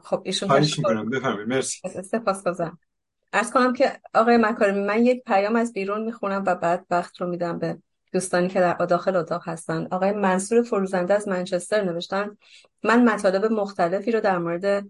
خب 0.02 0.22
ایشون 0.24 0.48
خواهش 0.48 0.78
می‌کنم. 0.78 1.10
بفرمایید. 1.10 1.48
مرسی. 1.48 2.02
سپاسگزارم. 2.02 2.78
ارز 3.32 3.50
کنم 3.50 3.72
که 3.72 4.00
آقای 4.14 4.36
مکارمی 4.36 4.80
من 4.80 5.06
یک 5.06 5.22
پیام 5.24 5.56
از 5.56 5.72
بیرون 5.72 6.04
می‌خونم 6.04 6.44
و 6.46 6.54
بعد 6.54 6.86
وقت 6.90 7.20
رو 7.20 7.28
میدم 7.28 7.58
به 7.58 7.82
دوستانی 8.12 8.48
که 8.48 8.60
در 8.60 8.74
داخل 8.74 9.16
اتاق 9.16 9.48
هستن. 9.48 9.88
آقای 9.90 10.12
منصور 10.12 10.62
فروزنده 10.62 11.14
از 11.14 11.28
منچستر 11.28 11.84
نوشتن 11.84 12.36
من 12.82 13.04
مطالب 13.04 13.44
مختلفی 13.44 14.12
رو 14.12 14.20
در 14.20 14.38
مورد 14.38 14.86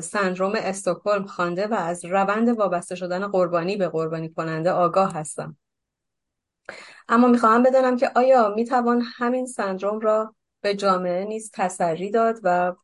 سندروم 0.00 0.52
استکهلم 0.56 1.26
خوانده 1.26 1.66
و 1.66 1.74
از 1.74 2.04
روند 2.04 2.48
وابسته 2.48 2.94
شدن 2.94 3.26
قربانی 3.26 3.76
به 3.76 3.88
قربانی 3.88 4.28
کننده 4.28 4.70
آگاه 4.70 5.14
هستم. 5.14 5.56
اما 7.08 7.28
می‌خواهم 7.28 7.62
بدانم 7.62 7.96
که 7.96 8.10
آیا 8.14 8.52
می‌توان 8.56 9.02
همین 9.16 9.46
سندروم 9.46 10.00
را 10.00 10.34
به 10.60 10.74
جامعه 10.74 11.24
نیز 11.24 11.50
تسری 11.54 12.10
داد 12.10 12.38
و 12.42 12.74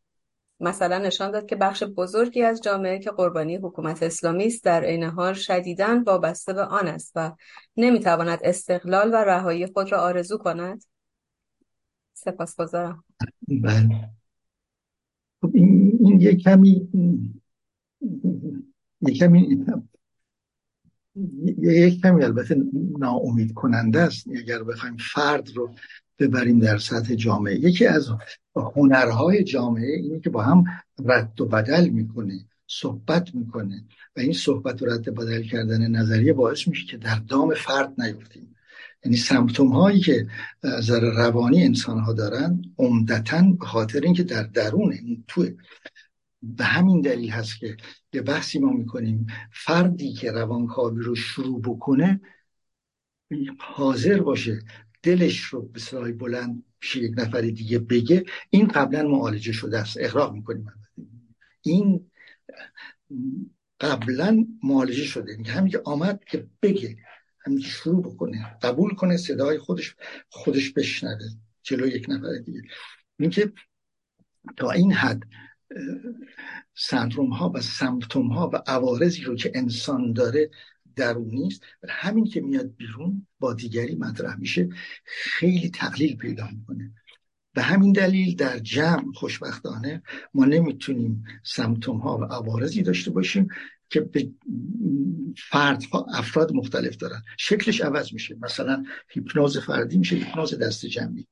مثلا 0.65 0.99
نشان 0.99 1.31
داد 1.31 1.47
که 1.47 1.57
بخش 1.57 1.83
بزرگی 1.83 2.43
از 2.43 2.62
جامعه 2.62 2.99
که 2.99 3.10
قربانی 3.10 3.57
حکومت 3.57 4.02
اسلامی 4.02 4.47
است 4.47 4.65
در 4.65 4.84
عین 4.84 5.05
حال 5.05 5.34
شدیداً 5.34 6.02
وابسته 6.07 6.52
به 6.52 6.62
آن 6.62 6.89
است 6.89 7.12
و 7.15 7.33
نمی‌تواند 7.76 8.39
استقلال 8.44 9.09
و 9.09 9.17
رهایی 9.17 9.67
خود 9.67 9.93
را 9.93 10.01
آرزو 10.01 10.39
کند. 10.39 10.84
سپاسگزارم. 12.12 13.05
بله. 13.49 14.10
خب 15.43 15.51
این, 15.55 15.99
این 16.01 16.20
یک 16.20 16.43
کمی 16.43 16.89
یک 19.01 19.18
کمی 19.18 19.65
یک 21.59 22.01
کمی 22.01 22.25
البته 22.25 22.57
ناامید 22.99 23.55
کننده 23.55 24.01
است 24.01 24.28
اگر 24.28 24.62
بخوایم 24.62 24.97
فرد 24.97 25.49
رو 25.57 25.75
ببریم 26.18 26.59
در 26.59 26.78
سطح 26.78 27.15
جامعه. 27.15 27.55
یکی 27.55 27.86
از 27.86 28.09
هنرهای 28.57 29.44
جامعه 29.44 29.97
اینه 29.97 30.20
که 30.20 30.31
با 30.31 30.43
هم 30.43 30.65
رد 31.05 31.41
و 31.41 31.47
بدل 31.47 31.89
می‌کنه 31.89 32.44
صحبت 32.67 33.34
می‌کنه 33.34 33.84
و 34.17 34.20
این 34.20 34.33
صحبت 34.33 34.83
و 34.83 34.86
رد 34.86 35.15
بدل 35.15 35.43
کردن 35.43 35.91
نظریه 35.91 36.33
باعث 36.33 36.68
میشه 36.68 36.86
که 36.86 36.97
در 36.97 37.18
دام 37.28 37.55
فرد 37.55 38.01
نیفتیم. 38.01 38.55
یعنی 39.05 39.17
سمپتوم 39.17 39.68
هایی 39.68 40.01
که 40.01 40.26
از 40.62 40.91
روانی 40.91 41.65
انسان 41.65 41.99
ها 41.99 42.12
دارن 42.12 42.62
عمدتا 42.78 43.43
به 43.59 43.67
خاطر 43.67 44.01
اینکه 44.01 44.23
در 44.23 44.43
درون 44.43 45.25
تو 45.28 45.47
به 46.43 46.65
همین 46.65 47.01
دلیل 47.01 47.31
هست 47.31 47.59
که 47.59 47.76
یه 48.12 48.23
بحثی 48.23 48.59
ما 48.59 48.73
می‌کنیم. 48.73 49.26
فردی 49.52 50.12
که 50.12 50.31
روانکاوی 50.31 51.02
رو 51.02 51.15
شروع 51.15 51.62
بکنه 51.62 52.20
حاضر 53.59 54.20
باشه 54.20 54.59
دلش 55.05 55.41
رو 55.41 55.62
به 55.62 55.81
صدای 55.81 56.12
بلند 56.12 56.62
پیش 56.81 56.97
یک 56.97 57.12
نفر 57.16 57.41
دیگه 57.41 57.78
بگه 57.78 58.24
این 58.50 58.68
قبلا 58.68 59.02
معالجه 59.02 59.52
شده 59.52 59.78
است. 59.78 59.97
اقراق 60.00 60.33
می‌کنیم 60.34 60.66
این 61.62 62.10
قبلا 63.81 64.47
معالجه 64.62 65.05
شده. 65.05 65.36
همین 65.47 65.70
که 65.70 65.83
آمد 65.84 66.24
که 66.24 66.47
بگه 66.62 66.97
همین 67.47 67.58
که 67.58 67.68
شروع 67.68 68.02
بکنه 68.02 68.57
قبول 68.62 68.94
کنه 68.94 69.16
صدای 69.16 69.58
خودش 69.58 69.97
خودش 70.28 70.70
بشنوه 70.70 71.28
جلو 71.62 71.86
یک 71.86 72.07
نفر 72.08 72.39
دیگه. 72.44 72.62
اینکه 73.18 73.52
تا 74.57 74.70
این 74.70 74.92
حد 74.92 75.23
سندروم 76.74 77.31
ها 77.31 77.52
و 77.55 77.60
سمپتوم 77.60 78.28
ها 78.28 78.50
و 78.52 78.62
عوارضی 78.66 79.23
رو 79.23 79.36
که 79.36 79.52
انسان 79.55 80.12
داره 80.12 80.50
درونی 80.97 81.47
است 81.47 81.63
همین 81.89 82.25
که 82.25 82.41
میاد 82.41 82.77
بیرون 82.77 83.27
با 83.39 83.55
دیگری 83.55 83.95
مطرح 83.95 84.37
میشه 84.37 84.69
خیلی 85.05 85.71
تقلیل 85.71 86.17
پیدا 86.17 86.49
می‌کنه. 86.49 86.93
به 87.55 87.63
همین 87.63 87.93
دلیل 87.93 88.37
در 88.37 88.59
جمع 88.59 89.13
خوشبختانه 89.15 90.03
ما 90.35 90.45
نمی‌تونیم 90.45 91.25
سمتوم 91.45 91.99
ها 91.99 92.19
و 92.19 92.25
عوارضی 92.25 92.83
داشته 92.83 93.11
باشیم 93.11 93.49
که 93.91 94.01
به 94.01 94.31
فردها 95.37 96.07
افراد 96.15 96.53
مختلف 96.53 96.97
دارن. 96.97 97.23
شکلش 97.39 97.81
عوض 97.81 98.13
میشه. 98.13 98.37
مثلا 98.41 98.85
هیپنوز 99.09 99.59
فردی 99.59 99.99
میشه 99.99 100.17
هیپنوز 100.17 100.59
دست 100.59 100.87
جمعی. 100.87 101.27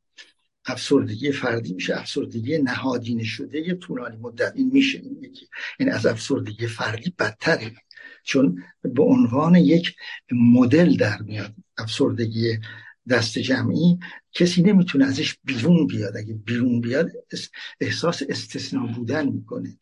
افسردگی 0.67 1.33
فردی 1.33 1.75
میشه. 1.75 1.97
افسردگی 1.97 2.59
نهادینه 2.59 3.25
شده 3.25 3.61
یه 3.61 3.75
طولانی 3.75 4.17
مدت. 4.17 4.53
این 4.57 4.71
میشه. 4.73 4.99
این 4.99 5.37
این 5.79 5.93
از 5.93 6.07
افسردگی 6.07 6.67
فردی 6.67 7.15
بدتره. 7.19 7.73
چون 8.23 8.63
به 8.83 9.03
عنوان 9.03 9.55
یک 9.55 9.97
مدل 10.33 10.97
در 10.97 11.23
میاد 11.23 11.55
افسردگی 11.79 12.59
دست 13.09 13.39
جمعی 13.39 13.99
کسی 14.33 14.63
نمی‌تونه 14.63 15.05
ازش 15.05 15.37
بیرون 15.45 15.87
بیاد. 15.87 16.17
اگه 16.17 16.35
بیرون 16.35 16.81
بیاد 16.81 17.11
احساس 17.81 18.23
استثنا 18.29 18.87
بودن 18.87 19.29
می‌کنه. 19.29 19.79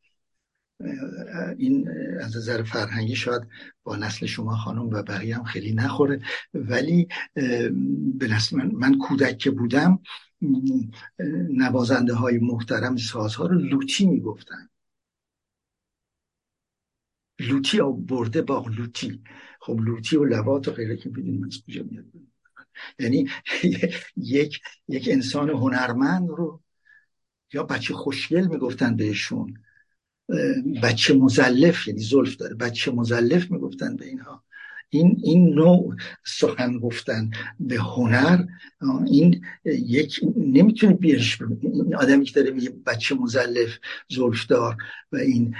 این 1.58 1.88
از 2.20 2.36
نظر 2.36 2.62
فرهنگی 2.62 3.16
شاید 3.16 3.42
با 3.84 3.96
نسل 3.96 4.26
شما 4.26 4.56
خانم 4.56 4.86
و 4.86 5.02
بقیه 5.02 5.36
هم 5.36 5.44
خیلی 5.44 5.72
نخوره. 5.72 6.20
ولی 6.54 7.08
به 8.14 8.28
نسل 8.28 8.56
من, 8.56 8.70
من 8.74 8.98
کودک 8.98 9.38
که 9.38 9.50
بودم 9.50 9.98
نوازنده 11.50 12.14
های 12.14 12.38
محترم 12.38 12.96
سازها 12.96 13.46
رو 13.46 13.58
لوتی 13.58 14.06
می‌گفتن. 14.06 14.69
لوتی 17.40 17.78
برده 17.98 18.42
با 18.42 18.66
لوتی. 18.76 19.22
خب 19.60 19.80
لوتی 19.80 20.16
و 20.16 20.24
لوات 20.24 20.68
و 20.68 20.70
غیره 20.70 20.96
که 20.96 21.08
بدونیم 21.08 21.44
از 21.44 21.62
کجا 21.68 21.82
میاد. 21.82 22.04
یعنی 22.98 23.28
یک 24.16 24.60
یک 24.88 25.08
انسان 25.12 25.50
هنرمند 25.50 26.28
رو 26.28 26.62
یا 27.52 27.62
بچه 27.62 27.94
خوشگل 27.94 28.46
می‌گفتن 28.46 28.96
بهشون 28.96 29.54
بچه 30.82 31.14
مزلف 31.14 31.88
یعنی 31.88 32.00
زلف 32.00 32.36
داره 32.36 32.54
بچه 32.54 32.90
مزلف 32.90 33.50
می‌گفتن 33.50 33.96
به 33.96 34.06
اینها. 34.06 34.44
این 34.90 35.20
این 35.22 35.54
نوع 35.54 35.96
سخن 36.24 36.78
گفتن 36.78 37.30
به 37.60 37.76
هنر 37.76 38.44
این 39.06 39.44
یک 39.64 40.20
نمی‌تونه 40.36 40.94
بیرش 40.94 41.38
این 41.60 41.94
آدمی 41.94 42.24
که 42.24 42.40
داره 42.40 42.50
میگه 42.50 42.70
بچه 42.86 43.14
مزلف 43.14 43.78
زلفدار 44.08 44.76
و 45.12 45.16
این 45.16 45.54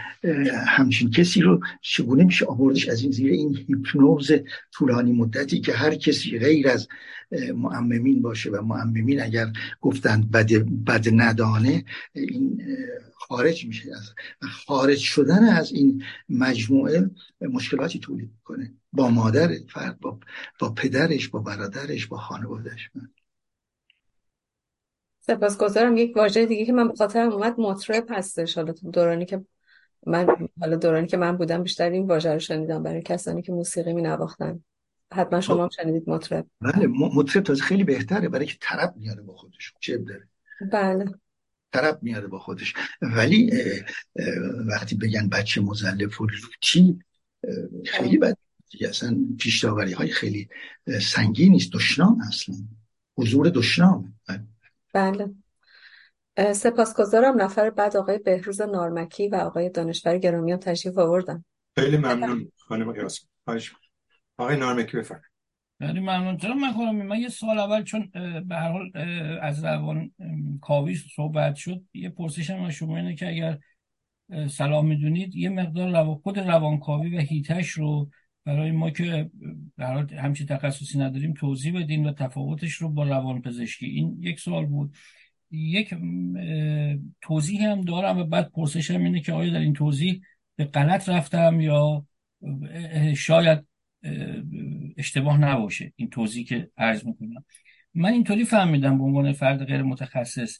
همچین 0.67 1.11
کسی 1.11 1.41
رو 1.41 1.61
چگونه 1.83 2.25
میشه 2.25 2.47
آوردش 2.47 2.89
از 2.89 3.03
این 3.03 3.13
زیر 3.13 3.33
این 3.33 3.57
هیپنوز 3.69 4.31
طولانی 4.73 5.13
مدتی 5.13 5.61
که 5.61 5.73
هر 5.73 5.95
کسی 5.95 6.39
غیر 6.39 6.69
از 6.69 6.89
معممین 7.55 8.23
باشه 8.23 8.51
و 8.51 8.63
معممین 8.63 9.23
اگر 9.23 9.47
گفتند 9.81 10.31
بد, 10.31 10.53
بد 10.87 11.09
ندانه 11.13 11.85
این 12.15 12.63
خارج 13.31 13.67
میشه. 13.67 13.91
از 13.93 14.15
خارج 14.67 14.99
شدن 14.99 15.45
از 15.45 15.73
این 15.73 16.03
مجموعه 16.29 17.11
مشکلاتی 17.41 17.99
تولید 17.99 18.31
کنه 18.45 18.75
با 18.93 19.09
مادر 19.09 19.49
فرد 19.69 20.01
با, 20.01 20.19
با 20.61 20.71
پدرش 20.71 21.29
با 21.29 21.39
برادرش 21.39 22.07
با 22.07 22.17
خانوادهش 22.17 22.91
سپاسگزارم. 25.21 25.97
یک 25.97 26.17
واژه 26.17 26.47
دیگه 26.47 26.65
که 26.65 26.73
من 26.73 26.89
به 26.89 26.95
خاطرم 26.95 27.33
اومد 27.33 27.61
مطرب 27.61 28.07
هستش 28.11 28.55
حالا 28.55 28.73
دورانی 28.73 29.27
که 29.27 29.45
من 30.07 30.27
حالا 30.61 30.77
دورانی 30.77 31.07
که 31.07 31.17
من 31.17 31.37
بودم 31.37 31.63
بیشتر 31.63 31.91
این 31.91 32.07
واژه 32.07 32.33
رو 32.33 32.39
شنیدم. 32.39 32.83
برای 32.83 33.03
کسانی 33.03 33.43
که 33.43 33.53
موسیقی 33.53 33.93
می 33.93 34.03
نواختن. 34.03 34.65
حتما 35.13 35.41
شما 35.41 35.63
هم 35.63 35.69
شنیدید 35.69 36.11
مطرب 36.11 36.47
بله 36.61 36.87
مطرب 36.87 37.43
تازه 37.43 37.63
خیلی 37.63 37.85
بهتره. 37.85 38.29
برای 38.29 38.47
که 38.47 38.57
طرب 38.61 38.95
میاره 38.97 39.23
با 39.23 39.35
خودش 39.35 39.75
چه 39.81 39.99
داره. 39.99 40.29
بله. 40.73 41.05
طرب 41.73 41.99
میاره 42.03 42.27
با 42.27 42.39
خودش. 42.39 42.75
ولی 43.03 43.51
وقتی 44.67 44.97
بگن 44.97 45.29
بچه 45.29 45.61
مزلف 45.61 46.21
و 46.21 46.27
لوتی 46.27 46.99
خیلی 47.87 48.19
بد. 48.19 48.37
اصلا 48.89 49.17
پیش 49.39 49.65
های 49.65 50.09
خیلی 50.09 50.49
سنگین 51.03 51.53
نیست. 51.53 51.73
دشنام 51.73 52.21
اصلا. 52.29 52.55
حضور 53.17 53.49
دشنام. 53.49 54.19
بله. 54.95 55.31
سپاسگزارم. 56.55 57.43
نفر 57.43 57.71
بعد 57.71 57.97
آقای 57.97 58.19
بهروز 58.19 58.61
نارمکی 58.61 59.29
و 59.29 59.35
آقای 59.35 59.71
دانشور 59.71 60.19
گرامی 60.19 60.53
هم 60.53 60.59
تشریف 60.59 60.99
آوردن. 60.99 61.45
خیلی 61.79 61.97
ممنون 61.97 62.53
خانم 62.57 62.93
قیاس 62.93 63.21
آقای 64.37 64.57
نارمکی 64.57 64.97
بفرمایید. 64.97 65.30
خیلی 65.81 66.01
ممنون. 66.01 66.37
چرا 66.37 66.55
من 66.55 66.75
کنم 66.75 67.07
من 67.07 67.21
یه 67.21 67.29
سال 67.29 67.59
اول 67.59 67.83
چون 67.83 68.11
به 68.49 68.57
هر 68.57 68.73
حال 68.73 68.91
از 69.43 69.65
روان 69.65 70.13
کاوی 70.61 70.95
صحبت 70.95 71.55
شد 71.55 71.85
یه 71.95 72.09
پرسشم 72.09 72.63
از 72.63 72.73
شما 72.73 72.97
اینه 72.97 73.15
که 73.15 73.29
اگر 73.29 73.59
سلام 74.49 74.87
می‌دونید 74.87 75.37
یه 75.37 75.49
مقدار 75.49 76.05
رو 76.05 76.15
خود 76.15 76.39
روانکاوی 76.39 77.17
و 77.17 77.21
هیتش 77.21 77.69
رو 77.69 78.11
برای 78.45 78.71
ما 78.71 78.91
که 78.91 79.31
در 79.77 80.15
همچین 80.15 80.47
تخصصی 80.47 80.99
نداریم 80.99 81.35
توضیح 81.35 81.81
بدین 81.81 82.07
و 82.07 82.13
تفاوتش 82.13 82.73
رو 82.73 82.89
با 82.89 83.05
روان 83.05 83.43
پزشکی. 83.43 83.87
این 83.87 84.17
یک 84.21 84.41
سوال 84.41 84.67
بود. 84.67 84.97
یک 85.51 85.95
توضیح 87.21 87.71
هم 87.71 87.81
دارم 87.81 88.19
و 88.19 88.25
بعد 88.25 88.51
پرسشم 88.51 89.05
اینه 89.05 89.21
که 89.21 89.33
آیا 89.33 89.53
در 89.53 89.61
این 89.61 89.73
توضیح 89.73 90.21
به 90.57 90.65
غلط 90.65 91.09
رفتم 91.09 91.61
یا 91.61 92.07
شاید 93.17 93.70
اشتباه 94.97 95.39
نباشه. 95.39 95.93
این 95.97 96.11
توضیح 96.11 96.47
که 96.47 96.71
عرض 96.77 97.07
می‌کنم. 97.07 97.45
من 97.95 98.13
اینطوری 98.13 98.45
فهمیدم 98.45 98.99
به 98.99 99.05
عنوان 99.05 99.33
فرد 99.33 99.65
غیر 99.65 99.83
متخصص 99.83 100.59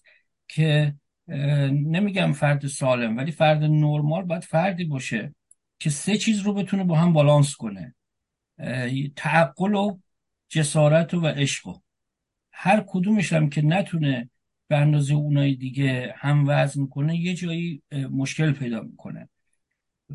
که 0.49 0.95
نمیگم 1.73 2.33
فرد 2.33 2.67
سالم 2.67 3.17
ولی 3.17 3.33
فرد 3.33 3.63
نرمال 3.63 4.23
باید 4.23 4.45
فردی 4.45 4.85
باشه 4.85 5.35
که 5.79 5.91
سه 5.91 6.17
چیز 6.17 6.41
رو 6.41 6.55
بتونه 6.55 6.85
با 6.85 6.97
هم 6.97 7.13
بالانس 7.13 7.57
کنه. 7.57 7.95
تعقل 9.17 9.75
و 9.75 9.99
جسارت 10.49 11.15
و 11.15 11.27
عشق 11.27 11.77
هر 12.53 12.85
کدومش 12.87 13.33
هم 13.33 13.49
که 13.49 13.63
نتونه 13.63 14.31
به 14.69 14.77
اندازه 14.77 15.15
اونای 15.15 15.55
دیگه 15.55 16.15
هم 16.17 16.45
وزن 16.49 16.87
کنه 16.87 17.17
یه 17.17 17.35
جایی 17.35 17.83
مشکل 18.11 18.53
پیدا 18.53 18.81
می‌کنه. 18.81 19.29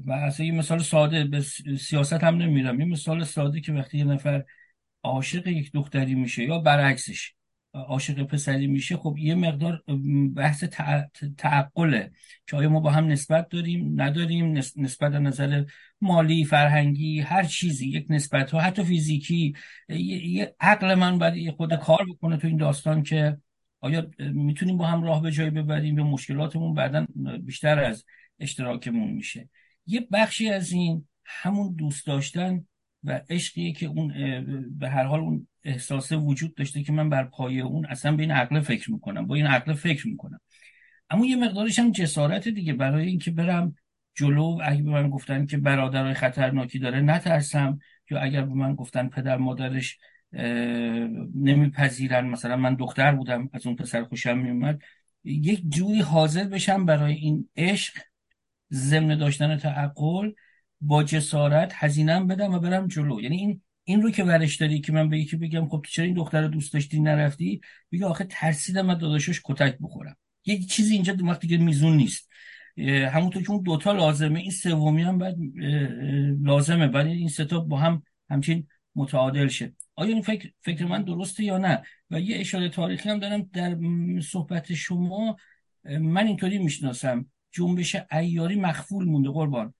و 0.06 0.12
اصلا 0.12 0.46
یه 0.46 0.52
مثال 0.52 0.80
ساده 0.80 1.24
به 1.24 1.42
سیاست 1.80 2.24
هم 2.24 2.36
نمیرم. 2.36 2.80
یه 2.80 2.86
مثال 2.86 3.24
ساده 3.24 3.62
که 3.62 3.74
وقتی 3.74 3.98
یه 3.98 4.04
نفر 4.04 4.44
عاشق 5.04 5.48
یک 5.48 5.72
دختری 5.72 6.16
میشه 6.16 6.44
یا 6.44 6.60
برعکسش 6.60 7.34
عاشق 7.74 8.24
پسری 8.24 8.68
میشه 8.68 8.98
خب 8.98 9.16
یه 9.18 9.36
مقدار 9.36 9.84
بحث 10.36 10.64
تعقله 11.38 12.12
که 12.48 12.58
آیا 12.58 12.70
ما 12.70 12.80
با 12.80 12.92
هم 12.92 13.08
نسبت 13.08 13.50
داریم 13.50 14.02
نداریم 14.02 14.58
نسبت 14.78 15.12
در 15.12 15.20
نظر 15.20 15.64
مالی 16.02 16.46
فرهنگی 16.46 17.20
هر 17.20 17.44
چیزی 17.44 17.90
یک 17.90 18.06
نسبت 18.10 18.52
ها 18.52 18.60
حتی 18.60 18.84
فیزیکی. 18.84 19.54
یه 19.90 20.56
عقل 20.60 20.96
من 20.96 21.18
باید 21.18 21.52
خود 21.52 21.76
کار 21.76 22.06
بکنه 22.10 22.38
تو 22.38 22.48
این 22.48 22.58
داستان 22.58 23.04
که 23.04 23.38
آیا 23.82 24.10
می‌تونیم 24.20 24.78
با 24.78 24.86
هم 24.88 25.04
راه 25.04 25.22
به 25.22 25.32
جای 25.32 25.50
ببریم 25.50 25.96
به 25.96 26.04
مشکلاتمون 26.04 26.74
بعدا 26.74 27.08
بیشتر 27.44 27.84
از 27.84 28.06
اشتراکمون 28.40 29.12
میشه. 29.12 29.50
یه 29.88 30.08
بخشی 30.12 30.50
از 30.50 30.72
این 30.72 31.08
همون 31.26 31.76
دوست 31.76 32.08
داشتن 32.08 32.66
و 33.04 33.22
عشقیه 33.30 33.74
که 33.74 33.86
اون 33.86 34.14
به 34.80 34.90
هر 34.90 35.04
حال 35.04 35.20
اون 35.20 35.48
احساس 35.64 36.12
وجود 36.12 36.56
داشته 36.56 36.84
که 36.84 36.92
من 36.92 37.10
بر 37.10 37.24
پایه 37.24 37.64
اون 37.64 37.86
اصلا 37.86 38.16
به 38.16 38.24
این 38.24 38.32
عقل 38.32 38.60
فکر 38.60 38.92
می‌کنم 38.92 39.28
با 39.28 39.36
این 39.36 39.46
عقل 39.46 39.74
فکر 39.74 40.08
می‌کنم. 40.08 40.40
اما 41.10 41.26
یه 41.26 41.36
مقدارش 41.36 41.80
هم 41.80 41.92
جسارت 41.92 42.48
دیگه 42.48 42.74
برای 42.74 43.08
اینکه 43.08 43.32
برم 43.32 43.76
جلو 44.16 44.60
اگه 44.64 44.84
به 44.84 44.90
من 44.90 45.10
گفتن 45.10 45.46
که 45.46 45.58
برادرای 45.58 46.14
خطرناکی 46.14 46.80
داره 46.80 47.02
نترسم 47.02 47.80
یا 48.10 48.20
اگر 48.20 48.42
به 48.42 48.54
من 48.54 48.76
گفتن 48.76 49.08
پدر 49.08 49.38
مادرش 49.38 49.98
نمیپذیرن 51.36 52.28
مثلا 52.28 52.58
من 52.58 52.76
دختر 52.76 53.16
بودم 53.16 53.50
از 53.54 53.68
اون 53.68 53.76
پسر 53.76 54.04
خوشم 54.04 54.38
میومد 54.38 54.80
یک 55.24 55.64
جوری 55.70 56.00
حاضر 56.00 56.44
بشم 56.44 56.86
برای 56.86 57.14
این 57.14 57.50
عشق 57.56 57.94
ضمن 58.76 59.18
داشتن 59.18 59.58
تعقل 59.58 60.32
با 60.82 61.04
جسارت 61.04 61.72
هزینم 61.76 62.28
بدم 62.28 62.54
و 62.54 62.60
برم 62.60 62.88
جلو. 62.88 63.22
یعنی 63.22 63.38
این 63.38 63.62
این 63.84 64.02
رو 64.02 64.12
که 64.12 64.24
ورش 64.24 64.56
داری 64.56 64.82
که 64.82 64.92
من 64.92 65.10
به 65.10 65.20
یکی 65.20 65.38
بگم 65.38 65.68
خب 65.68 65.82
تو 65.84 65.92
چرا 65.92 66.06
این 66.06 66.14
دختر 66.14 66.48
دوست 66.48 66.74
داشتی 66.74 67.00
نرفتی؟ 67.00 67.62
بگه 67.92 68.06
آخه 68.06 68.24
ترسیدم 68.24 68.86
من 68.86 68.98
داداشش 68.98 69.42
کتک 69.44 69.78
بخورم. 69.82 70.18
یک 70.46 70.70
چیزی 70.70 70.94
اینجا 70.94 71.16
وقتی 71.24 71.48
که 71.48 71.58
میزون 71.58 71.98
نیست. 71.98 72.30
همونطور 73.10 73.44
که 73.44 73.52
اون 73.52 73.64
دوتا 73.64 73.92
لازمه 73.92 74.40
این 74.40 74.52
سومی 74.52 75.02
هم 75.02 75.18
باید 75.18 75.36
لازمه. 76.42 76.88
ولی 76.88 77.12
این 77.12 77.30
ستا 77.30 77.60
با 77.60 77.78
هم 77.78 78.04
همچین 78.30 78.68
متعادل 78.96 79.48
شه. 79.48 79.74
آیا 79.96 80.14
این 80.14 80.22
فکر, 80.22 80.50
فکر 80.62 80.86
من 80.86 81.04
درسته 81.04 81.44
یا 81.44 81.58
نه؟ 81.58 81.82
و 82.12 82.20
یه 82.20 82.40
اشاره 82.40 82.70
تاریخی 82.70 83.10
هم 83.10 83.20
دارم 83.20 83.50
در 83.54 83.78
صحبت 84.22 84.74
شما. 84.74 85.38
من 85.84 86.28
اینطوری 86.28 86.58
می‌شناسم. 86.58 87.26
جنبش 87.56 87.96
ایاری 88.12 88.56
مخفول 88.56 89.06
مونده 89.06 89.30
قربان. 89.30 89.74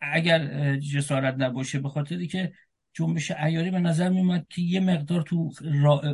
اگر 0.00 0.76
جسارت 0.76 1.34
نباشه 1.38 1.78
به 1.78 1.88
خاطری 1.88 2.26
که 2.26 2.52
جنبش 2.92 3.30
ایاری 3.30 3.70
به 3.70 3.78
نظر 3.78 4.08
میومد 4.08 4.46
که 4.48 4.62
یه 4.62 4.80
مقدار 4.80 5.22
تو 5.22 5.52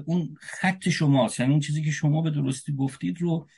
اون 0.07 0.35
خط 0.41 0.89
شماست. 0.89 1.41
یعنی 1.41 1.53
اون 1.53 1.61
چیزی 1.61 1.83
که 1.83 1.91
شما 1.91 2.23
به 2.23 2.31
درستی 2.31 2.73
گفتید 2.73 3.21
رو 3.21 3.49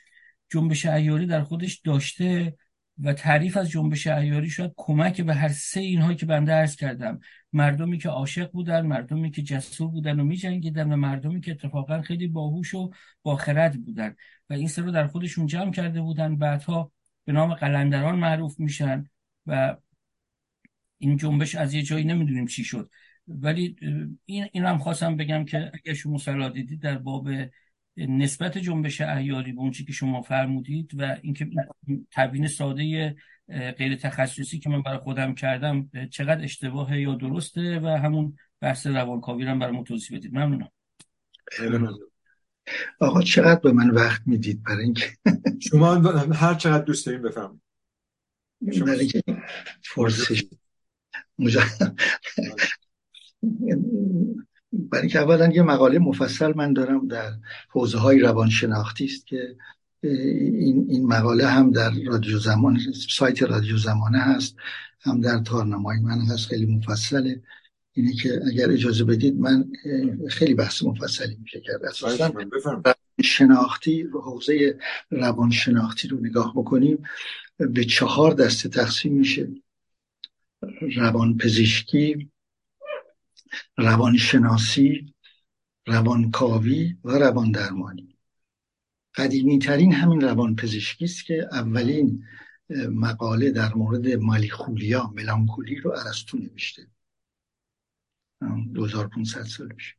جنبش 0.49 0.85
ایاری 0.85 1.25
در 1.25 1.43
خودش 1.43 1.79
داشته 1.79 2.57
و 3.03 3.13
تعریف 3.13 3.57
از 3.57 3.69
جنبش 3.69 4.07
ایاری 4.07 4.49
شاید 4.49 4.71
کمک 4.77 5.21
به 5.21 5.33
هر 5.33 5.49
سه 5.49 5.79
اینها 5.79 6.13
که 6.13 6.25
بنده 6.25 6.51
عرض 6.51 6.75
کردم. 6.75 7.19
مردمی 7.53 7.97
که 7.97 8.09
عاشق 8.09 8.51
بودن 8.51 8.85
مردمی 8.85 9.31
که 9.31 9.41
جسور 9.41 9.87
بودن 9.87 10.19
و 10.19 10.23
میجنگیدن 10.23 10.91
و 10.91 10.95
مردمی 10.95 11.41
که 11.41 11.51
اتفاقا 11.51 12.01
خیلی 12.01 12.27
باهوش 12.27 12.73
و 12.73 12.91
باخرد 13.23 13.85
بودن. 13.85 14.15
و 14.49 14.53
این 14.53 14.67
سه 14.67 14.81
رو 14.81 14.91
در 14.91 15.07
خودشون 15.07 15.45
جمع 15.45 15.71
کرده 15.71 16.01
بودن. 16.01 16.35
بعدها 16.35 16.91
به 17.25 17.33
نام 17.33 17.53
قلندران 17.53 18.19
معروف 18.19 18.59
میشن 18.59 19.09
و 19.45 19.77
این 20.97 21.17
جنبش 21.17 21.55
از 21.55 21.73
یه 21.73 21.81
جایی 21.81 22.05
نمی‌دونیم 22.05 22.45
چی 22.45 22.63
شد. 22.63 22.89
ولی 23.27 23.75
این 24.25 24.47
این 24.51 24.65
هم 24.65 24.77
خواستم 24.77 25.17
بگم 25.17 25.45
که 25.45 25.71
اگر 25.73 25.93
شما 25.93 26.17
صلاح 26.17 26.49
دیدید 26.49 26.81
در 26.81 26.97
باب 26.97 27.29
نسبت 27.97 28.57
جنبش 28.57 29.01
احیاری 29.01 29.51
به 29.51 29.59
اون 29.59 29.71
که 29.71 29.93
شما 29.93 30.21
فرمودید 30.21 30.91
و 30.97 31.17
اینکه 31.21 31.49
تبیین 32.11 32.47
ساده 32.47 33.15
غیر 33.77 33.95
تخصصی 33.95 34.59
که 34.59 34.69
من 34.69 34.81
برای 34.81 34.97
خودم 34.97 35.35
کردم 35.35 35.89
چقدر 36.11 36.43
اشتباه 36.43 36.99
یا 36.99 37.15
درسته 37.15 37.79
و 37.79 37.87
همون 37.87 38.37
بحث 38.59 38.87
روانکاوی 38.87 39.45
رو 39.45 39.59
برای 39.59 39.83
توضیح 39.83 40.17
بدید. 40.17 40.33
ممنونم. 40.33 40.69
آقا 42.99 43.21
چقدر 43.21 43.59
به 43.59 43.71
من 43.71 43.89
وقت 43.89 44.21
می‌دید 44.25 44.63
برای 44.63 44.83
اینکه 44.83 45.05
شما 45.69 45.95
هر 46.33 46.53
چقدر 46.53 46.83
دوست 46.83 47.05
دارین 47.05 47.21
بفهم 47.21 47.61
برای 48.61 48.99
اینکه 48.99 49.23
فرصش 49.83 50.45
برای 54.73 55.07
که 55.09 55.19
اولا 55.19 55.51
یه 55.51 55.61
مقاله 55.61 55.99
مفصل 55.99 56.53
من 56.55 56.73
دارم 56.73 57.07
در 57.07 57.31
حوزه 57.69 57.97
های 57.97 58.19
روانشناختی 58.19 59.05
است 59.05 59.27
که 59.27 59.55
این, 60.03 60.85
این 60.89 61.07
مقاله 61.07 61.47
هم 61.47 61.71
در 61.71 61.91
رادیو 62.05 62.39
زمان 62.39 62.79
سایت 63.09 63.43
رادیو 63.43 63.77
زمانه 63.77 64.19
هست 64.19 64.55
هم 65.01 65.21
در 65.21 65.39
تارنمای 65.39 65.99
من 65.99 66.21
هست 66.21 66.47
خیلی 66.47 66.65
مفصله. 66.65 67.41
اینه 67.93 68.13
که 68.13 68.41
اگر 68.47 68.71
اجازه 68.71 69.03
بدید 69.03 69.39
من 69.39 69.71
خیلی 70.29 70.53
بحث 70.53 70.83
مفصلی 70.83 71.37
میشه 71.41 71.59
کرد 71.59 71.85
اساسا 71.85 72.33
شناختی 73.23 74.01
حوزه 74.01 74.79
روانشناختی 75.11 76.07
رو 76.07 76.19
نگاه 76.19 76.53
بکنیم 76.55 77.03
به 77.57 77.85
چهار 77.85 78.33
دسته 78.33 78.69
تقسیم 78.69 79.13
میشه. 79.13 79.47
روان 80.95 81.37
پزشکی 81.37 82.31
روانشناسی 83.77 85.13
روانکاوی 85.87 86.95
و 87.03 87.11
روان 87.11 87.51
درمانی 87.51 88.17
قدیمی 89.15 89.59
ترین 89.59 89.93
همین 89.93 90.21
روان 90.21 90.55
پزشکی 90.55 91.05
است 91.05 91.25
که 91.25 91.47
اولین 91.51 92.23
مقاله 92.89 93.51
در 93.51 93.73
مورد 93.73 94.07
مالیخولیا 94.07 95.11
ملانکولی 95.15 95.75
رو 95.75 95.91
ارسطو 95.91 96.37
نوشته. 96.37 96.87
2500 98.73 99.43
سال 99.43 99.67
پیش. 99.67 99.95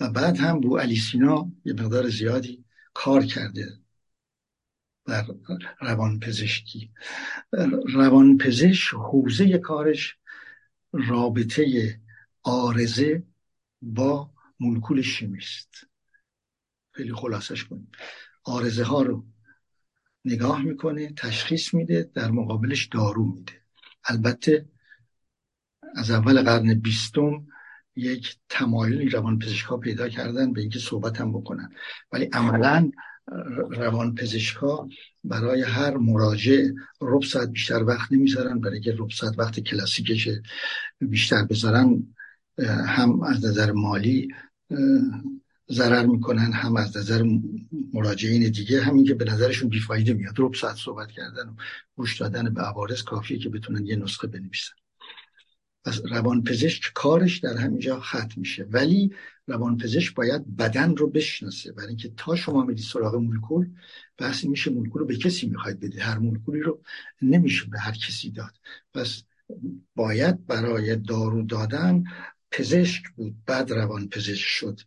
و 0.00 0.10
بعد 0.10 0.38
هم 0.38 0.60
بو 0.60 0.78
علی 0.78 0.96
سینا 0.96 1.52
یه 1.64 1.72
مقدار 1.72 2.08
زیادی 2.08 2.64
کار 2.94 3.24
کرده 3.24 3.78
در 5.06 5.26
روان 5.80 6.20
پزشکی 6.20 6.92
روان 7.94 8.38
پزشک 8.38 8.94
حوزه 8.94 9.58
کارش 9.58 10.16
رابطه 10.92 12.00
آرزه 12.42 13.22
با 13.82 14.30
مولکول 14.60 15.02
شیمیست. 15.02 15.86
خیلی 16.92 17.12
خلاصش 17.12 17.64
کنیم. 17.64 17.90
آرزه 18.44 18.84
ها 18.84 19.02
رو 19.02 19.26
نگاه 20.24 20.62
می‌کنه 20.62 21.12
تشخیص 21.12 21.74
میده 21.74 22.10
در 22.14 22.30
مقابلش 22.30 22.86
دارو 22.86 23.24
میده. 23.24 23.52
البته 24.04 24.68
از 25.94 26.10
اول 26.10 26.42
قرن 26.42 26.74
بیستم 26.74 27.46
یک 27.96 28.36
تمایلی 28.48 29.08
روان 29.08 29.38
پزشک 29.38 29.64
ها 29.64 29.76
پیدا 29.76 30.08
کردن 30.08 30.52
به 30.52 30.60
اینکه 30.60 30.78
صحبت 30.78 31.20
هم 31.20 31.32
بکنن. 31.32 31.70
ولی 32.12 32.24
عملا 32.24 32.90
روان 33.70 34.14
پزشک 34.14 34.56
ها 34.56 34.88
برای 35.24 35.62
هر 35.62 35.96
مراجع 35.96 36.66
رب 37.00 37.22
ساعت 37.22 37.48
بیشتر 37.48 37.82
وقت 37.82 38.12
نمی‌ذارن 38.12 38.60
برای 38.60 38.80
که 38.80 38.94
رب 38.98 39.10
ساعت 39.10 39.38
وقت 39.38 39.60
کلاسیکش 39.60 40.28
بیشتر 41.00 41.44
بذارن 41.44 42.14
هم 42.86 43.22
از 43.22 43.44
نظر 43.44 43.72
مالی 43.72 44.28
ضرر 45.70 46.06
می‌کنن 46.06 46.52
هم 46.52 46.76
از 46.76 46.96
نظر 46.96 47.24
مراجعین 47.92 48.50
دیگه. 48.50 48.82
همین 48.82 49.04
که 49.04 49.14
به 49.14 49.24
نظرشون 49.24 49.68
بیفایده 49.68 50.12
میاد 50.14 50.34
رب 50.38 50.54
ساعت 50.54 50.76
صحبت 50.76 51.10
کردن 51.10 51.48
و 51.48 51.54
گوش 51.96 52.20
دادن 52.20 52.54
به 52.54 52.60
عوارض 52.62 53.02
کافیه 53.02 53.38
که 53.38 53.48
بتونن 53.48 53.86
یه 53.86 53.96
نسخه 53.96 54.26
بنویسن. 54.26 54.74
پس 55.84 56.00
روانپزشک 56.10 56.92
کارش 56.94 57.38
در 57.38 57.56
همینجا 57.56 58.00
ختم 58.00 58.34
میشه. 58.36 58.64
ولی 58.70 59.12
روانپزشک 59.46 60.14
باید 60.14 60.56
بدن 60.56 60.96
رو 60.96 61.10
بشناسه. 61.10 61.72
برای 61.72 61.88
اینکه 61.88 62.12
تا 62.16 62.36
شما 62.36 62.64
می‌دید 62.64 62.84
سراغ 62.84 63.14
مولکول 63.14 63.70
بحثی 64.18 64.48
میشه 64.48 64.70
مولکول 64.70 65.00
رو 65.00 65.06
به 65.06 65.16
کسی 65.16 65.46
می‌خواید 65.46 65.80
بدید. 65.80 66.00
هر 66.00 66.18
مولکولی 66.18 66.60
رو 66.60 66.80
نمیشه 67.22 67.66
به 67.66 67.78
هر 67.78 67.92
کسی 67.92 68.30
داد. 68.30 68.54
پس 68.94 69.22
باید 69.94 70.46
برای 70.46 70.96
دارو 70.96 71.42
دادن 71.42 72.04
پزشک 72.50 73.02
بود 73.16 73.36
بعد 73.46 73.72
روان 73.72 74.08
پزشک 74.08 74.46
شد. 74.46 74.80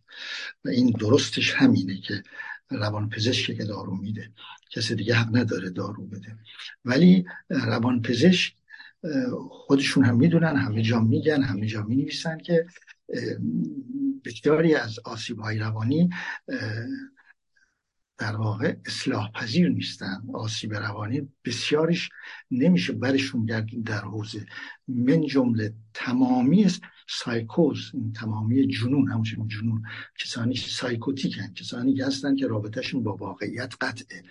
و 0.64 0.68
این 0.68 0.90
درستش 0.90 1.54
همینه 1.54 2.00
که 2.00 2.22
روان 2.70 3.08
پزشک 3.08 3.56
که 3.56 3.64
دارو 3.64 3.96
میده. 3.96 4.32
کسی 4.70 4.94
دیگه 4.94 5.14
حق 5.14 5.36
نداره 5.36 5.70
دارو 5.70 6.06
بده. 6.06 6.38
ولی 6.84 7.24
روان 7.50 8.02
پزشک 8.02 8.54
خودشون 9.50 10.04
هم 10.04 10.16
می‌دونن 10.16 10.56
همه 10.56 10.82
جا 10.82 11.00
میگن 11.00 11.42
همه 11.42 11.66
جا 11.66 11.82
می 11.82 12.10
که 12.44 12.66
بسیاری 14.24 14.74
از 14.74 14.98
آسیب 15.04 15.38
های 15.38 15.58
روانی 15.58 16.10
در 18.18 18.36
واقع 18.36 18.76
اصلاح 18.86 19.32
پذیر 19.32 19.68
نیستن. 19.68 20.22
آسیب 20.34 20.74
روانی 20.74 21.28
بسیارش 21.44 22.10
نمیشه 22.50 22.92
برشون 22.92 23.46
گردونیم 23.46 23.82
در 23.82 24.00
حوزه. 24.00 24.46
من 24.88 25.26
جمله 25.26 25.74
تمامی 25.94 26.70
سایکوز 27.08 27.92
تمامی 28.14 28.66
جنون 28.66 29.10
همون 29.10 29.48
جنون 29.48 29.82
کسانی 30.18 30.56
psychotic 30.56 31.32
هستند 31.38 31.54
کسانی 31.54 31.94
که 31.94 32.06
هستن 32.06 32.36
که 32.36 32.46
رابطهشون 32.46 33.02
با 33.02 33.16
واقعیت 33.16 33.74
قطعه. 33.80 34.22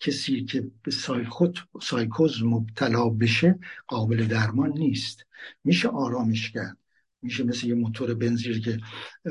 کسی 0.00 0.44
که 0.44 0.70
به 0.82 0.90
سایکوت 0.90 1.54
سایکوز 1.82 2.42
مبتلا 2.42 3.08
بشه 3.08 3.58
قابل 3.86 4.26
درمان 4.26 4.70
نیست. 4.70 5.26
میشه 5.64 5.88
آرامش 5.88 6.50
کرد. 6.50 6.76
میشه 7.22 7.44
مثل 7.44 7.66
یه 7.66 7.74
موتور 7.74 8.14
بنزین 8.14 8.60
که 8.60 8.78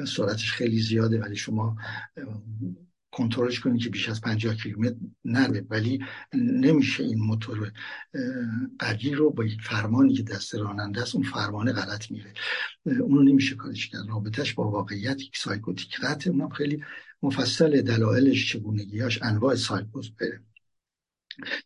سرعتش 0.08 0.52
خیلی 0.52 0.80
زیاده 0.80 1.20
ولی 1.20 1.36
شما 1.36 1.78
کنترلش 3.16 3.60
کنید 3.60 3.82
که 3.82 3.90
بیش 3.90 4.10
از 4.10 4.22
50 4.22 4.56
کیلومتر 4.56 4.96
نره. 5.26 5.66
ولی 5.70 6.00
نمیشه 6.34 7.04
این 7.04 7.20
موتور 7.20 7.72
قوی 8.80 9.12
رو 9.12 9.30
با 9.30 9.44
یک 9.46 9.62
فرمانی 9.62 10.14
که 10.14 10.24
دست 10.24 10.56
راننده 10.56 11.02
است 11.02 11.16
اون 11.16 11.24
فرمانه 11.24 11.72
غلط 11.72 12.12
میره. 12.12 12.34
اونو 12.86 13.24
نمیشه 13.24 13.56
کارش 13.56 13.88
کرد. 13.88 14.08
رابطش 14.10 14.54
با 14.54 14.72
واقعیت 14.72 15.22
یک 15.22 15.38
سایکوتیک 15.38 16.00
قطع. 16.00 16.30
اونم 16.30 16.50
خیلی 16.50 16.84
مفصل 17.24 17.82
دلایلش 17.82 18.52
چگونگیاش 18.54 19.20
انواع 19.22 19.56
سایکوز 19.56 20.12
بره. 20.12 20.42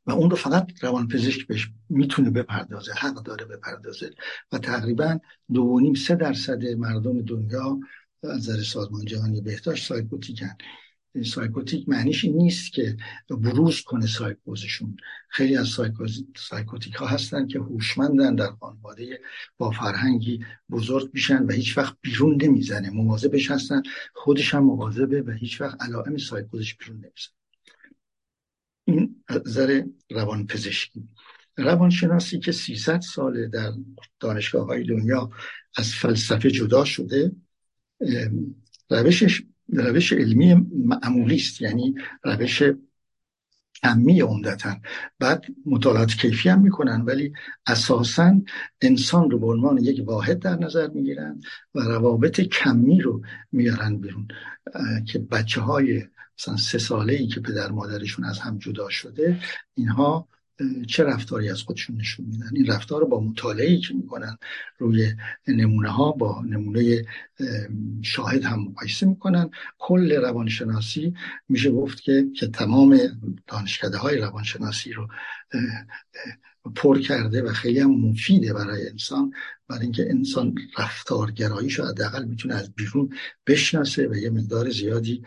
و 0.06 0.12
اون 0.12 0.30
رو 0.30 0.36
فقط 0.36 0.84
روانپزشک 0.84 1.48
بهش 1.48 1.72
می‌تونه 1.90 2.30
بپردازه 2.30 2.94
حق 2.94 3.24
داره 3.24 3.46
بپردازه. 3.46 4.12
و 4.52 4.58
تقریبا 4.58 5.20
دو 5.54 5.80
نیم 5.80 5.94
سه 5.94 6.16
درصد 6.16 6.64
مردم 6.66 7.22
دنیا 7.22 7.80
از 8.24 8.30
نظر 8.30 8.64
سازمان 8.64 9.06
جهانی 9.06 9.42
بهداشت 9.42 9.88
psychotic 9.88 10.43
ن. 10.43 10.56
psychotic 11.26 11.90
معنیش 11.90 12.26
نیست 12.26 12.74
که 12.74 12.98
بروز 13.30 13.82
کنه 13.82 14.08
سایکوزشون. 14.08 14.98
خیلی 15.30 15.58
از 15.58 15.68
psychotic 16.36 16.94
ها 16.96 17.08
هستن 17.08 17.48
که 17.48 17.60
هوشمندن 17.60 18.36
در 18.36 18.52
خانواده 18.60 19.22
با 19.58 19.72
فرهنگی 19.72 20.46
بزرگ 20.70 21.10
میشن 21.14 21.44
و 21.44 21.52
هیچ 21.52 21.78
وقت 21.78 21.98
بیرون 22.02 22.42
نمی‌زنه. 22.42 22.90
مواظبش 22.90 23.52
هستن 23.52 23.82
خودش 24.14 24.54
هم 24.54 24.64
مواظبه 24.64 25.22
و 25.22 25.32
هیچ 25.32 25.62
وقت 25.62 25.82
علائم 25.82 26.18
سایکوزش 26.18 26.76
بیرون 26.76 26.98
نمی‌زنه. 26.98 27.34
این 28.86 29.24
نظر 29.30 29.84
روان 30.10 30.48
پزشکی 30.48 31.08
روانشناسی 31.58 32.40
که 32.40 32.52
300 32.52 33.02
ساله 33.02 33.48
در 33.48 33.72
دانشگاه 34.20 34.68
های 34.68 34.84
دنیا 34.84 35.30
از 35.78 35.94
فلسفه 35.94 36.52
جدا 36.52 36.86
شده 36.86 37.32
روشش 38.90 39.44
روش 39.74 40.14
علمی 40.14 40.54
معمولی 40.72 41.36
است 41.36 41.62
یعنی 41.62 41.96
روش 42.24 42.64
کمی 43.84 44.22
عمدتا. 44.22 44.76
بعد 45.20 45.46
مطالعات 45.66 46.12
کیفی 46.12 46.50
هم 46.50 46.62
می‌کنن 46.62 47.02
ولی 47.02 47.34
اساسا 47.68 48.42
انسان 48.82 49.32
رو 49.32 49.40
به 49.40 49.48
عنوان 49.48 49.78
یک 49.78 50.04
واحد 50.08 50.40
در 50.40 50.56
نظر 50.56 50.88
می‌گیرن 50.88 51.42
و 51.76 51.80
روابط 51.80 52.42
کمی 52.42 53.02
رو 53.02 53.22
میارن 53.52 53.98
بیرون 53.98 54.28
که 55.08 55.20
بچه 55.20 55.62
های 55.62 56.04
مثلا 56.40 56.58
سه 56.58 56.78
ساله 56.78 57.14
ای 57.14 57.28
که 57.28 57.40
پدر 57.40 57.72
مادرشون 57.72 58.26
از 58.26 58.40
هم 58.40 58.58
جدا 58.58 58.90
شده 58.90 59.40
اینها 59.74 60.28
چه 60.88 61.04
رفتاری 61.04 61.50
از 61.50 61.62
خودشون 61.62 61.98
نشون 61.98 62.26
میدن؟ 62.26 62.50
این 62.54 62.68
رفتار 62.68 63.02
رو 63.02 63.08
با 63.08 63.20
مطالعه 63.20 63.78
که 63.78 63.94
می‌کنن 63.94 64.38
روی 64.78 65.14
نمونه 65.48 65.90
ها 65.90 66.12
با 66.12 66.42
نمونه 66.42 67.06
شاهد 68.02 68.44
هم 68.44 68.60
مقایسه 68.60 69.06
می‌کنن. 69.06 69.50
کل 69.78 70.14
روانشناسی 70.14 71.14
میشه 71.50 71.72
گفت 71.72 72.02
که 72.02 72.26
که 72.36 72.48
تمام 72.48 73.00
دانشکده 73.48 73.98
های 73.98 74.18
روانشناسی 74.18 74.94
رو 74.94 75.08
پر 76.76 77.00
کرده 77.00 77.42
و 77.42 77.54
خیلی 77.54 77.80
هم 77.80 77.92
مفیده 77.92 78.54
برای 78.54 78.90
انسان. 78.90 79.34
برای 79.68 79.82
اینکه 79.82 80.10
انسان 80.10 80.56
رفتارگراییش 80.78 81.80
رو 81.80 81.86
حداقل 81.86 82.26
می‌تونه 82.26 82.56
از 82.56 82.74
بیرون 82.76 83.10
بشناسه 83.48 84.08
و 84.08 84.16
یه 84.16 84.30
مقدار 84.30 84.70
زیادی 84.70 85.24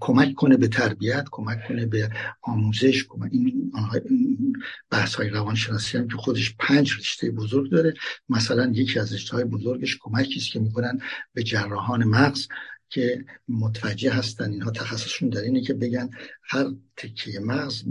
کمک 0.00 0.34
کنه 0.34 0.56
به 0.56 0.68
تربیت 0.68 1.24
کمک 1.30 1.68
کنه 1.68 1.86
به 1.86 2.10
آموزش 2.42 3.04
کمک 3.04 3.30
این 3.32 4.52
بحث 4.90 5.14
های 5.14 5.28
روانشناسی 5.28 5.98
هم 5.98 6.08
که 6.08 6.16
خودش 6.16 6.56
پنج 6.58 6.92
رشته 6.98 7.30
بزرگ 7.30 7.70
داره. 7.70 7.94
مثلا 8.28 8.72
یکی 8.74 8.98
از 8.98 9.12
رشته 9.12 9.36
های 9.36 9.44
بزرگش 9.44 9.98
کمکی 10.00 10.36
است 10.36 10.50
که 10.50 10.60
می‌کنن 10.60 10.98
به 11.34 11.42
جراحان 11.42 12.04
مغز 12.04 12.48
که 12.88 13.24
متوجه 13.48 14.12
هستن. 14.12 14.50
اینها 14.50 14.70
تخصصشون 14.70 15.28
در 15.28 15.40
اینه 15.40 15.60
که 15.60 15.74
بگن 15.74 16.10
هر 16.42 16.66
تکیه 16.96 17.40
مغز 17.40 17.82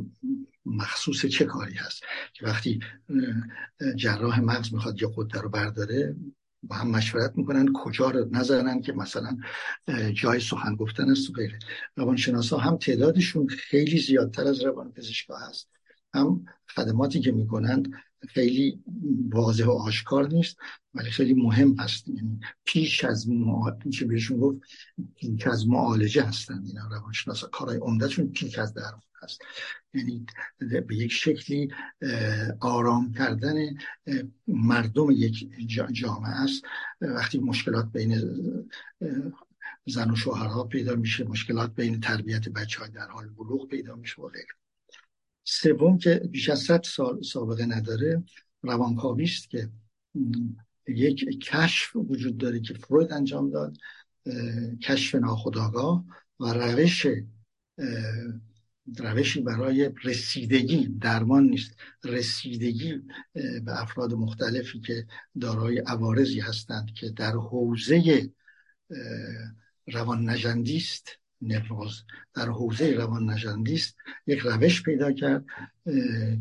مخصوص 0.65 1.25
چه 1.25 1.45
کاری 1.45 1.75
هست. 1.75 2.03
که 2.33 2.45
وقتی 2.45 2.79
جراح 3.95 4.39
مغز 4.39 4.73
می‌خواد 4.73 5.01
یه 5.01 5.09
قده 5.17 5.41
رو 5.41 5.49
برداره 5.49 6.15
با 6.63 6.75
هم 6.75 6.87
مشورت 6.87 7.33
می‌کنن 7.35 7.73
کجا 7.73 8.09
رو 8.09 8.27
نزنن 8.31 8.81
که 8.81 8.93
مثلا 8.93 9.37
جای 10.13 10.39
سخن 10.39 10.75
گفتن 10.75 11.09
است 11.09 11.29
و 11.29 11.33
غیره. 11.33 11.59
روانشناسا 11.95 12.57
هم 12.57 12.77
تعدادشون 12.77 13.47
خیلی 13.47 13.99
زیادتر 13.99 14.47
از 14.47 14.61
روان 14.61 14.91
پزشکا 14.91 15.37
هست. 15.37 15.69
هم 16.13 16.45
خدماتی 16.75 17.19
که 17.19 17.31
می‌کنند 17.31 17.91
خیلی 18.29 18.83
واضح 19.29 19.65
و 19.65 19.71
آشکار 19.71 20.27
نیست 20.27 20.57
ولی 20.93 21.11
خیلی 21.11 21.33
مهم 21.33 21.75
هست. 21.79 22.07
یعنی 22.07 22.39
پیش 22.65 23.03
از 23.03 23.29
معالجه 23.29 24.05
بهشون 24.05 24.37
گفت 24.37 24.57
پیش 25.15 25.47
از 25.47 25.67
معالجه 25.67 26.23
هستند 26.23 26.67
اینا 26.67 26.87
روانشناسا. 26.87 27.47
کارهای 27.47 27.77
عمدهشون 27.77 28.27
پیش 28.27 28.59
از 28.59 28.73
درمان. 28.73 29.01
هست. 29.23 29.41
یعنی 29.93 30.25
به 30.59 30.95
یک 30.95 31.11
شکلی 31.11 31.69
آرام 32.59 33.13
کردن 33.13 33.55
مردم 34.47 35.11
یک 35.11 35.49
جامعه 35.91 36.31
است. 36.31 36.63
وقتی 37.01 37.39
مشکلات 37.39 37.91
بین 37.91 38.21
زن 39.85 40.11
و 40.11 40.15
شوهرها 40.15 40.63
پیدا 40.63 40.95
میشه 40.95 41.23
مشکلات 41.23 41.75
بین 41.75 41.99
تربیت 41.99 42.49
بچه 42.49 42.79
های 42.79 42.89
در 42.89 43.07
حال 43.07 43.29
بلوغ 43.29 43.67
پیدا 43.67 43.95
میشه 43.95 44.21
و 44.21 44.27
غیره. 44.27 44.53
سوم 45.43 45.97
که 45.97 46.15
بیش 46.31 46.49
از 46.49 46.59
صد 46.59 46.83
سال 46.83 47.21
سابقه 47.21 47.65
نداره 47.65 48.23
روانکاوی 48.61 49.23
است 49.23 49.49
که 49.49 49.69
یک 50.87 51.41
کشف 51.43 51.95
وجود 51.95 52.37
داره 52.37 52.59
که 52.59 52.73
فروید 52.73 53.11
انجام 53.11 53.49
داد 53.49 53.77
کشف 54.83 55.15
ناخودآگاه 55.15 56.05
و 56.39 56.53
روش 56.53 57.07
روشی 58.97 59.41
برای 59.41 59.91
رسیدگی 60.03 60.87
درمان 61.01 61.43
نیست. 61.43 61.75
رسیدگی 62.03 63.01
به 63.33 63.81
افراد 63.81 64.13
مختلفی 64.13 64.79
که 64.79 65.07
دارای 65.41 65.79
عوارضی 65.79 66.39
هستند 66.39 66.93
که 66.93 67.09
در 67.09 67.31
حوزه 67.31 68.29
روان 69.87 70.29
نجندی 70.29 70.77
است 70.77 71.17
در 72.33 72.49
حوزه 72.49 72.91
روان 72.91 73.29
نجندی 73.29 73.73
است. 73.73 73.95
یک 74.27 74.39
روش 74.39 74.83
پیدا 74.83 75.11
کرد 75.11 75.45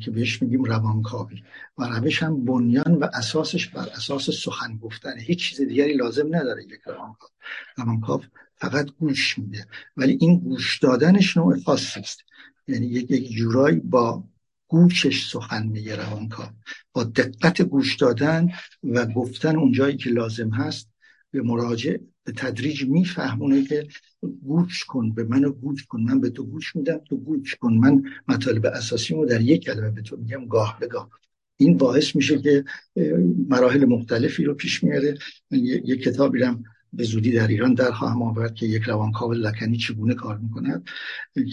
که 0.01 0.11
بهش 0.11 0.43
میگیم 0.43 0.65
روانکاوی. 0.65 1.43
و 1.79 1.85
روش 1.85 2.23
هم 2.23 2.45
بنیان 2.45 2.95
و 2.95 3.07
اساسش 3.15 3.69
بر 3.69 3.89
اساس 3.89 4.31
سخن 4.31 4.77
گفتن. 4.77 5.19
هیچ 5.19 5.51
چیز 5.51 5.61
دیگری 5.69 5.95
لازم 5.95 6.37
نداره 6.37 6.65
یک 6.65 6.81
روانکاو. 6.87 7.31
روانکاو 7.77 8.23
فقط 8.61 8.91
گوش 8.99 9.39
میده. 9.39 9.67
ولی 9.97 10.19
این 10.21 10.39
گوش 10.39 10.79
دادنش 10.79 11.37
نوع 11.37 11.61
خاصی 11.61 12.01
است. 12.01 12.21
یعنی 12.69 12.87
یک 12.87 13.11
یک 13.11 13.31
جورایی 13.33 13.81
با 13.81 14.25
گوشش 14.69 15.31
سخن 15.31 15.67
میگه 15.67 15.97
روانکاو. 15.97 16.47
با 16.93 17.05
دقت 17.05 17.63
گوش 17.63 17.97
دادن 17.97 18.49
و 18.85 19.07
گفتن 19.07 19.57
اونجایی 19.57 19.97
که 19.97 20.11
لازم 20.11 20.51
هست 20.51 20.89
به 21.31 21.43
مراجع 21.43 21.97
به 22.25 22.33
تدریج 22.33 22.85
میفهمونه 22.85 23.65
که 23.65 23.89
گوش 24.43 24.85
کن 24.85 25.13
به 25.13 25.25
منو 25.25 25.53
گوش 25.53 25.87
کن 25.87 26.01
من 26.01 26.21
به 26.21 26.31
تو 26.31 26.45
گوش 26.45 26.77
میدم 26.77 26.99
تو 26.99 27.17
گوش 27.17 27.55
کن. 27.55 27.73
من 27.73 28.03
مطالب 28.29 28.67
اساسی 28.67 29.15
رو 29.15 29.27
در 29.27 29.41
یک 29.41 29.65
کلمه 29.65 29.91
به 29.91 30.03
تو 30.03 30.17
میگم 30.17 30.47
گاه 30.47 30.77
به 30.81 30.87
گاه. 30.87 31.11
این 31.57 31.77
باعث 31.77 32.17
میشه 32.17 32.39
که 32.39 32.65
مراحل 33.49 33.85
مختلفی 33.85 34.45
رو 34.45 34.55
پیش 34.55 34.85
میاره. 34.85 35.19
من 35.51 35.59
یک 35.59 36.03
کتابی 36.03 36.39
رم 36.39 36.65
به 36.93 37.05
زودی 37.05 37.33
در 37.33 37.47
ایران 37.47 37.75
در 37.75 37.91
خواهم 37.91 38.23
آورد 38.23 38.55
که 38.55 38.67
یک 38.67 38.83
روانکاو 38.83 39.33
لکنی 39.33 39.77
چگونه 39.77 40.15
کار 40.15 40.39
می‌کند. 40.39 40.89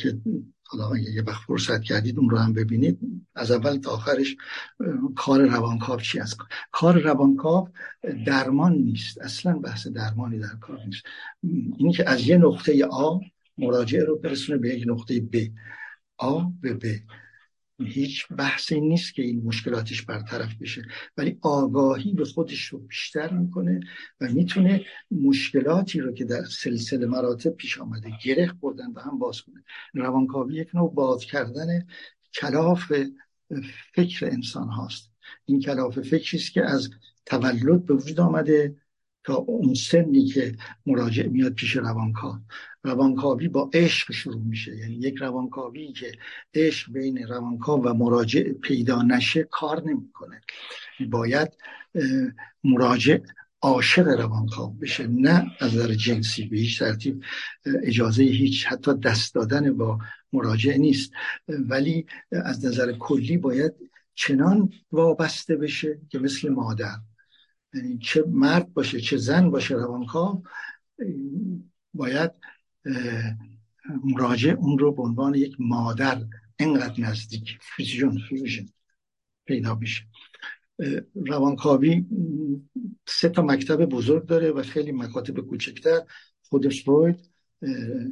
که 0.01 0.17
حالا 0.63 0.97
یه 0.97 1.21
وقت 1.21 1.41
فرصت 1.47 1.81
کردید 1.81 2.19
اون 2.19 2.29
رو 2.29 2.37
هم 2.37 2.53
ببینید. 2.53 2.99
از 3.35 3.51
اول 3.51 3.77
تا 3.77 3.91
آخرش 3.91 4.35
کار 5.15 5.41
روانکاو 5.41 5.99
چی 5.99 6.19
است؟ 6.19 6.37
کار 6.71 7.01
روانکاو 7.01 7.69
درمان 8.25 8.73
نیست. 8.73 9.21
اصلا 9.21 9.53
بحث 9.53 9.87
درمانی 9.87 10.39
در 10.39 10.55
کار 10.61 10.79
نیست. 10.85 11.03
اینی 11.77 11.93
که 11.93 12.09
از 12.09 12.27
یه 12.27 12.37
نقطه 12.37 12.85
آ 12.85 13.19
مراجعه 13.57 14.03
رو 14.03 14.15
برسونه 14.15 14.57
به 14.57 14.69
یک 14.69 14.83
نقطه 14.87 15.21
ب. 15.21 15.35
آ 16.17 16.41
به 16.61 16.73
ب. 16.73 16.83
هیچ 17.85 18.27
بحثی 18.37 18.81
نیست 18.81 19.13
که 19.13 19.21
این 19.21 19.43
مشکلاتش 19.43 20.01
برطرف 20.01 20.55
بشه. 20.61 20.85
ولی 21.17 21.37
آگاهی 21.41 22.13
به 22.13 22.25
خودش 22.25 22.65
رو 22.65 22.79
بیشتر 22.79 23.33
می‌کنه 23.33 23.79
و 24.21 24.27
می‌تونه 24.29 24.85
مشکلاتی 25.11 25.99
رو 25.99 26.13
که 26.13 26.25
در 26.25 26.43
سلسله 26.43 27.05
مراتب 27.05 27.49
پیش 27.49 27.77
آمده 27.77 28.11
گره 28.23 28.53
بردن 28.61 28.91
و 28.95 28.99
هم 28.99 29.19
باز 29.19 29.41
کنه. 29.41 29.63
روانکاوی 29.93 30.55
یک 30.55 30.75
نوع 30.75 30.93
باز 30.93 31.25
کردن 31.25 31.87
کلاف 32.33 32.91
فکر 33.93 34.25
انسان 34.25 34.69
هاست. 34.69 35.11
این 35.45 35.59
کلاف 35.59 35.99
فکری 35.99 36.37
است 36.37 36.51
که 36.51 36.65
از 36.65 36.89
تولد 37.25 37.85
به 37.85 37.93
وجود 37.93 38.19
آمده 38.19 38.75
تا 39.23 39.35
اون 39.35 39.73
سنی 39.73 40.25
که 40.25 40.55
مراجع 40.85 41.27
میاد 41.27 41.53
پیش 41.53 41.75
روانکاو. 41.75 42.35
روانکاوی 42.87 43.47
با 43.47 43.69
عشق 43.73 44.11
شروع 44.11 44.41
میشه. 44.41 44.77
یعنی 44.77 44.95
یک 44.95 45.15
روانکاوی 45.15 45.91
که 45.93 46.11
عشق 46.53 46.91
بین 46.91 47.27
روانکاو 47.27 47.83
و 47.83 47.93
مراجع 47.93 48.43
پیدا 48.51 49.01
نشه 49.01 49.43
کار 49.43 49.83
نمی‌کنه. 49.83 50.41
باید 51.09 51.57
مراجع 52.63 53.17
عاشق 53.61 54.07
روانکاو 54.07 54.73
بشه 54.73 55.07
نه 55.07 55.51
از 55.59 55.75
نظر 55.75 55.93
جنسی. 55.93 56.45
به 56.45 56.57
هیچ 56.57 56.79
ترتیب 56.79 57.23
اجازه 57.83 58.23
هیچ 58.23 58.65
حتی 58.65 58.93
دست 58.93 59.35
دادن 59.35 59.77
با 59.77 59.99
مراجع 60.33 60.77
نیست. 60.77 61.11
ولی 61.47 62.05
از 62.31 62.65
نظر 62.65 62.91
کلی 62.91 63.37
باید 63.37 63.73
چنان 64.15 64.69
وابسته 64.91 65.55
بشه 65.55 65.99
که 66.09 66.19
مثل 66.19 66.49
مادر. 66.49 66.95
یعنی 67.73 67.97
چه 67.97 68.23
مرد 68.27 68.73
باشه 68.73 68.99
چه 68.99 69.17
زن 69.17 69.49
باشه 69.49 69.75
روانکاو 69.75 70.43
باید 71.93 72.31
مراجع 74.03 74.51
اون 74.51 74.79
رو 74.79 74.91
به 74.91 75.01
عنوان 75.01 75.35
یک 75.35 75.55
مادر 75.59 76.21
انقدر 76.59 77.01
نزدیک 77.01 77.57
فیزیون 77.61 78.17
فیوژن 78.29 78.65
پیدا 79.45 79.75
بشه 79.75 80.03
روانکاوی 81.15 82.05
سه 83.07 83.29
تا 83.29 83.41
مکتب 83.41 83.85
بزرگ 83.85 84.25
داره 84.25 84.51
و 84.51 84.63
خیلی 84.63 84.91
مکاتب 84.91 85.39
کوچکتر 85.39 86.01
خود 86.49 86.73
فروید 86.73 87.29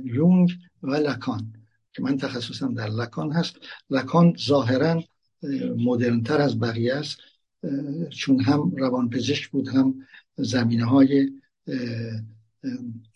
یونگ 0.03 0.51
و 0.83 0.95
لکان 0.95 1.53
که 1.93 2.03
من 2.03 2.17
تخصصم 2.17 2.73
در 2.73 2.89
لکان 2.89 3.31
هست. 3.31 3.55
لکان 3.89 4.35
ظاهرا 4.47 5.03
مدرنتر 5.77 6.41
از 6.41 6.59
بقیه 6.59 6.93
است 6.93 7.17
چون 8.09 8.39
هم 8.39 8.71
روانپزشک 8.77 9.49
بود 9.49 9.67
هم 9.67 9.95
زمینه 10.37 10.85
های 10.85 11.31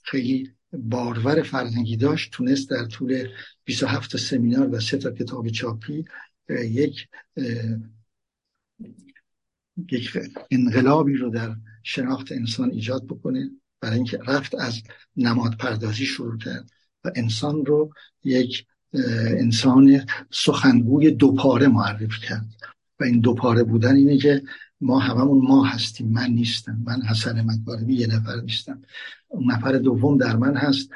خیلی 0.03 0.51
بارور 0.73 1.41
فرهنگی 1.41 1.98
داشت 1.98 2.31
تونست 2.31 2.69
در 2.69 2.85
طول 2.85 3.27
27 3.65 4.17
سمینار 4.17 4.69
و 4.69 4.80
سه 4.80 4.98
تا 4.98 5.11
کتاب 5.11 5.49
چاپی 5.49 6.06
یک 6.49 7.07
یک 9.91 10.17
انقلابی 10.51 11.14
رو 11.14 11.30
در 11.30 11.56
شناخت 11.83 12.31
انسان 12.31 12.72
ایجاد 12.72 13.06
بکنه. 13.06 13.49
برای 13.81 13.95
اینکه 13.95 14.19
رفت 14.27 14.56
از 14.56 14.81
نماد 15.17 15.57
پردازی 15.57 16.06
شروع 16.06 16.38
کرد 16.38 16.69
و 17.03 17.11
انسان 17.15 17.65
رو 17.65 17.93
یک 18.23 18.65
انسان 19.38 20.06
سخنگوی 20.31 21.11
دوپاره 21.11 21.67
معرفی 21.67 22.22
کرد. 22.27 22.45
و 22.99 23.03
این 23.03 23.19
دوپاره 23.19 23.64
بودن 23.64 23.95
اینه 23.95 24.17
که 24.17 24.41
ما 24.82 24.99
هممون 24.99 25.48
ما 25.48 25.64
هستیم. 25.64 26.08
من 26.08 26.30
نیستم. 26.30 26.82
من 26.85 27.01
حسن 27.01 27.45
مکارمی 27.45 27.93
یه 27.93 28.08
نفر 28.08 28.35
نیستم. 28.35 28.82
نفر 29.48 29.77
دوم 29.77 30.17
در 30.17 30.35
من 30.35 30.58
هست. 30.58 30.90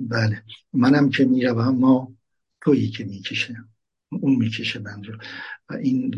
بله. 0.00 0.42
منم 0.72 1.10
که 1.10 1.24
می‌روم 1.24 1.78
ما 1.78 2.12
تویی 2.60 2.88
که 2.88 3.04
می‌کشه. 3.04 3.56
اون 4.10 4.36
می‌کشه 4.36 4.78
من 4.78 5.04
رو 5.04 5.18
و 5.70 5.74
این 5.74 6.14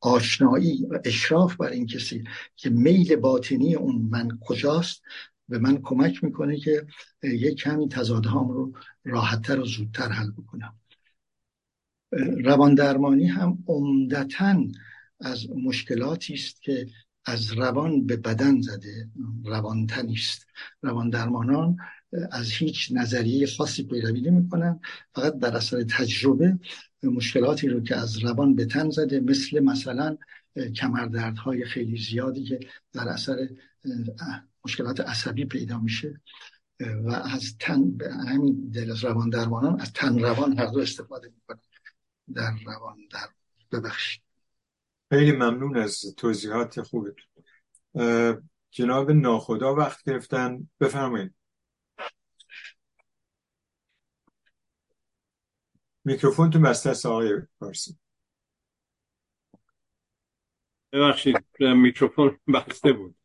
آشنایی 0.00 0.86
و 0.90 0.98
اشراف 1.04 1.56
بر 1.56 1.68
این 1.68 1.86
کسی 1.86 2.24
که 2.56 2.70
میل 2.70 3.16
باطنی 3.16 3.74
اون 3.74 4.08
من 4.10 4.38
کجاست 4.40 5.02
به 5.48 5.58
من 5.58 5.78
کمک 5.82 6.24
می‌کنه 6.24 6.56
که 6.56 6.86
یک 7.22 7.58
کمی 7.58 7.88
تضادهام 7.88 8.48
رو 8.48 8.72
راحتتر 9.04 9.60
و 9.60 9.64
زودتر 9.64 10.08
حل 10.08 10.30
بکنم. 10.30 10.74
روان 12.44 12.74
درمانی 12.74 13.26
هم 13.26 13.58
عمدتا 13.66 14.64
از 15.20 15.50
مشکلاتی 15.50 16.34
است 16.34 16.62
که 16.62 16.86
از 17.24 17.52
روان 17.52 18.06
به 18.06 18.16
بدن 18.16 18.60
زده 18.60 19.08
روانتنی 19.44 20.14
است. 20.14 20.46
روان 20.82 21.10
درمانان 21.10 21.76
از 22.30 22.50
هیچ 22.50 22.92
نظریه 22.92 23.46
خاصی 23.46 23.82
پیروی 23.82 24.20
نمی‌کنن. 24.20 24.80
فقط 25.14 25.38
در 25.38 25.56
اثر 25.56 25.82
تجربه 25.82 26.58
مشکلاتی 27.02 27.68
رو 27.68 27.80
که 27.80 27.96
از 27.96 28.18
روان 28.18 28.54
به 28.54 28.64
تن 28.64 28.90
زده 28.90 29.20
مثل 29.20 29.60
مثلا 29.60 30.16
کمردردهای 30.76 31.64
خیلی 31.64 31.98
زیادی 31.98 32.44
که 32.44 32.60
در 32.92 33.08
اثر 33.08 33.48
مشکلات 34.64 35.00
عصبی 35.00 35.44
پیدا 35.44 35.78
میشه. 35.78 36.20
و 37.04 37.10
از 37.10 37.56
تن 37.58 37.90
به 37.90 38.14
همین 38.14 38.70
دل 38.74 38.90
از 38.90 39.04
روان 39.04 39.30
درمانان 39.30 39.80
از 39.80 39.92
تن 39.92 40.18
روان 40.18 40.58
هر 40.58 40.66
دو 40.66 40.78
استفاده 40.78 41.28
می‌کنن. 41.34 41.60
در 42.34 42.52
روان 42.66 42.96
در 43.12 43.28
ببخشید. 43.72 44.29
خیلی 45.10 45.32
ممنون 45.32 45.76
از 45.76 46.14
توضیحات 46.16 46.82
خوبتون. 46.82 47.26
جناب 48.70 49.10
ناخدا 49.10 49.74
وقت 49.74 50.02
گرفتن. 50.10 50.68
بفرمایید. 50.80 51.34
میکروفون 56.04 56.50
تو 56.50 56.60
بسته 56.60 56.90
است 56.90 57.06
آقای 57.06 57.40
پارسی 57.60 57.98
ببخشید 60.92 61.36
میکروفون 61.60 62.40
بسته 62.54 62.92
بود. 62.92 63.16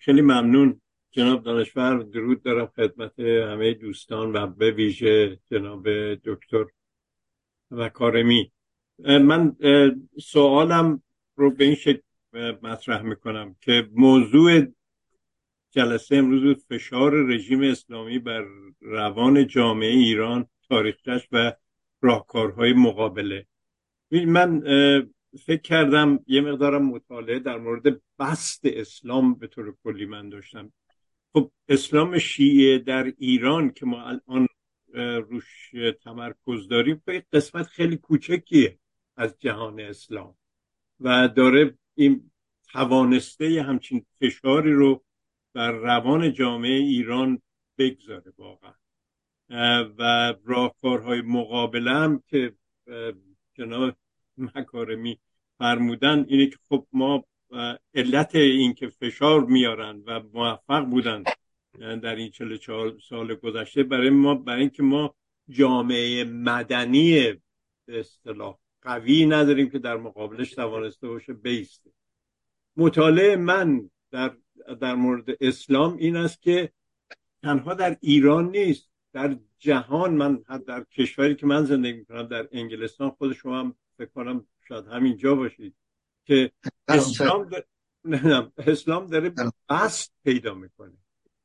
خیلی 0.00 0.20
ممنون 0.22 0.80
جناب 1.10 1.42
دانشور. 1.42 2.02
درود 2.02 2.42
دارم 2.42 2.66
خدمت 2.66 3.20
همه 3.20 3.74
دوستان 3.74 4.36
و 4.36 4.46
به 4.46 4.70
ویژه 4.70 5.40
جناب 5.50 5.88
دکتر 6.14 6.64
و 7.70 7.88
کارمی. 7.88 8.52
من 8.98 9.56
سوالم 10.20 11.02
رو 11.34 11.50
به 11.50 11.64
این 11.64 11.74
شکل 11.74 12.00
مطرح 12.62 13.02
می‌کنم 13.02 13.56
که 13.60 13.88
موضوع 13.92 14.66
جلسه 15.70 16.16
امروز 16.16 16.56
فشار 16.68 17.26
رژیم 17.26 17.62
اسلامی 17.62 18.18
بر 18.18 18.44
روان 18.80 19.46
جامعه 19.46 19.90
ایران 19.90 20.46
تاریخش 20.68 21.28
و 21.32 21.52
راهکارهای 22.02 22.72
مقابله. 22.72 23.46
من 24.26 24.60
فکر 25.46 25.60
کردم 25.62 26.20
یه 26.26 26.40
مقدارم 26.40 26.82
مطالعه 26.82 27.38
در 27.38 27.58
مورد 27.58 28.00
بست 28.18 28.60
اسلام 28.64 29.34
به 29.34 29.46
طور 29.46 29.74
کلی 29.84 30.06
من 30.06 30.28
داشتم. 30.28 30.72
خب 31.32 31.50
اسلام 31.68 32.18
شیعه 32.18 32.78
در 32.78 33.12
ایران 33.18 33.70
که 33.70 33.86
ما 33.86 34.02
الان 34.02 34.48
روش 35.20 35.70
تمرکز 36.04 36.68
داریم 36.68 37.02
به 37.04 37.24
قسمت 37.32 37.66
خیلی 37.66 37.96
کوچکیه. 37.96 38.78
از 39.18 39.38
جهان 39.38 39.80
اسلام. 39.80 40.34
و 41.00 41.28
داره 41.28 41.78
این 41.94 42.30
توانسته 42.72 43.62
همچین 43.62 44.06
فشاری 44.20 44.72
رو 44.72 45.04
بر 45.52 45.72
روان 45.72 46.32
جامعه 46.32 46.78
ایران 46.78 47.42
بگذاره 47.78 48.32
واقعا. 48.38 48.72
و 49.98 50.34
راهکارهای 50.44 51.20
مقابله 51.20 51.90
هم 51.90 52.22
که 52.26 52.54
جناب 53.54 53.96
مکارمی 54.36 55.18
فرمودن 55.58 56.24
اینه 56.28 56.46
که 56.46 56.56
خب 56.68 56.86
ما 56.92 57.24
علت 57.94 58.34
این 58.34 58.74
که 58.74 58.88
فشار 58.88 59.44
میارن 59.44 60.02
و 60.06 60.20
موفق 60.32 60.84
بودن 60.84 61.22
در 61.78 62.16
این 62.16 62.30
44 62.30 62.98
سال 63.08 63.34
گذشته 63.34 63.82
برای 63.82 64.10
ما 64.10 64.34
برای 64.34 64.60
اینکه 64.60 64.82
ما 64.82 65.14
جامعه 65.48 66.24
مدنی 66.24 67.32
به 67.86 68.00
اصطلاح 68.00 68.58
قوی 68.82 69.26
نداریم 69.26 69.70
که 69.70 69.78
در 69.78 69.96
مقابلش 69.96 70.50
توانسته 70.50 71.08
باشه 71.08 71.32
بیسته. 71.32 71.90
مطالعه 72.76 73.36
من 73.36 73.90
در 74.10 74.36
در 74.80 74.94
مورد 74.94 75.24
اسلام 75.40 75.96
این 75.96 76.16
است 76.16 76.42
که 76.42 76.72
تنها 77.42 77.74
در 77.74 77.96
ایران 78.00 78.50
نیست 78.50 78.90
در 79.12 79.36
جهان 79.58 80.14
من 80.14 80.44
در 80.66 80.84
کشوری 80.84 81.34
که 81.34 81.46
من 81.46 81.64
زندگی 81.64 81.92
می‌کنم 81.92 82.22
در 82.22 82.48
انگلستان 82.52 83.10
خود 83.10 83.32
شما 83.32 83.60
هم 83.60 83.74
فکر 83.98 84.10
کنم 84.14 84.46
شاید 84.68 84.86
همینجا 84.86 85.34
باشید 85.34 85.74
که 86.24 86.52
اسلام 86.88 87.48
داره, 87.48 87.66
اسلام 88.58 89.06
داره 89.06 89.32
بست 89.70 90.14
پیدا 90.24 90.54
می‌کنه. 90.54 90.92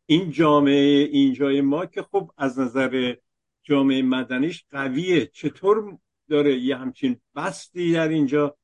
این 0.06 0.32
جامعه 0.32 1.10
اینجای 1.12 1.62
ما 1.62 1.86
که 1.86 2.02
خب 2.02 2.32
از 2.38 2.60
نظر 2.60 3.16
جامعه 3.64 4.02
مدنیش 4.02 4.66
قویه. 4.72 5.26
چطور 5.26 5.98
داره. 6.30 6.58
یه 6.58 6.78
همچین 6.78 7.22
بستی 7.36 7.94
در 7.94 8.08
اینجا 8.08 8.58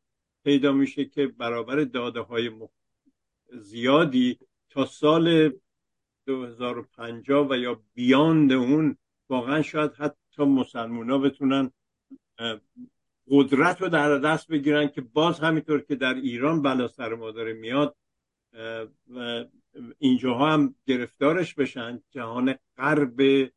پیدا 0.44 0.72
میشه 0.72 1.06
که 1.06 1.28
برابر 1.28 1.84
داده 1.84 2.20
های 2.20 2.52
زیادی 3.54 4.40
تا 4.70 4.86
سال 4.86 5.54
2050 6.26 7.48
و 7.50 7.58
یا 7.58 7.84
بیاند 7.94 8.52
اون 8.52 8.98
واقعا 9.30 9.62
شاید 9.62 9.94
حتی 9.94 10.44
مسلمان 10.44 11.10
ها 11.10 11.18
بتونن 11.18 11.72
قدرت 13.28 13.82
رو 13.82 13.90
در 13.90 14.18
دست 14.18 14.48
بگیرن 14.48 14.88
که 14.88 15.02
باز 15.02 15.40
همینطور 15.40 15.82
که 15.82 15.96
در 15.96 16.14
ایران 16.14 16.62
بلا 16.62 16.88
سر 16.88 17.14
ما 17.14 17.32
داره 17.32 17.54
میاد 17.54 17.96
اینجاها 19.98 20.54
هم 20.54 20.76
گرفتارش 20.86 21.56
بشن. 21.56 22.02
جهان 22.12 22.56
غرب 22.78 23.52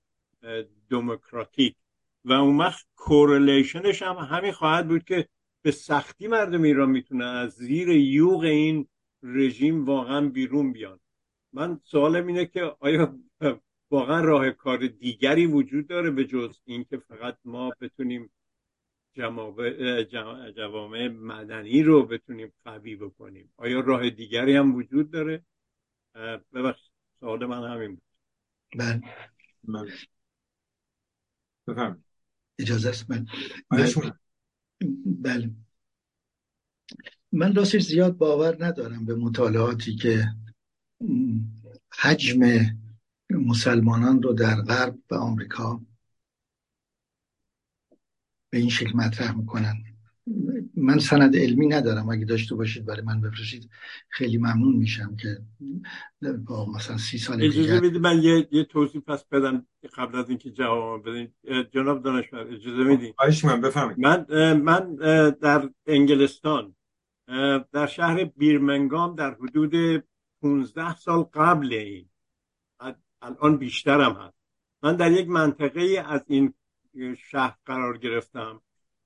دموکراتیک. 0.90 1.76
و 2.24 2.32
اون 2.32 2.58
وقت 2.58 2.86
کورلیشنش 2.96 4.02
هم 4.02 4.16
همین 4.16 4.52
خواهد 4.52 4.88
بود 4.88 5.04
که 5.04 5.28
به 5.62 5.70
سختی 5.70 6.28
مردم 6.28 6.62
ایران 6.62 6.90
می‌تونن 6.90 7.24
از 7.24 7.52
زیر 7.52 7.88
یوغ 7.88 8.40
این 8.40 8.88
رژیم 9.22 9.84
واقعا 9.84 10.28
بیرون 10.28 10.72
بیان. 10.72 11.00
من 11.52 11.80
سوالم 11.84 12.26
اینه 12.26 12.46
که 12.46 12.76
آیا 12.80 13.18
واقعا 13.90 14.20
راه 14.20 14.50
کار 14.50 14.86
دیگری 14.86 15.46
وجود 15.46 15.86
داره 15.86 16.10
به 16.10 16.24
جز 16.24 16.60
اینکه 16.64 16.98
فقط 16.98 17.38
ما 17.44 17.72
بتونیم 17.80 18.30
جوامع 20.56 21.08
مدنی 21.08 21.82
رو 21.82 22.06
بتونیم 22.06 22.52
قوی 22.64 22.96
بکنیم؟ 22.96 23.52
آیا 23.56 23.80
راه 23.80 24.10
دیگری 24.10 24.56
هم 24.56 24.74
وجود 24.74 25.10
داره؟ 25.10 25.44
ببخش 26.54 26.90
سوال 27.20 27.46
من 27.46 27.72
همین 27.72 27.94
بود. 27.94 28.02
بله. 28.78 29.02
بفهم 31.66 32.04
اجازه 32.58 32.88
است؟ 32.88 33.10
من 33.10 33.26
بله. 35.06 35.50
من 37.32 37.54
راستش 37.54 37.82
زیاد 37.82 38.16
باور 38.16 38.66
ندارم 38.66 39.04
به 39.04 39.14
مطالعاتی 39.14 39.96
که 39.96 40.28
حجم 41.98 42.40
مسلمانان 43.30 44.22
رو 44.22 44.32
در 44.32 44.60
غرب 44.60 44.98
و 45.10 45.14
آمریکا 45.14 45.80
به 48.50 48.58
این 48.58 48.68
شکل 48.68 48.96
مطرح 48.96 49.36
می‌کنن. 49.36 49.91
من 50.82 50.98
سند 50.98 51.36
علمی 51.36 51.66
ندارم. 51.66 52.08
اگه 52.08 52.24
داشته 52.24 52.54
باشید 52.54 52.84
برای 52.84 53.02
من 53.02 53.20
بفرستید 53.20 53.70
خیلی 54.08 54.38
ممنون 54.38 54.76
میشم 54.76 55.16
که 55.16 55.38
با 56.46 56.66
مثلا 56.66 56.96
سی 56.96 57.18
سال 57.18 57.42
اجازه 57.42 57.80
بدید 57.80 57.96
من 57.96 58.22
یه, 58.22 58.48
یه 58.50 58.64
توضیح 58.64 59.00
پس 59.00 59.24
بدم 59.24 59.66
قبل 59.96 60.18
از 60.18 60.28
اینکه 60.28 60.50
جواب 60.50 61.08
بدین. 61.08 61.32
جناب 61.70 62.02
دانشور 62.02 62.40
اجازه 62.40 62.84
میدین؟ 62.84 63.14
من 63.44 63.60
بفهمید 63.60 63.98
من 63.98 64.26
من 64.52 64.96
در 65.30 65.70
انگلستان 65.86 66.74
در 67.72 67.86
شهر 67.86 68.24
بیرمنگام 68.24 69.14
در 69.14 69.34
حدود 69.34 70.04
15 70.42 70.96
سال 70.96 71.22
قبل 71.22 71.72
این. 71.72 72.08
الان 73.22 73.56
بیشترم 73.56 74.12
هست. 74.12 74.36
من 74.82 74.96
در 74.96 75.12
یک 75.12 75.28
منطقه 75.28 76.04
از 76.06 76.20
این 76.26 76.54
شهر 77.30 77.56
قرار 77.66 77.98
گرفتم 77.98 78.60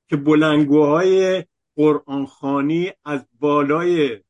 که 0.09 0.17
بلنگوهای 0.17 1.45
قرآنخانی 1.77 2.93
از 3.05 3.27
بالای 3.41 4.21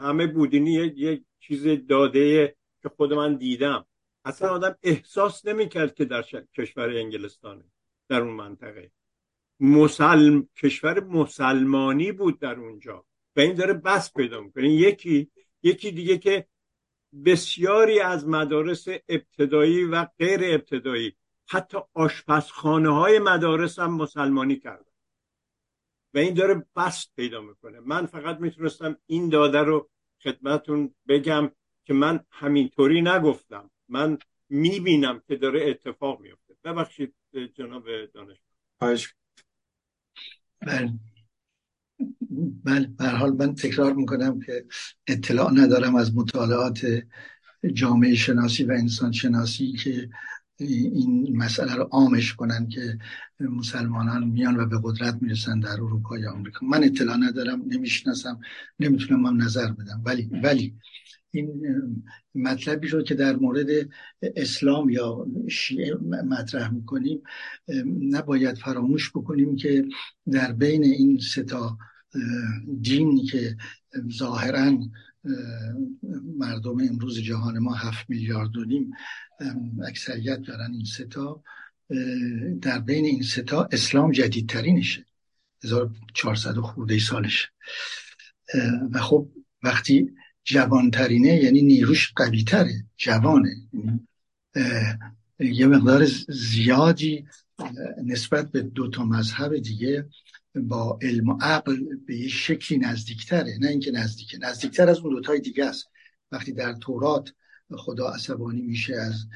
همه 0.00 0.26
بودینی 0.26 0.72
یک 0.72 1.24
چیز 1.40 1.86
داده 1.88 2.56
که 2.82 2.88
خود 2.88 3.12
من 3.12 3.36
دیدم. 3.36 3.86
اصلا 4.24 4.50
آدم 4.50 4.76
احساس 4.82 5.46
نمی‌کرد 5.46 5.94
که 5.94 6.04
در 6.04 6.24
کشور 6.56 6.88
انگلستانه 6.88 7.64
در 8.08 8.20
اون 8.20 8.34
منطقه. 8.34 8.90
مسلم 9.60 10.48
کشور 10.56 11.00
مسلمانی 11.04 12.12
بود 12.12 12.38
در 12.38 12.54
اونجا. 12.54 13.04
و 13.36 13.40
این 13.40 13.54
داره 13.54 13.72
بس 13.72 14.12
پیدا 14.12 14.40
می‌کنه. 14.40 14.68
یکی 14.72 15.30
یکی 15.62 15.90
دیگه 15.90 16.18
که 16.18 16.46
بسیاری 17.24 18.00
از 18.00 18.28
مدارس 18.28 18.88
ابتدایی 19.08 19.84
و 19.84 20.04
غیر 20.18 20.40
ابتدایی 20.42 21.16
حتی 21.48 21.78
آشپزخانه 21.94 22.94
های 22.94 23.18
مدارس 23.18 23.78
هم 23.78 23.94
مسلمانی 23.94 24.56
کردن. 24.56 24.95
و 26.16 26.18
این 26.18 26.34
داره 26.34 26.66
بست 26.76 27.12
پیدا 27.16 27.40
می‌کنه. 27.40 27.80
من 27.80 28.06
فقط 28.06 28.40
می‌تونستم 28.40 28.96
این 29.06 29.28
داده 29.28 29.58
رو 29.58 29.90
خدمتون 30.22 30.94
بگم 31.08 31.50
که 31.84 31.94
من 31.94 32.20
همینطوری 32.30 33.02
نگفتم. 33.02 33.70
من 33.88 34.18
می‌بینم 34.48 35.22
که 35.28 35.36
داره 35.36 35.70
اتفاق 35.70 36.20
میفته 36.20 36.54
ببخشید 36.64 37.14
جناب 37.54 37.84
دانش. 38.14 38.38
بله. 40.60 40.92
بله 42.64 43.10
حال 43.10 43.32
من 43.32 43.54
تکرار 43.54 43.92
می‌کنم 43.92 44.40
که 44.40 44.66
اطلاع 45.06 45.52
ندارم 45.54 45.96
از 45.96 46.16
مطالعات 46.16 46.86
جامعه 47.72 48.14
شناسی 48.14 48.64
و 48.64 48.72
انسان 48.72 49.12
شناسی 49.12 49.72
که 49.72 50.10
این 50.58 51.36
مسئله 51.36 51.74
رو 51.74 51.82
عامش 51.82 52.34
کنن 52.34 52.68
که 52.68 52.98
مسلمانان 53.40 54.24
میان 54.24 54.56
و 54.56 54.66
به 54.66 54.80
قدرت 54.84 55.18
می‌رسن 55.20 55.60
در 55.60 55.72
اروپا 55.72 56.18
یا 56.18 56.32
آمریکا. 56.32 56.66
من 56.66 56.84
اطلاع 56.84 57.16
ندارم 57.16 57.62
نمی‌شناسم 57.66 58.40
نمی‌تونم 58.80 59.26
هم 59.26 59.42
نظر 59.42 59.72
بدم. 59.72 60.02
ولی 60.04 60.30
ولی 60.42 60.74
این 61.30 61.62
مطلبی 62.34 62.88
رو 62.88 63.02
که 63.02 63.14
در 63.14 63.36
مورد 63.36 63.66
اسلام 64.22 64.88
یا 64.88 65.26
شیعه 65.48 65.94
مطرح 66.28 66.70
می‌کنیم 66.70 67.22
نباید 68.10 68.58
فراموش 68.58 69.10
بکنیم 69.10 69.56
که 69.56 69.84
در 70.32 70.52
بین 70.52 70.84
این 70.84 71.18
ستا 71.18 71.78
دینی 72.80 73.24
که 73.24 73.56
ظاهرا 74.18 74.78
مردم 76.38 76.80
امروز 76.90 77.18
جهان 77.18 77.58
ما 77.58 77.74
هفت 77.74 78.10
میلیارد 78.10 78.56
و 78.56 78.64
نیم 78.64 78.90
اکثریت 79.86 80.42
دارن 80.42 80.72
این 80.72 80.84
ستا 80.84 81.42
در 82.60 82.78
بین 82.78 83.04
این 83.04 83.22
ستا 83.22 83.68
اسلام 83.72 84.12
جدیدترینشه. 84.12 85.06
1400 85.64 86.54
خورده 86.54 86.98
سالش 86.98 87.50
و 88.92 89.00
خب 89.00 89.28
وقتی 89.62 90.10
جوانترینه 90.44 91.42
یعنی 91.42 91.62
نیروش 91.62 92.12
قوی 92.16 92.44
تره 92.44 92.84
جوانه. 92.96 93.56
یعنی، 93.74 94.00
یه 95.40 95.66
مقدار 95.66 96.04
زیادی 96.28 97.26
نسبت 98.04 98.50
به 98.50 98.62
دو 98.62 98.90
تا 98.90 99.04
مذهب 99.04 99.56
دیگه 99.56 100.08
با 100.60 100.98
علم 101.02 101.28
و 101.28 101.38
عقل 101.40 101.76
به 102.06 102.16
یه 102.16 102.28
شکلی 102.28 102.78
نزدیکتره. 102.78 103.58
نه 103.60 103.68
اینکه 103.68 103.90
نزدیکه. 103.90 104.38
نزدیکتر 104.38 104.88
از 104.88 104.98
اون 104.98 105.10
دوتای 105.10 105.40
دیگه 105.40 105.64
است. 105.64 105.86
وقتی 106.32 106.52
در 106.52 106.72
تورات 106.72 107.32
خدا 107.76 108.08
عصبانی 108.08 108.62
میشه 108.62 108.96
از 108.96 109.26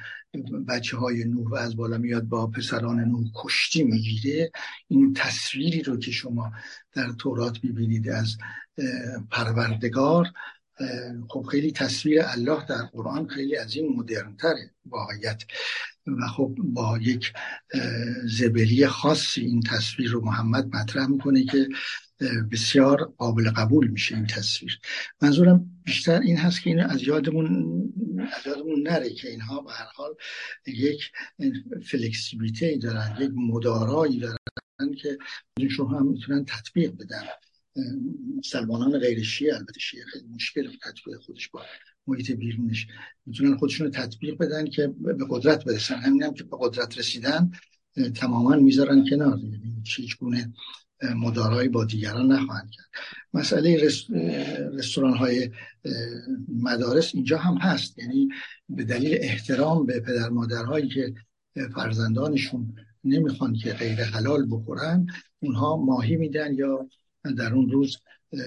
بچه 0.69 0.97
های 0.97 1.25
نوح 1.25 1.51
و 1.51 1.55
از 1.55 1.77
بالا 1.77 1.99
میاد 1.99 2.23
با 2.23 2.47
پسران 2.47 3.01
نوح 3.01 3.25
کشتی 3.35 3.85
می‌گیره. 3.85 4.51
این 4.89 5.15
تصویری 5.15 5.83
رو 5.83 5.97
که 5.97 6.11
شما 6.11 6.53
در 6.93 7.13
تورات 7.13 7.65
می‌بینید 7.65 8.09
از 8.09 8.37
پروردگار 9.31 10.27
خب 11.29 11.47
خیلی 11.51 11.73
تصویر 11.73 12.23
الله 12.25 12.67
در 12.67 12.83
قرآن 12.83 13.29
خیلی 13.29 13.57
از 13.57 13.77
این 13.77 13.97
مدرنتره 13.97 14.71
واقعیت. 14.87 15.43
و 16.07 16.27
خب 16.27 16.55
با 16.59 16.99
یک 17.03 17.33
زبلی 18.25 18.87
خاصی 18.87 19.41
این 19.41 19.61
تصویر 19.61 20.11
رو 20.11 20.25
محمد 20.25 20.77
مطرح 20.77 21.07
می‌کنه 21.07 21.45
که 21.45 21.69
بسیار 22.53 23.15
قابل 23.19 23.51
قبول 23.51 23.89
میشه 23.89 24.17
این 24.17 24.27
تصویر. 24.27 24.79
منظورم 25.23 25.71
بیشتر 25.85 26.21
این 26.21 26.37
هست 26.37 26.63
که 26.63 26.71
این 26.71 26.81
از 26.81 27.03
یادمون 27.03 27.83
از 28.37 28.47
یادمون 28.47 28.83
نره 28.83 29.11
که 29.11 29.29
اینها 29.31 29.61
به 29.61 29.73
هر 29.73 29.89
حال 29.95 30.15
یک 30.67 31.13
فلکسیبیته 31.87 32.77
دارن 32.77 33.17
یک 33.21 33.31
مدارایی 33.35 34.21
دارن 34.21 34.95
که 34.97 35.19
شما 35.71 35.99
هم 35.99 36.07
می‌تونن 36.07 36.45
تطبیق 36.45 36.93
بدن. 36.93 37.23
مسلمانان 38.39 38.99
غیر 38.99 39.23
شیعه 39.23 39.55
البته 39.55 39.81
شیعه 39.81 40.05
خیلی 40.05 40.27
مشکل 40.35 40.69
تطبیق 40.83 41.21
خودش 41.21 41.49
با 41.49 41.63
محیط 42.07 42.31
بیرونش 42.31 42.87
می‌تونن 43.27 43.57
خودشون 43.57 43.87
رو 43.87 43.93
تطبیق 43.93 44.37
بدن 44.39 44.67
که 44.67 44.87
به 44.87 45.27
قدرت 45.31 45.65
برسن. 45.65 45.95
همین 45.95 46.23
هم 46.23 46.35
که 46.35 46.45
به 46.45 46.57
قدرت 46.61 46.99
رسیدن 46.99 47.51
تماما 48.15 48.57
می‌ذارن 48.57 49.05
کنار. 49.11 49.39
یعنی 49.39 49.83
هیچ 49.87 50.17
گونه 50.17 50.53
مدارایی 51.17 51.69
با 51.69 51.85
دیگران 51.85 52.33
نخواهند 52.33 52.71
کرد. 52.71 52.87
مسئله 53.35 53.89
رستوران 54.73 55.17
های 55.17 55.51
مدارس 56.49 57.15
اینجا 57.15 57.39
هم 57.39 57.57
هست. 57.57 57.99
یعنی 57.99 58.29
به 58.69 58.85
دلیل 58.85 59.19
احترام 59.21 59.87
به 59.87 60.01
پدر 60.01 60.29
مادرهایی 60.29 60.89
که 60.89 61.15
فرزندانشون 61.75 62.75
نمی‌خوان 63.05 63.55
که 63.55 63.73
غیر 63.73 64.03
حلال 64.05 64.47
بخورن 64.51 65.07
اونها 65.41 65.77
ماهی 65.77 66.17
میدن 66.17 66.55
یا 66.55 66.89
در 67.25 67.55
اون 67.55 67.71
روز 67.71 67.97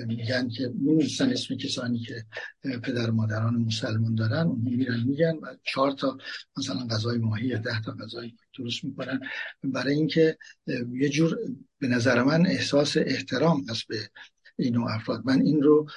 میگن 0.07 0.49
که 0.49 0.71
میمیستن 0.75 1.29
اسم 1.29 1.55
کسانی 1.55 1.99
که 1.99 2.25
پدر 2.83 3.09
مادران 3.09 3.55
مسلمان 3.55 4.15
دارن 4.15 4.47
اون 4.47 4.61
میرن 4.61 5.03
میگن 5.03 5.35
و 5.35 5.55
چهار 5.63 5.91
تا 5.91 6.17
مثلا 6.57 6.87
غذای 6.87 7.17
ماهی 7.17 7.47
یا 7.47 7.57
ده 7.57 7.81
تا 7.81 7.91
غذای 7.91 8.33
درست 8.57 8.83
می‌کنن. 8.83 9.19
برای 9.63 9.93
اینکه 9.93 10.37
یه 10.93 11.09
جور 11.09 11.37
به 11.79 11.87
نظر 11.87 12.23
من 12.23 12.45
احساس 12.45 12.97
احترام 12.97 13.65
هست 13.69 13.87
به 13.87 14.09
این 14.57 14.77
افراد. 14.77 15.21
من 15.25 15.41
این 15.41 15.61
رو 15.61 15.87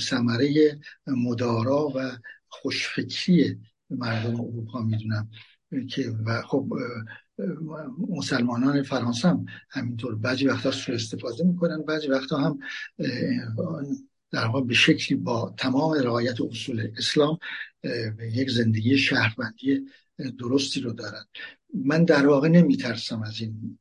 ثمره 0.00 0.80
مدارا 1.06 1.92
و 1.94 2.18
خوشفکری 2.48 3.60
مردم 3.90 4.40
اروپا 4.40 4.82
می‌دونم 4.82 5.30
که 5.90 6.10
و 6.26 6.42
خب 6.42 6.72
مسلمانان 8.08 8.82
فرانسه 8.82 9.28
هم 9.28 9.46
همینطور 9.70 10.14
بعضی 10.14 10.46
وقتا 10.46 10.70
سو 10.70 10.92
استفاده 10.92 11.44
می‌کنن 11.44 11.82
بعضی 11.82 12.08
وقتا 12.08 12.38
هم 12.38 12.58
در 14.30 14.46
واقع 14.46 14.66
به 14.66 14.74
شکلی 14.74 15.18
با 15.18 15.54
تمام 15.56 15.92
رعایت 15.92 16.40
اصول 16.40 16.92
اسلام 16.98 17.38
یک 18.32 18.50
زندگی 18.50 18.98
شهروندی 18.98 19.86
درستی 20.38 20.80
رو 20.80 20.92
دارن. 20.92 21.24
من 21.74 22.04
در 22.04 22.26
واقع 22.26 22.48
نمیترسم 22.48 23.22
از 23.22 23.40
این 23.40 23.78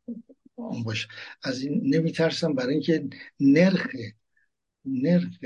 باش 0.86 1.08
از 1.44 1.62
این 1.62 1.96
نمیترسم 1.96 2.54
برای 2.54 2.74
اینکه 2.74 3.10
نرخ 3.40 3.88
نرخ 4.86 5.38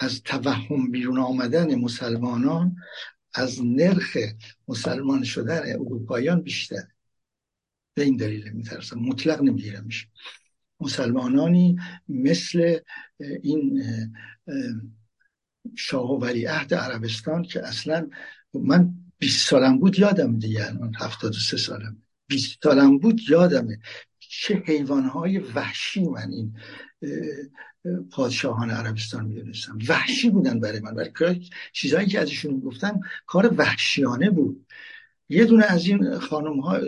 از 0.00 0.22
توهم 0.22 0.90
بیرون 0.90 1.18
آمدن 1.18 1.74
مسلمانان 1.74 2.76
از 3.34 3.64
نرخ 3.64 4.16
مسلمان 4.68 5.24
شدن 5.24 5.72
اروپاییان 5.72 6.40
بیشتر 6.40 6.82
به 7.94 8.02
این 8.02 8.16
دلیل 8.16 8.52
میترسم. 8.52 8.98
مطلق 8.98 9.42
نمیگیرمش 9.42 10.08
مسلمانانی 10.80 11.76
مثل 12.08 12.78
این 13.42 13.82
شاه 15.74 16.10
و 16.10 16.24
عهد 16.24 16.74
عربستان 16.74 17.42
که 17.42 17.66
اصلا 17.66 18.10
من 18.54 18.94
20 19.18 19.48
سالم 19.48 19.78
بود 19.78 19.98
یادم 19.98 20.38
دیگه 20.38 20.72
من 20.72 20.92
73 20.94 21.56
سالم. 21.56 22.02
20 22.26 22.62
سالم 22.62 22.98
بود 22.98 23.20
یادمه. 23.28 23.78
چه 24.40 24.62
حیوانهای 24.66 25.38
وحشی 25.38 26.04
من 26.04 26.30
این 26.30 26.56
پادشاهان 28.10 28.70
عربستان 28.70 29.26
می‌دونستم. 29.26 29.78
وحشی 29.88 30.30
بودن 30.30 30.60
برای 30.60 30.80
من. 30.80 30.94
برای 30.94 31.50
چیزهایی 31.72 32.08
که 32.08 32.20
ازشون 32.20 32.60
گفتم 32.60 33.00
کار 33.26 33.54
وحشیانه 33.58 34.30
بود. 34.30 34.66
یه 35.28 35.44
دونه 35.44 35.64
از 35.64 35.86
این 35.86 36.18
خانم 36.18 36.60
ها 36.60 36.78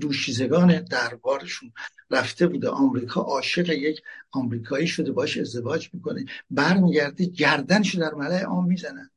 دوشیزگان 0.00 0.80
دربارشون 0.80 1.72
رفته 2.10 2.46
بوده. 2.46 2.68
آمریکا 2.68 3.20
عاشق 3.20 3.68
یک 3.70 4.02
آمریکایی 4.30 4.86
شده 4.86 5.12
باش 5.12 5.38
ازدواج 5.38 5.90
می‌کنه. 5.92 6.24
برمیگرده 6.50 7.24
گردنشو 7.24 7.98
در 7.98 8.14
ملای 8.14 8.42
عام 8.42 8.66
می‌زنن. 8.66 9.10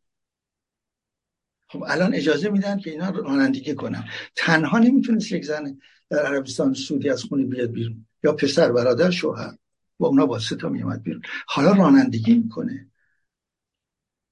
خب 1.68 1.84
الان 1.88 2.14
اجازه 2.14 2.50
میدن 2.50 2.78
که 2.78 2.90
اینا 2.90 3.10
رانندگی 3.10 3.76
کنن. 3.76 4.06
تنها 4.36 4.80
نمی‌تونست 4.80 5.32
یک 5.32 5.46
زن 5.46 5.78
در 6.10 6.26
عربستان 6.26 6.74
سعودی 6.74 7.10
از 7.10 7.24
خونه 7.24 7.46
بیاد 7.46 7.72
بیرون. 7.72 8.06
یا 8.24 8.34
پسر 8.34 8.72
برادر 8.72 9.12
شوهر. 9.12 9.58
با 9.98 10.08
اونا 10.08 10.26
با 10.26 10.40
تا 10.40 10.70
میامد 10.70 11.04
بیرون. 11.04 11.22
حالا 11.48 11.72
رانندگی 11.72 12.34
می‌کنه. 12.38 12.92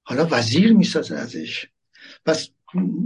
حالا 0.02 0.28
وزیر 0.30 0.72
می‌سازه 0.72 1.14
ازش. 1.14 1.66
پس 2.26 2.48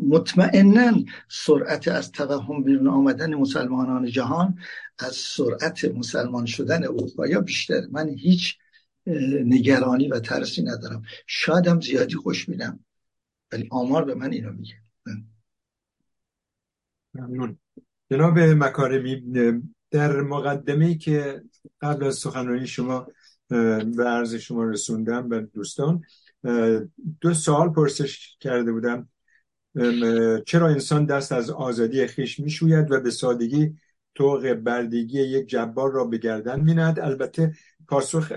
مطمئنا 0.09 0.93
سرعت 1.29 1.89
از 1.89 2.13
توهم 2.13 2.63
بیرون 2.63 2.89
آمدن 2.89 3.35
مسلمانان 3.35 4.07
جهان 4.07 4.59
از 4.99 5.15
سرعت 5.15 5.85
مسلمان 5.85 6.47
شدن 6.47 6.85
اروپا 6.85 7.41
بیشتر 7.41 7.81
من 7.91 8.09
هیچ 8.09 8.59
نگرانی 9.45 10.09
و 10.09 10.21
ترسی 10.21 10.63
ندارم. 10.63 11.03
شادم 11.27 11.81
زیادی 11.81 12.15
خوش 12.15 12.49
میدم 12.49 12.85
ولی 13.53 13.69
آمار 13.71 14.05
به 14.05 14.15
من 14.15 14.33
اینو 14.33 14.53
میگه. 14.53 14.75
ممنون. 17.15 17.59
جناب 18.11 18.39
مکارمی 18.39 19.23
در 19.91 20.21
مقدمه 20.21 20.95
که 20.95 21.43
قبل 21.81 22.05
از 22.05 22.15
سخنرانی 22.15 22.67
شما 22.67 23.07
به 23.97 24.05
عرض 24.05 24.35
شما 24.35 24.65
رسوندم 24.65 25.29
به 25.29 25.41
دوستان 25.41 26.03
دو 27.21 27.35
سوال 27.35 27.69
پرسش 27.73 28.37
کرده 28.41 28.73
بودم. 28.73 29.09
چرا 30.47 30.69
انسان 30.69 31.05
دست 31.05 31.33
از 31.33 31.51
آزادی 31.51 32.07
خیش 32.07 32.41
می‌شوید 32.41 32.91
و 32.91 33.01
به 33.01 33.11
سادگی 33.11 33.77
توق 34.15 34.53
بردگی 34.53 35.21
یک 35.21 35.47
جبار 35.47 35.93
را 35.93 36.05
به 36.05 36.19
گردن 36.19 36.61
میند 36.61 37.01
البته 37.01 37.53
پاسخ 37.89 38.33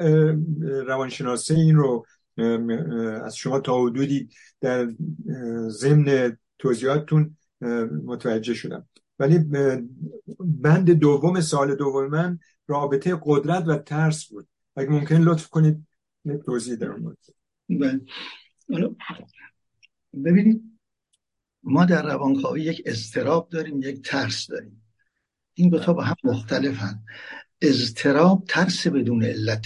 روانشناسی 0.87 1.53
این 1.53 1.75
رو 1.75 2.05
از 3.23 3.35
شما 3.35 3.59
تا 3.59 3.81
حدودی 3.81 4.29
در 4.61 4.89
ضمن 5.67 6.37
توضیحاتتون 6.59 7.37
متوجه 8.05 8.53
شدم. 8.53 8.87
ولی 9.21 9.39
بند 10.39 10.91
دوم 10.91 11.41
سال 11.41 11.75
دوم 11.75 12.07
من 12.07 12.39
رابطه 12.67 13.19
قدرت 13.23 13.67
و 13.67 13.77
ترس 13.77 14.25
بود. 14.25 14.47
اگه 14.75 14.89
ممکن 14.89 15.15
لطف 15.15 15.49
کنید 15.49 15.87
توضیح 16.45 16.75
در 16.75 16.95
بله. 17.69 18.01
ببینید 20.13 20.79
ما 21.63 21.85
در 21.85 22.05
روانکاوی 22.05 22.61
یک 22.61 22.81
استراب 22.85 23.49
داریم 23.49 23.81
یک 23.81 24.01
ترس 24.01 24.47
داریم. 24.47 24.83
این 25.53 25.69
دو 25.69 25.79
تا 25.79 25.93
با 25.93 26.03
هم 26.03 26.15
مختلفن. 26.23 27.03
اضطراب 27.61 28.45
ترس 28.47 28.87
بدون 28.87 29.23
علت. 29.23 29.65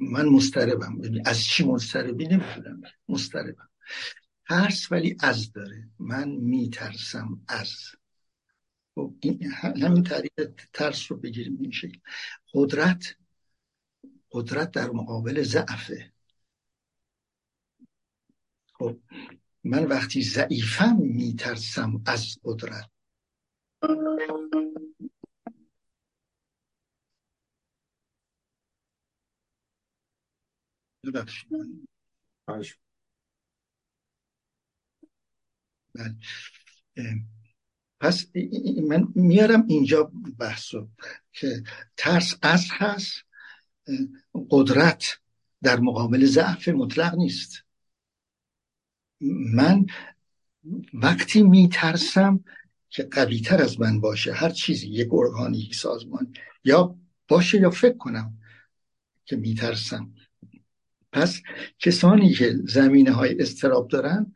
من 0.00 0.26
مستربم 0.26 1.00
از 1.24 1.44
چی 1.44 1.64
مستربی 1.64 2.26
نمی‌تونم 2.28 2.82
مستربم 3.08 3.68
ترس 4.48 4.92
ولی 4.92 5.16
از 5.20 5.52
داره. 5.52 5.88
من 5.98 6.28
میترسم 6.28 7.40
از 7.48 7.74
خب 8.94 9.14
همین 9.82 10.02
تعریف 10.02 10.32
ترس 10.72 11.10
رو 11.10 11.16
بگیریم 11.16 11.58
این 11.60 11.70
شکل. 11.70 11.98
قدرت 12.54 13.16
قدرت 14.30 14.70
در 14.70 14.90
مقابل 14.90 15.42
ضعفه. 15.42 16.12
خب 18.74 18.98
من 19.64 19.84
وقتی 19.84 20.22
ضعیفم 20.22 20.96
میترسم 21.00 22.02
از 22.06 22.38
قدرت. 22.44 22.90
بله. 35.94 36.14
پس 38.00 38.26
من 38.88 39.08
میارم 39.14 39.64
اینجا 39.68 40.12
بحثو 40.38 40.88
که 41.32 41.62
ترس 41.96 42.34
از 42.42 42.66
هست 42.70 43.24
قدرت 44.50 45.18
در 45.62 45.80
مقابل 45.80 46.26
ضعف 46.26 46.68
مطلق 46.68 47.14
نیست. 47.14 47.64
من 49.54 49.86
وقتی 50.94 51.42
میترسم 51.42 52.44
که 52.88 53.02
قوی 53.02 53.40
تر 53.40 53.62
از 53.62 53.80
من 53.80 54.00
باشه 54.00 54.32
هر 54.32 54.50
چیزی 54.50 54.88
یک 54.88 55.08
ارگانی 55.12 55.58
یک 55.58 55.74
سازمان 55.74 56.32
یا 56.64 56.98
باشه 57.28 57.60
یا 57.60 57.70
فکر 57.70 57.96
کنم 57.96 58.38
که 59.24 59.36
میترسم. 59.36 60.14
پس 61.12 61.42
کسانی 61.78 62.34
که 62.34 62.56
زمینه 62.64 63.12
های 63.12 63.42
استراب 63.42 63.88
دارن 63.88 64.34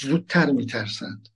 زودتر 0.00 0.50
میترسند. 0.50 1.28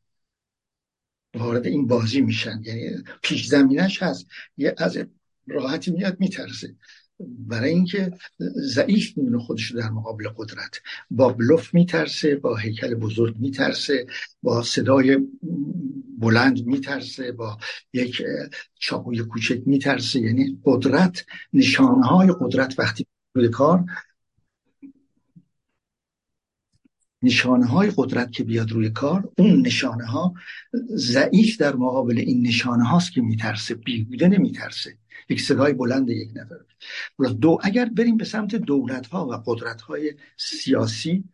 وارد 1.34 1.66
این 1.66 1.86
بازی 1.86 2.20
میشن. 2.20 2.60
یعنی 2.64 3.02
پیش 3.22 3.46
زمینش 3.46 4.02
هست. 4.02 4.26
یه 4.56 4.74
از 4.78 4.98
راحتی 5.46 5.90
میاد 5.90 6.20
میترسه. 6.20 6.76
برای 7.20 7.70
اینکه 7.70 8.10
ضعیف 8.56 9.18
می‌بینه 9.18 9.38
خودش 9.38 9.72
در 9.72 9.90
مقابل 9.90 10.28
قدرت. 10.28 10.80
با 11.10 11.28
بلوف 11.28 11.74
میترسه 11.74 12.36
با 12.36 12.56
هیکل 12.56 12.94
بزرگ 12.94 13.36
میترسه 13.38 14.06
با 14.42 14.62
صدای 14.62 15.18
بلند 16.18 16.66
میترسه 16.66 17.32
با 17.32 17.58
یک 17.92 18.22
چاقوی 18.74 19.22
کوچک 19.22 19.62
میترسه. 19.66 20.20
یعنی 20.20 20.60
قدرت 20.64 21.24
نشانه 21.52 22.06
های 22.06 22.34
قدرت 22.40 22.78
وقتی 22.78 23.06
روی 23.34 23.48
کار 23.48 23.84
نشانه 27.22 27.66
های 27.66 27.92
قدرت 27.96 28.32
که 28.32 28.44
بیاد 28.44 28.72
روی 28.72 28.90
کار 28.90 29.32
اون 29.38 29.66
نشانه 29.66 30.06
ها 30.06 30.34
ضعیف 30.94 31.56
در 31.56 31.76
مقابل 31.76 32.18
این 32.18 32.46
نشانه 32.46 32.84
هاست 32.84 33.12
که 33.12 33.20
میترسه 33.20 33.74
بیهوده 33.74 34.28
نمیترسه. 34.28 34.98
یک 35.28 35.40
صدای 35.40 35.72
بلند 35.72 36.10
یک 36.10 36.30
نفر. 36.34 36.56
دو 37.32 37.58
اگر 37.62 37.84
بریم 37.84 38.16
به 38.16 38.24
سمت 38.24 38.54
دولت 38.54 39.06
ها 39.06 39.26
و 39.26 39.42
قدرت 39.46 39.80
های 39.80 40.14
سیاسی 40.36 41.24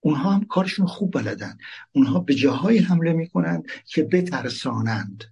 اونها 0.00 0.30
هم 0.30 0.44
کارشون 0.44 0.86
خوب 0.86 1.12
بلدن. 1.12 1.58
اونها 1.92 2.20
به 2.20 2.34
جاهای 2.34 2.78
حمله 2.78 3.12
می‌کنند 3.12 3.66
که 3.84 4.02
بترسانند. 4.02 5.24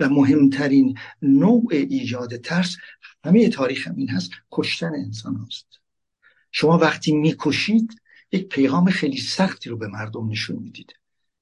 و 0.00 0.08
مهمترین 0.08 0.98
نوع 1.22 1.66
ایجاد 1.70 2.36
ترس 2.36 2.76
همه 3.24 3.48
تاریخ 3.48 3.88
هم 3.88 3.96
این 3.96 4.10
هست 4.10 4.30
کشتن 4.52 4.92
انسان 4.94 5.36
هست 5.36 5.83
شما 6.56 6.78
وقتی 6.78 7.12
می‌کشید 7.12 8.00
یک 8.32 8.48
پیغام 8.48 8.90
خیلی 8.90 9.16
سختی 9.16 9.70
رو 9.70 9.76
به 9.76 9.86
مردم 9.88 10.28
نشون 10.28 10.56
می‌دید. 10.62 10.92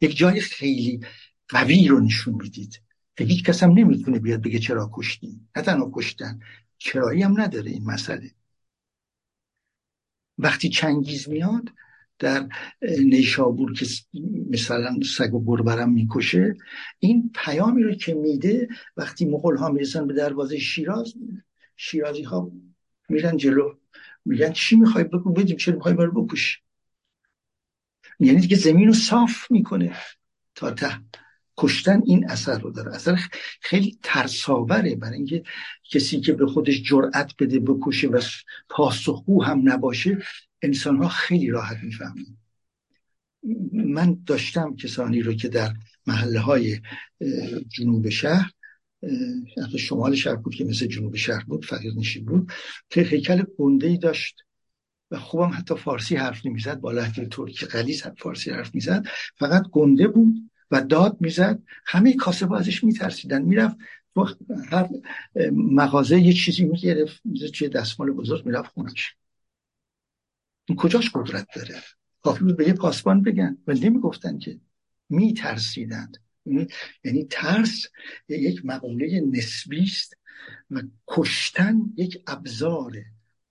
یک 0.00 0.16
جای 0.16 0.40
خیلی 0.40 1.00
قوی 1.48 1.88
رو 1.88 2.00
نشون 2.00 2.34
می‌دید. 2.34 2.80
که 3.16 3.24
هیچ 3.24 3.44
کس 3.44 3.62
هم 3.62 3.70
نمی‌تونه 3.70 4.18
بیاد 4.18 4.42
بگه 4.42 4.58
چرا 4.58 4.90
کشتی. 4.92 5.40
نه 5.56 5.62
تنها 5.62 5.90
کشتن 5.94 6.40
چرایی 6.78 7.22
هم 7.22 7.40
نداره 7.40 7.70
این 7.70 7.84
مسئله. 7.84 8.30
وقتی 10.38 10.68
چنگیز 10.68 11.28
میاد 11.28 11.68
در 12.18 12.48
نیشابور 12.98 13.72
که 13.72 13.86
مثلا 14.50 14.98
سگ 15.16 15.34
و 15.34 15.44
گربرم 15.44 15.92
می‌کشه 15.92 16.54
این 16.98 17.30
پیامی 17.34 17.82
رو 17.82 17.94
که 17.94 18.14
میده 18.14 18.68
وقتی 18.96 19.24
مغول 19.24 19.56
ها 19.56 19.68
می‌رسن 19.68 20.06
به 20.06 20.14
دروازه 20.14 20.58
شیراز 20.58 21.14
شیرازی 21.76 22.22
ها 22.22 22.52
میرن 23.08 23.36
جلو. 23.36 23.74
میگن 24.24 24.52
چی 24.52 24.76
می‌خوای 24.76 25.04
بگو؟ 25.04 25.32
بدیم 25.32 25.56
چرا 25.56 25.74
می‌خوای 25.74 25.94
برو 25.94 26.24
بکش 26.24 26.62
یعنی 28.20 28.40
دیگه 28.40 28.56
زمین 28.56 28.86
رو 28.86 28.94
صاف 28.94 29.50
می‌کنه. 29.50 29.96
تا 30.54 30.70
ته. 30.70 31.00
کشتن 31.56 32.02
این 32.06 32.30
اثر 32.30 32.58
رو 32.58 32.70
داره. 32.70 32.94
اثر 32.94 33.18
خیلی 33.60 33.98
ترساوره 34.02 34.94
برای 34.94 35.16
اینکه 35.16 35.42
کسی 35.90 36.20
که 36.20 36.32
به 36.32 36.46
خودش 36.46 36.82
جرأت 36.82 37.32
بده 37.38 37.60
بکشه 37.60 38.08
و 38.08 38.20
پاسخگو 38.68 39.44
هم 39.44 39.72
نباشه 39.72 40.18
انسان 40.62 40.96
ها 40.96 41.08
خیلی 41.08 41.50
راحت 41.50 41.76
می‌فهمن. 41.82 42.26
من 43.72 44.18
داشتم 44.26 44.76
کسانی 44.76 45.22
رو 45.22 45.32
که 45.34 45.48
در 45.48 45.72
محله 46.06 46.40
های 46.40 46.80
جنوب 47.68 48.08
شهر 48.08 48.50
حتی 49.64 49.78
شمال 49.78 50.14
شهر 50.14 50.36
بود 50.36 50.54
که 50.54 50.64
مثل 50.64 50.86
جنوب 50.86 51.16
شهر 51.16 51.44
بود 51.44 51.64
فقیر 51.64 51.92
نشین 51.96 52.24
بود. 52.24 52.52
که 52.90 53.00
هیکل 53.00 53.42
گنده 53.58 53.86
ای 53.86 53.98
داشت 53.98 54.36
و 55.10 55.18
خوبم 55.18 55.50
حتی 55.54 55.74
فارسی 55.74 56.16
حرف 56.16 56.46
نمی‌زد 56.46 56.80
با 56.80 56.92
لحجه 56.92 57.26
ترکی 57.26 57.66
غلیظ 57.66 58.02
فارسی 58.02 58.50
حرف 58.50 58.74
می‌زد. 58.74 59.04
فقط 59.36 59.62
گنده 59.70 60.08
بود 60.08 60.50
و 60.70 60.80
داد 60.80 61.16
می‌زد. 61.20 61.62
همه 61.86 62.12
کاسبا 62.12 62.58
ازش 62.58 62.84
میترسیدن. 62.84 63.42
می‌رفت 63.42 63.76
هر 64.70 64.88
مغازه 65.52 66.20
یه 66.20 66.32
چیزی 66.32 66.64
می‌گرفت 66.64 67.22
چه 67.54 67.68
دستمال 67.68 68.10
بزرگ 68.10 68.46
می‌رفت 68.46 68.70
خونش. 68.70 69.14
این 70.68 70.76
کجاش 70.76 71.10
قدرت 71.14 71.46
داره؟ 71.56 71.74
کافی 72.22 72.44
بود 72.44 72.56
به 72.56 72.66
یه 72.66 72.72
پاسبان 72.72 73.22
بگن. 73.22 73.58
و 73.66 73.72
نمی‌گفتن 73.72 74.38
که 74.38 74.60
میترسیدند. 75.08 76.16
یعنی 77.04 77.26
ترس 77.30 77.86
یک 78.28 78.60
مقوله 78.64 79.20
نسبی 79.32 79.82
است 79.82 80.16
و 80.70 80.82
کشتن 81.08 81.80
یک 81.96 82.22
ابزار 82.26 82.92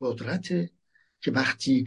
قدرت 0.02 0.48
که 1.22 1.32
وقتی 1.32 1.86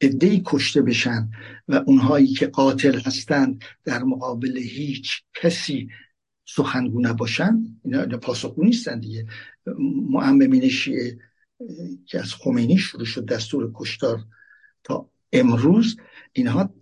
عدهای 0.00 0.42
کشته 0.44 0.82
بشن 0.82 1.30
و 1.68 1.74
اونهایی 1.86 2.26
که 2.26 2.46
قاتل 2.46 3.00
هستند 3.00 3.64
در 3.84 4.02
مقابل 4.02 4.56
هیچ 4.56 5.22
کسی 5.34 5.88
سخنگو 6.44 7.00
نباشن 7.00 7.58
اینا 7.84 8.18
پاسخگو 8.18 8.64
نیستن 8.64 9.00
دیگه. 9.00 9.26
معممین 10.10 10.68
شیعه 10.68 11.18
که 12.06 12.20
از 12.20 12.34
خمینی 12.34 12.78
شروع 12.78 13.04
شد 13.04 13.26
دستور 13.26 13.70
کشتار 13.74 14.24
تا 14.84 15.10
امروز 15.32 15.96
اینها 16.32 16.74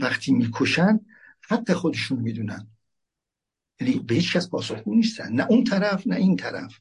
وقتی 0.00 0.32
می‌کشن 0.32 1.00
حق 1.40 1.72
خودشون 1.72 2.18
می‌دونن. 2.18 2.73
یعنی 3.80 3.98
به 3.98 4.14
هیچ 4.14 4.36
کس 4.36 4.50
پاسخگو 4.50 4.94
نیستن. 4.94 5.32
نه 5.32 5.46
اون 5.50 5.64
طرف 5.64 6.06
نه 6.06 6.16
این 6.16 6.36
طرف. 6.36 6.80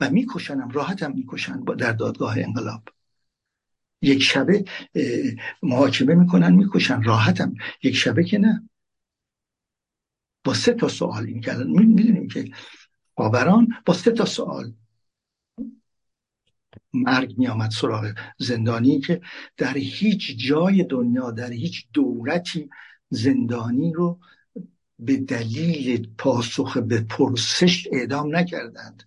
و 0.00 0.10
میکشنم 0.10 0.68
راحتم 0.68 1.12
می‌کشن 1.12 1.60
در 1.60 1.92
دادگاه 1.92 2.38
انقلاب. 2.38 2.82
یک 4.02 4.22
شبه 4.22 4.64
محاکمه 5.62 6.14
می‌کنن 6.14 6.54
می‌کشن 6.54 7.02
راحتم. 7.02 7.54
یک 7.82 7.96
شبه 7.96 8.24
که 8.24 8.38
نه. 8.38 8.68
با 10.44 10.54
سه 10.54 10.74
تا 10.74 10.88
سوال 10.88 11.26
این 11.26 11.40
که 11.40 11.52
می‌دونیم 11.54 12.28
که 12.28 12.50
باوران 13.14 13.68
با 13.86 13.94
سه 13.94 14.10
تا 14.10 14.24
سوال. 14.24 14.72
مرگ 16.92 17.38
میآمد 17.38 17.70
سراغ 17.70 18.12
زندانی 18.38 19.00
که 19.00 19.20
در 19.56 19.74
هیچ 19.74 20.36
جای 20.36 20.84
دنیا 20.84 21.30
در 21.30 21.50
هیچ 21.50 21.88
دولتی 21.92 22.70
زندانی 23.10 23.92
رو 23.92 24.20
به 24.98 25.16
دلیل 25.16 26.14
پاسخ 26.18 26.76
به 26.76 27.00
پرسش 27.00 27.88
اعدام 27.92 28.36
نکردند. 28.36 29.02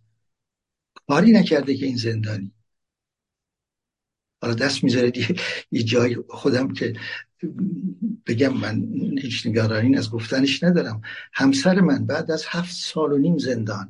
کاری 1.08 1.32
نکرده 1.32 1.78
که 1.78 1.86
این 1.86 1.98
زندانی. 1.98 2.52
حالا 4.42 4.54
دست 4.54 4.84
می‌ذاره 4.84 5.12
یه 5.72 5.84
جای 5.84 6.18
خودم 6.30 6.74
که 6.74 6.94
بگم 8.26 8.54
من 8.58 8.84
هیچ 9.22 9.48
نگرانی 9.48 9.98
از 9.98 10.12
گفتنش 10.12 10.64
ندارم. 10.64 11.02
همسر 11.34 11.80
من 11.82 12.06
بعد 12.06 12.32
از 12.32 12.46
هفت 12.48 12.76
سال 12.76 13.12
و 13.12 13.18
نیم 13.18 13.38
زندان. 13.38 13.90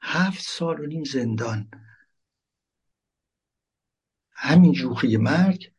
هفت 0.00 0.42
سال 0.42 0.80
و 0.80 0.86
نیم 0.86 1.04
زندان. 1.04 1.70
همین 4.30 4.72
جوخی 4.72 5.16
مرگ 5.16 5.72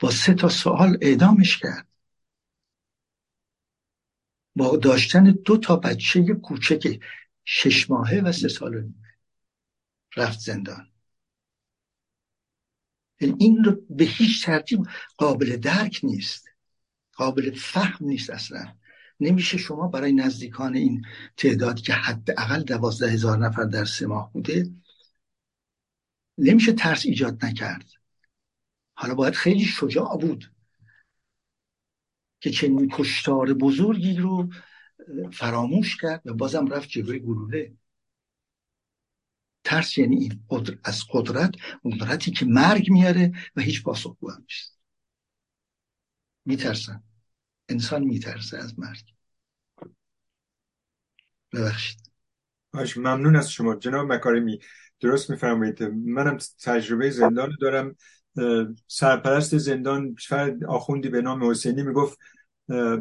با 0.00 0.10
سه 0.10 0.34
تا 0.34 0.48
سوال 0.48 0.98
اعدامش 1.00 1.58
کرد. 1.58 1.88
با 4.56 4.76
داشتن 4.76 5.24
دو 5.44 5.56
تا 5.56 5.76
بچه 5.76 6.34
کوچک 6.34 7.00
شش 7.44 7.90
ماهه 7.90 8.20
و 8.20 8.32
سه 8.32 8.48
سال 8.48 8.92
رفت 10.16 10.38
زندان. 10.40 10.90
یعنی 13.20 13.34
این 13.38 13.64
رو 13.64 13.76
به 13.90 14.04
هیچ 14.04 14.44
ترتیب 14.46 14.86
قابل 15.16 15.56
درک 15.56 16.00
نیست. 16.02 16.48
قابل 17.12 17.50
فهم 17.50 18.06
نیست 18.06 18.30
اصلا. 18.30 18.76
نمیشه 19.20 19.58
شما 19.58 19.88
برای 19.88 20.12
نزدیکان 20.12 20.76
این 20.76 21.02
تعداد 21.36 21.80
که 21.80 21.92
حداقل 21.92 22.62
دوازده 22.62 23.10
هزار 23.10 23.38
نفر 23.38 23.64
در 23.64 23.84
سه 23.84 24.06
ماه 24.06 24.32
بوده 24.32 24.70
نمیشه 26.38 26.72
ترس 26.72 27.06
ایجاد 27.06 27.44
نکرد. 27.44 27.99
حالا 29.00 29.14
باید 29.14 29.34
خیلی 29.34 29.64
شجاع 29.64 30.18
بود 30.18 30.52
که 32.40 32.50
چنین 32.50 32.88
کشتار 32.92 33.54
بزرگی 33.54 34.16
رو 34.16 34.48
فراموش 35.32 35.96
کرد 35.96 36.26
و 36.26 36.34
بازم 36.34 36.66
رفت 36.66 36.88
جلوی 36.88 37.18
گلوله. 37.18 37.74
ترس 39.64 39.98
یعنی 39.98 40.16
این 40.16 40.44
از 40.84 41.04
قدرت 41.10 41.54
قدرتی 41.84 42.30
که 42.30 42.46
مرگ 42.46 42.90
میاره 42.90 43.32
و 43.56 43.60
هیچ 43.60 43.82
پاسخگو 43.82 44.30
هم 44.30 44.40
نیست. 44.40 44.78
میترسن. 46.44 47.02
انسان 47.68 48.04
میترسه 48.04 48.58
از 48.58 48.78
مرگ. 48.78 49.14
ببخشید. 51.52 52.12
ممنون 52.96 53.36
از 53.36 53.52
شما. 53.52 53.76
جناب 53.76 54.12
مکارمی 54.12 54.58
درست 55.00 55.30
میفرمایید. 55.30 55.82
منم 55.82 56.38
تجربه 56.64 57.10
زندان 57.10 57.56
دارم. 57.60 57.96
سرپرست 58.86 59.58
زندان 59.58 60.16
آخوندی 60.68 61.08
به 61.08 61.22
نام 61.22 61.50
حسینی 61.50 61.82
می‌گفت 61.82 62.18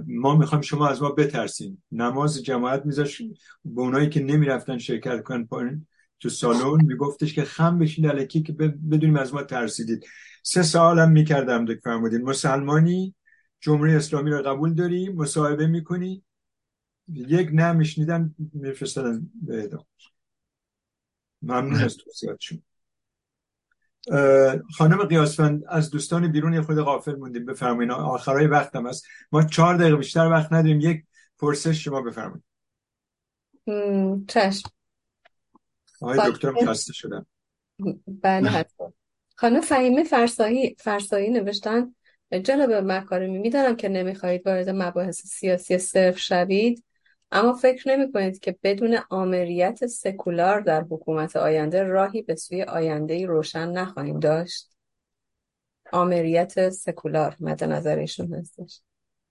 ما 0.08 0.36
می‌خوایم 0.36 0.62
شما 0.62 0.88
از 0.88 1.02
ما 1.02 1.10
بترسیم 1.10 1.84
نماز 1.92 2.44
جماعت 2.44 2.86
میذاش 2.86 3.22
به 3.66 3.82
اونایی 3.82 4.10
که 4.10 4.24
نمی‌رفتن 4.24 4.78
شرکت 4.78 5.24
کنن 5.24 5.46
پایین 5.46 5.88
تو 6.20 6.30
سالن 6.30 6.86
میگفتش 6.86 7.34
که 7.34 7.44
خم 7.44 7.80
بشین 7.80 8.10
علکی 8.10 8.44
که 8.44 8.54
بدونیم 8.54 9.16
از 9.16 9.34
ما 9.34 9.44
ترسیدید. 9.44 10.06
سه 10.44 10.64
سالم 10.64 11.12
می‌کردم 11.12 11.66
دک 11.66 11.80
فرمودین. 11.84 12.22
مسلمانی 12.22 13.16
جمهوری 13.60 13.96
اسلامی 13.96 14.32
رو 14.32 14.42
قبول 14.42 14.74
داری؟ 14.74 15.10
مصاحبه 15.10 15.68
می‌کنی؟ 15.68 16.24
یک 17.08 17.50
نه 17.54 17.74
میفرستدن 18.54 19.30
به 19.42 19.58
اعدام 19.58 19.86
ممنون 21.42 21.76
از 21.76 21.98
توصیحاتشون 21.98 22.62
خانم 24.78 25.04
قیاسفند 25.04 25.64
از 25.68 25.90
دوستان 25.90 26.32
بیرون 26.32 26.62
خود 26.62 26.78
غافل 26.78 27.16
موندیم. 27.16 27.46
بفرمایید 27.46 27.92
آخرای 27.92 28.48
وقتم 28.48 28.86
است. 28.86 29.06
ما 29.32 29.44
چهار 29.44 29.76
دقیقه 29.76 29.96
بیشتر 29.96 30.28
وقت 30.28 30.54
نداریم. 30.54 30.80
یک 30.80 31.04
پرسش 31.40 31.84
شما 31.84 32.02
بفرمایید 32.02 32.44
چشم. 34.28 34.70
آقای 36.02 36.32
دکتر 36.32 36.54
خسته 36.66 36.94
شدم. 36.94 37.26
بله 38.08 38.50
حتما. 38.50 38.94
خانم 39.36 39.62
فهیمه 39.62 40.04
فرسایی 40.04 40.76
فرسایی 40.80 41.30
نوشتن. 41.30 41.96
جناب 42.44 42.72
مکارمی 42.72 43.38
می‌دانم 43.38 43.76
که 43.76 43.90
نمی‌خواهید 43.90 44.48
وارد 44.48 44.70
مباحث 44.70 45.22
سیاسی 45.22 45.78
صرف 45.78 46.20
شوید. 46.20 46.84
اما 47.32 47.54
فکر 47.54 47.90
نمی 47.90 48.12
کنید 48.12 48.40
که 48.40 48.60
بدون 48.64 48.98
آمریت 49.10 49.86
سکولار 49.86 50.62
در 50.62 50.82
حکومت 50.82 51.36
آینده 51.36 51.84
راهی 51.84 52.22
به 52.22 52.36
سوی 52.36 52.64
آینده 52.64 53.26
روشن 53.26 53.70
نخواهیم 53.70 54.20
داشت؟ 54.20 54.70
آمریت 55.92 56.70
سکولار 56.70 57.36
مد 57.40 57.64
نظر 57.64 57.98
ایشون 57.98 58.34
هستش. 58.34 58.82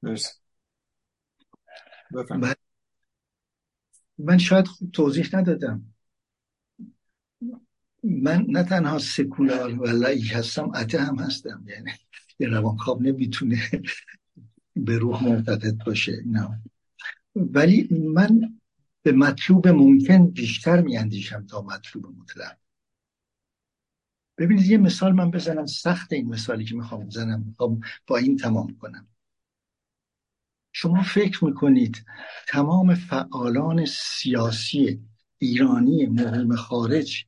مرسی 0.03 0.33
من 4.19 4.39
شاید 4.39 4.67
خوب 4.67 4.91
توضیح 4.91 5.29
ندادم. 5.33 5.95
من 8.03 8.45
نه 8.49 8.63
تنها 8.63 8.99
سکولار 8.99 9.75
و 9.75 9.87
لعی 9.87 10.29
هستم 10.29 10.71
اته 10.75 11.01
هم 11.01 11.19
هستم. 11.19 11.65
یعنی 11.67 11.91
یه 12.39 12.49
روانکاو 12.49 13.03
نمی‌تونه 13.03 13.59
به 14.77 14.99
روح 14.99 15.25
معتقد 15.25 15.85
باشه. 15.87 16.23
نه. 16.27 16.61
ولی 17.53 17.89
من 17.91 18.59
به 19.03 19.13
مطلوب 19.13 19.69
ممکن 19.69 20.31
بیشتر 20.31 20.81
میاندیشم 20.81 21.47
تا 21.47 21.63
مطلوب 21.63 22.07
مطلق. 22.07 22.57
ببینید 24.39 24.67
یه 24.67 24.79
مثال 24.79 25.13
من 25.13 25.31
بزنم 25.31 25.67
سخت 25.67 26.13
این 26.13 26.29
مثالی 26.29 26.65
که 26.65 26.75
می‌خوام 26.75 27.07
بزنم 27.07 27.45
می‌خوام 27.47 27.81
با 28.07 28.17
این 28.17 28.37
تمام 28.37 28.77
کنم. 28.77 29.09
شما 30.73 31.03
فکر 31.03 31.45
می‌کنید 31.45 32.05
تمام 32.49 32.95
فعالان 32.95 33.85
سیاسی 33.87 35.01
ایرانی 35.39 36.07
مهم 36.07 36.57
خارج 36.57 37.27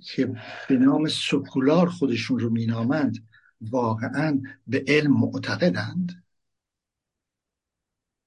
که 0.00 0.34
به 0.68 0.76
نام 0.76 1.08
سکولار 1.08 1.88
خودشون 1.88 2.38
رو 2.38 2.50
مینامند 2.50 3.26
واقعا 3.60 4.40
به 4.66 4.84
علم 4.88 5.12
معتقدند؟ 5.12 6.23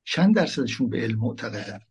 چند 0.08 0.36
درصدشون 0.36 0.90
به 0.90 1.02
علم 1.02 1.20
معتقدند 1.20 1.82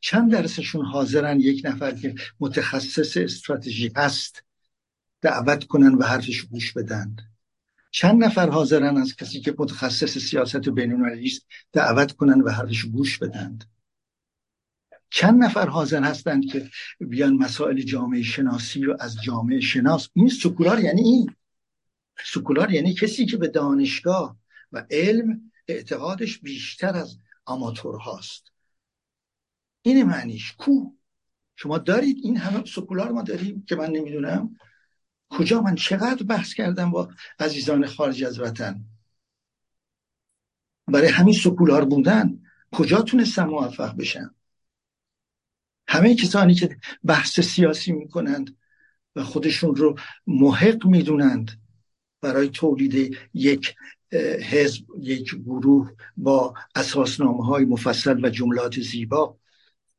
چند 0.00 0.32
درصدشون 0.32 0.86
حاضرن 0.86 1.40
یک 1.40 1.62
نفر 1.64 1.92
که 1.92 2.14
متخصص 2.40 3.16
استراتژی 3.16 3.92
هست 3.96 4.44
دعوت 5.20 5.64
کنن 5.64 5.94
و 5.94 6.04
حرفش 6.04 6.42
گوش 6.42 6.72
بدن؟ 6.72 7.16
چند 7.90 8.24
نفر 8.24 8.50
حاضرن 8.50 8.96
از 8.96 9.16
کسی 9.16 9.40
که 9.40 9.54
متخصص 9.58 10.18
سیاست 10.18 10.68
بین‌المللی 10.68 11.26
است 11.26 11.46
دعوت 11.72 12.12
کنن 12.12 12.40
و 12.40 12.50
حرفش 12.50 12.84
گوش 12.84 13.18
بدن؟ 13.18 13.58
چند 15.10 15.44
نفر 15.44 15.68
حاضر 15.68 16.02
هستند 16.02 16.46
که 16.46 16.70
بیان 17.00 17.34
مسائل 17.34 17.82
جامعه 17.82 18.22
شناسی 18.22 18.82
رو 18.82 18.96
از 19.00 19.22
جامعه 19.22 19.60
شناس؟ 19.60 20.08
این 20.12 20.28
سکولار 20.28 20.80
یعنی 20.80 21.00
این. 21.00 21.34
سکولار 22.24 22.72
یعنی 22.72 22.94
کسی 22.94 23.26
که 23.26 23.36
به 23.36 23.48
دانشگاه 23.48 24.36
و 24.72 24.86
علم 24.90 25.52
اعتقادش 25.68 26.38
بیشتر 26.38 26.96
از 26.96 27.18
آماتور 27.44 27.96
هاست 27.96 28.52
این 29.82 30.02
معنیش 30.02 30.52
کو؟ 30.52 30.90
شما 31.56 31.78
دارید 31.78 32.16
این 32.22 32.36
همه 32.36 32.64
سکولار 32.64 33.12
ما 33.12 33.22
داریم 33.22 33.64
که 33.68 33.76
من 33.76 33.90
نمی‌دونم. 33.90 34.56
کجا 35.30 35.60
من 35.60 35.74
چقدر 35.74 36.22
بحث 36.22 36.54
کردم 36.54 36.90
با 36.90 37.10
عزیزان 37.38 37.86
خارج 37.86 38.24
از 38.24 38.40
وطن؟ 38.40 38.84
برای 40.86 41.08
همین 41.08 41.34
سکولار 41.34 41.84
بودن 41.84 42.42
کجا 42.72 43.02
تونستم 43.02 43.44
موفق 43.44 43.96
بشم 43.96 44.34
همه 45.88 46.14
کسانی 46.16 46.54
که 46.54 46.76
بحث 47.04 47.40
سیاسی 47.40 47.92
می‌کنند 47.92 48.56
و 49.16 49.24
خودشون 49.24 49.76
رو 49.76 49.98
محق 50.26 50.86
می‌دونند 50.86 51.61
برای 52.22 52.48
تولید 52.48 53.16
یک 53.34 53.74
حزب 54.50 54.84
یک 55.00 55.34
گروه 55.34 55.92
با 56.16 56.54
اساسنامه 56.74 57.46
های 57.46 57.64
مفصل 57.64 58.24
و 58.24 58.30
جملات 58.30 58.80
زیبا. 58.80 59.38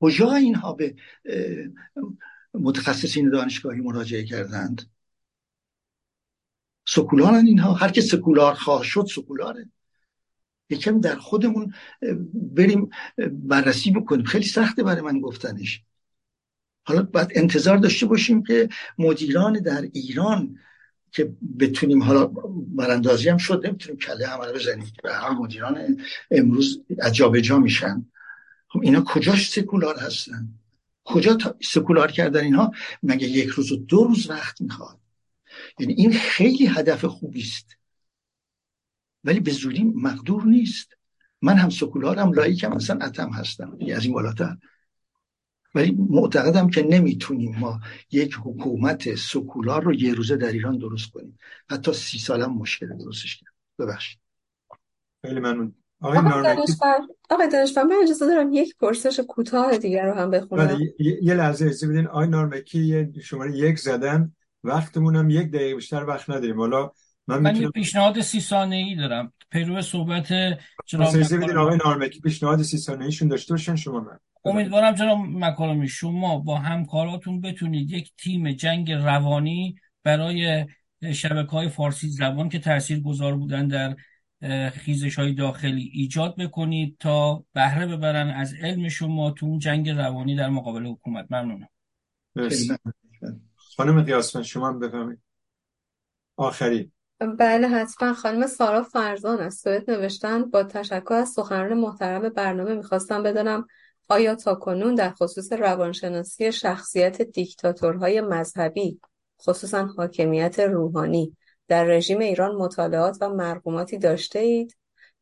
کجا 0.01 0.33
اینها 0.33 0.73
به 0.73 0.95
متخصصین 2.53 3.29
دانشگاهی 3.29 3.81
مراجعه 3.81 4.23
کردند. 4.23 4.81
سکولارن 6.87 7.45
اینها. 7.45 7.73
هر 7.73 7.89
که 7.89 8.01
سکولار 8.01 8.53
خواه 8.53 8.83
شد 8.83 9.05
سکولاره. 9.15 9.69
یکم 10.69 11.01
در 11.01 11.15
خودمون 11.15 11.73
بریم 12.33 12.89
بررسی 13.31 13.91
بکنیم. 13.91 14.25
خیلی 14.25 14.45
سخته 14.45 14.83
برای 14.83 15.01
من 15.01 15.19
گفتنش. 15.19 15.83
حالا 16.85 17.03
باید 17.03 17.31
انتظار 17.35 17.77
داشته 17.77 18.05
باشیم 18.05 18.43
که 18.43 18.69
مدیران 18.97 19.53
در 19.53 19.81
ایران 19.81 20.57
که 21.13 21.33
بتونیم 21.59 22.03
حالا 22.03 22.25
براندازی 22.67 23.29
هم 23.29 23.37
شد 23.37 23.65
نمی‌تونیم 23.65 23.97
کله 23.97 24.27
همه 24.27 24.51
بزنیم. 24.51 24.91
به 25.03 25.13
هر 25.13 25.29
مدیران 25.29 25.97
امروز 26.31 26.83
از 26.99 27.15
جا 27.15 27.59
میشن. 27.59 28.05
خب 28.67 28.79
اینا 28.83 29.01
کجاش 29.01 29.49
سکولار 29.49 29.99
هستن؟ 29.99 30.47
کجا 31.03 31.37
سکولار 31.63 32.11
کردن 32.11 32.43
اینها؟ 32.43 32.71
مگه 33.03 33.27
یک 33.27 33.47
روز 33.47 33.71
و 33.71 33.75
دو 33.75 34.03
روز 34.03 34.29
وقت 34.29 34.61
می‌خواد؟ 34.61 34.99
یعنی 35.79 35.93
این 35.93 36.13
خیلی 36.13 36.65
هدف 36.65 37.05
خوبی 37.05 37.41
است 37.41 37.77
ولی 39.23 39.39
به 39.39 39.51
زودی 39.51 39.83
مقدور 39.83 40.43
نیست. 40.45 40.97
من 41.41 41.57
هم 41.57 41.69
سکولارم 41.69 42.33
لایکم 42.33 42.75
مثلا 42.75 43.05
اتم 43.05 43.29
هستم. 43.29 43.77
از 43.95 44.03
این 44.03 44.13
بالاتر. 44.13 44.57
ولی 45.75 45.97
معتقدم 46.09 46.69
که 46.69 46.83
نمی‌تونیم 46.83 47.55
ما 47.59 47.79
یک 48.11 48.35
حکومت 48.43 49.15
سکولار 49.15 49.83
رو 49.83 49.93
یه 49.93 50.13
روزه 50.13 50.37
در 50.37 50.51
ایران 50.51 50.77
درست 50.77 51.11
کنیم. 51.11 51.37
حتی 51.69 51.93
سی 51.93 52.19
سالم 52.19 52.53
مشکل 52.53 52.97
درستش 52.97 53.37
کنیم 53.37 53.53
ببخشید. 53.79 54.19
خیلی 55.25 55.39
ممنون. 55.39 55.75
آقای 56.01 56.21
دانشور 57.51 57.83
من 57.83 57.95
اجازه 58.03 58.25
دارم 58.25 58.53
یک 58.53 58.75
پرسش 58.75 59.19
کوتاه 59.19 59.77
دیگر 59.77 60.05
رو 60.05 60.13
هم 60.13 60.31
بخونم. 60.31 60.79
یه 60.99 61.33
لحظه 61.33 61.65
اجازه 61.65 61.87
بدین. 61.87 62.07
آقای 62.07 62.27
نارمکی 62.27 63.07
شماره 63.23 63.57
یک 63.57 63.79
زدن. 63.79 64.31
وقتمون 64.63 65.15
هم 65.15 65.29
یک 65.29 65.51
دقیقه 65.51 65.75
بیشتر 65.75 66.05
وقت 66.05 66.29
نداریم. 66.29 66.59
حالا 66.59 66.91
من, 67.27 67.39
من 67.39 67.55
یه 67.55 67.69
پیشنهاد 67.69 68.21
سی 68.21 68.41
ثانیه 68.41 68.85
ای 68.85 68.95
دارم. 68.95 69.33
پیرو 69.51 69.81
صحبت 69.81 70.33
جناب 70.85 71.15
آقای 71.57 71.77
نارمکی 71.85 72.19
پیشنهاد 72.19 72.61
سی 72.61 72.77
ثانیه 72.77 73.05
ایشون 73.05 73.27
داشته 73.27 73.53
باشن 73.53 73.75
شما 73.75 73.99
من. 73.99 74.19
امیدوارم 74.45 74.93
جناب 74.93 75.17
مکارمی 75.19 75.87
شما 75.87 76.39
با 76.39 76.57
همکاراتون 76.57 77.41
بتونید 77.41 77.91
یک 77.91 78.11
تیم 78.17 78.51
جنگ 78.51 78.91
روانی 78.91 79.75
برای 80.03 80.65
شبکه 81.13 81.51
های 81.51 81.69
فارسی 81.69 82.09
زبان 82.09 82.49
که 82.49 82.59
تاثیر 82.59 82.99
گذار 82.99 83.35
بودن 83.35 83.67
در 83.67 83.95
خیزش 84.69 85.19
های 85.19 85.33
داخلی 85.33 85.91
ایجاد 85.93 86.35
بکنید 86.35 86.97
تا 86.99 87.43
بهره 87.53 87.85
ببرن 87.85 88.29
از 88.29 88.53
علم 88.53 88.89
شما 88.89 89.31
تو 89.31 89.45
اون 89.45 89.59
جنگ 89.59 89.89
روانی 89.89 90.35
در 90.35 90.49
مقابل 90.49 90.85
حکومت. 90.85 91.27
ممنونم. 91.29 91.67
خانم 93.55 94.01
قیاسفن 94.03 94.43
شما 94.43 94.67
هم 94.67 94.79
بفهمید 94.79 95.19
آخری. 96.37 96.92
بله 97.27 97.67
حتما. 97.67 98.13
خانم 98.13 98.47
سارا 98.47 98.83
فرزان 98.83 99.39
از 99.39 99.55
سوئد 99.55 99.91
نوشتن 99.91 100.49
با 100.49 100.63
تشکر 100.63 101.13
از 101.13 101.29
سخنران 101.29 101.73
محترم 101.73 102.29
برنامه 102.29 102.75
می‌خواستم 102.75 103.23
بدانم 103.23 103.67
آیا 104.09 104.35
تاکنون 104.35 104.95
در 104.95 105.09
خصوص 105.09 105.53
روانشناسی 105.53 106.51
شخصیت 106.51 107.21
دیکتاتورهای 107.21 108.21
مذهبی 108.21 108.99
خصوصا 109.41 109.85
حاکمیت 109.85 110.59
روحانی 110.59 111.37
در 111.67 111.83
رژیم 111.83 112.19
ایران 112.19 112.55
مطالعات 112.55 113.17
و 113.21 113.29
مرقوماتی 113.29 113.97
داشته 113.97 114.39
اید 114.39 114.77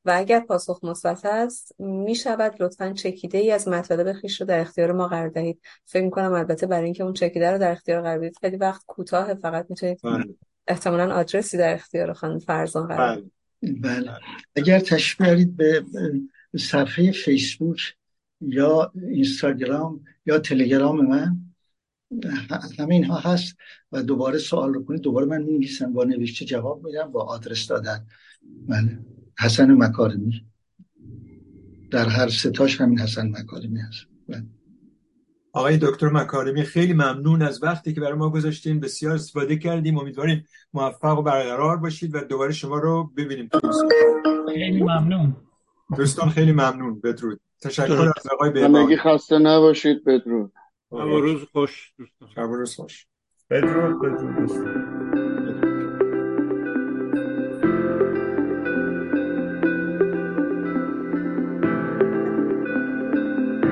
و 0.05 0.13
اگر 0.15 0.39
پاسخ 0.39 0.83
مثبت 0.83 1.25
است 1.25 1.75
می 1.79 2.15
شود 2.15 2.63
لطفا 2.63 2.93
چکیده 2.93 3.37
ای 3.37 3.51
از 3.51 3.67
مطالب 3.67 4.13
خیش 4.13 4.41
رو 4.41 4.47
در 4.47 4.59
اختیار 4.59 4.91
ما 4.91 5.07
قرار 5.07 5.29
دهید. 5.29 5.61
فکر 5.85 6.09
کنم 6.09 6.33
البته 6.33 6.67
برای 6.67 6.85
اینکه 6.85 7.03
اون 7.03 7.13
چکیده 7.13 7.51
رو 7.51 7.57
در 7.57 7.71
اختیار 7.71 8.01
قرار 8.01 8.19
بدید 8.19 8.37
خیلی 8.41 8.57
وقت 8.57 8.83
کوتاه 8.87 9.33
فقط 9.33 9.65
می‌تونید 9.69 9.99
بله. 10.03 10.25
احتمالا 10.67 11.13
آدرسی 11.13 11.57
در 11.57 11.73
اختیار 11.73 12.13
خانم 12.13 12.39
فرزان 12.39 12.87
قرار 12.87 13.23
بله. 13.61 13.73
بله. 13.81 14.11
اگر 14.55 14.79
تشبیه 14.79 15.45
به 15.45 15.85
صفحه 16.57 17.11
فیسبوک 17.11 17.95
یا 18.41 18.91
اینستاگرام 18.95 20.03
یا 20.25 20.39
تلگرام 20.39 21.07
من 21.07 21.37
همه 22.79 22.95
اینها 22.95 23.19
هست 23.19 23.55
و 23.91 24.03
دوباره 24.03 24.37
سوال 24.37 24.73
رو 24.73 24.85
کنید 24.85 25.01
دوباره 25.01 25.25
من 25.25 25.41
می‌نویسم 25.41 25.93
با 25.93 26.03
نوشته 26.03 26.45
جواب 26.45 26.85
میدم 26.85 27.11
با 27.11 27.21
آدرس 27.21 27.67
دادن 27.67 28.05
بله 28.67 28.99
حسن 29.39 29.71
مکارمی 29.71 30.45
در 31.91 32.07
هر 32.07 32.29
ستاش 32.29 32.81
همین 32.81 32.99
حسن 32.99 33.27
مکارمی 33.27 33.79
هست 33.79 34.05
بله. 34.29 34.45
آقای 35.53 35.77
دکتر 35.77 36.09
مکارمی 36.09 36.63
خیلی 36.63 36.93
ممنون 36.93 37.41
از 37.41 37.63
وقتی 37.63 37.93
که 37.93 38.01
برای 38.01 38.13
ما 38.13 38.29
گذاشتین. 38.29 38.79
بسیار 38.79 39.13
استفاده 39.13 39.57
کردیم. 39.57 39.97
امیدواریم 39.97 40.45
موفق 40.73 41.19
و 41.19 41.21
برقرار 41.21 41.77
باشید 41.77 42.15
و 42.15 42.19
دوباره 42.19 42.51
شما 42.51 42.79
رو 42.79 43.11
ببینیم. 43.17 43.49
خیلی 44.47 44.83
ممنون. 44.83 45.35
دوستان 45.97 46.29
خیلی 46.29 46.51
ممنون. 46.51 46.99
بدرود. 46.99 47.39
تشکر 47.61 48.11
از 48.17 48.27
آقای 48.31 48.63
همگی 48.63 48.97
خسته 48.97 49.37
نباشید. 49.39 50.03
بدرود. 50.05 50.51
شب 50.91 50.97
روز 50.97 51.41
خوش 51.51 51.93
دوستان. 51.97 52.29
شب 52.35 52.41
روز 52.41 52.75
خوش. 52.75 53.05
بدرود 53.49 54.01
بدرود 54.01 54.35
دوستان. 54.35 55.10